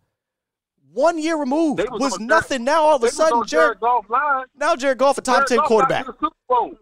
one 0.93 1.19
year 1.19 1.37
removed 1.37 1.81
was 1.91 2.01
was, 2.01 2.13
on 2.13 2.19
Jared- 2.21 2.29
nothing. 2.29 2.65
Now 2.65 2.83
all 2.83 2.97
of 2.97 3.03
a 3.03 3.11
sudden 3.11 3.45
Jared, 3.47 3.49
Jared 3.49 3.81
Goff 3.81 4.09
line. 4.09 4.45
now 4.57 4.77
Jared 4.77 4.99
Goff 4.99 5.19
a 5.19 5.21
top 5.21 5.35
Jared 5.39 5.49
ten 5.49 5.59
Goff 5.59 5.67
quarterback. 5.67 6.07
Got 6.07 6.13
to 6.13 6.19
the 6.21 6.27
Super 6.27 6.37
Bowl. 6.49 6.79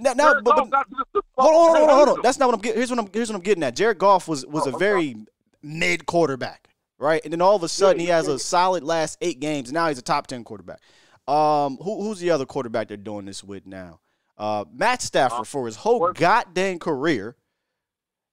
Now, 0.00 0.12
now 0.14 0.34
but, 0.42 0.56
but 0.56 0.70
got 0.70 0.88
to 0.88 0.96
the 0.96 1.04
Super 1.12 1.26
Bowl. 1.36 1.46
hold 1.46 1.54
on, 1.54 1.54
hold 1.54 1.76
on, 1.76 1.76
hold 1.76 1.90
on, 1.90 2.06
hold 2.06 2.18
on. 2.18 2.22
That's 2.22 2.38
not 2.38 2.46
what 2.46 2.54
I'm. 2.54 2.60
getting. 2.62 2.78
Here's 2.78 2.90
what 2.90 2.98
I'm. 2.98 3.10
Here's 3.12 3.28
what 3.28 3.36
I'm 3.36 3.42
getting 3.42 3.62
at. 3.62 3.76
Jared 3.76 3.98
Goff 3.98 4.26
was 4.26 4.46
was 4.46 4.66
a 4.66 4.72
very 4.72 5.16
mid 5.62 6.06
quarterback, 6.06 6.68
right? 6.98 7.20
And 7.24 7.30
then 7.30 7.42
all 7.42 7.56
of 7.56 7.62
a 7.62 7.68
sudden 7.68 8.00
he 8.00 8.06
has 8.06 8.26
a 8.26 8.38
solid 8.38 8.82
last 8.84 9.18
eight 9.20 9.38
games. 9.38 9.70
Now 9.70 9.88
he's 9.88 9.98
a 9.98 10.02
top 10.02 10.28
ten 10.28 10.44
quarterback. 10.44 10.80
Um, 11.28 11.76
who, 11.76 12.02
who's 12.04 12.20
the 12.20 12.30
other 12.30 12.46
quarterback 12.46 12.88
they're 12.88 12.96
doing 12.96 13.26
this 13.26 13.44
with 13.44 13.66
now? 13.66 14.00
Uh, 14.40 14.64
Matt 14.72 15.02
Stafford 15.02 15.46
for 15.46 15.66
his 15.66 15.76
whole 15.76 16.12
goddamn 16.14 16.78
career 16.78 17.36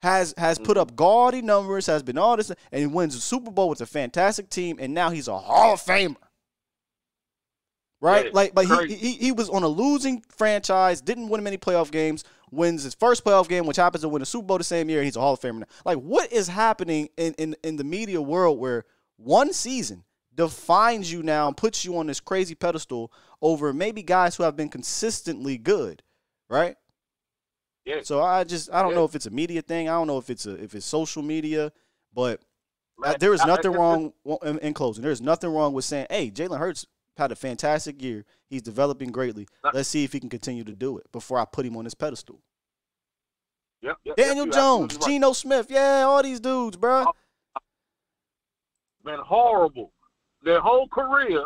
has 0.01 0.34
has 0.38 0.58
put 0.58 0.78
up 0.78 0.95
gaudy 0.95 1.41
numbers, 1.41 1.86
has 1.88 2.01
been 2.01 2.18
all 2.18 2.38
this, 2.38 2.49
and 2.49 2.80
he 2.80 2.86
wins 2.86 3.14
the 3.14 3.20
Super 3.20 3.51
Bowl 3.51 3.68
with 3.68 3.82
a 3.82 3.86
fantastic 3.86 4.49
team, 4.49 4.78
and 4.80 4.93
now 4.93 5.10
he's 5.10 5.28
a 5.28 5.38
Hall 5.38 5.74
of 5.74 5.82
Famer. 5.82 6.16
Right? 7.99 8.34
Like 8.34 8.53
but 8.53 8.68
he, 8.68 8.95
he 8.95 9.12
he 9.14 9.32
was 9.34 9.49
on 9.49 9.64
a 9.64 9.68
losing 9.68 10.24
franchise, 10.30 11.01
didn't 11.01 11.28
win 11.28 11.43
many 11.43 11.58
playoff 11.58 11.91
games, 11.91 12.24
wins 12.51 12.84
his 12.84 12.93
first 12.93 13.26
playoff 13.26 13.49
game, 13.49 13.66
which 13.66 13.76
happens 13.76 14.03
to 14.03 14.10
win 14.10 14.22
a 14.22 14.26
Super 14.26 14.45
Bowl 14.45 14.58
the 14.60 14.64
same 14.64 14.89
year, 14.89 14.99
and 14.99 15.05
he's 15.05 15.18
a 15.18 15.20
Hall 15.20 15.34
of 15.34 15.41
Famer 15.41 15.60
now. 15.60 15.66
Like 15.84 15.97
what 15.97 16.32
is 16.32 16.47
happening 16.47 17.10
in, 17.18 17.34
in, 17.34 17.53
in 17.66 17.76
the 17.76 17.84
media 17.84 18.22
world 18.22 18.60
where 18.60 18.86
one 19.18 19.51
season 19.51 20.05
defines 20.38 21.12
you 21.12 21.22
now 21.24 21.48
and 21.48 21.58
puts 21.58 21.84
you 21.84 21.98
on 21.98 22.08
this 22.08 22.20
crazy 22.22 22.56
pedestal 22.56 23.12
over 23.42 23.74
maybe 23.74 24.02
guys 24.04 24.36
who 24.38 24.44
have 24.44 24.56
been 24.56 24.70
consistently 24.70 25.58
good, 25.58 26.02
right? 26.50 26.76
Yeah. 27.84 28.02
So 28.04 28.22
I 28.22 28.44
just 28.46 28.72
I 28.72 28.82
don't 28.82 28.92
Yeah. 28.92 28.98
know 29.00 29.06
if 29.06 29.16
it's 29.16 29.26
a 29.26 29.32
media 29.32 29.62
thing. 29.62 29.90
I 29.90 29.94
don't 29.94 30.08
know 30.08 30.18
if 30.18 30.30
it's 30.30 30.46
a 30.46 30.54
if 30.64 30.76
it's 30.76 30.86
social 30.86 31.22
media, 31.24 31.72
but 32.14 32.42
Man, 32.98 33.16
there 33.20 33.34
is 33.34 33.42
I- 33.42 33.46
I- 33.46 33.48
nothing 33.48 33.72
wrong 33.74 34.14
in, 34.44 34.60
in 34.60 34.74
closing. 34.74 35.02
There 35.02 35.12
is 35.12 35.22
nothing 35.22 35.50
wrong 35.54 35.74
with 35.74 35.86
saying, 35.86 36.08
"Hey, 36.10 36.32
Jalen 36.32 36.58
Hurts 36.60 36.86
had 37.18 37.32
a 37.32 37.36
fantastic 37.36 38.02
year. 38.02 38.26
He's 38.50 38.62
developing 38.62 39.12
greatly. 39.12 39.48
Let's 39.74 39.90
see 39.90 40.04
if 40.04 40.14
he 40.14 40.20
can 40.20 40.30
continue 40.30 40.64
to 40.64 40.76
do 40.76 40.98
it 40.98 41.12
before 41.12 41.40
I 41.40 41.46
put 41.46 41.66
him 41.66 41.76
on 41.78 41.84
this 41.84 41.94
pedestal." 41.96 42.42
Yep, 43.82 43.98
yep, 44.04 44.16
Daniel 44.16 44.46
yep, 44.48 44.56
Jones, 44.56 44.96
right. 44.96 45.04
Geno 45.06 45.34
Smith, 45.34 45.68
yeah, 45.70 46.04
all 46.04 46.22
these 46.24 46.40
dudes, 46.40 46.78
bro. 46.78 47.06
been 49.04 49.20
horrible 49.20 49.94
their 50.48 50.62
whole 50.62 50.88
career 50.88 51.45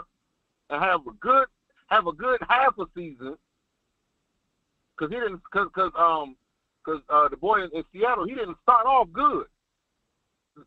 and 0.70 0.82
have 0.82 1.02
a 1.08 1.12
good 1.20 1.48
have 1.88 2.08
a 2.08 2.14
good 2.14 2.40
half 2.48 2.78
a 2.78 2.86
season 2.96 3.36
because 4.96 5.12
he 5.12 5.20
didn't 5.20 5.42
because 5.52 5.68
because 5.74 5.92
um 5.98 6.36
because 6.86 7.02
uh, 7.10 7.28
the 7.28 7.38
boy 7.38 7.64
in, 7.64 7.70
in 7.74 7.84
Seattle 7.92 8.26
he 8.26 8.36
didn't 8.36 8.58
start 8.62 8.86
off 8.86 9.08
good. 9.12 9.46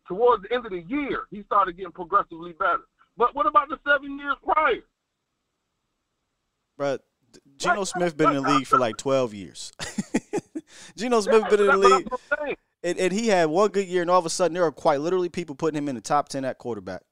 Towards 0.07 0.43
the 0.43 0.53
end 0.53 0.65
of 0.65 0.71
the 0.71 0.83
year, 0.87 1.25
he 1.29 1.43
started 1.43 1.77
getting 1.77 1.91
progressively 1.91 2.53
better. 2.53 2.81
But 3.17 3.35
what 3.35 3.45
about 3.45 3.69
the 3.69 3.77
seven 3.87 4.17
years 4.17 4.35
prior? 4.43 4.81
But 6.75 7.05
Geno 7.57 7.83
Smith 7.83 8.17
been 8.17 8.35
in 8.35 8.43
the 8.43 8.49
league 8.49 8.67
for 8.67 8.79
like 8.79 8.97
twelve 8.97 9.33
years. 9.33 9.71
Geno 10.97 11.21
Smith 11.21 11.49
been 11.49 11.61
in 11.61 11.67
the 11.67 11.77
league, 11.77 12.07
and, 12.83 12.97
and 12.97 13.13
he 13.13 13.27
had 13.27 13.45
one 13.45 13.69
good 13.69 13.87
year, 13.87 14.01
and 14.01 14.09
all 14.09 14.19
of 14.19 14.25
a 14.25 14.29
sudden 14.29 14.55
there 14.55 14.65
are 14.65 14.71
quite 14.71 14.99
literally 14.99 15.29
people 15.29 15.55
putting 15.55 15.77
him 15.77 15.87
in 15.87 15.95
the 15.95 16.01
top 16.01 16.27
ten 16.27 16.43
at 16.43 16.57
quarterback 16.57 17.03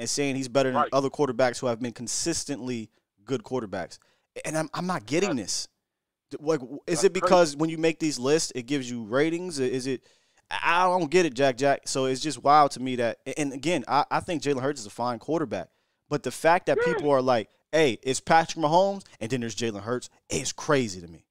and 0.00 0.08
saying 0.10 0.34
he's 0.34 0.48
better 0.48 0.70
than 0.70 0.80
Right. 0.80 0.88
other 0.92 1.10
quarterbacks 1.10 1.60
who 1.60 1.66
have 1.66 1.78
been 1.80 1.92
consistently 1.92 2.90
good 3.24 3.42
quarterbacks. 3.44 3.98
And 4.44 4.56
I'm 4.56 4.68
I'm 4.74 4.86
not 4.86 5.06
getting 5.06 5.36
this. 5.36 5.68
Like, 6.40 6.60
is 6.86 7.04
it 7.04 7.12
because 7.12 7.56
when 7.56 7.70
you 7.70 7.78
make 7.78 7.98
these 7.98 8.18
lists, 8.18 8.52
it 8.54 8.62
gives 8.62 8.90
you 8.90 9.02
ratings? 9.04 9.58
Is 9.58 9.86
it? 9.86 10.02
I 10.50 10.84
don't 10.84 11.10
get 11.10 11.26
it, 11.26 11.34
Jack. 11.34 11.56
Jack. 11.56 11.82
So 11.86 12.06
it's 12.06 12.20
just 12.20 12.42
wild 12.42 12.70
to 12.72 12.80
me 12.80 12.96
that. 12.96 13.18
And 13.36 13.52
again, 13.52 13.84
I, 13.86 14.04
I 14.10 14.20
think 14.20 14.42
Jalen 14.42 14.62
Hurts 14.62 14.80
is 14.80 14.86
a 14.86 14.90
fine 14.90 15.18
quarterback, 15.18 15.68
but 16.08 16.22
the 16.22 16.30
fact 16.30 16.66
that 16.66 16.78
people 16.84 17.10
are 17.10 17.20
like, 17.22 17.50
"Hey, 17.72 17.98
it's 18.02 18.20
Patrick 18.20 18.64
Mahomes," 18.64 19.04
and 19.20 19.30
then 19.30 19.40
there's 19.40 19.54
Jalen 19.54 19.82
Hurts, 19.82 20.08
it's 20.28 20.52
crazy 20.52 21.00
to 21.00 21.08
me. 21.08 21.24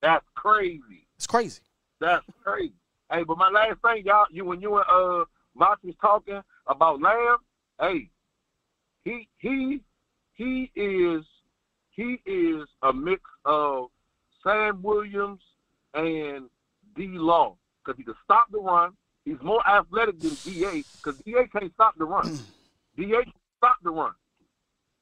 That's 0.00 0.24
crazy. 0.34 1.06
It's 1.16 1.26
crazy. 1.26 1.60
That's 2.00 2.24
crazy. 2.42 2.72
Hey, 3.12 3.24
but 3.24 3.36
my 3.36 3.50
last 3.50 3.80
thing, 3.82 4.04
y'all, 4.06 4.26
you 4.30 4.44
when 4.44 4.60
you 4.60 4.76
and 4.76 4.84
uh 4.90 5.24
Mox 5.54 5.82
was 5.82 5.94
talking 6.00 6.40
about 6.68 7.00
Land, 7.02 7.38
hey, 7.80 8.10
he 9.04 9.28
he 9.38 9.80
he 10.34 10.70
is 10.74 11.24
he 11.90 12.20
is 12.26 12.68
a 12.82 12.92
mix 12.92 13.22
of 13.44 13.88
Sam 14.44 14.82
Williams 14.82 15.40
and 15.94 16.48
D 16.96 17.08
Law 17.08 17.56
because 17.84 17.98
he 17.98 18.04
can 18.04 18.14
stop 18.24 18.46
the 18.50 18.58
run. 18.58 18.92
He's 19.24 19.40
more 19.42 19.66
athletic 19.68 20.20
than 20.20 20.36
Da 20.44 20.82
because 21.02 21.20
Da 21.24 21.46
can't 21.52 21.72
stop 21.74 21.96
the 21.98 22.04
run. 22.04 22.38
Da 22.96 23.22
can 23.22 23.32
stop 23.58 23.76
the 23.82 23.90
run. 23.90 24.12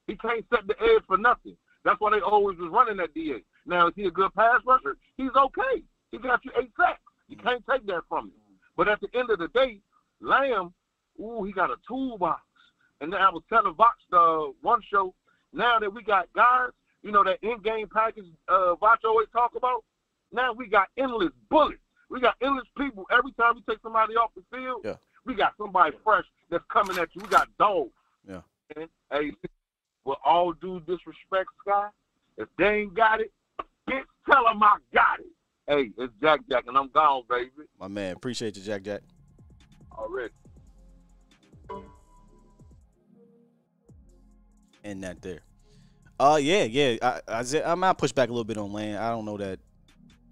He 0.07 0.15
can't 0.15 0.45
set 0.49 0.67
the 0.67 0.75
edge 0.81 1.03
for 1.07 1.17
nothing. 1.17 1.57
That's 1.83 1.99
why 1.99 2.11
they 2.11 2.19
always 2.19 2.57
was 2.57 2.69
running 2.71 2.97
that 2.97 3.13
DA. 3.13 3.43
Now, 3.65 3.87
is 3.87 3.93
he 3.95 4.05
a 4.05 4.11
good 4.11 4.33
pass 4.33 4.61
rusher? 4.65 4.97
He's 5.17 5.31
okay. 5.35 5.83
He 6.11 6.17
got 6.17 6.43
you 6.43 6.51
eight 6.59 6.71
sacks. 6.77 7.01
You 7.27 7.37
can't 7.37 7.63
take 7.69 7.85
that 7.87 8.03
from 8.09 8.25
him. 8.25 8.33
But 8.75 8.87
at 8.87 8.99
the 9.01 9.07
end 9.17 9.29
of 9.29 9.39
the 9.39 9.47
day, 9.49 9.79
Land, 10.21 10.71
ooh, 11.19 11.43
he 11.43 11.51
got 11.51 11.69
a 11.69 11.75
toolbox. 11.87 12.41
And 13.01 13.11
then 13.13 13.21
I 13.21 13.29
was 13.29 13.43
telling 13.49 13.73
Vox 13.75 13.97
the 14.11 14.53
one 14.61 14.81
show, 14.91 15.13
now 15.53 15.79
that 15.79 15.93
we 15.93 16.03
got 16.03 16.27
guys, 16.33 16.69
you 17.01 17.11
know, 17.11 17.23
that 17.23 17.39
in-game 17.41 17.87
package 17.93 18.25
uh, 18.47 18.75
Vox 18.75 19.01
always 19.05 19.27
talk 19.31 19.51
about, 19.55 19.83
now 20.31 20.51
we 20.53 20.67
got 20.67 20.87
endless 20.97 21.31
bullets. 21.49 21.79
We 22.09 22.19
got 22.19 22.35
endless 22.41 22.67
people. 22.77 23.05
Every 23.11 23.31
time 23.33 23.55
we 23.55 23.61
take 23.69 23.81
somebody 23.81 24.15
off 24.15 24.31
the 24.35 24.43
field, 24.55 24.81
Yeah. 24.83 24.95
we 25.25 25.33
got 25.35 25.53
somebody 25.57 25.95
fresh 26.03 26.25
that's 26.49 26.63
coming 26.71 26.97
at 26.97 27.09
you. 27.15 27.21
We 27.21 27.29
got 27.29 27.47
dogs. 27.57 27.91
Yeah. 28.27 28.41
And, 28.75 28.89
hey, 29.11 29.31
with 30.05 30.17
all 30.25 30.53
due 30.53 30.79
disrespect, 30.81 31.49
Scott, 31.61 31.91
if 32.37 32.47
they 32.57 32.81
ain't 32.81 32.93
got 32.95 33.21
it, 33.21 33.31
bitch, 33.89 34.03
tell 34.29 34.43
them 34.45 34.61
I 34.61 34.77
got 34.93 35.19
it. 35.19 35.25
Hey, 35.67 35.91
it's 35.97 36.13
Jack 36.21 36.41
Jack, 36.49 36.63
and 36.67 36.75
I'm 36.77 36.89
gone, 36.89 37.23
baby. 37.29 37.51
My 37.79 37.87
man, 37.87 38.13
appreciate 38.15 38.57
you, 38.57 38.63
Jack. 38.63 38.81
Jack. 38.83 39.01
Already. 39.91 40.33
And 44.83 45.03
that 45.03 45.21
there. 45.21 45.39
Uh, 46.19 46.39
yeah, 46.41 46.63
yeah. 46.63 46.97
I, 47.01 47.21
I, 47.27 47.63
I 47.65 47.75
might 47.75 47.97
push 47.97 48.11
back 48.11 48.29
a 48.29 48.31
little 48.31 48.43
bit 48.43 48.57
on 48.57 48.73
Land. 48.73 48.97
I 48.97 49.09
don't 49.09 49.25
know 49.25 49.37
that 49.37 49.59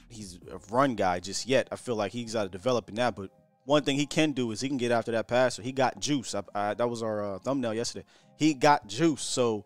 he's 0.10 0.40
a 0.52 0.60
run 0.72 0.95
guy 0.95 1.19
just 1.19 1.48
yet. 1.48 1.68
I 1.72 1.76
feel 1.76 1.95
like 1.95 2.11
he's 2.11 2.34
got 2.34 2.44
to 2.44 2.49
develop 2.49 2.90
in 2.90 2.95
that. 2.95 3.15
But 3.15 3.30
one 3.65 3.84
thing 3.84 3.98
he 3.98 4.06
can 4.06 4.32
do 4.32 4.52
is 4.52 4.61
he 4.61 4.68
can 4.68 4.78
get 4.78 4.91
after 4.91 5.11
that 5.14 5.28
passer. 5.28 5.61
He 5.61 5.72
got 5.72 5.99
juice. 5.99 6.36
I, 6.36 6.44
I, 6.53 6.74
that 6.74 6.90
was 6.90 7.03
our 7.03 7.36
uh, 7.36 7.40
thumbnail 7.40 7.74
yesterday. 7.74 8.06
He 8.38 8.53
got 8.53 8.88
juice. 8.88 9.22
So 9.22 9.65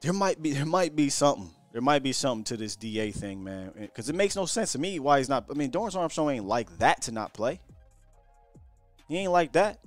there 0.00 0.12
might 0.12 0.42
be 0.42 0.52
there 0.52 0.66
might 0.66 0.94
be 0.94 1.08
something 1.08 1.50
There 1.72 1.80
might 1.80 2.02
be 2.02 2.12
something 2.12 2.44
to 2.44 2.56
this 2.56 2.76
DA 2.76 3.10
thing, 3.12 3.42
man, 3.42 3.72
because 3.78 4.08
it 4.08 4.14
makes 4.14 4.36
no 4.36 4.44
sense 4.46 4.72
to 4.72 4.78
me 4.78 4.98
why 4.98 5.18
he's 5.18 5.28
not. 5.28 5.46
I 5.50 5.54
mean, 5.54 5.70
Dorance 5.70 5.96
Armstrong 5.96 6.30
ain't 6.30 6.44
like 6.44 6.78
that 6.78 7.02
to 7.02 7.12
not 7.12 7.32
play. 7.32 7.60
He 9.08 9.18
ain't 9.18 9.32
like 9.32 9.52
that, 9.52 9.78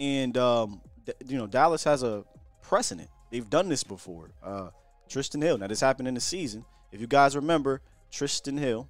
and 0.00 0.36
um, 0.38 0.80
you 1.26 1.36
know 1.36 1.46
Dallas 1.46 1.84
has 1.84 2.02
a 2.02 2.24
precedent. 2.68 3.08
They've 3.30 3.48
done 3.48 3.68
this 3.68 3.84
before. 3.84 4.30
Uh, 4.42 4.70
Trysten 5.08 5.42
Hill. 5.42 5.58
Now 5.58 5.66
this 5.66 5.80
happened 5.80 6.08
in 6.08 6.14
the 6.14 6.20
season. 6.20 6.64
If 6.92 7.00
you 7.00 7.06
guys 7.06 7.36
remember, 7.36 7.80
Trysten 8.12 8.58
Hill. 8.58 8.88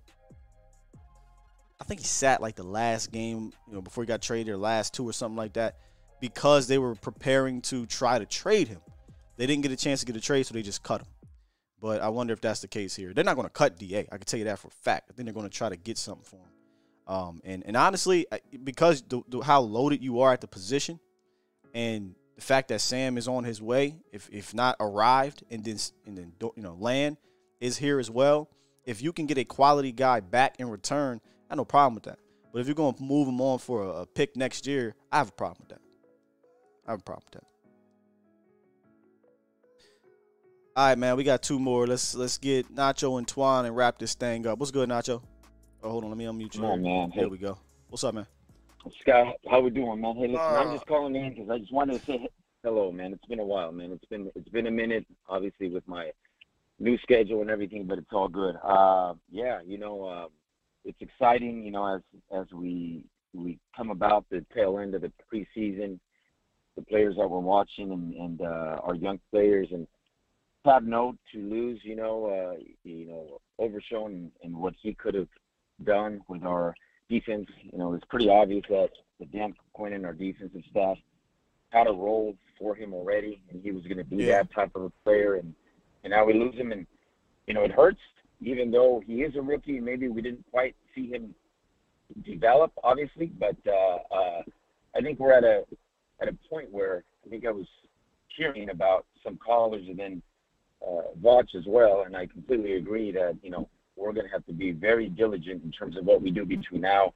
I 1.81 1.85
think 1.85 2.01
he 2.01 2.07
sat 2.07 2.41
like 2.41 2.55
the 2.55 2.63
last 2.63 3.11
game, 3.11 3.53
you 3.67 3.75
know, 3.75 3.83
before 3.83 4.05
he 4.05 4.07
got 4.07 4.23
traded, 4.23 4.55
or 4.55 4.57
last 4.57 4.95
two 4.95 5.07
or 5.09 5.13
something 5.13 5.37
like 5.37 5.55
that, 5.55 5.77
because 6.21 6.69
they 6.69 6.79
were 6.79 6.95
preparing 6.95 7.61
to 7.63 7.85
try 7.87 8.19
to 8.19 8.25
trade 8.25 8.69
him. 8.69 8.81
They 9.37 9.47
didn't 9.47 9.63
get 9.63 9.73
a 9.73 9.77
chance 9.77 10.01
to 10.01 10.07
get 10.07 10.17
a 10.17 10.21
trade, 10.21 10.47
so 10.47 10.55
they 10.55 10.63
just 10.63 10.83
cut 10.83 11.01
him. 11.01 11.09
But 11.81 12.01
I 12.01 12.09
wonder 12.09 12.33
if 12.33 12.41
that's 12.41 12.61
the 12.61 12.69
case 12.69 12.95
here. 12.95 13.13
They're 13.13 13.25
not 13.25 13.35
going 13.35 13.49
to 13.49 13.53
cut 13.53 13.79
Da. 13.79 13.99
I 13.99 14.17
can 14.17 14.21
tell 14.21 14.39
you 14.39 14.45
that 14.45 14.61
for 14.61 14.69
a 14.69 14.71
fact. 14.71 15.11
I 15.11 15.15
think 15.15 15.27
they're 15.27 15.35
going 15.35 15.49
to 15.49 15.55
try 15.55 15.69
to 15.69 15.77
get 15.77 15.99
something 15.99 16.25
for 16.25 16.37
him. 16.37 16.53
Um, 17.07 17.41
and 17.45 17.63
and 17.67 17.77
honestly, 17.77 18.27
because 18.63 19.03
the, 19.03 19.21
the, 19.29 19.41
how 19.41 19.61
loaded 19.61 20.03
you 20.03 20.21
are 20.21 20.33
at 20.33 20.41
the 20.41 20.47
position, 20.47 20.99
and 21.75 22.15
the 22.37 22.43
fact 22.43 22.69
that 22.69 22.81
Sam 22.81 23.17
is 23.17 23.29
on 23.29 23.45
his 23.45 23.63
way, 23.63 23.97
if 24.13 24.29
if 24.33 24.55
not 24.55 24.77
arrived, 24.81 25.45
and 25.51 25.65
then 25.65 25.77
and 26.07 26.17
then 26.19 26.33
you 26.41 26.63
know 26.63 26.75
Land 26.75 27.17
is 27.61 27.79
here 27.79 27.99
as 27.99 28.11
well. 28.11 28.49
If 28.85 29.01
you 29.03 29.13
can 29.13 29.27
get 29.27 29.39
a 29.39 29.45
quality 29.45 29.93
guy 29.93 30.21
back 30.21 30.57
in 30.59 30.69
return, 30.69 31.21
I 31.49 31.53
have 31.55 31.57
no 31.59 31.65
problem 31.65 31.95
with 31.95 32.05
that. 32.05 32.19
But 32.53 32.61
if 32.61 32.67
you're 32.67 32.75
going 32.75 32.95
to 32.95 33.03
move 33.03 33.27
him 33.29 33.41
on 33.41 33.59
for 33.59 33.83
a, 33.83 33.89
a 34.03 34.07
pick 34.07 34.37
next 34.37 34.67
year, 34.67 34.95
I 35.11 35.19
have 35.19 35.31
a 35.31 35.33
problem 35.33 35.57
with 35.61 35.69
that. 35.71 35.81
I 36.87 36.91
have 36.93 37.01
a 37.01 37.03
problem 37.03 37.25
with 37.33 37.41
that. 37.41 37.49
All 40.77 40.87
right, 40.89 40.99
man. 40.99 41.17
We 41.17 41.25
got 41.25 41.43
two 41.43 41.59
more. 41.59 41.87
Let's 41.87 42.15
let's 42.15 42.37
get 42.39 42.75
Nacho 42.75 43.17
and 43.19 43.27
Twan 43.27 43.65
and 43.65 43.75
wrap 43.77 43.99
this 43.99 44.15
thing 44.15 44.47
up. 44.47 44.59
What's 44.59 44.73
good, 44.73 44.89
Nacho? 44.89 45.23
Oh, 45.83 45.91
hold 45.91 46.05
on. 46.05 46.11
Let 46.11 46.19
me 46.19 46.25
unmute 46.25 46.55
you. 46.57 46.65
On, 46.65 46.83
man. 46.83 47.13
There 47.15 47.25
Hey. 47.25 47.31
we 47.31 47.39
go. 47.39 47.59
What's 47.89 48.03
up, 48.05 48.15
man? 48.15 48.27
Scott, 49.01 49.37
how 49.51 49.61
we 49.61 49.71
doing, 49.71 50.01
man? 50.01 50.17
Hey, 50.17 50.29
listen, 50.29 50.57
I'm 50.57 50.69
Uh, 50.69 50.75
just 50.75 50.87
calling 50.87 51.15
in 51.17 51.35
because 51.35 51.51
I 51.51 51.59
just 51.59 51.73
wanted 51.73 52.01
to 52.01 52.07
say 52.07 52.29
hello, 52.63 52.93
man. 52.93 53.13
It's 53.13 53.25
been 53.27 53.41
a 53.41 53.45
while, 53.45 53.73
man. 53.73 53.93
It's 53.93 54.05
been 54.07 54.31
it's 54.35 54.49
been 54.49 54.67
a 54.67 54.71
minute, 54.71 55.07
obviously, 55.29 55.71
with 55.71 55.87
my 55.89 56.13
new 56.79 56.99
schedule 56.99 57.41
and 57.41 57.51
everything, 57.51 57.87
but 57.87 57.99
it's 57.99 58.13
all 58.13 58.29
good. 58.29 58.57
Uh, 58.63 59.15
yeah, 59.31 59.61
you 59.65 59.79
know, 59.79 60.05
uh, 60.05 60.27
it's 60.85 61.01
exciting, 61.01 61.65
you 61.65 61.71
know, 61.71 61.87
as 61.95 62.03
as 62.33 62.47
we 62.53 63.05
we 63.33 63.59
come 63.77 63.91
about 63.91 64.27
the 64.31 64.45
tail 64.55 64.79
end 64.79 64.95
of 64.95 65.03
the 65.03 65.13
preseason, 65.33 65.99
the 66.77 66.83
players 66.83 67.17
that 67.17 67.29
we're 67.29 67.39
watching 67.39 67.93
and 67.93 68.15
and 68.15 68.41
uh, 68.43 68.81
our 68.83 68.95
young 68.95 69.19
players 69.31 69.69
and 69.71 69.87
sad 70.65 70.87
note 70.87 71.17
to 71.33 71.39
lose, 71.39 71.81
you 71.85 71.97
know, 71.97 72.27
uh, 72.27 72.63
you 72.85 73.07
know, 73.07 73.41
Overshown 73.59 74.31
and 74.43 74.57
what 74.57 74.75
he 74.81 74.95
could 74.95 75.15
have 75.15 75.29
done 75.85 76.21
with 76.29 76.43
our 76.43 76.75
defense. 77.09 77.47
You 77.71 77.79
know, 77.79 77.95
it's 77.95 78.05
pretty 78.07 78.29
obvious 78.29 78.65
that 78.69 78.91
the 79.21 79.27
Dan 79.27 79.55
Quinn 79.73 79.93
and 79.93 80.05
our 80.07 80.13
defensive 80.13 80.63
staff 80.71 80.97
had 81.71 81.87
a 81.87 81.93
role 81.93 82.37
for 82.59 82.75
him 82.75 82.95
already, 82.95 83.41
and 83.51 83.63
he 83.63 83.71
was 83.73 83.83
going 83.85 83.99
to 83.99 84.05
be 84.05 84.17
Yeah. 84.17 84.43
that 84.43 84.53
type 84.53 84.71
of 84.75 84.83
a 84.85 84.91
player. 85.05 85.35
And 85.37 85.55
and 86.03 86.11
now 86.11 86.25
we 86.25 86.35
lose 86.35 86.55
him, 86.55 86.71
and 86.73 86.87
you 87.47 87.55
know, 87.55 87.63
it 87.63 87.73
hurts. 87.73 88.01
Even 88.41 88.71
though 88.71 89.03
he 89.07 89.23
is 89.23 89.35
a 89.37 89.43
rookie, 89.43 89.81
maybe 89.81 90.09
we 90.09 90.21
didn't 90.21 90.45
quite 90.51 90.77
see 90.95 91.09
him 91.09 91.35
develop, 92.25 92.73
obviously. 92.83 93.27
But 93.27 93.57
uh, 93.67 93.99
uh, 94.15 94.43
I 94.97 95.01
think 95.01 95.19
we're 95.19 95.33
at 95.33 95.45
a 95.45 95.65
at 96.21 96.29
a 96.29 96.37
point 96.49 96.71
where 96.71 97.05
I 97.27 97.31
think 97.31 97.47
I 97.47 97.51
was 97.51 97.67
hearing 98.37 98.71
about 98.71 99.07
some 99.23 99.37
callers 99.39 99.87
and 99.89 99.99
then 99.99 100.23
uh, 100.87 101.03
Vach 101.23 101.55
as 101.55 101.65
well, 101.67 102.03
and 102.03 102.17
I 102.17 102.27
completely 102.27 102.75
agree 102.75 103.11
that 103.13 103.37
you 103.43 103.51
know 103.51 103.69
we're 103.97 104.13
going 104.13 104.27
to 104.27 104.33
have 104.33 104.45
to 104.47 104.53
be 104.53 104.73
very 104.73 105.09
diligent 105.09 105.63
in 105.65 105.71
terms 105.71 105.97
of 105.97 106.05
what 106.05 106.23
we 106.23 106.31
do 106.31 106.45
between 106.45 106.81
now 106.81 107.13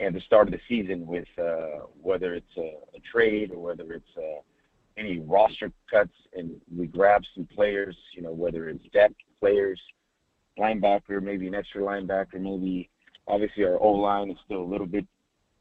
and 0.00 0.14
the 0.14 0.20
start 0.20 0.48
of 0.48 0.52
the 0.52 0.60
season, 0.68 1.06
with 1.06 1.28
uh, 1.38 1.86
whether 2.02 2.34
it's 2.34 2.56
a, 2.58 2.78
a 2.94 3.00
trade 3.10 3.50
or 3.50 3.58
whether 3.58 3.92
it's 3.92 4.16
uh, 4.16 4.40
any 4.98 5.18
roster 5.20 5.72
cuts, 5.90 6.12
and 6.34 6.60
we 6.74 6.86
grab 6.86 7.22
some 7.34 7.46
players, 7.46 7.96
you 8.14 8.22
know, 8.22 8.32
whether 8.32 8.68
it's 8.68 8.84
depth 8.92 9.14
players, 9.40 9.80
linebacker, 10.58 11.22
maybe 11.22 11.46
an 11.46 11.54
extra 11.54 11.80
linebacker, 11.82 12.34
maybe 12.34 12.88
obviously 13.26 13.64
our 13.64 13.80
O 13.80 13.90
line 13.92 14.30
is 14.30 14.36
still 14.44 14.62
a 14.62 14.64
little 14.64 14.86
bit 14.86 15.06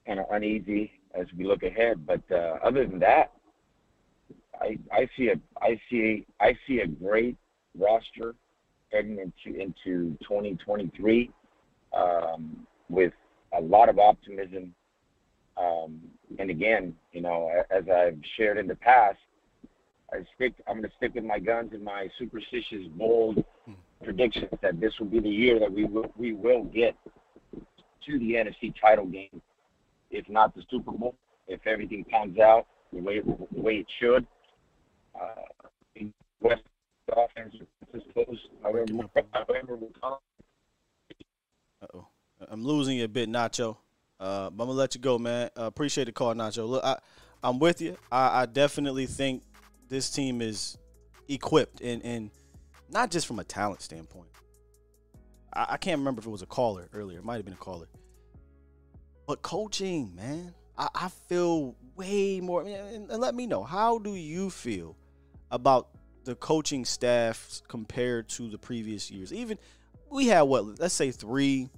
kind 0.06 0.20
of 0.20 0.26
uneasy 0.32 0.92
as 1.14 1.28
we 1.38 1.46
look 1.46 1.64
ahead, 1.64 2.06
but 2.06 2.22
uh, 2.32 2.58
other 2.64 2.86
than 2.86 3.00
that, 3.00 3.32
I, 4.62 4.78
I 4.92 5.10
see 5.18 5.30
a 5.30 5.36
I 5.62 5.80
see 5.90 6.26
I 6.40 6.58
see 6.68 6.80
a 6.80 6.88
great 6.88 7.38
roster 7.78 8.36
heading 8.92 9.20
into 9.20 9.60
into 9.60 10.18
2023 10.24 11.32
um, 11.94 12.66
with 12.90 13.14
a 13.58 13.62
lot 13.62 13.90
of 13.90 14.00
optimism. 14.00 14.74
Um, 15.58 16.02
and 16.38 16.50
again, 16.50 16.96
you 17.14 17.22
know, 17.22 17.50
as 17.70 17.84
I've 17.90 18.20
shared 18.36 18.58
in 18.58 18.68
the 18.68 18.76
past, 18.76 19.18
I 20.12 20.18
stick. 20.36 20.54
I'm 20.68 20.78
going 20.78 20.90
to 20.90 20.96
stick 20.98 21.16
with 21.16 21.24
my 21.24 21.40
guns 21.40 21.72
and 21.74 21.84
my 21.84 22.10
superstitious, 22.20 22.88
bold 22.96 23.44
predictions 24.04 24.50
that 24.62 24.80
this 24.80 24.94
will 25.00 25.08
be 25.08 25.20
the 25.20 25.30
year 25.30 25.60
that 25.60 25.72
we 25.72 25.86
will 25.86 26.12
we 26.18 26.34
will 26.34 26.64
get 26.66 26.96
to 28.06 28.20
the 28.20 28.34
NFC 28.34 28.74
title 28.80 29.06
game, 29.06 29.42
if 30.12 30.28
not 30.30 30.54
the 30.56 30.64
Super 30.70 30.92
Bowl, 30.92 31.16
if 31.48 31.66
everything 31.66 32.06
pans 32.10 32.38
out 32.40 32.68
the 32.94 33.00
way 33.00 33.20
the 33.20 33.62
way 33.62 33.78
it 33.78 33.88
should. 34.00 34.26
Uh, 35.20 35.70
in 35.96 36.14
West 37.08 37.30
offense 37.38 37.56
is 37.94 38.02
close, 38.14 38.40
however, 38.64 38.86
however 39.32 39.80
Uh-oh. 41.82 42.08
I'm 42.48 42.64
losing 42.64 42.98
you 42.98 43.06
a 43.06 43.08
bit, 43.08 43.30
Nacho. 43.30 43.78
Uh, 44.20 44.50
but 44.50 44.64
I'm 44.64 44.70
gonna 44.70 44.72
let 44.72 44.96
you 44.96 45.02
go, 45.02 45.18
man. 45.18 45.50
Uh, 45.58 45.64
appreciate 45.64 46.06
the 46.06 46.12
call, 46.12 46.34
Nacho. 46.34 46.68
Look, 46.68 46.84
I, 46.84 46.98
I'm 47.44 47.60
with 47.60 47.82
you. 47.82 47.98
I, 48.12 48.42
I 48.42 48.46
definitely 48.46 49.06
think 49.06 49.44
this 49.90 50.10
team 50.10 50.42
is 50.42 50.78
equipped, 51.28 51.82
and 51.82 52.04
and 52.04 52.32
not 52.90 53.12
just 53.12 53.28
from 53.28 53.40
a 53.40 53.44
talent 53.44 53.82
standpoint. 53.82 54.30
I, 55.54 55.66
I 55.72 55.78
can't 55.78 56.00
remember 56.00 56.20
if 56.22 56.28
it 56.28 56.32
was 56.32 56.42
a 56.42 56.48
caller 56.48 56.90
earlier. 56.94 57.20
It 57.20 57.26
might 57.26 57.36
have 57.36 57.46
been 57.46 57.54
a 57.54 57.58
caller. 57.58 57.88
But 59.28 59.42
coaching, 59.42 60.16
man, 60.16 60.54
I, 60.78 60.88
I 60.94 61.10
feel 61.10 61.76
way 61.96 62.40
more. 62.42 62.62
And, 62.64 63.10
and 63.10 63.22
let 63.22 63.36
me 63.36 63.48
know 63.48 63.64
how 63.64 63.98
do 64.00 64.14
you 64.16 64.50
feel 64.50 64.96
about 65.52 65.90
the 66.26 66.36
coaching 66.36 66.86
staff 66.86 67.62
compared 67.68 68.28
to 68.30 68.50
the 68.50 68.58
previous 68.58 69.10
years? 69.10 69.32
Even 69.32 69.58
we 70.10 70.28
had 70.28 70.44
what 70.44 70.80
let's 70.80 70.94
say 70.94 71.12
three 71.12 71.70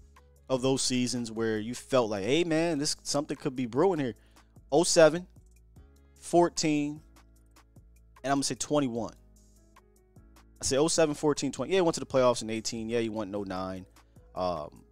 of 0.50 0.62
those 0.62 0.82
seasons 0.82 1.32
where 1.32 1.60
you 1.60 1.76
felt 1.76 2.10
like, 2.10 2.24
hey 2.24 2.44
man, 2.44 2.80
this 2.80 2.96
something 3.04 3.38
could 3.38 3.56
be 3.56 3.66
brewing 3.66 4.00
here. 4.00 4.16
07, 4.84 5.26
14, 6.20 7.02
and 8.24 8.32
I'm 8.32 8.38
gonna 8.38 8.44
say 8.44 8.56
21. 8.56 9.14
I 10.60 10.66
say 10.66 10.88
07, 10.88 11.16
14, 11.16 11.52
20. 11.52 11.72
Yeah, 11.72 11.78
you 11.78 11.84
went 11.84 11.94
to 11.96 12.00
the 12.00 12.06
playoffs 12.06 12.42
in 12.42 12.50
18. 12.50 12.90
Yeah, 12.90 13.00
you 13.00 13.12
went 13.12 13.34
in 13.34 13.42
09. 13.42 13.86
Um, 14.36 14.84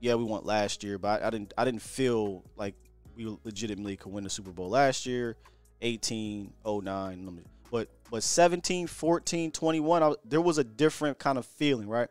yeah, 0.00 0.14
we 0.14 0.24
went 0.24 0.44
last 0.44 0.82
year, 0.82 0.98
but 0.98 1.22
I, 1.22 1.28
I 1.28 1.30
didn't 1.30 1.54
I 1.56 1.64
didn't 1.64 1.82
feel 1.82 2.44
like 2.56 2.74
we 3.16 3.36
legitimately 3.44 3.96
could 3.96 4.12
win 4.12 4.24
the 4.24 4.30
Super 4.30 4.50
Bowl 4.50 4.68
last 4.68 5.06
year. 5.06 5.36
18, 5.82 6.52
09. 6.64 7.44
But 7.70 7.88
but 8.10 8.22
17, 8.22 8.86
14, 8.86 9.50
21, 9.50 10.02
I, 10.02 10.14
there 10.24 10.40
was 10.40 10.58
a 10.58 10.64
different 10.64 11.18
kind 11.18 11.38
of 11.38 11.46
feeling, 11.46 11.88
right? 11.88 12.08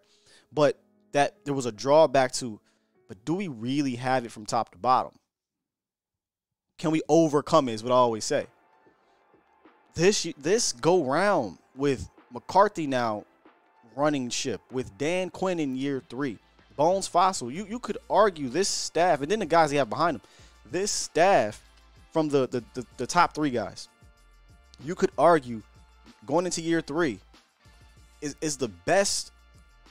But 0.52 0.80
that 1.14 1.46
there 1.46 1.54
was 1.54 1.66
a 1.66 1.72
drawback 1.72 2.34
to, 2.34 2.60
but 3.08 3.24
do 3.24 3.36
we 3.36 3.48
really 3.48 3.96
have 3.96 4.26
it 4.26 4.32
from 4.32 4.46
top 4.46 4.72
to 4.72 4.78
bottom? 4.78 5.14
Can 6.78 6.92
we 6.92 7.02
overcome 7.08 7.70
it? 7.70 7.74
Is 7.74 7.84
what 7.84 7.94
I 7.94 7.96
always 7.96 8.26
say. 8.26 8.48
This 9.94 10.28
this 10.38 10.74
go 10.74 11.06
round 11.06 11.58
with 11.76 12.10
McCarthy 12.32 12.86
now 12.86 13.24
running 13.96 14.30
ship 14.30 14.60
with 14.72 14.98
Dan 14.98 15.30
Quinn 15.30 15.60
in 15.60 15.78
year 15.78 16.04
three, 16.10 16.38
Bones 16.76 17.08
Fassel. 17.08 17.52
You 17.52 17.66
you 17.66 17.80
could 17.80 17.98
argue 18.10 18.50
this 18.50 18.68
staff, 18.68 19.22
and 19.22 19.32
then 19.32 19.40
the 19.40 19.46
guys 19.46 19.72
they 19.72 19.78
have 19.78 19.90
behind 19.90 20.16
them, 20.16 20.22
this 20.70 20.92
staff 20.92 21.62
from 22.12 22.28
the 22.28 22.48
the, 22.48 22.64
the, 22.74 22.86
the 22.98 23.08
top 23.08 23.34
three 23.34 23.52
guys, 23.52 23.88
you 24.84 24.96
could 24.96 25.12
argue 25.18 25.62
going 26.26 26.46
into 26.46 26.62
year 26.62 26.82
three 26.82 27.20
is, 28.22 28.36
is 28.42 28.58
the 28.58 28.68
best 28.68 29.32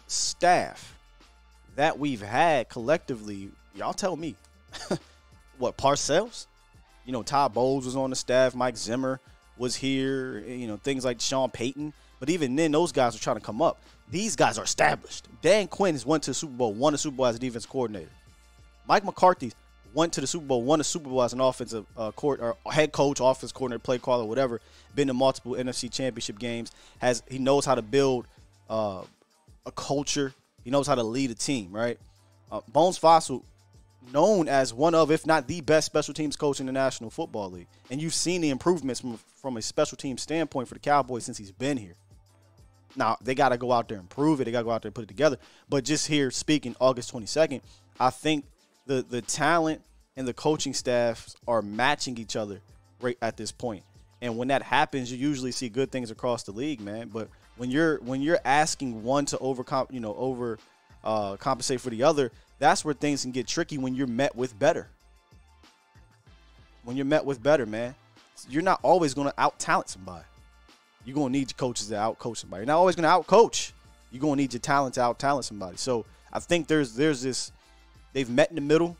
staff 0.06 0.98
that 1.76 1.98
we've 1.98 2.22
had 2.22 2.68
collectively. 2.68 3.50
Y'all 3.74 3.92
tell 3.92 4.16
me. 4.16 4.36
what, 5.58 5.76
Parcells? 5.76 6.46
You 7.04 7.12
know, 7.12 7.22
Todd 7.22 7.52
Bowles 7.54 7.84
was 7.84 7.96
on 7.96 8.10
the 8.10 8.16
staff, 8.16 8.54
Mike 8.54 8.76
Zimmer 8.76 9.20
was 9.56 9.76
here, 9.76 10.40
you 10.40 10.66
know, 10.66 10.76
things 10.76 11.04
like 11.04 11.20
Sean 11.20 11.50
Payton. 11.50 11.92
But 12.18 12.30
even 12.30 12.56
then, 12.56 12.72
those 12.72 12.92
guys 12.92 13.14
are 13.14 13.20
trying 13.20 13.36
to 13.36 13.42
come 13.42 13.62
up. 13.62 13.80
These 14.10 14.36
guys 14.36 14.58
are 14.58 14.64
established. 14.64 15.28
Dan 15.42 15.68
Quinn 15.68 15.94
has 15.94 16.06
went 16.06 16.22
to 16.24 16.30
the 16.30 16.34
Super 16.34 16.54
Bowl, 16.54 16.72
won 16.72 16.92
the 16.92 16.98
Super 16.98 17.16
Bowl 17.16 17.26
as 17.26 17.36
a 17.36 17.38
defense 17.38 17.66
coordinator. 17.66 18.10
Mike 18.86 19.04
McCarthy 19.04 19.52
went 19.94 20.12
to 20.14 20.20
the 20.20 20.26
Super 20.26 20.46
Bowl, 20.46 20.62
won 20.62 20.78
the 20.78 20.84
Super 20.84 21.08
Bowl 21.08 21.22
as 21.22 21.32
an 21.32 21.40
offensive 21.40 21.86
uh, 21.96 22.10
court 22.12 22.40
or 22.40 22.56
head 22.70 22.92
coach, 22.92 23.18
offense 23.22 23.52
coordinator, 23.52 23.78
play 23.78 23.98
caller, 23.98 24.24
whatever. 24.24 24.60
Been 24.94 25.08
to 25.08 25.14
multiple 25.14 25.52
NFC 25.52 25.90
Championship 25.90 26.38
games. 26.38 26.70
Has 26.98 27.22
he 27.28 27.38
knows 27.38 27.64
how 27.64 27.74
to 27.74 27.82
build 27.82 28.26
uh, 28.68 29.02
a 29.66 29.72
culture. 29.72 30.32
He 30.62 30.70
knows 30.70 30.86
how 30.86 30.94
to 30.94 31.02
lead 31.02 31.30
a 31.30 31.34
team, 31.34 31.72
right? 31.72 31.98
Uh, 32.50 32.60
Bones 32.68 32.98
Fassel, 32.98 33.42
known 34.12 34.48
as 34.48 34.72
one 34.72 34.94
of, 34.94 35.10
if 35.10 35.26
not 35.26 35.46
the 35.46 35.60
best 35.60 35.86
special 35.86 36.14
teams 36.14 36.36
coach 36.36 36.60
in 36.60 36.66
the 36.66 36.72
National 36.72 37.10
Football 37.10 37.50
League, 37.50 37.66
and 37.90 38.00
you've 38.00 38.14
seen 38.14 38.40
the 38.40 38.50
improvements 38.50 39.00
from 39.00 39.18
from 39.40 39.56
a 39.58 39.62
special 39.62 39.96
team 39.96 40.16
standpoint 40.16 40.68
for 40.68 40.74
the 40.74 40.80
Cowboys 40.80 41.24
since 41.24 41.36
he's 41.36 41.52
been 41.52 41.76
here. 41.76 41.94
Now 42.96 43.16
they 43.20 43.34
got 43.34 43.50
to 43.50 43.58
go 43.58 43.72
out 43.72 43.88
there 43.88 43.98
and 43.98 44.08
prove 44.08 44.40
it. 44.40 44.44
They 44.44 44.52
got 44.52 44.60
to 44.60 44.64
go 44.64 44.70
out 44.70 44.82
there 44.82 44.88
and 44.88 44.94
put 44.94 45.04
it 45.04 45.08
together. 45.08 45.38
But 45.68 45.84
just 45.84 46.06
here 46.06 46.30
speaking, 46.30 46.76
August 46.80 47.10
twenty 47.10 47.26
second, 47.26 47.60
I 47.98 48.10
think 48.10 48.44
the 48.86 49.04
the 49.08 49.22
talent 49.22 49.82
and 50.16 50.26
the 50.26 50.34
coaching 50.34 50.74
staffs 50.74 51.36
are 51.48 51.62
matching 51.62 52.18
each 52.18 52.36
other 52.36 52.60
right 53.00 53.18
at 53.22 53.36
this 53.36 53.52
point. 53.52 53.82
And 54.22 54.38
when 54.38 54.48
that 54.48 54.62
happens, 54.62 55.12
you 55.12 55.18
usually 55.18 55.52
see 55.52 55.68
good 55.68 55.90
things 55.90 56.10
across 56.10 56.44
the 56.44 56.52
league, 56.52 56.80
man. 56.80 57.08
But 57.12 57.28
when 57.56 57.70
you're 57.70 57.98
when 57.98 58.22
you're 58.22 58.38
asking 58.44 59.02
one 59.02 59.26
to 59.26 59.38
overcome, 59.38 59.88
you 59.90 60.00
know, 60.00 60.14
over 60.14 60.58
uh, 61.02 61.36
compensate 61.36 61.80
for 61.80 61.90
the 61.90 62.02
other, 62.02 62.32
that's 62.58 62.84
where 62.84 62.94
things 62.94 63.22
can 63.22 63.32
get 63.32 63.46
tricky 63.46 63.78
when 63.78 63.94
you're 63.94 64.06
met 64.06 64.34
with 64.34 64.58
better. 64.58 64.88
When 66.84 66.96
you're 66.96 67.06
met 67.06 67.24
with 67.24 67.42
better, 67.42 67.66
man, 67.66 67.94
you're 68.48 68.62
not 68.62 68.80
always 68.82 69.14
going 69.14 69.28
to 69.28 69.34
out 69.40 69.58
talent 69.58 69.88
somebody. 69.88 70.24
You're 71.04 71.14
going 71.14 71.32
to 71.32 71.38
need 71.38 71.50
your 71.50 71.56
coaches 71.58 71.88
to 71.88 71.98
out 71.98 72.18
coach 72.18 72.38
somebody. 72.38 72.62
You're 72.62 72.66
not 72.66 72.78
always 72.78 72.96
going 72.96 73.04
to 73.04 73.10
out 73.10 73.26
coach. 73.26 73.72
You're 74.10 74.20
going 74.20 74.36
to 74.36 74.42
need 74.42 74.52
your 74.52 74.60
talent 74.60 74.94
to 74.94 75.02
out 75.02 75.18
talent 75.18 75.44
somebody. 75.44 75.76
So 75.76 76.06
I 76.32 76.40
think 76.40 76.66
there's 76.66 76.94
there's 76.94 77.22
this 77.22 77.52
they've 78.14 78.30
met 78.30 78.48
in 78.48 78.54
the 78.54 78.62
middle, 78.62 78.96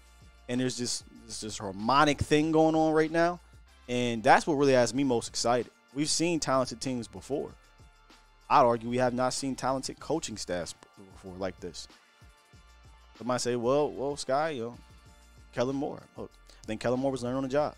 and 0.51 0.61
there's 0.61 0.77
this 0.77 1.03
this, 1.27 1.41
this 1.41 1.59
harmonic 1.59 2.19
thing 2.19 2.53
going 2.53 2.75
on 2.75 2.93
right 2.93 3.11
now, 3.11 3.41
and 3.89 4.23
that's 4.23 4.47
what 4.47 4.55
really 4.57 4.75
has 4.75 4.93
me 4.93 5.05
most 5.05 5.29
excited. 5.29 5.73
We've 5.95 6.11
seen 6.11 6.41
talented 6.41 6.83
teams 6.83 7.09
before. 7.09 7.51
I'd 8.51 8.61
argue 8.61 8.91
we 8.91 8.99
have 8.99 9.15
not 9.15 9.33
seen 9.33 9.55
talented 9.55 9.99
coaching 9.99 10.37
staffs 10.37 10.75
before 11.13 11.33
like 11.39 11.59
this. 11.61 11.89
Might 13.25 13.41
say, 13.41 13.57
well, 13.57 13.91
well, 13.91 14.17
Sky, 14.17 14.51
you 14.51 14.63
know, 14.63 14.75
Kellen 15.55 15.77
Moore. 15.77 16.01
Look, 16.17 16.31
I 16.63 16.67
think 16.67 16.81
Kellen 16.81 17.01
Moore 17.01 17.13
was 17.13 17.23
learning 17.23 17.39
on 17.39 17.43
the 17.45 17.49
job. 17.49 17.75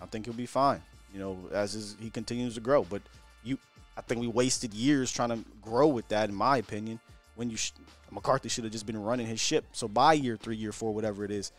I 0.00 0.06
think 0.06 0.26
he'll 0.26 0.34
be 0.34 0.46
fine, 0.46 0.82
you 1.12 1.18
know, 1.18 1.38
as 1.50 1.72
his, 1.72 1.96
he 1.98 2.10
continues 2.10 2.54
to 2.54 2.60
grow. 2.60 2.84
But 2.84 3.02
you, 3.42 3.58
I 3.96 4.02
think 4.02 4.20
we 4.20 4.28
wasted 4.28 4.74
years 4.74 5.10
trying 5.10 5.30
to 5.30 5.38
grow 5.62 5.88
with 5.88 6.06
that, 6.08 6.28
in 6.28 6.34
my 6.34 6.58
opinion. 6.58 7.00
When 7.36 7.50
you, 7.50 7.56
sh- 7.56 7.72
McCarthy 8.10 8.48
should 8.48 8.64
have 8.64 8.72
just 8.72 8.86
been 8.86 9.00
running 9.00 9.26
his 9.26 9.40
ship. 9.40 9.64
So 9.72 9.88
by 9.88 10.14
year 10.14 10.36
three, 10.36 10.56
year 10.56 10.72
four, 10.72 10.92
whatever 10.92 11.24
it 11.24 11.30
is, 11.30 11.52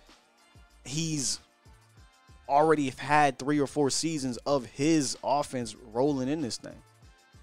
he's 0.86 1.40
already 2.50 2.90
had 2.98 3.38
three 3.38 3.60
or 3.60 3.68
four 3.68 3.90
seasons 3.90 4.38
of 4.38 4.66
his 4.66 5.18
offense 5.24 5.76
rolling 5.94 6.30
in 6.30 6.42
this 6.42 6.58
thing. 6.58 6.76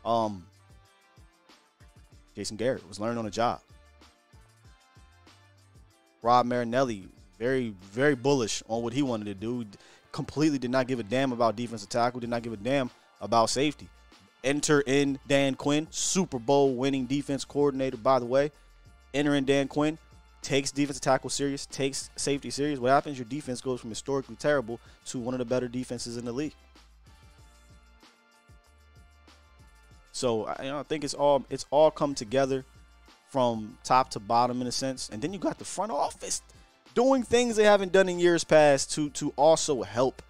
Um, 0.04 0.46
Jason 2.34 2.56
Garrett 2.56 2.86
was 2.88 2.98
learning 2.98 3.18
on 3.18 3.24
the 3.24 3.30
job. 3.30 3.60
Rod 6.22 6.46
Marinelli, 6.46 7.06
very, 7.38 7.74
very 7.82 8.14
bullish 8.14 8.62
on 8.68 8.82
what 8.82 8.92
he 8.92 9.02
wanted 9.02 9.26
to 9.26 9.34
do. 9.34 9.64
Completely 10.10 10.58
did 10.58 10.70
not 10.70 10.86
give 10.86 10.98
a 10.98 11.02
damn 11.02 11.32
about 11.32 11.54
defensive 11.54 11.88
tackle, 11.88 12.20
did 12.20 12.30
not 12.30 12.42
give 12.42 12.52
a 12.52 12.56
damn 12.56 12.90
about 13.20 13.50
safety. 13.50 13.88
Enter 14.44 14.82
in 14.82 15.18
Dan 15.26 15.54
Quinn, 15.54 15.88
Super 15.90 16.38
Bowl 16.38 16.74
winning 16.74 17.06
defense 17.06 17.44
coordinator, 17.44 17.96
by 17.96 18.18
the 18.18 18.26
way. 18.26 18.52
Enter 19.14 19.34
in 19.34 19.44
Dan 19.44 19.68
Quinn, 19.68 19.98
takes 20.42 20.70
defensive 20.70 21.00
tackle 21.00 21.30
serious, 21.30 21.66
takes 21.66 22.10
safety 22.16 22.50
serious. 22.50 22.78
What 22.78 22.90
happens? 22.90 23.18
Your 23.18 23.24
defense 23.24 23.60
goes 23.60 23.80
from 23.80 23.90
historically 23.90 24.36
terrible 24.36 24.78
to 25.06 25.18
one 25.18 25.34
of 25.34 25.38
the 25.38 25.44
better 25.44 25.66
defenses 25.66 26.16
in 26.16 26.24
the 26.24 26.32
league. 26.32 26.54
So 30.12 30.48
you 30.62 30.68
know, 30.68 30.78
I 30.78 30.84
think 30.84 31.02
it's 31.02 31.14
all 31.14 31.44
it's 31.50 31.66
all 31.70 31.90
come 31.90 32.14
together 32.14 32.64
from 33.28 33.76
top 33.82 34.10
to 34.10 34.20
bottom 34.20 34.60
in 34.60 34.68
a 34.68 34.72
sense, 34.72 35.08
and 35.10 35.20
then 35.20 35.32
you 35.32 35.38
got 35.40 35.58
the 35.58 35.64
front 35.64 35.90
office 35.90 36.40
doing 36.94 37.24
things 37.24 37.56
they 37.56 37.64
haven't 37.64 37.92
done 37.92 38.08
in 38.08 38.20
years 38.20 38.44
past 38.44 38.92
to 38.92 39.10
to 39.10 39.32
also 39.36 39.82
help 39.82 40.22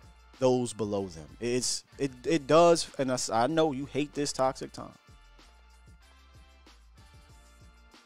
those 0.45 0.75
below 0.75 1.07
them. 1.07 1.27
It's 1.41 1.85
it 1.99 2.11
it 2.27 2.47
does, 2.47 2.87
and 2.99 3.11
I, 3.11 3.17
I 3.33 3.47
know 3.47 3.73
you 3.73 3.87
hate 3.87 4.13
this 4.13 4.31
toxic 4.31 4.73
time. 4.73 4.93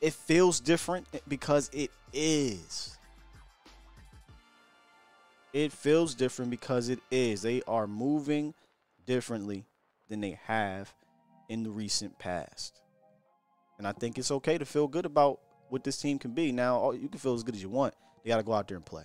It 0.00 0.12
feels 0.12 0.60
different 0.60 1.08
because 1.26 1.68
it 1.72 1.90
is. 2.12 2.96
It 5.52 5.72
feels 5.72 6.14
different 6.14 6.52
because 6.52 6.90
it 6.90 7.00
is. 7.10 7.42
They 7.42 7.60
are 7.66 7.88
moving 7.88 8.54
differently 9.04 9.64
than 10.08 10.20
they 10.20 10.38
have 10.44 10.94
in 11.48 11.64
the 11.64 11.70
recent 11.70 12.16
past. 12.20 12.80
And 13.78 13.88
I 13.88 13.90
think 13.90 14.16
it's 14.16 14.30
okay 14.30 14.58
to 14.58 14.64
feel 14.64 14.86
good 14.86 15.06
about 15.06 15.40
what 15.70 15.82
this 15.82 16.00
team 16.00 16.20
can 16.20 16.30
be. 16.30 16.52
Now, 16.52 16.92
you 16.92 17.08
can 17.08 17.18
feel 17.18 17.34
as 17.34 17.42
good 17.42 17.56
as 17.56 17.62
you 17.62 17.68
want. 17.68 17.94
You 18.22 18.28
got 18.28 18.36
to 18.36 18.44
go 18.44 18.52
out 18.52 18.68
there 18.68 18.76
and 18.76 18.86
play. 18.86 19.04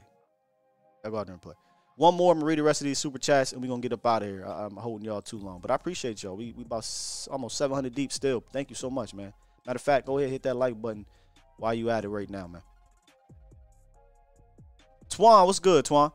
Got 1.01 1.09
to 1.09 1.11
go 1.11 1.17
out 1.17 1.25
there 1.25 1.33
and 1.33 1.41
play. 1.41 1.55
One 1.95 2.15
more, 2.15 2.33
I'm 2.33 2.39
to 2.39 2.45
read 2.45 2.57
the 2.57 2.63
rest 2.63 2.81
of 2.81 2.85
these 2.85 2.97
super 2.97 3.19
chats, 3.19 3.53
and 3.53 3.61
we're 3.61 3.67
to 3.67 3.81
get 3.81 3.93
up 3.93 4.05
out 4.05 4.23
of 4.23 4.27
here. 4.27 4.43
I, 4.45 4.65
am 4.65 4.75
holding 4.75 5.05
y'all 5.05 5.21
too 5.21 5.37
long. 5.37 5.59
But 5.59 5.69
I 5.69 5.75
appreciate 5.75 6.23
y'all. 6.23 6.35
We, 6.35 6.51
we 6.57 6.63
about 6.63 6.87
almost 7.29 7.57
700 7.57 7.93
deep 7.93 8.11
still. 8.11 8.43
Thank 8.51 8.71
you 8.71 8.75
so 8.75 8.89
much, 8.89 9.13
man. 9.13 9.31
Matter 9.67 9.77
of 9.77 9.81
fact, 9.81 10.07
go 10.07 10.17
ahead 10.17 10.31
hit 10.31 10.43
that 10.43 10.55
like 10.55 10.81
button 10.81 11.05
while 11.57 11.73
you 11.73 11.91
at 11.91 12.03
it 12.03 12.09
right 12.09 12.29
now, 12.29 12.47
man. 12.47 12.63
Twan, 15.09 15.45
what's 15.45 15.59
good, 15.59 15.85
Twan? 15.85 16.11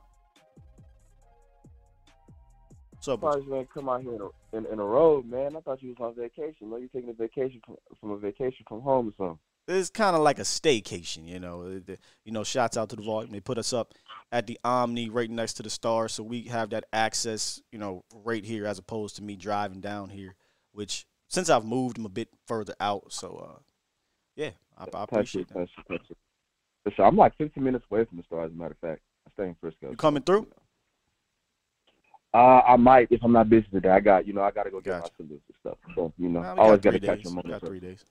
What's 2.91 3.07
up? 3.07 3.21
Surprised 3.21 3.47
you 3.47 3.57
ain't 3.57 3.73
come 3.73 3.89
out 3.89 4.03
here 4.03 4.15
in 4.15 4.21
a, 4.21 4.57
in, 4.57 4.67
in 4.73 4.81
a 4.81 4.85
road, 4.85 5.27
man. 5.27 5.55
I 5.57 5.61
thought 5.61 5.81
you 5.81 5.95
was 5.97 5.99
on 6.01 6.15
vacation. 6.17 6.71
Like 6.73 6.83
you 6.83 6.89
taking 6.89 7.11
a 7.11 7.13
vacation 7.13 7.61
from, 7.65 7.77
from 8.01 8.11
a 8.11 8.17
vacation 8.19 8.67
from 8.69 8.81
home 8.81 9.09
or 9.09 9.13
something. 9.17 9.39
It's 9.69 9.91
kind 9.91 10.17
of 10.17 10.23
like 10.23 10.39
a 10.39 10.43
staycation, 10.43 11.29
you 11.29 11.39
know. 11.39 11.81
You 12.25 12.33
know, 12.33 12.43
shouts 12.43 12.77
out 12.79 12.89
to 12.91 12.97
the 12.97 13.03
volume. 13.03 13.31
They 13.31 13.41
put 13.41 13.59
us 13.59 13.75
up 13.75 13.95
at 14.33 14.47
the 14.47 14.59
Omni 14.65 15.11
right 15.11 15.31
next 15.31 15.55
to 15.55 15.63
the 15.63 15.71
Star, 15.71 16.09
so 16.09 16.23
we 16.23 16.43
have 16.43 16.71
that 16.71 16.85
access, 16.93 17.63
you 17.71 17.79
know, 17.79 18.05
right 18.25 18.45
here 18.45 18.67
as 18.67 18.79
opposed 18.79 19.17
to 19.17 19.23
me 19.23 19.37
driving 19.37 19.81
down 19.81 20.09
here. 20.09 20.35
Which 20.73 21.07
since 21.29 21.51
I've 21.51 21.67
moved, 21.67 21.99
I'm 21.99 22.07
a 22.07 22.11
bit 22.11 22.29
further 22.47 22.75
out. 22.81 23.13
So, 23.13 23.47
uh, 23.47 23.59
yeah, 24.37 24.51
I, 24.79 24.85
I 24.95 25.03
appreciate 25.05 25.49
that. 25.49 25.69
For 26.85 26.91
sure. 26.91 27.05
I'm 27.05 27.17
like 27.17 27.37
15 27.37 27.63
minutes 27.63 27.85
away 27.91 28.07
from 28.07 28.17
the 28.17 28.25
Star, 28.25 28.45
as 28.45 28.53
a 28.53 28.55
matter 28.55 28.77
of 28.83 28.89
fact. 28.89 29.03
I 29.27 29.31
stay 29.33 29.49
in 29.49 29.57
Frisco. 29.61 29.91
You 29.91 29.97
coming 29.97 30.23
through? 30.23 30.47
Uh, 32.33 32.61
I 32.67 32.77
might 32.77 33.09
if 33.11 33.23
I'm 33.23 33.33
not 33.33 33.49
busy 33.49 33.67
today. 33.73 33.89
I 33.91 34.01
got 34.01 34.27
you 34.27 34.33
know 34.33 34.43
I 34.43 34.51
got 34.51 34.65
to 34.65 34.71
go 34.71 34.81
get 34.81 35.01
gotcha. 35.01 35.13
my 35.19 35.27
salutes 35.27 35.45
and 35.49 35.57
stuff. 35.61 35.79
So 35.95 36.13
you 36.19 36.29
know, 36.29 36.43
nah, 36.43 36.55
always 36.57 36.81
got 36.81 36.93
to 36.93 37.01
catch 37.01 37.23
them 37.23 37.39
on 37.39 37.45
got 37.49 37.61
three 37.61 37.81
days. 37.81 38.05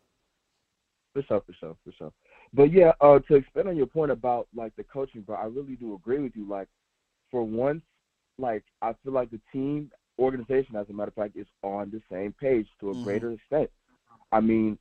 For 1.17 1.23
sure, 1.23 1.41
for 1.41 1.53
sure, 1.59 1.75
for 1.83 1.91
sure. 1.97 2.13
But 2.53 2.71
yeah, 2.71 2.91
uh, 3.01 3.17
to 3.27 3.35
expand 3.35 3.67
on 3.67 3.75
your 3.75 3.87
point 3.87 4.11
about 4.11 4.47
like 4.55 4.75
the 4.75 4.83
coaching, 4.83 5.23
but 5.25 5.33
I 5.33 5.45
really 5.45 5.75
do 5.75 5.95
agree 5.95 6.19
with 6.19 6.33
you. 6.35 6.47
Like 6.47 6.67
for 7.31 7.43
once, 7.43 7.81
like 8.37 8.63
I 8.83 8.93
feel 9.03 9.13
like 9.13 9.31
the 9.31 9.41
team 9.51 9.89
organization, 10.19 10.75
as 10.75 10.85
a 10.89 10.93
matter 10.93 11.09
of 11.09 11.15
fact, 11.15 11.35
is 11.35 11.47
on 11.63 11.89
the 11.89 12.01
same 12.11 12.35
page 12.39 12.67
to 12.81 12.91
a 12.91 12.93
mm-hmm. 12.93 13.03
greater 13.03 13.31
extent. 13.31 13.71
I 14.31 14.41
mean, 14.41 14.77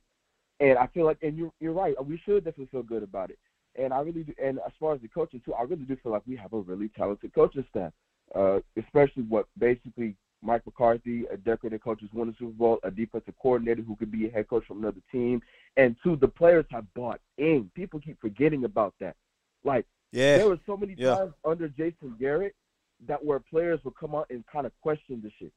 and 0.59 0.77
I 0.77 0.85
feel 0.93 1.05
like, 1.05 1.17
and 1.23 1.35
you're 1.35 1.51
you're 1.59 1.73
right. 1.73 1.95
We 2.05 2.21
should 2.23 2.45
definitely 2.45 2.67
feel 2.67 2.83
good 2.83 3.01
about 3.01 3.31
it. 3.31 3.39
And 3.75 3.91
I 3.91 4.01
really 4.01 4.23
do. 4.23 4.33
And 4.39 4.59
as 4.59 4.73
far 4.79 4.93
as 4.93 5.01
the 5.01 5.07
coaching 5.07 5.41
too, 5.43 5.55
I 5.55 5.63
really 5.63 5.85
do 5.85 5.97
feel 6.03 6.11
like 6.11 6.27
we 6.27 6.35
have 6.35 6.53
a 6.53 6.59
really 6.59 6.89
talented 6.89 7.33
coaching 7.33 7.65
staff 7.71 7.93
uh, 8.35 8.59
especially 8.77 9.23
what 9.23 9.47
basically 9.57 10.15
Mike 10.41 10.65
McCarthy, 10.65 11.25
a 11.31 11.37
decorated 11.37 11.81
coach 11.83 11.99
who's 12.01 12.13
won 12.13 12.27
the 12.27 12.35
Super 12.37 12.51
Bowl, 12.51 12.79
a 12.83 12.91
defensive 12.91 13.33
coordinator 13.41 13.81
who 13.81 13.95
could 13.95 14.11
be 14.11 14.27
a 14.27 14.31
head 14.31 14.47
coach 14.47 14.65
from 14.65 14.79
another 14.79 15.01
team, 15.11 15.41
and 15.75 15.95
two, 16.03 16.15
the 16.15 16.27
players 16.27 16.65
have 16.71 16.85
bought 16.93 17.19
in. 17.37 17.69
People 17.75 17.99
keep 17.99 18.19
forgetting 18.21 18.63
about 18.63 18.93
that. 18.99 19.15
Like, 19.63 19.85
yeah. 20.11 20.37
there 20.37 20.47
were 20.47 20.59
so 20.65 20.77
many 20.77 20.95
yeah. 20.97 21.15
times 21.15 21.33
under 21.43 21.67
Jason 21.67 22.15
Garrett 22.19 22.55
that 23.07 23.23
where 23.23 23.39
players 23.39 23.79
would 23.83 23.95
come 23.95 24.15
out 24.15 24.27
and 24.29 24.43
kind 24.47 24.65
of 24.65 24.71
question 24.81 25.21
the 25.23 25.31
shit, 25.39 25.51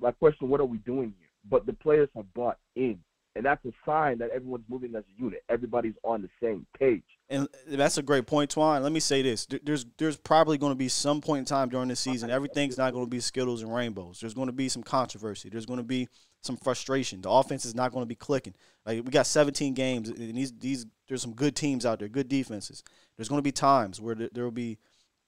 like 0.00 0.18
question, 0.18 0.48
what 0.48 0.60
are 0.60 0.66
we 0.66 0.78
doing 0.78 1.14
here? 1.18 1.28
But 1.48 1.66
the 1.66 1.72
players 1.72 2.08
have 2.16 2.32
bought 2.34 2.58
in 2.76 2.98
and 3.36 3.44
that's 3.44 3.64
a 3.64 3.72
sign 3.84 4.18
that 4.18 4.30
everyone's 4.30 4.64
moving 4.68 4.94
as 4.94 5.02
a 5.02 5.22
unit. 5.22 5.42
Everybody's 5.48 5.94
on 6.04 6.22
the 6.22 6.28
same 6.40 6.66
page. 6.78 7.02
And 7.28 7.48
that's 7.66 7.98
a 7.98 8.02
great 8.02 8.26
point, 8.26 8.54
Twan. 8.54 8.82
Let 8.82 8.92
me 8.92 9.00
say 9.00 9.22
this: 9.22 9.46
there's 9.64 9.86
there's 9.98 10.16
probably 10.16 10.56
going 10.56 10.72
to 10.72 10.76
be 10.76 10.88
some 10.88 11.20
point 11.20 11.40
in 11.40 11.44
time 11.44 11.68
during 11.68 11.88
the 11.88 11.96
season. 11.96 12.30
Everything's 12.30 12.78
not 12.78 12.92
going 12.92 13.04
to 13.04 13.10
be 13.10 13.20
skittles 13.20 13.62
and 13.62 13.74
rainbows. 13.74 14.20
There's 14.20 14.34
going 14.34 14.46
to 14.46 14.52
be 14.52 14.68
some 14.68 14.82
controversy. 14.82 15.48
There's 15.48 15.66
going 15.66 15.78
to 15.78 15.84
be 15.84 16.08
some 16.42 16.56
frustration. 16.56 17.22
The 17.22 17.30
offense 17.30 17.64
is 17.64 17.74
not 17.74 17.92
going 17.92 18.02
to 18.02 18.08
be 18.08 18.14
clicking. 18.14 18.54
Like 18.86 19.04
we 19.04 19.10
got 19.10 19.26
17 19.26 19.74
games, 19.74 20.10
and 20.10 20.36
these 20.36 20.52
these 20.52 20.86
there's 21.08 21.22
some 21.22 21.34
good 21.34 21.56
teams 21.56 21.84
out 21.84 21.98
there, 21.98 22.08
good 22.08 22.28
defenses. 22.28 22.84
There's 23.16 23.28
going 23.28 23.40
to 23.40 23.42
be 23.42 23.52
times 23.52 24.00
where 24.00 24.14
there 24.14 24.44
will 24.44 24.50
be, 24.50 24.78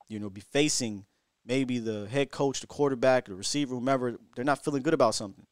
you 0.08 0.20
know, 0.20 0.30
be 0.30 0.42
facing 0.42 1.06
maybe 1.44 1.78
the 1.78 2.06
head 2.08 2.30
coach, 2.30 2.60
the 2.60 2.66
quarterback, 2.66 3.26
the 3.26 3.34
receiver, 3.34 3.74
whomever. 3.74 4.16
They're 4.36 4.44
not 4.44 4.62
feeling 4.62 4.82
good 4.82 4.94
about 4.94 5.14
something 5.14 5.46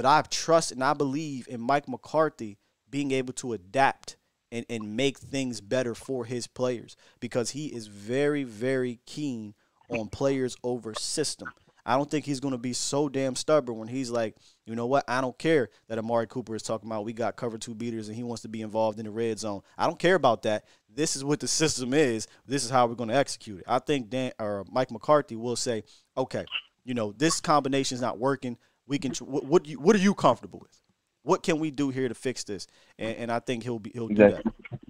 but 0.00 0.08
I 0.08 0.22
trust 0.22 0.72
and 0.72 0.82
I 0.82 0.94
believe 0.94 1.46
in 1.46 1.60
Mike 1.60 1.86
McCarthy 1.86 2.56
being 2.88 3.10
able 3.10 3.34
to 3.34 3.52
adapt 3.52 4.16
and, 4.50 4.64
and 4.70 4.96
make 4.96 5.18
things 5.18 5.60
better 5.60 5.94
for 5.94 6.24
his 6.24 6.46
players 6.46 6.96
because 7.20 7.50
he 7.50 7.66
is 7.66 7.86
very, 7.86 8.42
very 8.42 9.00
keen 9.04 9.52
on 9.90 10.08
players 10.08 10.56
over 10.64 10.94
system. 10.94 11.50
I 11.84 11.98
don't 11.98 12.10
think 12.10 12.24
he's 12.24 12.40
going 12.40 12.52
to 12.52 12.58
be 12.58 12.72
so 12.72 13.10
damn 13.10 13.36
stubborn 13.36 13.76
when 13.76 13.88
he's 13.88 14.10
like, 14.10 14.36
you 14.64 14.74
know 14.74 14.86
what? 14.86 15.04
I 15.06 15.20
don't 15.20 15.38
care 15.38 15.68
that 15.88 15.98
Amari 15.98 16.26
Cooper 16.26 16.54
is 16.54 16.62
talking 16.62 16.88
about 16.88 17.04
we 17.04 17.12
got 17.12 17.36
cover 17.36 17.58
two 17.58 17.74
beaters 17.74 18.08
and 18.08 18.16
he 18.16 18.22
wants 18.22 18.40
to 18.40 18.48
be 18.48 18.62
involved 18.62 18.98
in 18.98 19.04
the 19.04 19.10
red 19.10 19.38
zone. 19.38 19.60
I 19.76 19.86
don't 19.86 19.98
care 19.98 20.14
about 20.14 20.44
that. 20.44 20.64
This 20.88 21.14
is 21.14 21.24
what 21.24 21.40
the 21.40 21.48
system 21.48 21.92
is. 21.92 22.26
This 22.46 22.64
is 22.64 22.70
how 22.70 22.86
we're 22.86 22.94
going 22.94 23.10
to 23.10 23.16
execute 23.16 23.58
it. 23.58 23.66
I 23.68 23.80
think 23.80 24.08
Dan 24.08 24.32
or 24.38 24.64
Mike 24.72 24.90
McCarthy 24.90 25.36
will 25.36 25.56
say, 25.56 25.84
okay, 26.16 26.46
you 26.84 26.94
know, 26.94 27.12
this 27.12 27.38
combination 27.42 27.96
is 27.96 28.00
not 28.00 28.18
working. 28.18 28.56
We 28.90 28.98
can. 28.98 29.12
What 29.24 29.46
what, 29.46 29.66
you, 29.66 29.78
what 29.78 29.94
are 29.94 30.00
you 30.00 30.14
comfortable 30.14 30.58
with? 30.58 30.82
What 31.22 31.44
can 31.44 31.60
we 31.60 31.70
do 31.70 31.90
here 31.90 32.08
to 32.08 32.14
fix 32.14 32.42
this? 32.42 32.66
And, 32.98 33.16
and 33.16 33.32
I 33.32 33.38
think 33.38 33.62
he'll 33.62 33.78
be 33.78 33.92
he'll 33.94 34.08
Exactly. 34.08 34.42
do 34.42 34.52
that. 34.72 34.80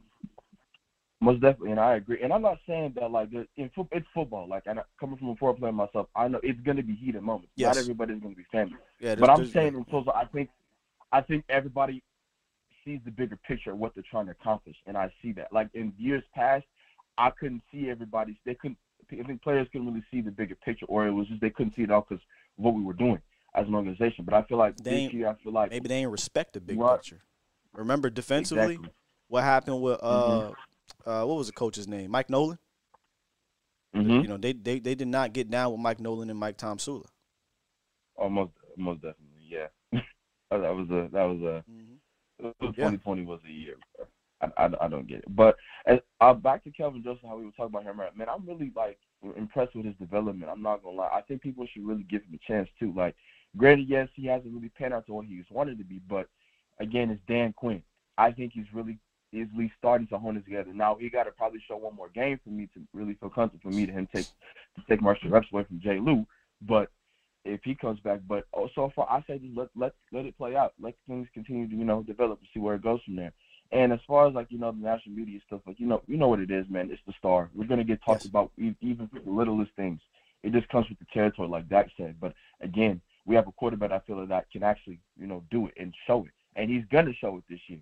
Most 1.21 1.43
definitely, 1.43 1.73
and 1.73 1.81
I 1.81 1.97
agree. 1.97 2.19
And 2.23 2.33
I'm 2.33 2.41
not 2.41 2.57
saying 2.67 2.95
that 2.99 3.11
like 3.11 3.29
in 3.59 3.71
fo- 3.77 3.91
it's 3.93 4.07
football. 4.15 4.49
Like, 4.49 4.63
and 4.65 4.81
coming 4.99 5.19
from 5.19 5.29
a 5.29 5.37
former 5.37 5.59
player 5.59 5.73
myself, 5.73 6.07
I 6.17 6.29
know 6.29 6.41
it's 6.43 6.59
going 6.61 6.79
to 6.79 6.83
be 6.83 6.95
heated 6.95 7.21
moments. 7.23 7.53
Yes. 7.57 7.75
Not 7.75 7.83
everybody's 7.83 8.23
going 8.23 8.33
to 8.33 8.39
be 8.39 8.47
family. 8.51 8.77
Yeah, 9.01 9.17
but 9.17 9.29
I'm 9.29 9.47
saying 9.47 9.75
in 9.75 9.85
total, 9.85 10.15
I 10.17 10.25
think, 10.25 10.49
I 11.13 11.21
think 11.21 11.45
everybody 11.51 12.03
sees 12.87 13.01
the 13.05 13.11
bigger 13.11 13.39
picture 13.47 13.73
of 13.73 13.79
what 13.79 13.95
they're 13.95 14.05
trying 14.11 14.25
to 14.27 14.33
accomplish, 14.33 14.77
and 14.87 14.97
I 14.97 15.13
see 15.21 15.33
that. 15.33 15.53
Like 15.53 15.69
in 15.75 15.93
years 15.99 16.23
past, 16.35 16.65
I 17.19 17.29
couldn't 17.39 17.61
see 17.71 17.91
everybody's. 17.91 18.37
They 18.47 18.55
couldn't. 18.55 18.79
I 19.13 19.23
think 19.25 19.43
players 19.43 19.69
couldn't 19.71 19.89
really 19.89 20.05
see 20.11 20.23
the 20.23 20.31
bigger 20.31 20.55
picture, 20.55 20.87
or 20.87 21.07
it 21.07 21.11
was 21.11 21.27
just 21.27 21.43
they 21.43 21.51
couldn't 21.51 21.77
see 21.77 21.83
it 21.83 21.91
all 21.91 22.07
because 22.09 22.25
what 22.57 22.73
we 22.73 22.83
were 22.83 22.95
doing 22.95 23.21
as 23.55 23.67
an 23.67 23.75
organization. 23.75 24.25
But 24.25 24.35
I 24.35 24.43
feel 24.45 24.59
like 24.59 24.77
They 24.77 25.05
this 25.07 25.15
year, 25.15 25.29
I 25.29 25.35
feel 25.43 25.53
like 25.53 25.71
maybe 25.71 25.89
they 25.89 25.97
ain't 25.97 26.11
respect 26.11 26.55
the 26.55 26.61
big 26.61 26.79
Right. 26.79 26.97
picture. 26.97 27.23
Remember 27.73 28.11
defensively, 28.11 28.75
Exactly. 28.75 28.93
what 29.29 29.45
happened 29.45 29.81
with 29.83 29.99
uh, 30.03 30.51
Mhm. 30.51 30.57
uh, 31.07 31.25
what 31.25 31.37
was 31.37 31.47
the 31.47 31.53
coach's 31.53 31.87
name? 31.89 32.11
Mike 32.11 32.31
Nolan. 32.31 32.59
Mhm. 33.95 34.23
You 34.23 34.29
know, 34.29 34.37
they, 34.37 34.53
they 34.53 34.79
they 34.79 34.95
did 34.95 35.09
not 35.09 35.33
get 35.33 35.51
down 35.51 35.73
with 35.73 35.81
Mike 35.81 36.01
Nolan 36.01 36.31
and 36.31 36.39
Mike 36.39 36.59
Tomsula. 36.59 37.07
almost, 38.17 38.53
most 38.77 39.01
definitely, 39.03 39.43
yeah. 39.49 39.67
that 40.51 40.75
was 40.75 40.89
a 40.91 41.09
that 41.13 41.25
was 41.25 41.41
a. 41.43 41.65
Yeah. 42.43 42.51
2020 42.63 43.25
was 43.27 43.41
a 43.47 43.53
year. 43.53 43.77
I, 44.41 44.47
I, 44.57 44.71
I 44.83 44.89
don't 44.89 45.07
get 45.07 45.19
it. 45.19 45.37
But 45.37 45.57
as, 45.87 45.99
uh, 46.23 46.33
back 46.33 46.65
to 46.65 46.71
Kelvin 46.71 47.03
Joseph, 47.03 47.23
how 47.27 47.37
we 47.37 47.45
were 47.45 47.51
talking 47.51 47.75
about 47.75 47.83
him. 47.85 48.01
Man, 48.17 48.29
I'm 48.31 48.47
really 48.47 48.73
like 48.75 48.99
impressed 49.37 49.75
with 49.77 49.85
his 49.85 49.95
development. 49.97 50.51
I'm 50.51 50.63
not 50.63 50.83
gonna 50.83 50.97
lie. 50.97 51.11
I 51.13 51.21
think 51.23 51.43
people 51.43 51.67
should 51.67 51.87
really 51.87 52.05
give 52.05 52.23
him 52.23 52.35
a 52.35 52.51
chance 52.53 52.69
too. 52.79 52.95
Like, 52.97 53.15
granted, 53.57 53.89
yes, 53.89 54.09
he 54.15 54.27
hasn't 54.27 54.55
really 54.55 54.71
panned 54.71 54.95
out 54.95 55.07
to 55.07 55.15
what 55.15 55.27
he 55.27 55.37
was 55.37 55.47
wanted 55.51 55.79
to 55.79 55.85
be, 55.85 56.01
but 56.09 56.29
again, 56.81 57.11
it's 57.11 57.23
Dan 57.29 57.53
Quinn. 57.53 57.83
I 58.19 58.33
think 58.33 58.53
he's 58.55 58.67
really 58.73 58.99
is 59.33 59.49
at 59.53 59.59
least 59.59 59.75
starting 59.79 60.07
to 60.09 60.19
hone 60.19 60.37
it 60.37 60.45
together. 60.45 60.73
Now 60.75 60.97
he 60.99 61.09
got 61.09 61.25
to 61.25 61.31
probably 61.31 61.63
show 61.69 61.77
one 61.77 61.95
more 61.95 62.09
game 62.09 62.41
for 62.43 62.51
me 62.51 62.69
to 62.75 62.81
really 62.93 63.15
feel 63.15 63.31
comfortable 63.31 63.71
for 63.71 63.77
me 63.77 63.87
to 63.87 63.93
him 63.93 64.09
take 64.13 64.27
to 64.27 64.83
take 64.89 65.05
extra 65.07 65.31
reps 65.31 65.47
away 65.53 65.65
from 65.65 65.81
Jay 65.81 65.99
Lou. 66.01 66.27
But 66.63 66.91
if 67.45 67.61
he 67.65 67.75
comes 67.75 68.01
back, 68.01 68.21
but 68.29 68.45
oh, 68.55 68.69
so 68.75 68.93
far 68.95 69.07
I 69.09 69.23
say 69.27 69.39
just 69.39 69.57
let 69.57 69.69
let 69.77 69.93
let 70.13 70.25
it 70.25 70.37
play 70.37 70.57
out. 70.57 70.73
Let 70.81 70.95
things 71.07 71.29
continue 71.33 71.69
to 71.69 71.75
you 71.75 71.85
know 71.85 72.03
develop 72.03 72.41
and 72.41 72.49
see 72.53 72.61
where 72.61 72.75
it 72.75 72.83
goes 72.83 73.01
from 73.05 73.17
there. 73.17 73.33
And 73.73 73.93
as 73.93 74.01
far 74.07 74.27
as 74.27 74.35
like 74.35 74.49
you 74.51 74.59
know 74.59 74.73
the 74.73 74.79
national 74.83 75.15
media 75.15 75.39
stuff, 75.47 75.61
like 75.67 75.79
you 75.79 75.87
know 75.87 76.03
you 76.07 76.17
know 76.17 76.29
what 76.29 76.41
it 76.41 76.51
is, 76.51 76.67
man. 76.69 76.91
It's 76.91 77.01
the 77.07 77.15
star. 77.19 77.51
We're 77.55 77.67
gonna 77.67 77.85
get 77.85 78.03
talked 78.05 78.25
about 78.25 78.51
e- 78.59 78.75
even 78.81 79.09
for 79.09 79.21
the 79.21 79.31
littlest 79.31 79.73
things. 79.77 80.01
It 80.43 80.53
just 80.53 80.69
comes 80.71 80.89
with 80.89 80.99
the 80.99 81.07
territory, 81.13 81.49
like 81.49 81.69
Dak 81.69 81.89
said. 81.97 82.17
But 82.21 82.35
again, 82.61 83.01
we 83.27 83.35
have 83.35 83.47
a 83.47 83.53
quarterback 83.53 83.93
I 83.93 84.01
feel 84.01 84.27
that 84.27 84.51
can 84.51 84.63
actually 84.63 85.01
you 85.19 85.27
know 85.27 85.45
do 85.51 85.67
it 85.67 85.75
and 85.77 85.95
show 86.07 86.25
it, 86.25 86.33
and 86.57 86.71
he's 86.71 86.85
gonna 86.91 87.15
show 87.21 87.37
it 87.37 87.45
this 87.49 87.61
year. 87.69 87.81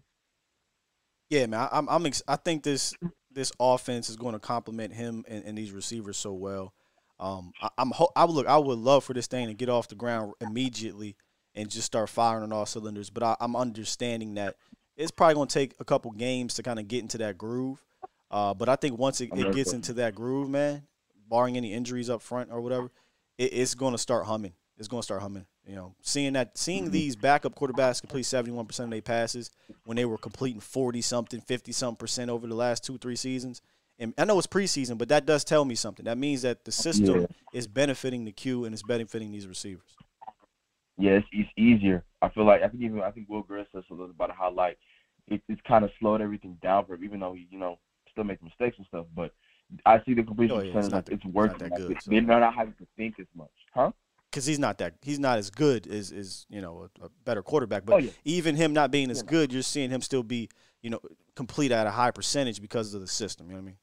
Yeah, 1.30 1.46
man. 1.46 1.60
I, 1.60 1.68
I'm 1.72 1.88
I'm 1.88 2.06
ex- 2.06 2.22
I 2.26 2.36
think 2.36 2.62
this 2.62 2.94
this 3.30 3.52
offense 3.60 4.08
is 4.10 4.16
going 4.16 4.32
to 4.32 4.40
complement 4.40 4.94
him 4.94 5.24
and, 5.28 5.44
and 5.44 5.56
these 5.56 5.72
receivers 5.72 6.16
so 6.16 6.32
well. 6.32 6.74
Um, 7.20 7.52
I, 7.60 7.68
I'm 7.78 7.90
ho- 7.90 8.12
I 8.16 8.24
would 8.24 8.34
look. 8.34 8.46
I 8.46 8.56
would 8.56 8.78
love 8.78 9.04
for 9.04 9.14
this 9.14 9.26
thing 9.26 9.48
to 9.48 9.54
get 9.54 9.68
off 9.68 9.88
the 9.88 9.94
ground 9.94 10.34
immediately 10.40 11.16
and 11.54 11.70
just 11.70 11.86
start 11.86 12.08
firing 12.08 12.44
on 12.44 12.52
all 12.52 12.66
cylinders. 12.66 13.10
But 13.10 13.22
I, 13.22 13.36
I'm 13.40 13.56
understanding 13.56 14.34
that 14.34 14.56
it's 14.96 15.10
probably 15.10 15.34
going 15.34 15.48
to 15.48 15.54
take 15.54 15.74
a 15.80 15.84
couple 15.84 16.10
games 16.12 16.54
to 16.54 16.62
kind 16.62 16.78
of 16.78 16.88
get 16.88 17.02
into 17.02 17.18
that 17.18 17.38
groove. 17.38 17.82
Uh, 18.30 18.54
but 18.54 18.68
I 18.68 18.76
think 18.76 18.98
once 18.98 19.20
it, 19.20 19.30
it 19.32 19.54
gets 19.54 19.72
into 19.72 19.94
that 19.94 20.14
groove, 20.14 20.48
man, 20.48 20.82
barring 21.28 21.56
any 21.56 21.72
injuries 21.72 22.10
up 22.10 22.22
front 22.22 22.50
or 22.52 22.60
whatever, 22.60 22.90
it, 23.38 23.52
it's 23.52 23.74
going 23.74 23.92
to 23.92 23.98
start 23.98 24.26
humming. 24.26 24.52
It's 24.78 24.88
going 24.88 25.00
to 25.00 25.04
start 25.04 25.22
humming. 25.22 25.46
You 25.66 25.74
know, 25.74 25.94
seeing 26.02 26.32
that, 26.34 26.56
seeing 26.56 26.84
mm-hmm. 26.84 26.92
these 26.92 27.16
backup 27.16 27.54
quarterbacks 27.54 28.00
complete 28.00 28.24
71% 28.24 28.78
of 28.80 28.90
their 28.90 29.02
passes 29.02 29.50
when 29.84 29.96
they 29.96 30.04
were 30.04 30.16
completing 30.18 30.60
40 30.60 31.02
something, 31.02 31.40
50 31.40 31.72
something 31.72 31.96
percent 31.96 32.30
over 32.30 32.46
the 32.46 32.54
last 32.54 32.84
two, 32.84 32.96
three 32.98 33.16
seasons. 33.16 33.60
And 33.98 34.14
I 34.16 34.24
know 34.24 34.38
it's 34.38 34.46
preseason, 34.46 34.96
but 34.96 35.08
that 35.08 35.26
does 35.26 35.42
tell 35.44 35.64
me 35.64 35.74
something. 35.74 36.04
That 36.04 36.16
means 36.18 36.42
that 36.42 36.64
the 36.64 36.70
system 36.70 37.22
Yeah. 37.22 37.26
is 37.52 37.66
benefiting 37.66 38.24
the 38.24 38.30
Q 38.32 38.64
and 38.64 38.72
it's 38.72 38.84
benefiting 38.84 39.32
these 39.32 39.48
receivers. 39.48 39.96
yeah, 40.96 41.12
it's, 41.12 41.26
it's 41.32 41.50
easier. 41.56 42.04
I 42.22 42.28
feel 42.28 42.44
like 42.44 42.62
I 42.62 42.68
think 42.68 42.82
even 42.82 43.00
I 43.02 43.10
think 43.10 43.28
Will 43.28 43.42
Griff 43.42 43.66
says 43.72 43.84
a 43.90 43.92
little 43.92 44.08
bit 44.08 44.14
about 44.16 44.30
how 44.36 44.50
like 44.52 44.78
it, 45.26 45.42
it's 45.48 45.60
kind 45.66 45.84
of 45.84 45.90
slowed 46.00 46.20
everything 46.20 46.56
down 46.62 46.86
for 46.86 46.94
him, 46.94 47.04
even 47.04 47.20
though 47.20 47.34
he 47.34 47.46
you 47.50 47.58
know 47.58 47.78
still 48.10 48.24
makes 48.24 48.42
mistakes 48.42 48.76
and 48.78 48.86
stuff. 48.86 49.06
But 49.14 49.32
I 49.84 50.02
see 50.04 50.14
the 50.14 50.22
completion 50.22 50.56
Oh, 50.56 50.60
yeah, 50.60 50.66
it's 50.66 50.74
percentage 50.74 50.92
not 50.92 51.04
that- 51.06 51.12
it's 51.14 51.24
it's 51.24 51.34
working. 51.34 51.68
not 51.68 51.70
Like, 51.80 51.88
good, 51.88 52.02
so- 52.02 52.10
They're 52.10 52.20
not 52.22 52.54
having 52.54 52.74
to 52.74 52.86
think 52.96 53.18
as 53.20 53.26
much, 53.34 53.50
huh? 53.74 53.92
Because 54.30 54.44
he's 54.44 54.58
not 54.58 54.78
that 54.78 54.94
he's 55.02 55.18
not 55.18 55.38
as 55.38 55.48
good 55.50 55.86
as 55.86 56.12
is 56.12 56.46
you 56.50 56.60
know 56.60 56.88
a, 57.02 57.06
a 57.06 57.08
better 57.24 57.42
quarterback. 57.42 57.86
But 57.86 57.94
Oh, 57.94 57.98
yeah. 57.98 58.10
even 58.24 58.56
him 58.56 58.72
not 58.72 58.90
being 58.90 59.10
as 59.10 59.22
good, 59.22 59.52
you're 59.52 59.62
seeing 59.62 59.90
him 59.90 60.02
still 60.02 60.22
be 60.22 60.48
you 60.82 60.90
know 60.90 61.00
complete 61.34 61.72
at 61.72 61.86
a 61.86 61.90
high 61.90 62.10
percentage 62.10 62.60
because 62.60 62.92
of 62.94 63.00
the 63.00 63.06
system. 63.06 63.46
You 63.46 63.52
know 63.54 63.58
what 63.60 63.62
I 63.62 63.66
mean? 63.66 63.76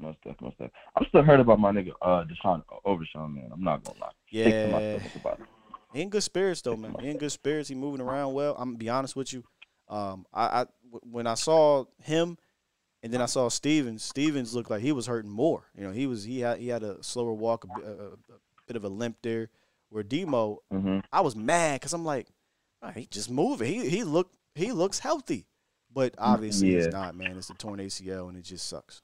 Most 0.00 0.18
stuff, 0.20 0.36
most 0.40 0.54
stuff. 0.54 0.70
I'm 0.96 1.04
still 1.08 1.22
hurt 1.22 1.40
about 1.40 1.58
my 1.60 1.72
nigga 1.72 1.90
uh 2.00 2.24
Deshaun 2.24 2.62
Overshown, 2.84 3.34
man. 3.34 3.50
I'm 3.52 3.62
not 3.62 3.84
gonna 3.84 3.98
lie. 4.00 4.10
Yeah. 4.30 4.98
in 5.94 6.08
good 6.08 6.22
spirits 6.22 6.62
though, 6.62 6.76
man. 6.76 6.94
In 7.02 7.18
good 7.18 7.32
spirits. 7.32 7.68
He 7.68 7.74
moving 7.74 8.00
around 8.00 8.32
well. 8.34 8.54
I'm 8.58 8.70
gonna 8.70 8.78
be 8.78 8.88
honest 8.88 9.14
with 9.16 9.32
you. 9.32 9.44
Um, 9.88 10.26
I, 10.32 10.62
I 10.62 10.66
when 11.02 11.26
I 11.26 11.34
saw 11.34 11.84
him, 12.02 12.38
and 13.02 13.12
then 13.12 13.20
I 13.20 13.26
saw 13.26 13.48
Stephens. 13.48 14.02
Stephens 14.02 14.54
looked 14.54 14.70
like 14.70 14.82
he 14.82 14.92
was 14.92 15.06
hurting 15.06 15.30
more. 15.30 15.64
You 15.76 15.84
know, 15.84 15.92
he 15.92 16.06
was 16.06 16.24
he 16.24 16.40
had 16.40 16.58
he 16.58 16.68
had 16.68 16.82
a 16.82 17.02
slower 17.02 17.32
walk, 17.32 17.64
a, 17.64 17.86
a, 17.86 17.92
a 17.92 18.12
bit 18.68 18.76
of 18.76 18.84
a 18.84 18.88
limp 18.88 19.16
there. 19.22 19.50
Where 19.90 20.02
Demo, 20.02 20.58
Mhm. 20.72 21.02
I 21.10 21.22
was 21.22 21.34
mad 21.34 21.80
because 21.80 21.94
I'm 21.94 22.04
like, 22.04 22.28
"Ah, 22.82 22.92
he 22.92 23.06
just 23.06 23.30
moving. 23.30 23.66
He 23.72 23.88
he 23.88 24.04
look 24.04 24.30
he 24.54 24.70
looks 24.72 24.98
healthy, 24.98 25.46
but 25.90 26.14
obviously 26.18 26.68
Yeah. 26.72 26.76
he's 26.84 26.88
not, 26.88 27.14
man. 27.16 27.36
It's 27.38 27.48
a 27.50 27.54
torn 27.54 27.80
ACL 27.80 28.28
and 28.28 28.36
it 28.36 28.42
just 28.42 28.66
sucks. 28.68 29.02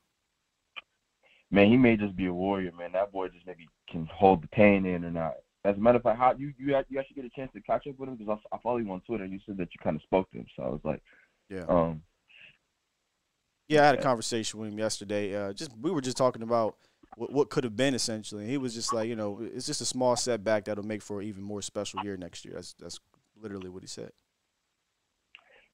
Man, 1.50 1.68
he 1.68 1.76
may 1.76 1.96
just 1.96 2.16
be 2.16 2.26
a 2.26 2.32
warrior, 2.32 2.72
man. 2.72 2.92
That 2.92 3.12
boy 3.12 3.28
just 3.28 3.46
maybe 3.46 3.66
can 3.88 4.06
hold 4.06 4.42
the 4.42 4.48
pain 4.48 4.84
in 4.84 5.04
or 5.04 5.10
not. 5.10 5.34
As 5.64 5.76
a 5.76 5.80
matter 5.80 5.96
of 5.96 6.02
fact, 6.02 6.18
how 6.18 6.32
you 6.34 6.52
you 6.58 6.76
you 6.88 6.98
actually 6.98 7.14
get 7.16 7.24
a 7.24 7.30
chance 7.30 7.50
to 7.52 7.60
catch 7.62 7.86
up 7.86 7.98
with 7.98 8.08
him 8.10 8.16
because 8.16 8.38
I, 8.52 8.56
I 8.56 8.58
follow 8.60 8.76
you 8.78 8.90
on 8.92 9.00
Twitter 9.02 9.24
and 9.24 9.32
you 9.32 9.40
said 9.46 9.56
that 9.56 9.68
you 9.72 9.78
kind 9.82 9.96
of 9.96 10.02
spoke 10.02 10.30
to 10.32 10.38
him, 10.38 10.46
so 10.56 10.62
I 10.64 10.68
was 10.68 10.80
like, 10.84 11.02
Yeah. 11.48 11.64
um, 11.68 12.02
Yeah, 13.68 13.82
I 13.84 13.86
had 13.86 13.98
a 13.98 14.02
conversation 14.02 14.60
with 14.60 14.70
him 14.70 14.78
yesterday. 14.78 15.34
Uh, 15.34 15.52
just 15.54 15.74
we 15.78 15.90
were 15.90 16.02
just 16.02 16.18
talking 16.18 16.42
about 16.42 16.76
what, 17.16 17.32
what 17.32 17.50
could 17.50 17.64
have 17.64 17.76
been 17.76 17.94
essentially. 17.94 18.42
And 18.42 18.50
he 18.50 18.58
was 18.58 18.74
just 18.74 18.92
like, 18.92 19.08
you 19.08 19.16
know, 19.16 19.40
it's 19.42 19.66
just 19.66 19.80
a 19.80 19.84
small 19.84 20.16
setback 20.16 20.64
that'll 20.64 20.84
make 20.84 21.02
for 21.02 21.20
an 21.20 21.26
even 21.26 21.42
more 21.42 21.62
special 21.62 22.02
year 22.04 22.16
next 22.16 22.44
year. 22.44 22.54
That's 22.54 22.74
that's 22.78 22.98
literally 23.40 23.68
what 23.70 23.82
he 23.82 23.88
said. 23.88 24.10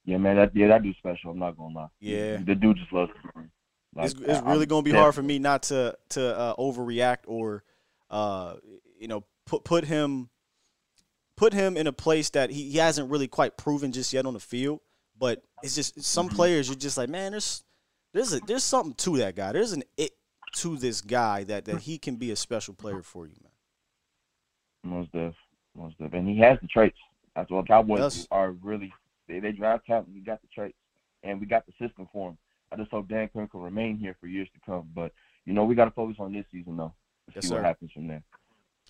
yeah, 0.04 0.16
man, 0.18 0.36
that 0.36 0.54
yeah, 0.54 0.68
that 0.68 0.82
dude's 0.82 0.98
special. 0.98 1.30
I'm 1.30 1.38
not 1.38 1.56
gonna 1.56 1.74
lie. 1.74 1.88
Yeah. 2.00 2.38
the 2.38 2.54
dude 2.54 2.76
just 2.78 2.92
loves. 2.92 3.12
him. 3.34 3.50
it's 3.98 4.14
Like, 4.18 4.28
it's 4.28 4.40
I- 4.42 4.50
really 4.52 4.66
gonna 4.66 4.82
be 4.82 4.92
hard 4.92 5.14
for 5.14 5.22
me 5.22 5.38
not 5.38 5.64
to 5.64 5.96
to 6.10 6.36
uh, 6.38 6.56
overreact 6.56 7.24
or, 7.26 7.64
uh, 8.10 8.54
you 8.98 9.08
know, 9.08 9.24
put 9.46 9.64
put 9.64 9.84
him 9.84 10.30
put 11.36 11.52
him 11.52 11.76
in 11.76 11.86
a 11.86 11.92
place 11.92 12.30
that 12.30 12.50
he, 12.50 12.70
he 12.70 12.78
hasn't 12.78 13.10
really 13.10 13.28
quite 13.28 13.56
proven 13.56 13.92
just 13.92 14.12
yet 14.12 14.26
on 14.26 14.34
the 14.34 14.40
field. 14.40 14.80
But 15.18 15.42
it's 15.62 15.74
just 15.74 16.02
some 16.02 16.26
Mm-hmm. 16.28 16.36
players 16.36 16.68
you're 16.68 16.76
just 16.76 16.96
like, 16.96 17.08
man, 17.10 17.32
there's 17.32 17.62
there's 18.12 18.32
a, 18.32 18.40
there's 18.40 18.64
something 18.64 18.94
to 18.94 19.18
that 19.18 19.36
guy. 19.36 19.52
There's 19.52 19.72
an 19.72 19.82
it 19.96 20.12
to 20.52 20.76
this 20.76 21.00
guy 21.00 21.44
that 21.44 21.64
that 21.66 21.82
he 21.82 21.98
can 21.98 22.16
be 22.16 22.30
a 22.30 22.36
special 22.36 22.74
player 22.74 23.02
for 23.02 23.26
you, 23.26 23.34
man. 23.42 23.52
Most 24.82 25.12
def, 25.12 25.34
most 25.76 25.98
def, 25.98 26.12
and 26.12 26.28
he 26.28 26.38
has 26.38 26.58
the 26.62 26.68
traits. 26.68 26.98
That's 27.36 27.50
what 27.50 27.68
Cowboys 27.68 28.00
Yes. 28.00 28.28
are 28.30 28.52
really. 28.52 28.92
They 29.28 29.40
they 29.40 29.52
draft 29.52 29.86
talent. 29.86 30.08
He 30.12 30.20
got 30.20 30.40
the 30.42 30.48
traits, 30.48 30.76
and 31.22 31.40
we 31.40 31.46
got 31.46 31.64
the 31.66 31.72
system 31.72 32.08
for 32.12 32.30
him. 32.30 32.38
I 32.72 32.76
just 32.76 32.90
hope 32.90 33.08
Dan 33.08 33.28
Quinn 33.28 33.48
can 33.48 33.60
remain 33.60 33.98
here 33.98 34.16
for 34.20 34.26
years 34.26 34.48
to 34.54 34.60
come. 34.64 34.90
But 34.94 35.12
you 35.44 35.52
know, 35.52 35.64
we 35.64 35.74
got 35.74 35.86
to 35.86 35.90
focus 35.92 36.16
on 36.18 36.32
this 36.32 36.46
season 36.52 36.76
though. 36.76 36.94
Yes, 37.34 37.44
see 37.46 37.52
what 37.52 37.62
happens 37.64 37.92
from 37.92 38.08
there. 38.08 38.22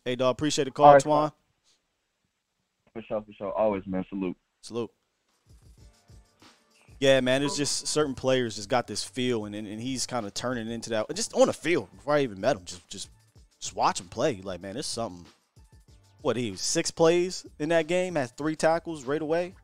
Hey, 0.05 0.17
dog, 0.17 0.33
appreciate 0.33 0.65
the 0.65 0.71
call, 0.71 0.87
All 0.87 0.93
right, 0.95 1.03
Twan. 1.03 1.33
For 2.93 3.03
sure, 3.03 3.23
for 3.23 3.33
sure. 3.35 3.53
Always, 3.53 3.83
man. 3.87 4.05
Salute. 4.09 4.37
Salute. 4.63 4.91
Yeah, 7.01 7.21
man, 7.21 7.41
there's 7.41 7.57
just 7.57 7.87
certain 7.89 8.15
players 8.15 8.57
just 8.57 8.69
got 8.69 8.87
this 8.87 9.03
feel, 9.03 9.47
and 9.47 9.55
and, 9.55 9.67
and 9.67 9.81
he's 9.81 10.07
kind 10.07 10.27
of 10.27 10.35
turning 10.35 10.71
into 10.71 10.91
that. 10.91 11.13
Just 11.15 11.35
on 11.35 11.47
the 11.47 11.53
field 11.53 11.89
before 11.97 12.15
I 12.15 12.21
even 12.21 12.41
met 12.41 12.57
him, 12.57 12.65
just 12.65 12.89
just 12.89 13.09
just 13.59 13.75
watch 13.75 14.01
him 14.01 14.09
play. 14.09 14.41
Like, 14.43 14.61
man, 14.61 14.75
there's 14.75 14.87
something. 14.87 15.27
What 16.21 16.37
he 16.37 16.51
was 16.51 16.61
six 16.61 16.91
plays 16.91 17.47
in 17.59 17.71
that 17.71 17.87
game, 17.87 18.15
had 18.15 18.37
three 18.37 18.55
tackles 18.55 19.05
right 19.05 19.23
away. 19.23 19.55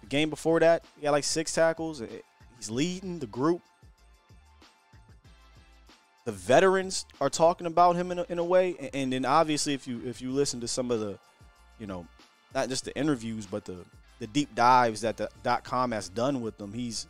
The 0.00 0.08
game 0.08 0.28
before 0.28 0.58
that, 0.58 0.84
he 0.98 1.06
had 1.06 1.12
like 1.12 1.22
six 1.22 1.54
tackles. 1.54 2.02
He's 2.58 2.70
leading 2.70 3.20
the 3.20 3.28
group. 3.28 3.62
the 6.26 6.32
veterans 6.32 7.06
are 7.20 7.30
talking 7.30 7.68
about 7.68 7.94
him 7.94 8.10
in 8.10 8.18
a, 8.18 8.26
in 8.28 8.38
a 8.40 8.44
way, 8.44 8.74
and, 8.78 8.90
and 8.94 9.12
then 9.12 9.24
obviously 9.24 9.72
if 9.72 9.86
you 9.86 10.02
if 10.04 10.20
you 10.20 10.32
listen 10.32 10.60
to 10.60 10.68
some 10.68 10.90
of 10.90 10.98
the, 11.00 11.18
you 11.78 11.86
know, 11.86 12.04
not 12.54 12.68
just 12.68 12.84
the 12.84 12.94
interviews 12.98 13.46
but 13.46 13.64
the 13.64 13.76
the 14.18 14.26
deep 14.26 14.54
dives 14.54 15.02
that 15.02 15.16
the 15.16 15.28
dot 15.42 15.64
com 15.64 15.92
has 15.92 16.08
done 16.08 16.40
with 16.40 16.60
him, 16.60 16.72
he's 16.72 17.06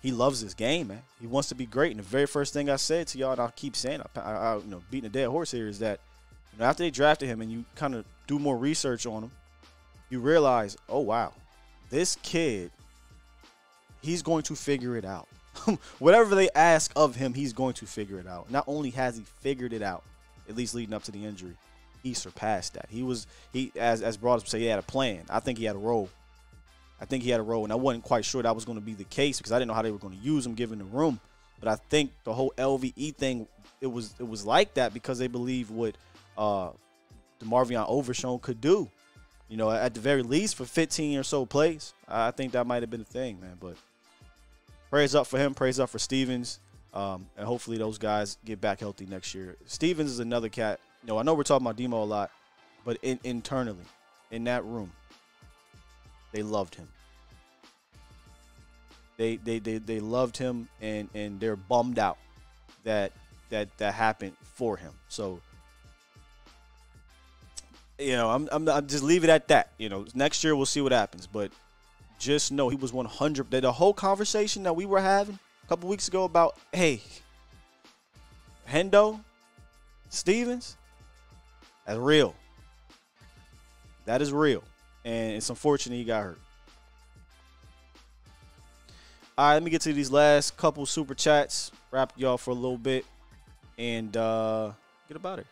he 0.00 0.12
loves 0.12 0.42
this 0.42 0.52
game, 0.52 0.88
man. 0.88 1.02
He 1.18 1.26
wants 1.26 1.48
to 1.48 1.54
be 1.54 1.64
great. 1.64 1.90
And 1.90 1.98
the 1.98 2.04
very 2.04 2.26
first 2.26 2.52
thing 2.52 2.68
I 2.68 2.76
said 2.76 3.06
to 3.08 3.18
y'all, 3.18 3.32
and 3.32 3.40
I'll 3.40 3.52
keep 3.56 3.74
saying, 3.74 4.02
I, 4.16 4.20
I, 4.20 4.56
you 4.56 4.66
know, 4.66 4.82
beating 4.90 5.06
a 5.06 5.12
dead 5.12 5.28
horse 5.28 5.50
here, 5.50 5.66
is 5.66 5.78
that 5.78 6.00
you 6.52 6.58
know, 6.58 6.66
after 6.66 6.82
they 6.82 6.90
drafted 6.90 7.28
him 7.28 7.40
and 7.40 7.50
you 7.50 7.64
kind 7.74 7.94
of 7.94 8.04
do 8.26 8.38
more 8.38 8.56
research 8.56 9.06
on 9.06 9.24
him, 9.24 9.30
you 10.10 10.20
realize, 10.20 10.76
oh 10.88 11.00
wow, 11.00 11.32
this 11.88 12.16
kid, 12.22 12.70
he's 14.02 14.22
going 14.22 14.42
to 14.42 14.54
figure 14.54 14.96
it 14.96 15.06
out. 15.06 15.26
Whatever 15.98 16.34
they 16.34 16.50
ask 16.54 16.92
of 16.96 17.16
him, 17.16 17.32
he's 17.32 17.52
going 17.52 17.74
to 17.74 17.86
figure 17.86 18.18
it 18.18 18.26
out. 18.26 18.50
Not 18.50 18.64
only 18.66 18.90
has 18.90 19.16
he 19.16 19.22
figured 19.40 19.72
it 19.72 19.82
out, 19.82 20.04
at 20.48 20.56
least 20.56 20.74
leading 20.74 20.94
up 20.94 21.04
to 21.04 21.12
the 21.12 21.24
injury, 21.24 21.56
he 22.02 22.12
surpassed 22.12 22.74
that. 22.74 22.86
He 22.90 23.02
was 23.02 23.26
he 23.52 23.72
as 23.74 24.02
as 24.02 24.18
Broad 24.18 24.40
would 24.40 24.48
say, 24.48 24.60
he 24.60 24.66
had 24.66 24.78
a 24.78 24.82
plan. 24.82 25.22
I 25.30 25.40
think 25.40 25.58
he 25.58 25.64
had 25.64 25.76
a 25.76 25.78
role. 25.78 26.10
I 27.04 27.06
think 27.06 27.22
he 27.22 27.28
had 27.28 27.38
a 27.38 27.42
role, 27.42 27.64
and 27.64 27.72
I 27.72 27.76
wasn't 27.76 28.02
quite 28.02 28.24
sure 28.24 28.42
that 28.42 28.54
was 28.54 28.64
going 28.64 28.78
to 28.78 28.84
be 28.84 28.94
the 28.94 29.04
case 29.04 29.36
because 29.36 29.52
I 29.52 29.58
didn't 29.58 29.68
know 29.68 29.74
how 29.74 29.82
they 29.82 29.90
were 29.90 29.98
going 29.98 30.16
to 30.16 30.24
use 30.24 30.46
him 30.46 30.54
given 30.54 30.78
the 30.78 30.86
room. 30.86 31.20
But 31.60 31.68
I 31.68 31.76
think 31.90 32.12
the 32.24 32.32
whole 32.32 32.54
LVE 32.56 33.14
thing, 33.16 33.46
it 33.82 33.88
was 33.88 34.14
it 34.18 34.26
was 34.26 34.46
like 34.46 34.72
that 34.74 34.94
because 34.94 35.18
they 35.18 35.26
believe 35.26 35.70
what 35.70 35.96
uh 36.38 36.70
DeMarvion 37.42 37.86
Overshown 37.86 38.38
could 38.38 38.58
do. 38.58 38.88
You 39.50 39.58
know, 39.58 39.70
at 39.70 39.92
the 39.92 40.00
very 40.00 40.22
least 40.22 40.56
for 40.56 40.64
15 40.64 41.18
or 41.18 41.24
so 41.24 41.44
plays. 41.44 41.92
I 42.08 42.30
think 42.30 42.52
that 42.52 42.66
might 42.66 42.82
have 42.82 42.88
been 42.88 43.00
the 43.00 43.04
thing, 43.04 43.38
man. 43.38 43.58
But 43.60 43.76
praise 44.88 45.14
up 45.14 45.26
for 45.26 45.36
him, 45.36 45.52
praise 45.52 45.78
up 45.78 45.90
for 45.90 45.98
Stephens. 45.98 46.58
Um, 46.94 47.26
and 47.36 47.46
hopefully 47.46 47.76
those 47.76 47.98
guys 47.98 48.38
get 48.46 48.62
back 48.62 48.80
healthy 48.80 49.04
next 49.04 49.34
year. 49.34 49.56
Stephens 49.66 50.10
is 50.10 50.20
another 50.20 50.48
cat. 50.48 50.80
You 51.02 51.08
know, 51.08 51.18
I 51.18 51.22
know 51.22 51.34
we're 51.34 51.42
talking 51.42 51.66
about 51.66 51.76
Demo 51.76 52.02
a 52.02 52.04
lot, 52.04 52.30
but 52.82 52.96
in, 53.02 53.20
internally, 53.24 53.84
in 54.30 54.44
that 54.44 54.64
room, 54.64 54.90
they 56.34 56.42
loved 56.42 56.74
him. 56.74 56.88
They, 59.16 59.36
they 59.36 59.60
they 59.60 59.78
they 59.78 60.00
loved 60.00 60.36
him 60.36 60.68
and 60.82 61.08
and 61.14 61.38
they're 61.38 61.56
bummed 61.56 62.00
out 62.00 62.18
that 62.82 63.12
that 63.50 63.68
that 63.78 63.94
happened 63.94 64.36
for 64.42 64.76
him. 64.76 64.92
So 65.08 65.40
you 67.98 68.16
know, 68.16 68.28
I'm, 68.30 68.48
I'm, 68.50 68.68
I'm 68.68 68.86
just 68.88 69.04
leave 69.04 69.22
it 69.22 69.30
at 69.30 69.46
that. 69.48 69.70
You 69.78 69.88
know, 69.88 70.04
next 70.14 70.42
year 70.42 70.56
we'll 70.56 70.66
see 70.66 70.80
what 70.80 70.90
happens, 70.90 71.28
but 71.28 71.52
just 72.18 72.50
know 72.50 72.68
he 72.68 72.76
was 72.76 72.92
100. 72.92 73.50
The 73.50 73.70
whole 73.70 73.94
conversation 73.94 74.64
that 74.64 74.74
we 74.74 74.84
were 74.84 75.00
having 75.00 75.38
a 75.64 75.68
couple 75.68 75.88
weeks 75.88 76.08
ago 76.08 76.24
about, 76.24 76.58
hey, 76.72 77.00
Hendo, 78.68 79.20
Stephens, 80.08 80.76
that's 81.86 81.98
real. 81.98 82.34
That 84.06 84.20
is 84.20 84.32
real, 84.32 84.64
and 85.04 85.36
it's 85.36 85.50
unfortunate 85.50 85.96
he 85.96 86.04
got 86.04 86.22
hurt. 86.22 86.38
All 89.36 89.48
right, 89.48 89.54
let 89.54 89.62
me 89.62 89.70
get 89.70 89.80
to 89.82 89.92
these 89.92 90.12
last 90.12 90.56
couple 90.56 90.86
super 90.86 91.14
chats. 91.14 91.72
Wrap 91.90 92.12
y'all 92.16 92.38
for 92.38 92.50
a 92.50 92.54
little 92.54 92.78
bit, 92.78 93.04
and 93.78 94.16
uh, 94.16 94.70
get 95.08 95.16
about 95.16 95.40
it. 95.40 95.46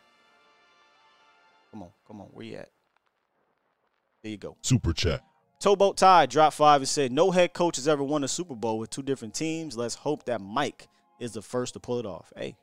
Come 1.73 1.83
on, 1.83 1.89
come 2.07 2.21
on. 2.21 2.29
Where 2.29 2.47
you 2.47 2.57
at? 2.57 2.69
There 4.23 4.31
you 4.31 4.39
go. 4.39 4.57
Super 4.63 4.93
chat. 4.93 5.23
Towboat 5.59 5.97
Tide 5.97 6.29
dropped 6.29 6.57
five 6.57 6.81
and 6.81 6.89
said, 6.89 7.13
No 7.13 7.31
head 7.31 7.53
coach 7.53 7.77
has 7.77 7.89
ever 7.89 8.03
won 8.03 8.25
a 8.25 8.29
Super 8.29 8.55
Bowl 8.55 8.79
with 8.79 8.91
two 8.91 9.03
different 9.03 9.35
teams. 9.35 9.77
Let's 9.77 9.95
hope 9.95 10.25
that 10.27 10.41
Mike 10.41 10.89
is 11.21 11.33
the 11.33 11.43
first 11.43 11.75
to 11.75 11.81
pull 11.81 11.99
it 11.99 12.07
off. 12.07 12.33
Hey, 12.37 12.57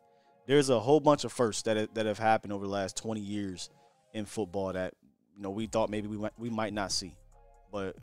there's 0.48 0.70
a 0.70 0.80
whole 0.80 1.00
bunch 1.00 1.24
of 1.24 1.32
firsts 1.32 1.64
that 1.64 1.94
that 1.96 2.06
have 2.06 2.20
happened 2.20 2.54
over 2.54 2.66
the 2.66 2.72
last 2.72 2.98
20 2.98 3.22
years 3.22 3.70
in 4.14 4.26
football 4.26 4.74
that 4.74 4.94
you 5.40 5.44
know 5.44 5.52
we 5.52 5.68
thought 5.68 5.90
maybe 5.90 6.10
we 6.10 6.18
might, 6.18 6.34
we 6.38 6.50
might 6.50 6.74
not 6.74 6.92
see. 6.92 7.16
But 7.72 7.96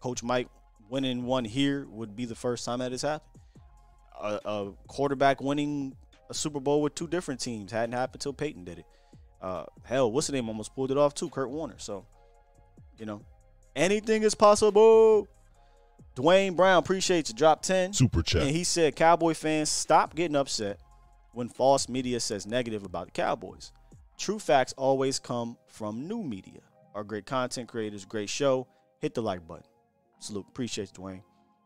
Coach 0.00 0.22
Mike 0.22 0.48
winning 0.88 1.26
one 1.26 1.44
here 1.44 1.86
would 1.90 2.16
be 2.16 2.24
the 2.24 2.34
first 2.34 2.64
time 2.64 2.78
that 2.78 2.90
has 2.90 3.02
happened. 3.02 3.42
A, 4.18 4.40
a 4.46 4.72
quarterback 4.86 5.42
winning 5.42 5.94
a 6.30 6.34
Super 6.34 6.58
Bowl 6.58 6.80
with 6.80 6.94
two 6.94 7.06
different 7.06 7.40
teams 7.40 7.70
hadn't 7.70 7.92
happened 7.92 8.16
until 8.16 8.32
Peyton 8.32 8.64
did 8.64 8.78
it. 8.78 8.86
Uh, 9.42 9.64
hell, 9.84 10.10
what's 10.10 10.28
the 10.28 10.32
name? 10.32 10.48
Almost 10.48 10.74
pulled 10.74 10.90
it 10.90 10.96
off 10.96 11.14
too. 11.14 11.28
Kurt 11.28 11.50
Warner. 11.50 11.76
So, 11.76 12.06
you 12.98 13.04
know, 13.04 13.20
anything 13.76 14.22
is 14.22 14.34
possible. 14.34 15.28
Dwayne 16.16 16.56
Brown, 16.56 16.78
appreciate 16.78 17.28
you. 17.28 17.34
Drop 17.34 17.60
10. 17.60 17.92
Super 17.92 18.22
chat. 18.22 18.42
And 18.42 18.50
he 18.50 18.64
said, 18.64 18.96
Cowboy 18.96 19.34
fans, 19.34 19.70
stop 19.70 20.14
getting 20.16 20.34
upset 20.34 20.80
when 21.32 21.50
false 21.50 21.90
media 21.90 22.20
says 22.20 22.46
negative 22.46 22.84
about 22.84 23.06
the 23.06 23.12
Cowboys. 23.12 23.70
True 24.18 24.38
facts 24.38 24.74
always 24.76 25.18
come 25.18 25.56
from 25.68 26.06
new 26.08 26.22
media. 26.22 26.60
Our 26.94 27.04
great 27.04 27.24
content 27.24 27.68
creators, 27.68 28.04
great 28.04 28.28
show. 28.28 28.66
Hit 28.98 29.14
the 29.14 29.22
like 29.22 29.46
button. 29.46 29.64
Salute. 30.18 30.46
Appreciate 30.48 30.90
you, 30.96 31.04
Dwayne. 31.04 31.22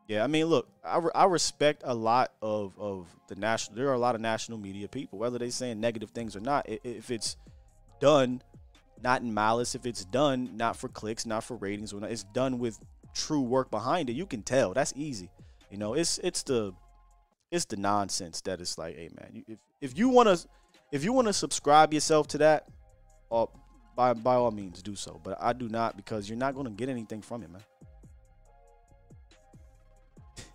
Yeah, 0.06 0.22
I 0.22 0.26
mean, 0.26 0.46
look, 0.46 0.68
I, 0.84 0.98
re- 0.98 1.10
I 1.14 1.24
respect 1.24 1.82
a 1.86 1.94
lot 1.94 2.32
of, 2.42 2.78
of 2.78 3.06
the 3.28 3.36
national. 3.36 3.76
There 3.76 3.88
are 3.88 3.94
a 3.94 3.98
lot 3.98 4.14
of 4.14 4.20
national 4.20 4.58
media 4.58 4.86
people, 4.88 5.18
whether 5.18 5.38
they're 5.38 5.50
saying 5.50 5.80
negative 5.80 6.10
things 6.10 6.36
or 6.36 6.40
not. 6.40 6.66
If 6.68 7.10
it's 7.10 7.36
done 8.00 8.42
not 9.02 9.22
in 9.22 9.32
malice, 9.32 9.74
if 9.74 9.86
it's 9.86 10.04
done 10.04 10.56
not 10.56 10.76
for 10.76 10.88
clicks, 10.88 11.24
not 11.24 11.44
for 11.44 11.56
ratings, 11.56 11.92
or 11.92 12.04
it's 12.04 12.24
done 12.24 12.58
with 12.58 12.78
true 13.14 13.40
work 13.40 13.70
behind 13.70 14.10
it. 14.10 14.14
You 14.14 14.26
can 14.26 14.42
tell. 14.42 14.74
That's 14.74 14.92
easy. 14.96 15.30
You 15.70 15.78
know, 15.78 15.94
it's 15.94 16.18
it's 16.18 16.42
the 16.42 16.74
it's 17.50 17.64
the 17.66 17.76
nonsense 17.76 18.40
that 18.42 18.60
it's 18.60 18.78
like, 18.78 18.96
hey 18.96 19.08
man, 19.18 19.44
if 19.48 19.58
if 19.80 19.98
you 19.98 20.08
want 20.08 20.28
to 20.28 20.46
if 20.92 21.02
you 21.02 21.12
want 21.12 21.26
to 21.26 21.32
subscribe 21.32 21.92
yourself 21.92 22.28
to 22.28 22.38
that, 22.38 22.68
uh, 23.30 23.46
by 23.96 24.12
by 24.12 24.34
all 24.34 24.50
means 24.50 24.82
do 24.82 24.94
so. 24.94 25.20
But 25.24 25.38
I 25.40 25.54
do 25.54 25.68
not 25.68 25.96
because 25.96 26.28
you're 26.28 26.38
not 26.38 26.54
going 26.54 26.66
to 26.66 26.72
get 26.72 26.88
anything 26.88 27.22
from 27.22 27.42
it, 27.42 27.50
man. 27.50 27.62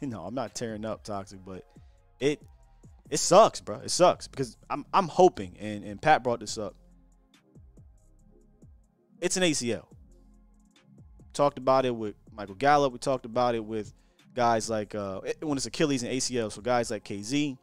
no, 0.10 0.22
I'm 0.22 0.36
not 0.36 0.56
tearing 0.56 0.86
up 0.86 1.04
toxic, 1.04 1.40
but 1.44 1.66
it 2.20 2.42
it 3.10 3.18
sucks, 3.18 3.60
bro. 3.62 3.78
It 3.78 3.92
sucks 3.92 4.28
because 4.28 4.58
I'm 4.70 4.86
I'm 4.94 5.08
hoping, 5.08 5.58
and 5.60 5.84
and 5.84 6.02
Pat 6.02 6.24
brought 6.24 6.40
this 6.40 6.58
up. 6.58 6.76
It's 9.20 9.38
an 9.38 9.44
ACL. 9.44 9.86
Talked 11.34 11.58
about 11.58 11.86
it 11.86 11.96
with 11.96 12.16
Michael 12.32 12.56
Gallup. 12.56 12.94
We 12.94 13.00
talked 13.00 13.26
about 13.26 13.56
it 13.56 13.64
with 13.64 13.92
guys 14.36 14.70
like 14.70 14.94
uh, 14.94 15.22
when 15.42 15.58
it's 15.58 15.66
Achilles 15.66 16.04
and 16.04 16.12
ACL. 16.12 16.52
So 16.52 16.62
guys 16.62 16.92
like 16.92 17.04
KZ. 17.04 17.58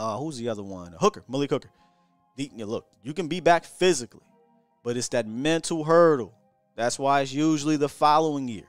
Uh, 0.00 0.16
who's 0.16 0.38
the 0.38 0.48
other 0.48 0.62
one? 0.62 0.94
Hooker, 0.98 1.22
Malik 1.28 1.50
Hooker. 1.50 1.68
The, 2.36 2.50
look, 2.56 2.86
you 3.02 3.12
can 3.12 3.28
be 3.28 3.40
back 3.40 3.64
physically, 3.66 4.22
but 4.82 4.96
it's 4.96 5.08
that 5.08 5.28
mental 5.28 5.84
hurdle. 5.84 6.32
That's 6.74 6.98
why 6.98 7.20
it's 7.20 7.34
usually 7.34 7.76
the 7.76 7.88
following 7.88 8.48
year, 8.48 8.64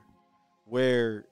where, 0.66 1.24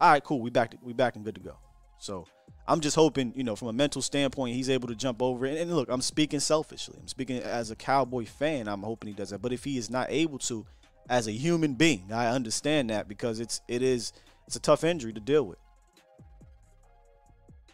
all 0.00 0.12
right, 0.12 0.22
cool, 0.22 0.40
we 0.40 0.50
back, 0.50 0.70
to, 0.70 0.78
we 0.84 0.92
back 0.92 1.16
and 1.16 1.24
good 1.24 1.34
to 1.34 1.40
go. 1.40 1.56
So 1.98 2.28
I'm 2.68 2.78
just 2.78 2.94
hoping, 2.94 3.32
you 3.34 3.42
know, 3.42 3.56
from 3.56 3.66
a 3.66 3.72
mental 3.72 4.02
standpoint, 4.02 4.54
he's 4.54 4.70
able 4.70 4.86
to 4.86 4.94
jump 4.94 5.20
over 5.20 5.44
it. 5.46 5.58
And 5.58 5.74
look, 5.74 5.88
I'm 5.90 6.00
speaking 6.00 6.38
selfishly. 6.38 6.96
I'm 7.00 7.08
speaking 7.08 7.42
as 7.42 7.72
a 7.72 7.76
Cowboy 7.76 8.26
fan. 8.26 8.68
I'm 8.68 8.84
hoping 8.84 9.08
he 9.08 9.14
does 9.14 9.30
that. 9.30 9.42
But 9.42 9.52
if 9.52 9.64
he 9.64 9.78
is 9.78 9.90
not 9.90 10.06
able 10.10 10.38
to, 10.38 10.64
as 11.08 11.26
a 11.26 11.32
human 11.32 11.74
being, 11.74 12.12
I 12.12 12.28
understand 12.28 12.90
that 12.90 13.08
because 13.08 13.40
it's 13.40 13.62
it 13.66 13.82
is 13.82 14.12
it's 14.46 14.54
a 14.54 14.60
tough 14.60 14.84
injury 14.84 15.12
to 15.12 15.18
deal 15.18 15.42
with. 15.42 15.58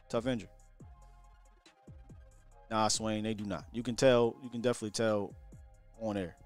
Tough 0.09 0.27
injury. 0.27 0.49
Nah, 2.71 2.89
Swain, 2.89 3.23
they 3.23 3.35
do 3.35 3.45
not. 3.45 3.65
You 3.73 3.83
can 3.83 3.95
tell. 3.95 4.37
You 4.43 4.51
can 4.51 4.61
definitely 4.61 4.91
tell 4.91 5.35
on 6.01 6.17
air. 6.17 6.37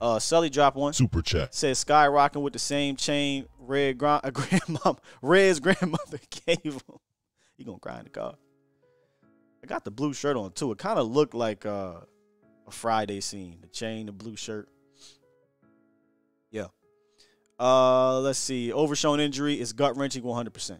Uh, 0.00 0.18
Sully 0.18 0.50
dropped 0.50 0.76
one. 0.76 0.92
Super 0.92 1.22
chat. 1.22 1.54
Says 1.54 1.84
skyrocketing 1.84 2.42
with 2.42 2.52
the 2.52 2.58
same 2.58 2.94
chain 2.96 3.46
Red 3.58 3.98
grand, 3.98 4.22
uh, 4.24 4.30
grandmama, 4.32 4.98
Red's 5.20 5.60
grandmother 5.60 6.18
gave 6.46 6.74
him. 6.74 6.80
He 7.56 7.64
gonna 7.64 7.78
cry 7.78 7.98
in 7.98 8.04
the 8.04 8.10
car. 8.10 8.34
I 9.62 9.66
got 9.66 9.84
the 9.84 9.90
blue 9.90 10.14
shirt 10.14 10.36
on 10.36 10.52
too. 10.52 10.72
It 10.72 10.78
kind 10.78 10.98
of 10.98 11.08
looked 11.08 11.34
like 11.34 11.66
uh, 11.66 12.00
a 12.66 12.70
Friday 12.70 13.20
scene. 13.20 13.58
The 13.60 13.68
chain, 13.68 14.06
the 14.06 14.12
blue 14.12 14.36
shirt. 14.36 14.68
Yeah. 16.50 16.68
Uh, 17.58 18.20
let's 18.20 18.38
see. 18.38 18.72
Overshown 18.72 19.20
injury 19.20 19.60
is 19.60 19.72
gut 19.72 19.96
wrenching 19.96 20.22
100%. 20.22 20.78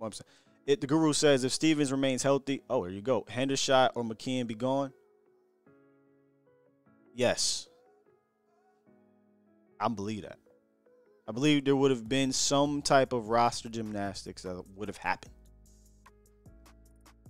100%. 0.00 0.20
It, 0.66 0.80
the 0.80 0.86
guru 0.86 1.12
says 1.12 1.44
if 1.44 1.52
Stephens 1.52 1.90
remains 1.90 2.22
healthy, 2.22 2.62
oh, 2.70 2.84
here 2.84 2.92
you 2.92 3.02
go. 3.02 3.26
Hendershot 3.28 3.90
or 3.94 4.04
McKeon 4.04 4.46
be 4.46 4.54
gone? 4.54 4.92
Yes. 7.14 7.68
I 9.80 9.88
believe 9.88 10.22
that. 10.22 10.38
I 11.26 11.32
believe 11.32 11.64
there 11.64 11.76
would 11.76 11.90
have 11.90 12.08
been 12.08 12.32
some 12.32 12.82
type 12.82 13.12
of 13.12 13.28
roster 13.28 13.68
gymnastics 13.68 14.42
that 14.42 14.62
would 14.76 14.88
have 14.88 14.96
happened. 14.96 15.34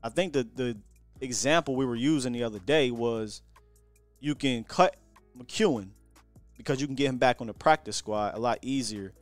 I 0.02 0.08
think 0.08 0.32
the 0.32 0.46
the 0.54 0.76
example 1.20 1.76
we 1.76 1.86
were 1.86 1.96
using 1.96 2.32
the 2.32 2.42
other 2.42 2.58
day 2.58 2.90
was 2.90 3.42
you 4.20 4.34
can 4.34 4.64
cut 4.64 4.96
McKeon 5.38 5.88
because 6.56 6.80
you 6.80 6.86
can 6.86 6.96
get 6.96 7.08
him 7.08 7.18
back 7.18 7.40
on 7.40 7.46
the 7.46 7.54
practice 7.54 7.96
squad 7.96 8.34
a 8.34 8.38
lot 8.38 8.58
easier. 8.62 9.12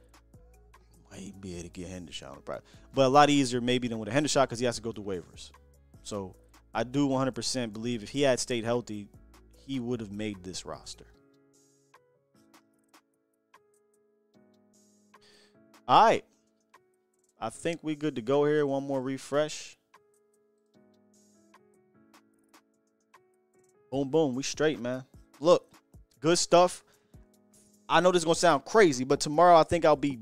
Might 1.10 1.40
be 1.40 1.54
able 1.54 1.64
to 1.64 1.68
get 1.70 1.88
Hendershot 1.88 2.38
but 2.44 2.62
a 2.96 3.08
lot 3.08 3.30
easier 3.30 3.60
maybe 3.60 3.88
than 3.88 3.98
with 3.98 4.08
a 4.08 4.12
Hendershot 4.12 4.44
because 4.44 4.58
he 4.60 4.66
has 4.66 4.76
to 4.76 4.82
go 4.82 4.92
through 4.92 5.04
waivers. 5.04 5.50
So 6.02 6.36
I 6.72 6.84
do 6.84 7.08
100% 7.08 7.72
believe 7.72 8.02
if 8.02 8.10
he 8.10 8.22
had 8.22 8.38
stayed 8.38 8.64
healthy, 8.64 9.08
he 9.66 9.80
would 9.80 10.00
have 10.00 10.12
made 10.12 10.42
this 10.44 10.64
roster. 10.64 11.06
All 15.88 16.04
right. 16.04 16.24
I 17.40 17.50
think 17.50 17.80
we 17.82 17.96
good 17.96 18.16
to 18.16 18.22
go 18.22 18.44
here. 18.44 18.64
One 18.64 18.86
more 18.86 19.02
refresh. 19.02 19.76
Boom, 23.90 24.08
boom. 24.10 24.34
We 24.36 24.44
straight, 24.44 24.78
man. 24.78 25.04
Look, 25.40 25.66
good 26.20 26.38
stuff. 26.38 26.84
I 27.88 28.00
know 28.00 28.12
this 28.12 28.20
is 28.20 28.24
going 28.24 28.34
to 28.34 28.40
sound 28.40 28.64
crazy, 28.64 29.02
but 29.02 29.18
tomorrow 29.18 29.56
I 29.56 29.64
think 29.64 29.84
I'll 29.84 29.96
be 29.96 30.20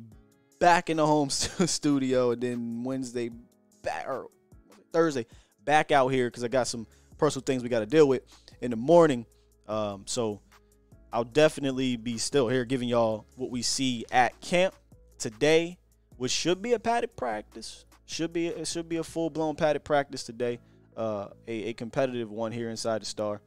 back 0.58 0.90
in 0.90 0.96
the 0.96 1.06
home 1.06 1.30
studio 1.30 2.32
and 2.32 2.42
then 2.42 2.84
Wednesday 2.84 3.30
back 3.82 4.06
or 4.08 4.28
Thursday 4.92 5.26
back 5.64 5.90
out 5.92 6.08
here 6.08 6.28
because 6.28 6.44
I 6.44 6.48
got 6.48 6.66
some 6.66 6.86
personal 7.18 7.44
things 7.44 7.62
we 7.62 7.68
got 7.68 7.80
to 7.80 7.86
deal 7.86 8.08
with 8.08 8.22
in 8.60 8.70
the 8.70 8.76
morning. 8.76 9.26
Um, 9.66 10.04
so 10.06 10.40
I'll 11.12 11.24
definitely 11.24 11.96
be 11.96 12.18
still 12.18 12.48
here 12.48 12.64
giving 12.64 12.88
y'all 12.88 13.26
what 13.36 13.50
we 13.50 13.62
see 13.62 14.04
at 14.10 14.40
camp 14.40 14.74
today, 15.18 15.78
which 16.16 16.32
should 16.32 16.62
be 16.62 16.72
a 16.72 16.78
padded 16.78 17.16
practice. 17.16 17.84
Should 18.06 18.32
be 18.32 18.48
it 18.48 18.66
should 18.66 18.88
be 18.88 18.96
a 18.96 19.04
full 19.04 19.28
blown 19.30 19.54
padded 19.54 19.84
practice 19.84 20.24
today. 20.24 20.58
Uh, 20.96 21.28
a, 21.46 21.68
a 21.68 21.72
competitive 21.74 22.30
one 22.30 22.50
here 22.50 22.70
inside 22.70 23.02
the 23.02 23.06
star. 23.06 23.40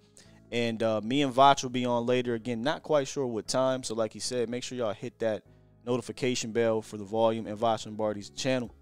And 0.52 0.84
uh, 0.84 1.02
me 1.02 1.22
and 1.22 1.34
Vach 1.34 1.64
will 1.64 1.70
be 1.70 1.86
on 1.86 2.06
later. 2.06 2.34
Again, 2.34 2.62
not 2.62 2.84
quite 2.84 3.08
sure 3.08 3.26
what 3.26 3.48
time. 3.48 3.84
So, 3.84 3.96
like 3.96 4.14
he 4.14 4.20
said, 4.20 4.50
make 4.50 4.64
sure 4.64 4.78
y'all 4.78 4.94
hit 4.94 5.18
that 5.20 5.44
notification 5.86 6.52
bell 6.52 6.82
for 6.82 6.98
the 6.98 7.04
volume 7.04 7.48
and 7.48 7.58
Vach 7.58 7.86
Lombardi's 7.86 8.30
channel. 8.30 8.74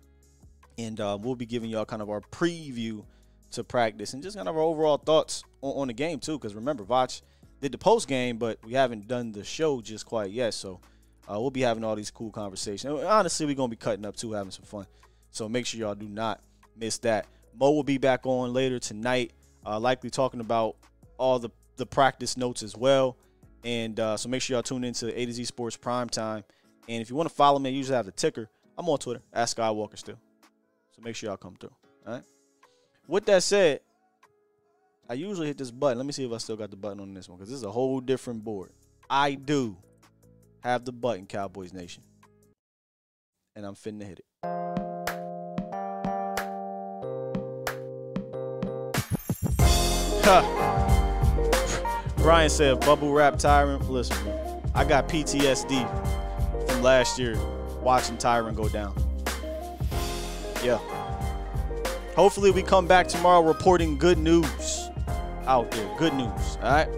And 0.78 1.00
uh, 1.00 1.18
we'll 1.22 1.36
be 1.36 1.46
giving 1.46 1.70
y'all 1.70 1.86
kind 1.86 2.02
of 2.02 2.10
our 2.10 2.22
preview 2.22 3.04
to 3.52 3.64
practice 3.64 4.14
and 4.14 4.24
just 4.24 4.38
kind 4.38 4.48
of 4.48 4.56
our 4.56 4.62
overall 4.62 4.98
thoughts 4.98 5.44
on, 5.62 5.82
on 5.82 5.88
the 5.88 5.94
game, 5.94 6.20
too. 6.20 6.38
Because 6.38 6.56
remember, 6.56 6.84
Vach 6.84 7.22
did 7.62 7.72
the 7.72 7.78
post 7.78 8.08
game, 8.08 8.38
but 8.38 8.60
we 8.64 8.74
haven't 8.74 9.08
done 9.08 9.32
the 9.32 9.44
show 9.44 9.82
just 9.82 10.06
quite 10.06 10.32
yet. 10.32 10.54
So, 10.54 10.80
uh, 11.30 11.40
we'll 11.40 11.52
be 11.52 11.62
having 11.62 11.84
all 11.84 11.96
these 11.96 12.12
cool 12.12 12.32
conversations. 12.32 12.86
And 12.86 13.04
honestly, 13.04 13.46
we're 13.46 13.56
going 13.56 13.70
to 13.70 13.76
be 13.76 13.80
cutting 13.80 14.06
up, 14.06 14.16
too, 14.16 14.32
having 14.32 14.52
some 14.52 14.66
fun. 14.66 14.86
So, 15.32 15.50
make 15.50 15.66
sure 15.66 15.80
y'all 15.80 15.96
do 15.96 16.08
not 16.08 16.42
miss 16.78 16.98
that. 17.00 17.28
Mo 17.60 17.72
will 17.72 17.84
be 17.84 17.98
back 17.98 18.26
on 18.26 18.54
later 18.54 18.80
tonight, 18.80 19.34
uh, 19.66 19.80
likely 19.80 20.10
talking 20.10 20.40
about 20.40 20.76
all 21.18 21.40
the 21.40 21.50
the 21.80 21.86
practice 21.86 22.38
notes 22.38 22.62
as 22.62 22.78
well. 22.78 23.18
And 23.64 24.00
uh, 24.00 24.16
so 24.18 24.30
make 24.30 24.44
sure 24.44 24.56
y'all 24.56 24.64
tune 24.64 24.84
into 24.84 25.18
A 25.20 25.26
to 25.26 25.32
Z 25.32 25.46
Sports 25.46 25.76
Prime 25.76 26.08
Time. 26.08 26.44
And 26.90 27.04
if 27.04 27.10
you 27.12 27.16
want 27.16 27.30
to 27.30 27.36
follow 27.36 27.60
me, 27.60 27.70
I 27.70 27.74
usually 27.74 27.96
have 27.96 28.08
the 28.08 28.12
ticker. 28.12 28.50
I'm 28.76 28.90
on 28.90 28.98
Twitter, 28.98 29.22
at 29.32 29.48
Skywalker 29.48 29.96
still. 29.96 30.18
So 30.92 31.04
make 31.04 31.16
sure 31.16 31.30
y'all 31.30 31.38
come 31.38 31.56
through. 31.56 31.72
All 32.08 32.14
right. 32.14 32.24
With 33.08 33.28
that 33.28 33.44
said, 33.44 33.82
I 35.08 35.14
usually 35.14 35.46
hit 35.46 35.60
this 35.60 35.70
button. 35.70 36.00
Let 36.00 36.08
me 36.08 36.14
see 36.14 36.26
if 36.26 36.32
I 36.32 36.38
still 36.38 36.56
got 36.56 36.72
the 36.72 36.78
button 36.78 37.00
on 37.00 37.14
this 37.14 37.30
one 37.30 37.38
because 37.38 37.50
this 37.50 37.58
is 37.58 37.64
a 37.64 37.72
whole 37.72 38.02
different 38.02 38.44
board. 38.44 38.72
I 39.08 39.36
do 39.36 39.78
have 40.62 40.84
the 40.84 40.92
button, 40.92 41.28
Cowboys 41.28 41.74
Nation. 41.74 42.02
And 43.56 43.68
I'm 43.68 43.76
finna 43.76 44.04
hit 44.04 44.20
it. 44.20 44.26
Brian 52.18 52.50
said, 52.50 52.80
bubble 52.80 53.12
wrap 53.12 53.36
Tyron. 53.36 53.88
Listen, 53.88 54.18
I 54.74 54.84
got 54.86 55.08
PTSD 55.08 56.19
from 56.80 56.86
last 56.86 57.20
year 57.20 57.38
watching 57.82 58.16
Tyron 58.18 58.56
go 58.56 58.70
down. 58.70 58.96
Yeah. 60.64 60.78
Hopefully, 62.16 62.52
we 62.52 62.64
come 62.64 62.88
back 62.88 63.08
tomorrow 63.08 63.42
reporting 63.42 63.98
good 63.98 64.18
news 64.18 64.90
out 65.46 65.70
there. 65.72 65.90
Good 65.98 66.14
news. 66.14 66.58
All 66.62 66.72
right. 66.72 66.90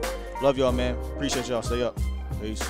Love 0.42 0.58
y'all, 0.58 0.72
man. 0.72 0.96
Appreciate 1.16 1.48
y'all. 1.48 1.62
Stay 1.62 1.84
up. 1.84 2.00
Peace. 2.42 2.64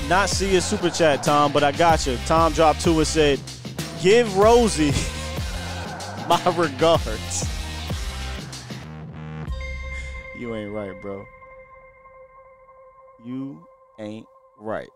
Did 0.00 0.08
not 0.08 0.28
see 0.28 0.54
a 0.54 0.60
super 0.60 0.90
chat, 0.90 1.24
Tom, 1.24 1.52
but 1.52 1.64
I 1.64 1.72
got 1.72 2.06
you. 2.06 2.16
Tom 2.24 2.52
dropped 2.52 2.80
two 2.80 2.98
and 2.98 3.06
said, 3.06 3.40
"Give 4.00 4.36
Rosie 4.36 4.92
my 6.28 6.40
regards." 6.56 7.44
You 10.38 10.54
ain't 10.54 10.70
right, 10.70 10.92
bro. 11.02 11.24
You 13.24 13.66
ain't 13.98 14.26
right. 14.60 14.88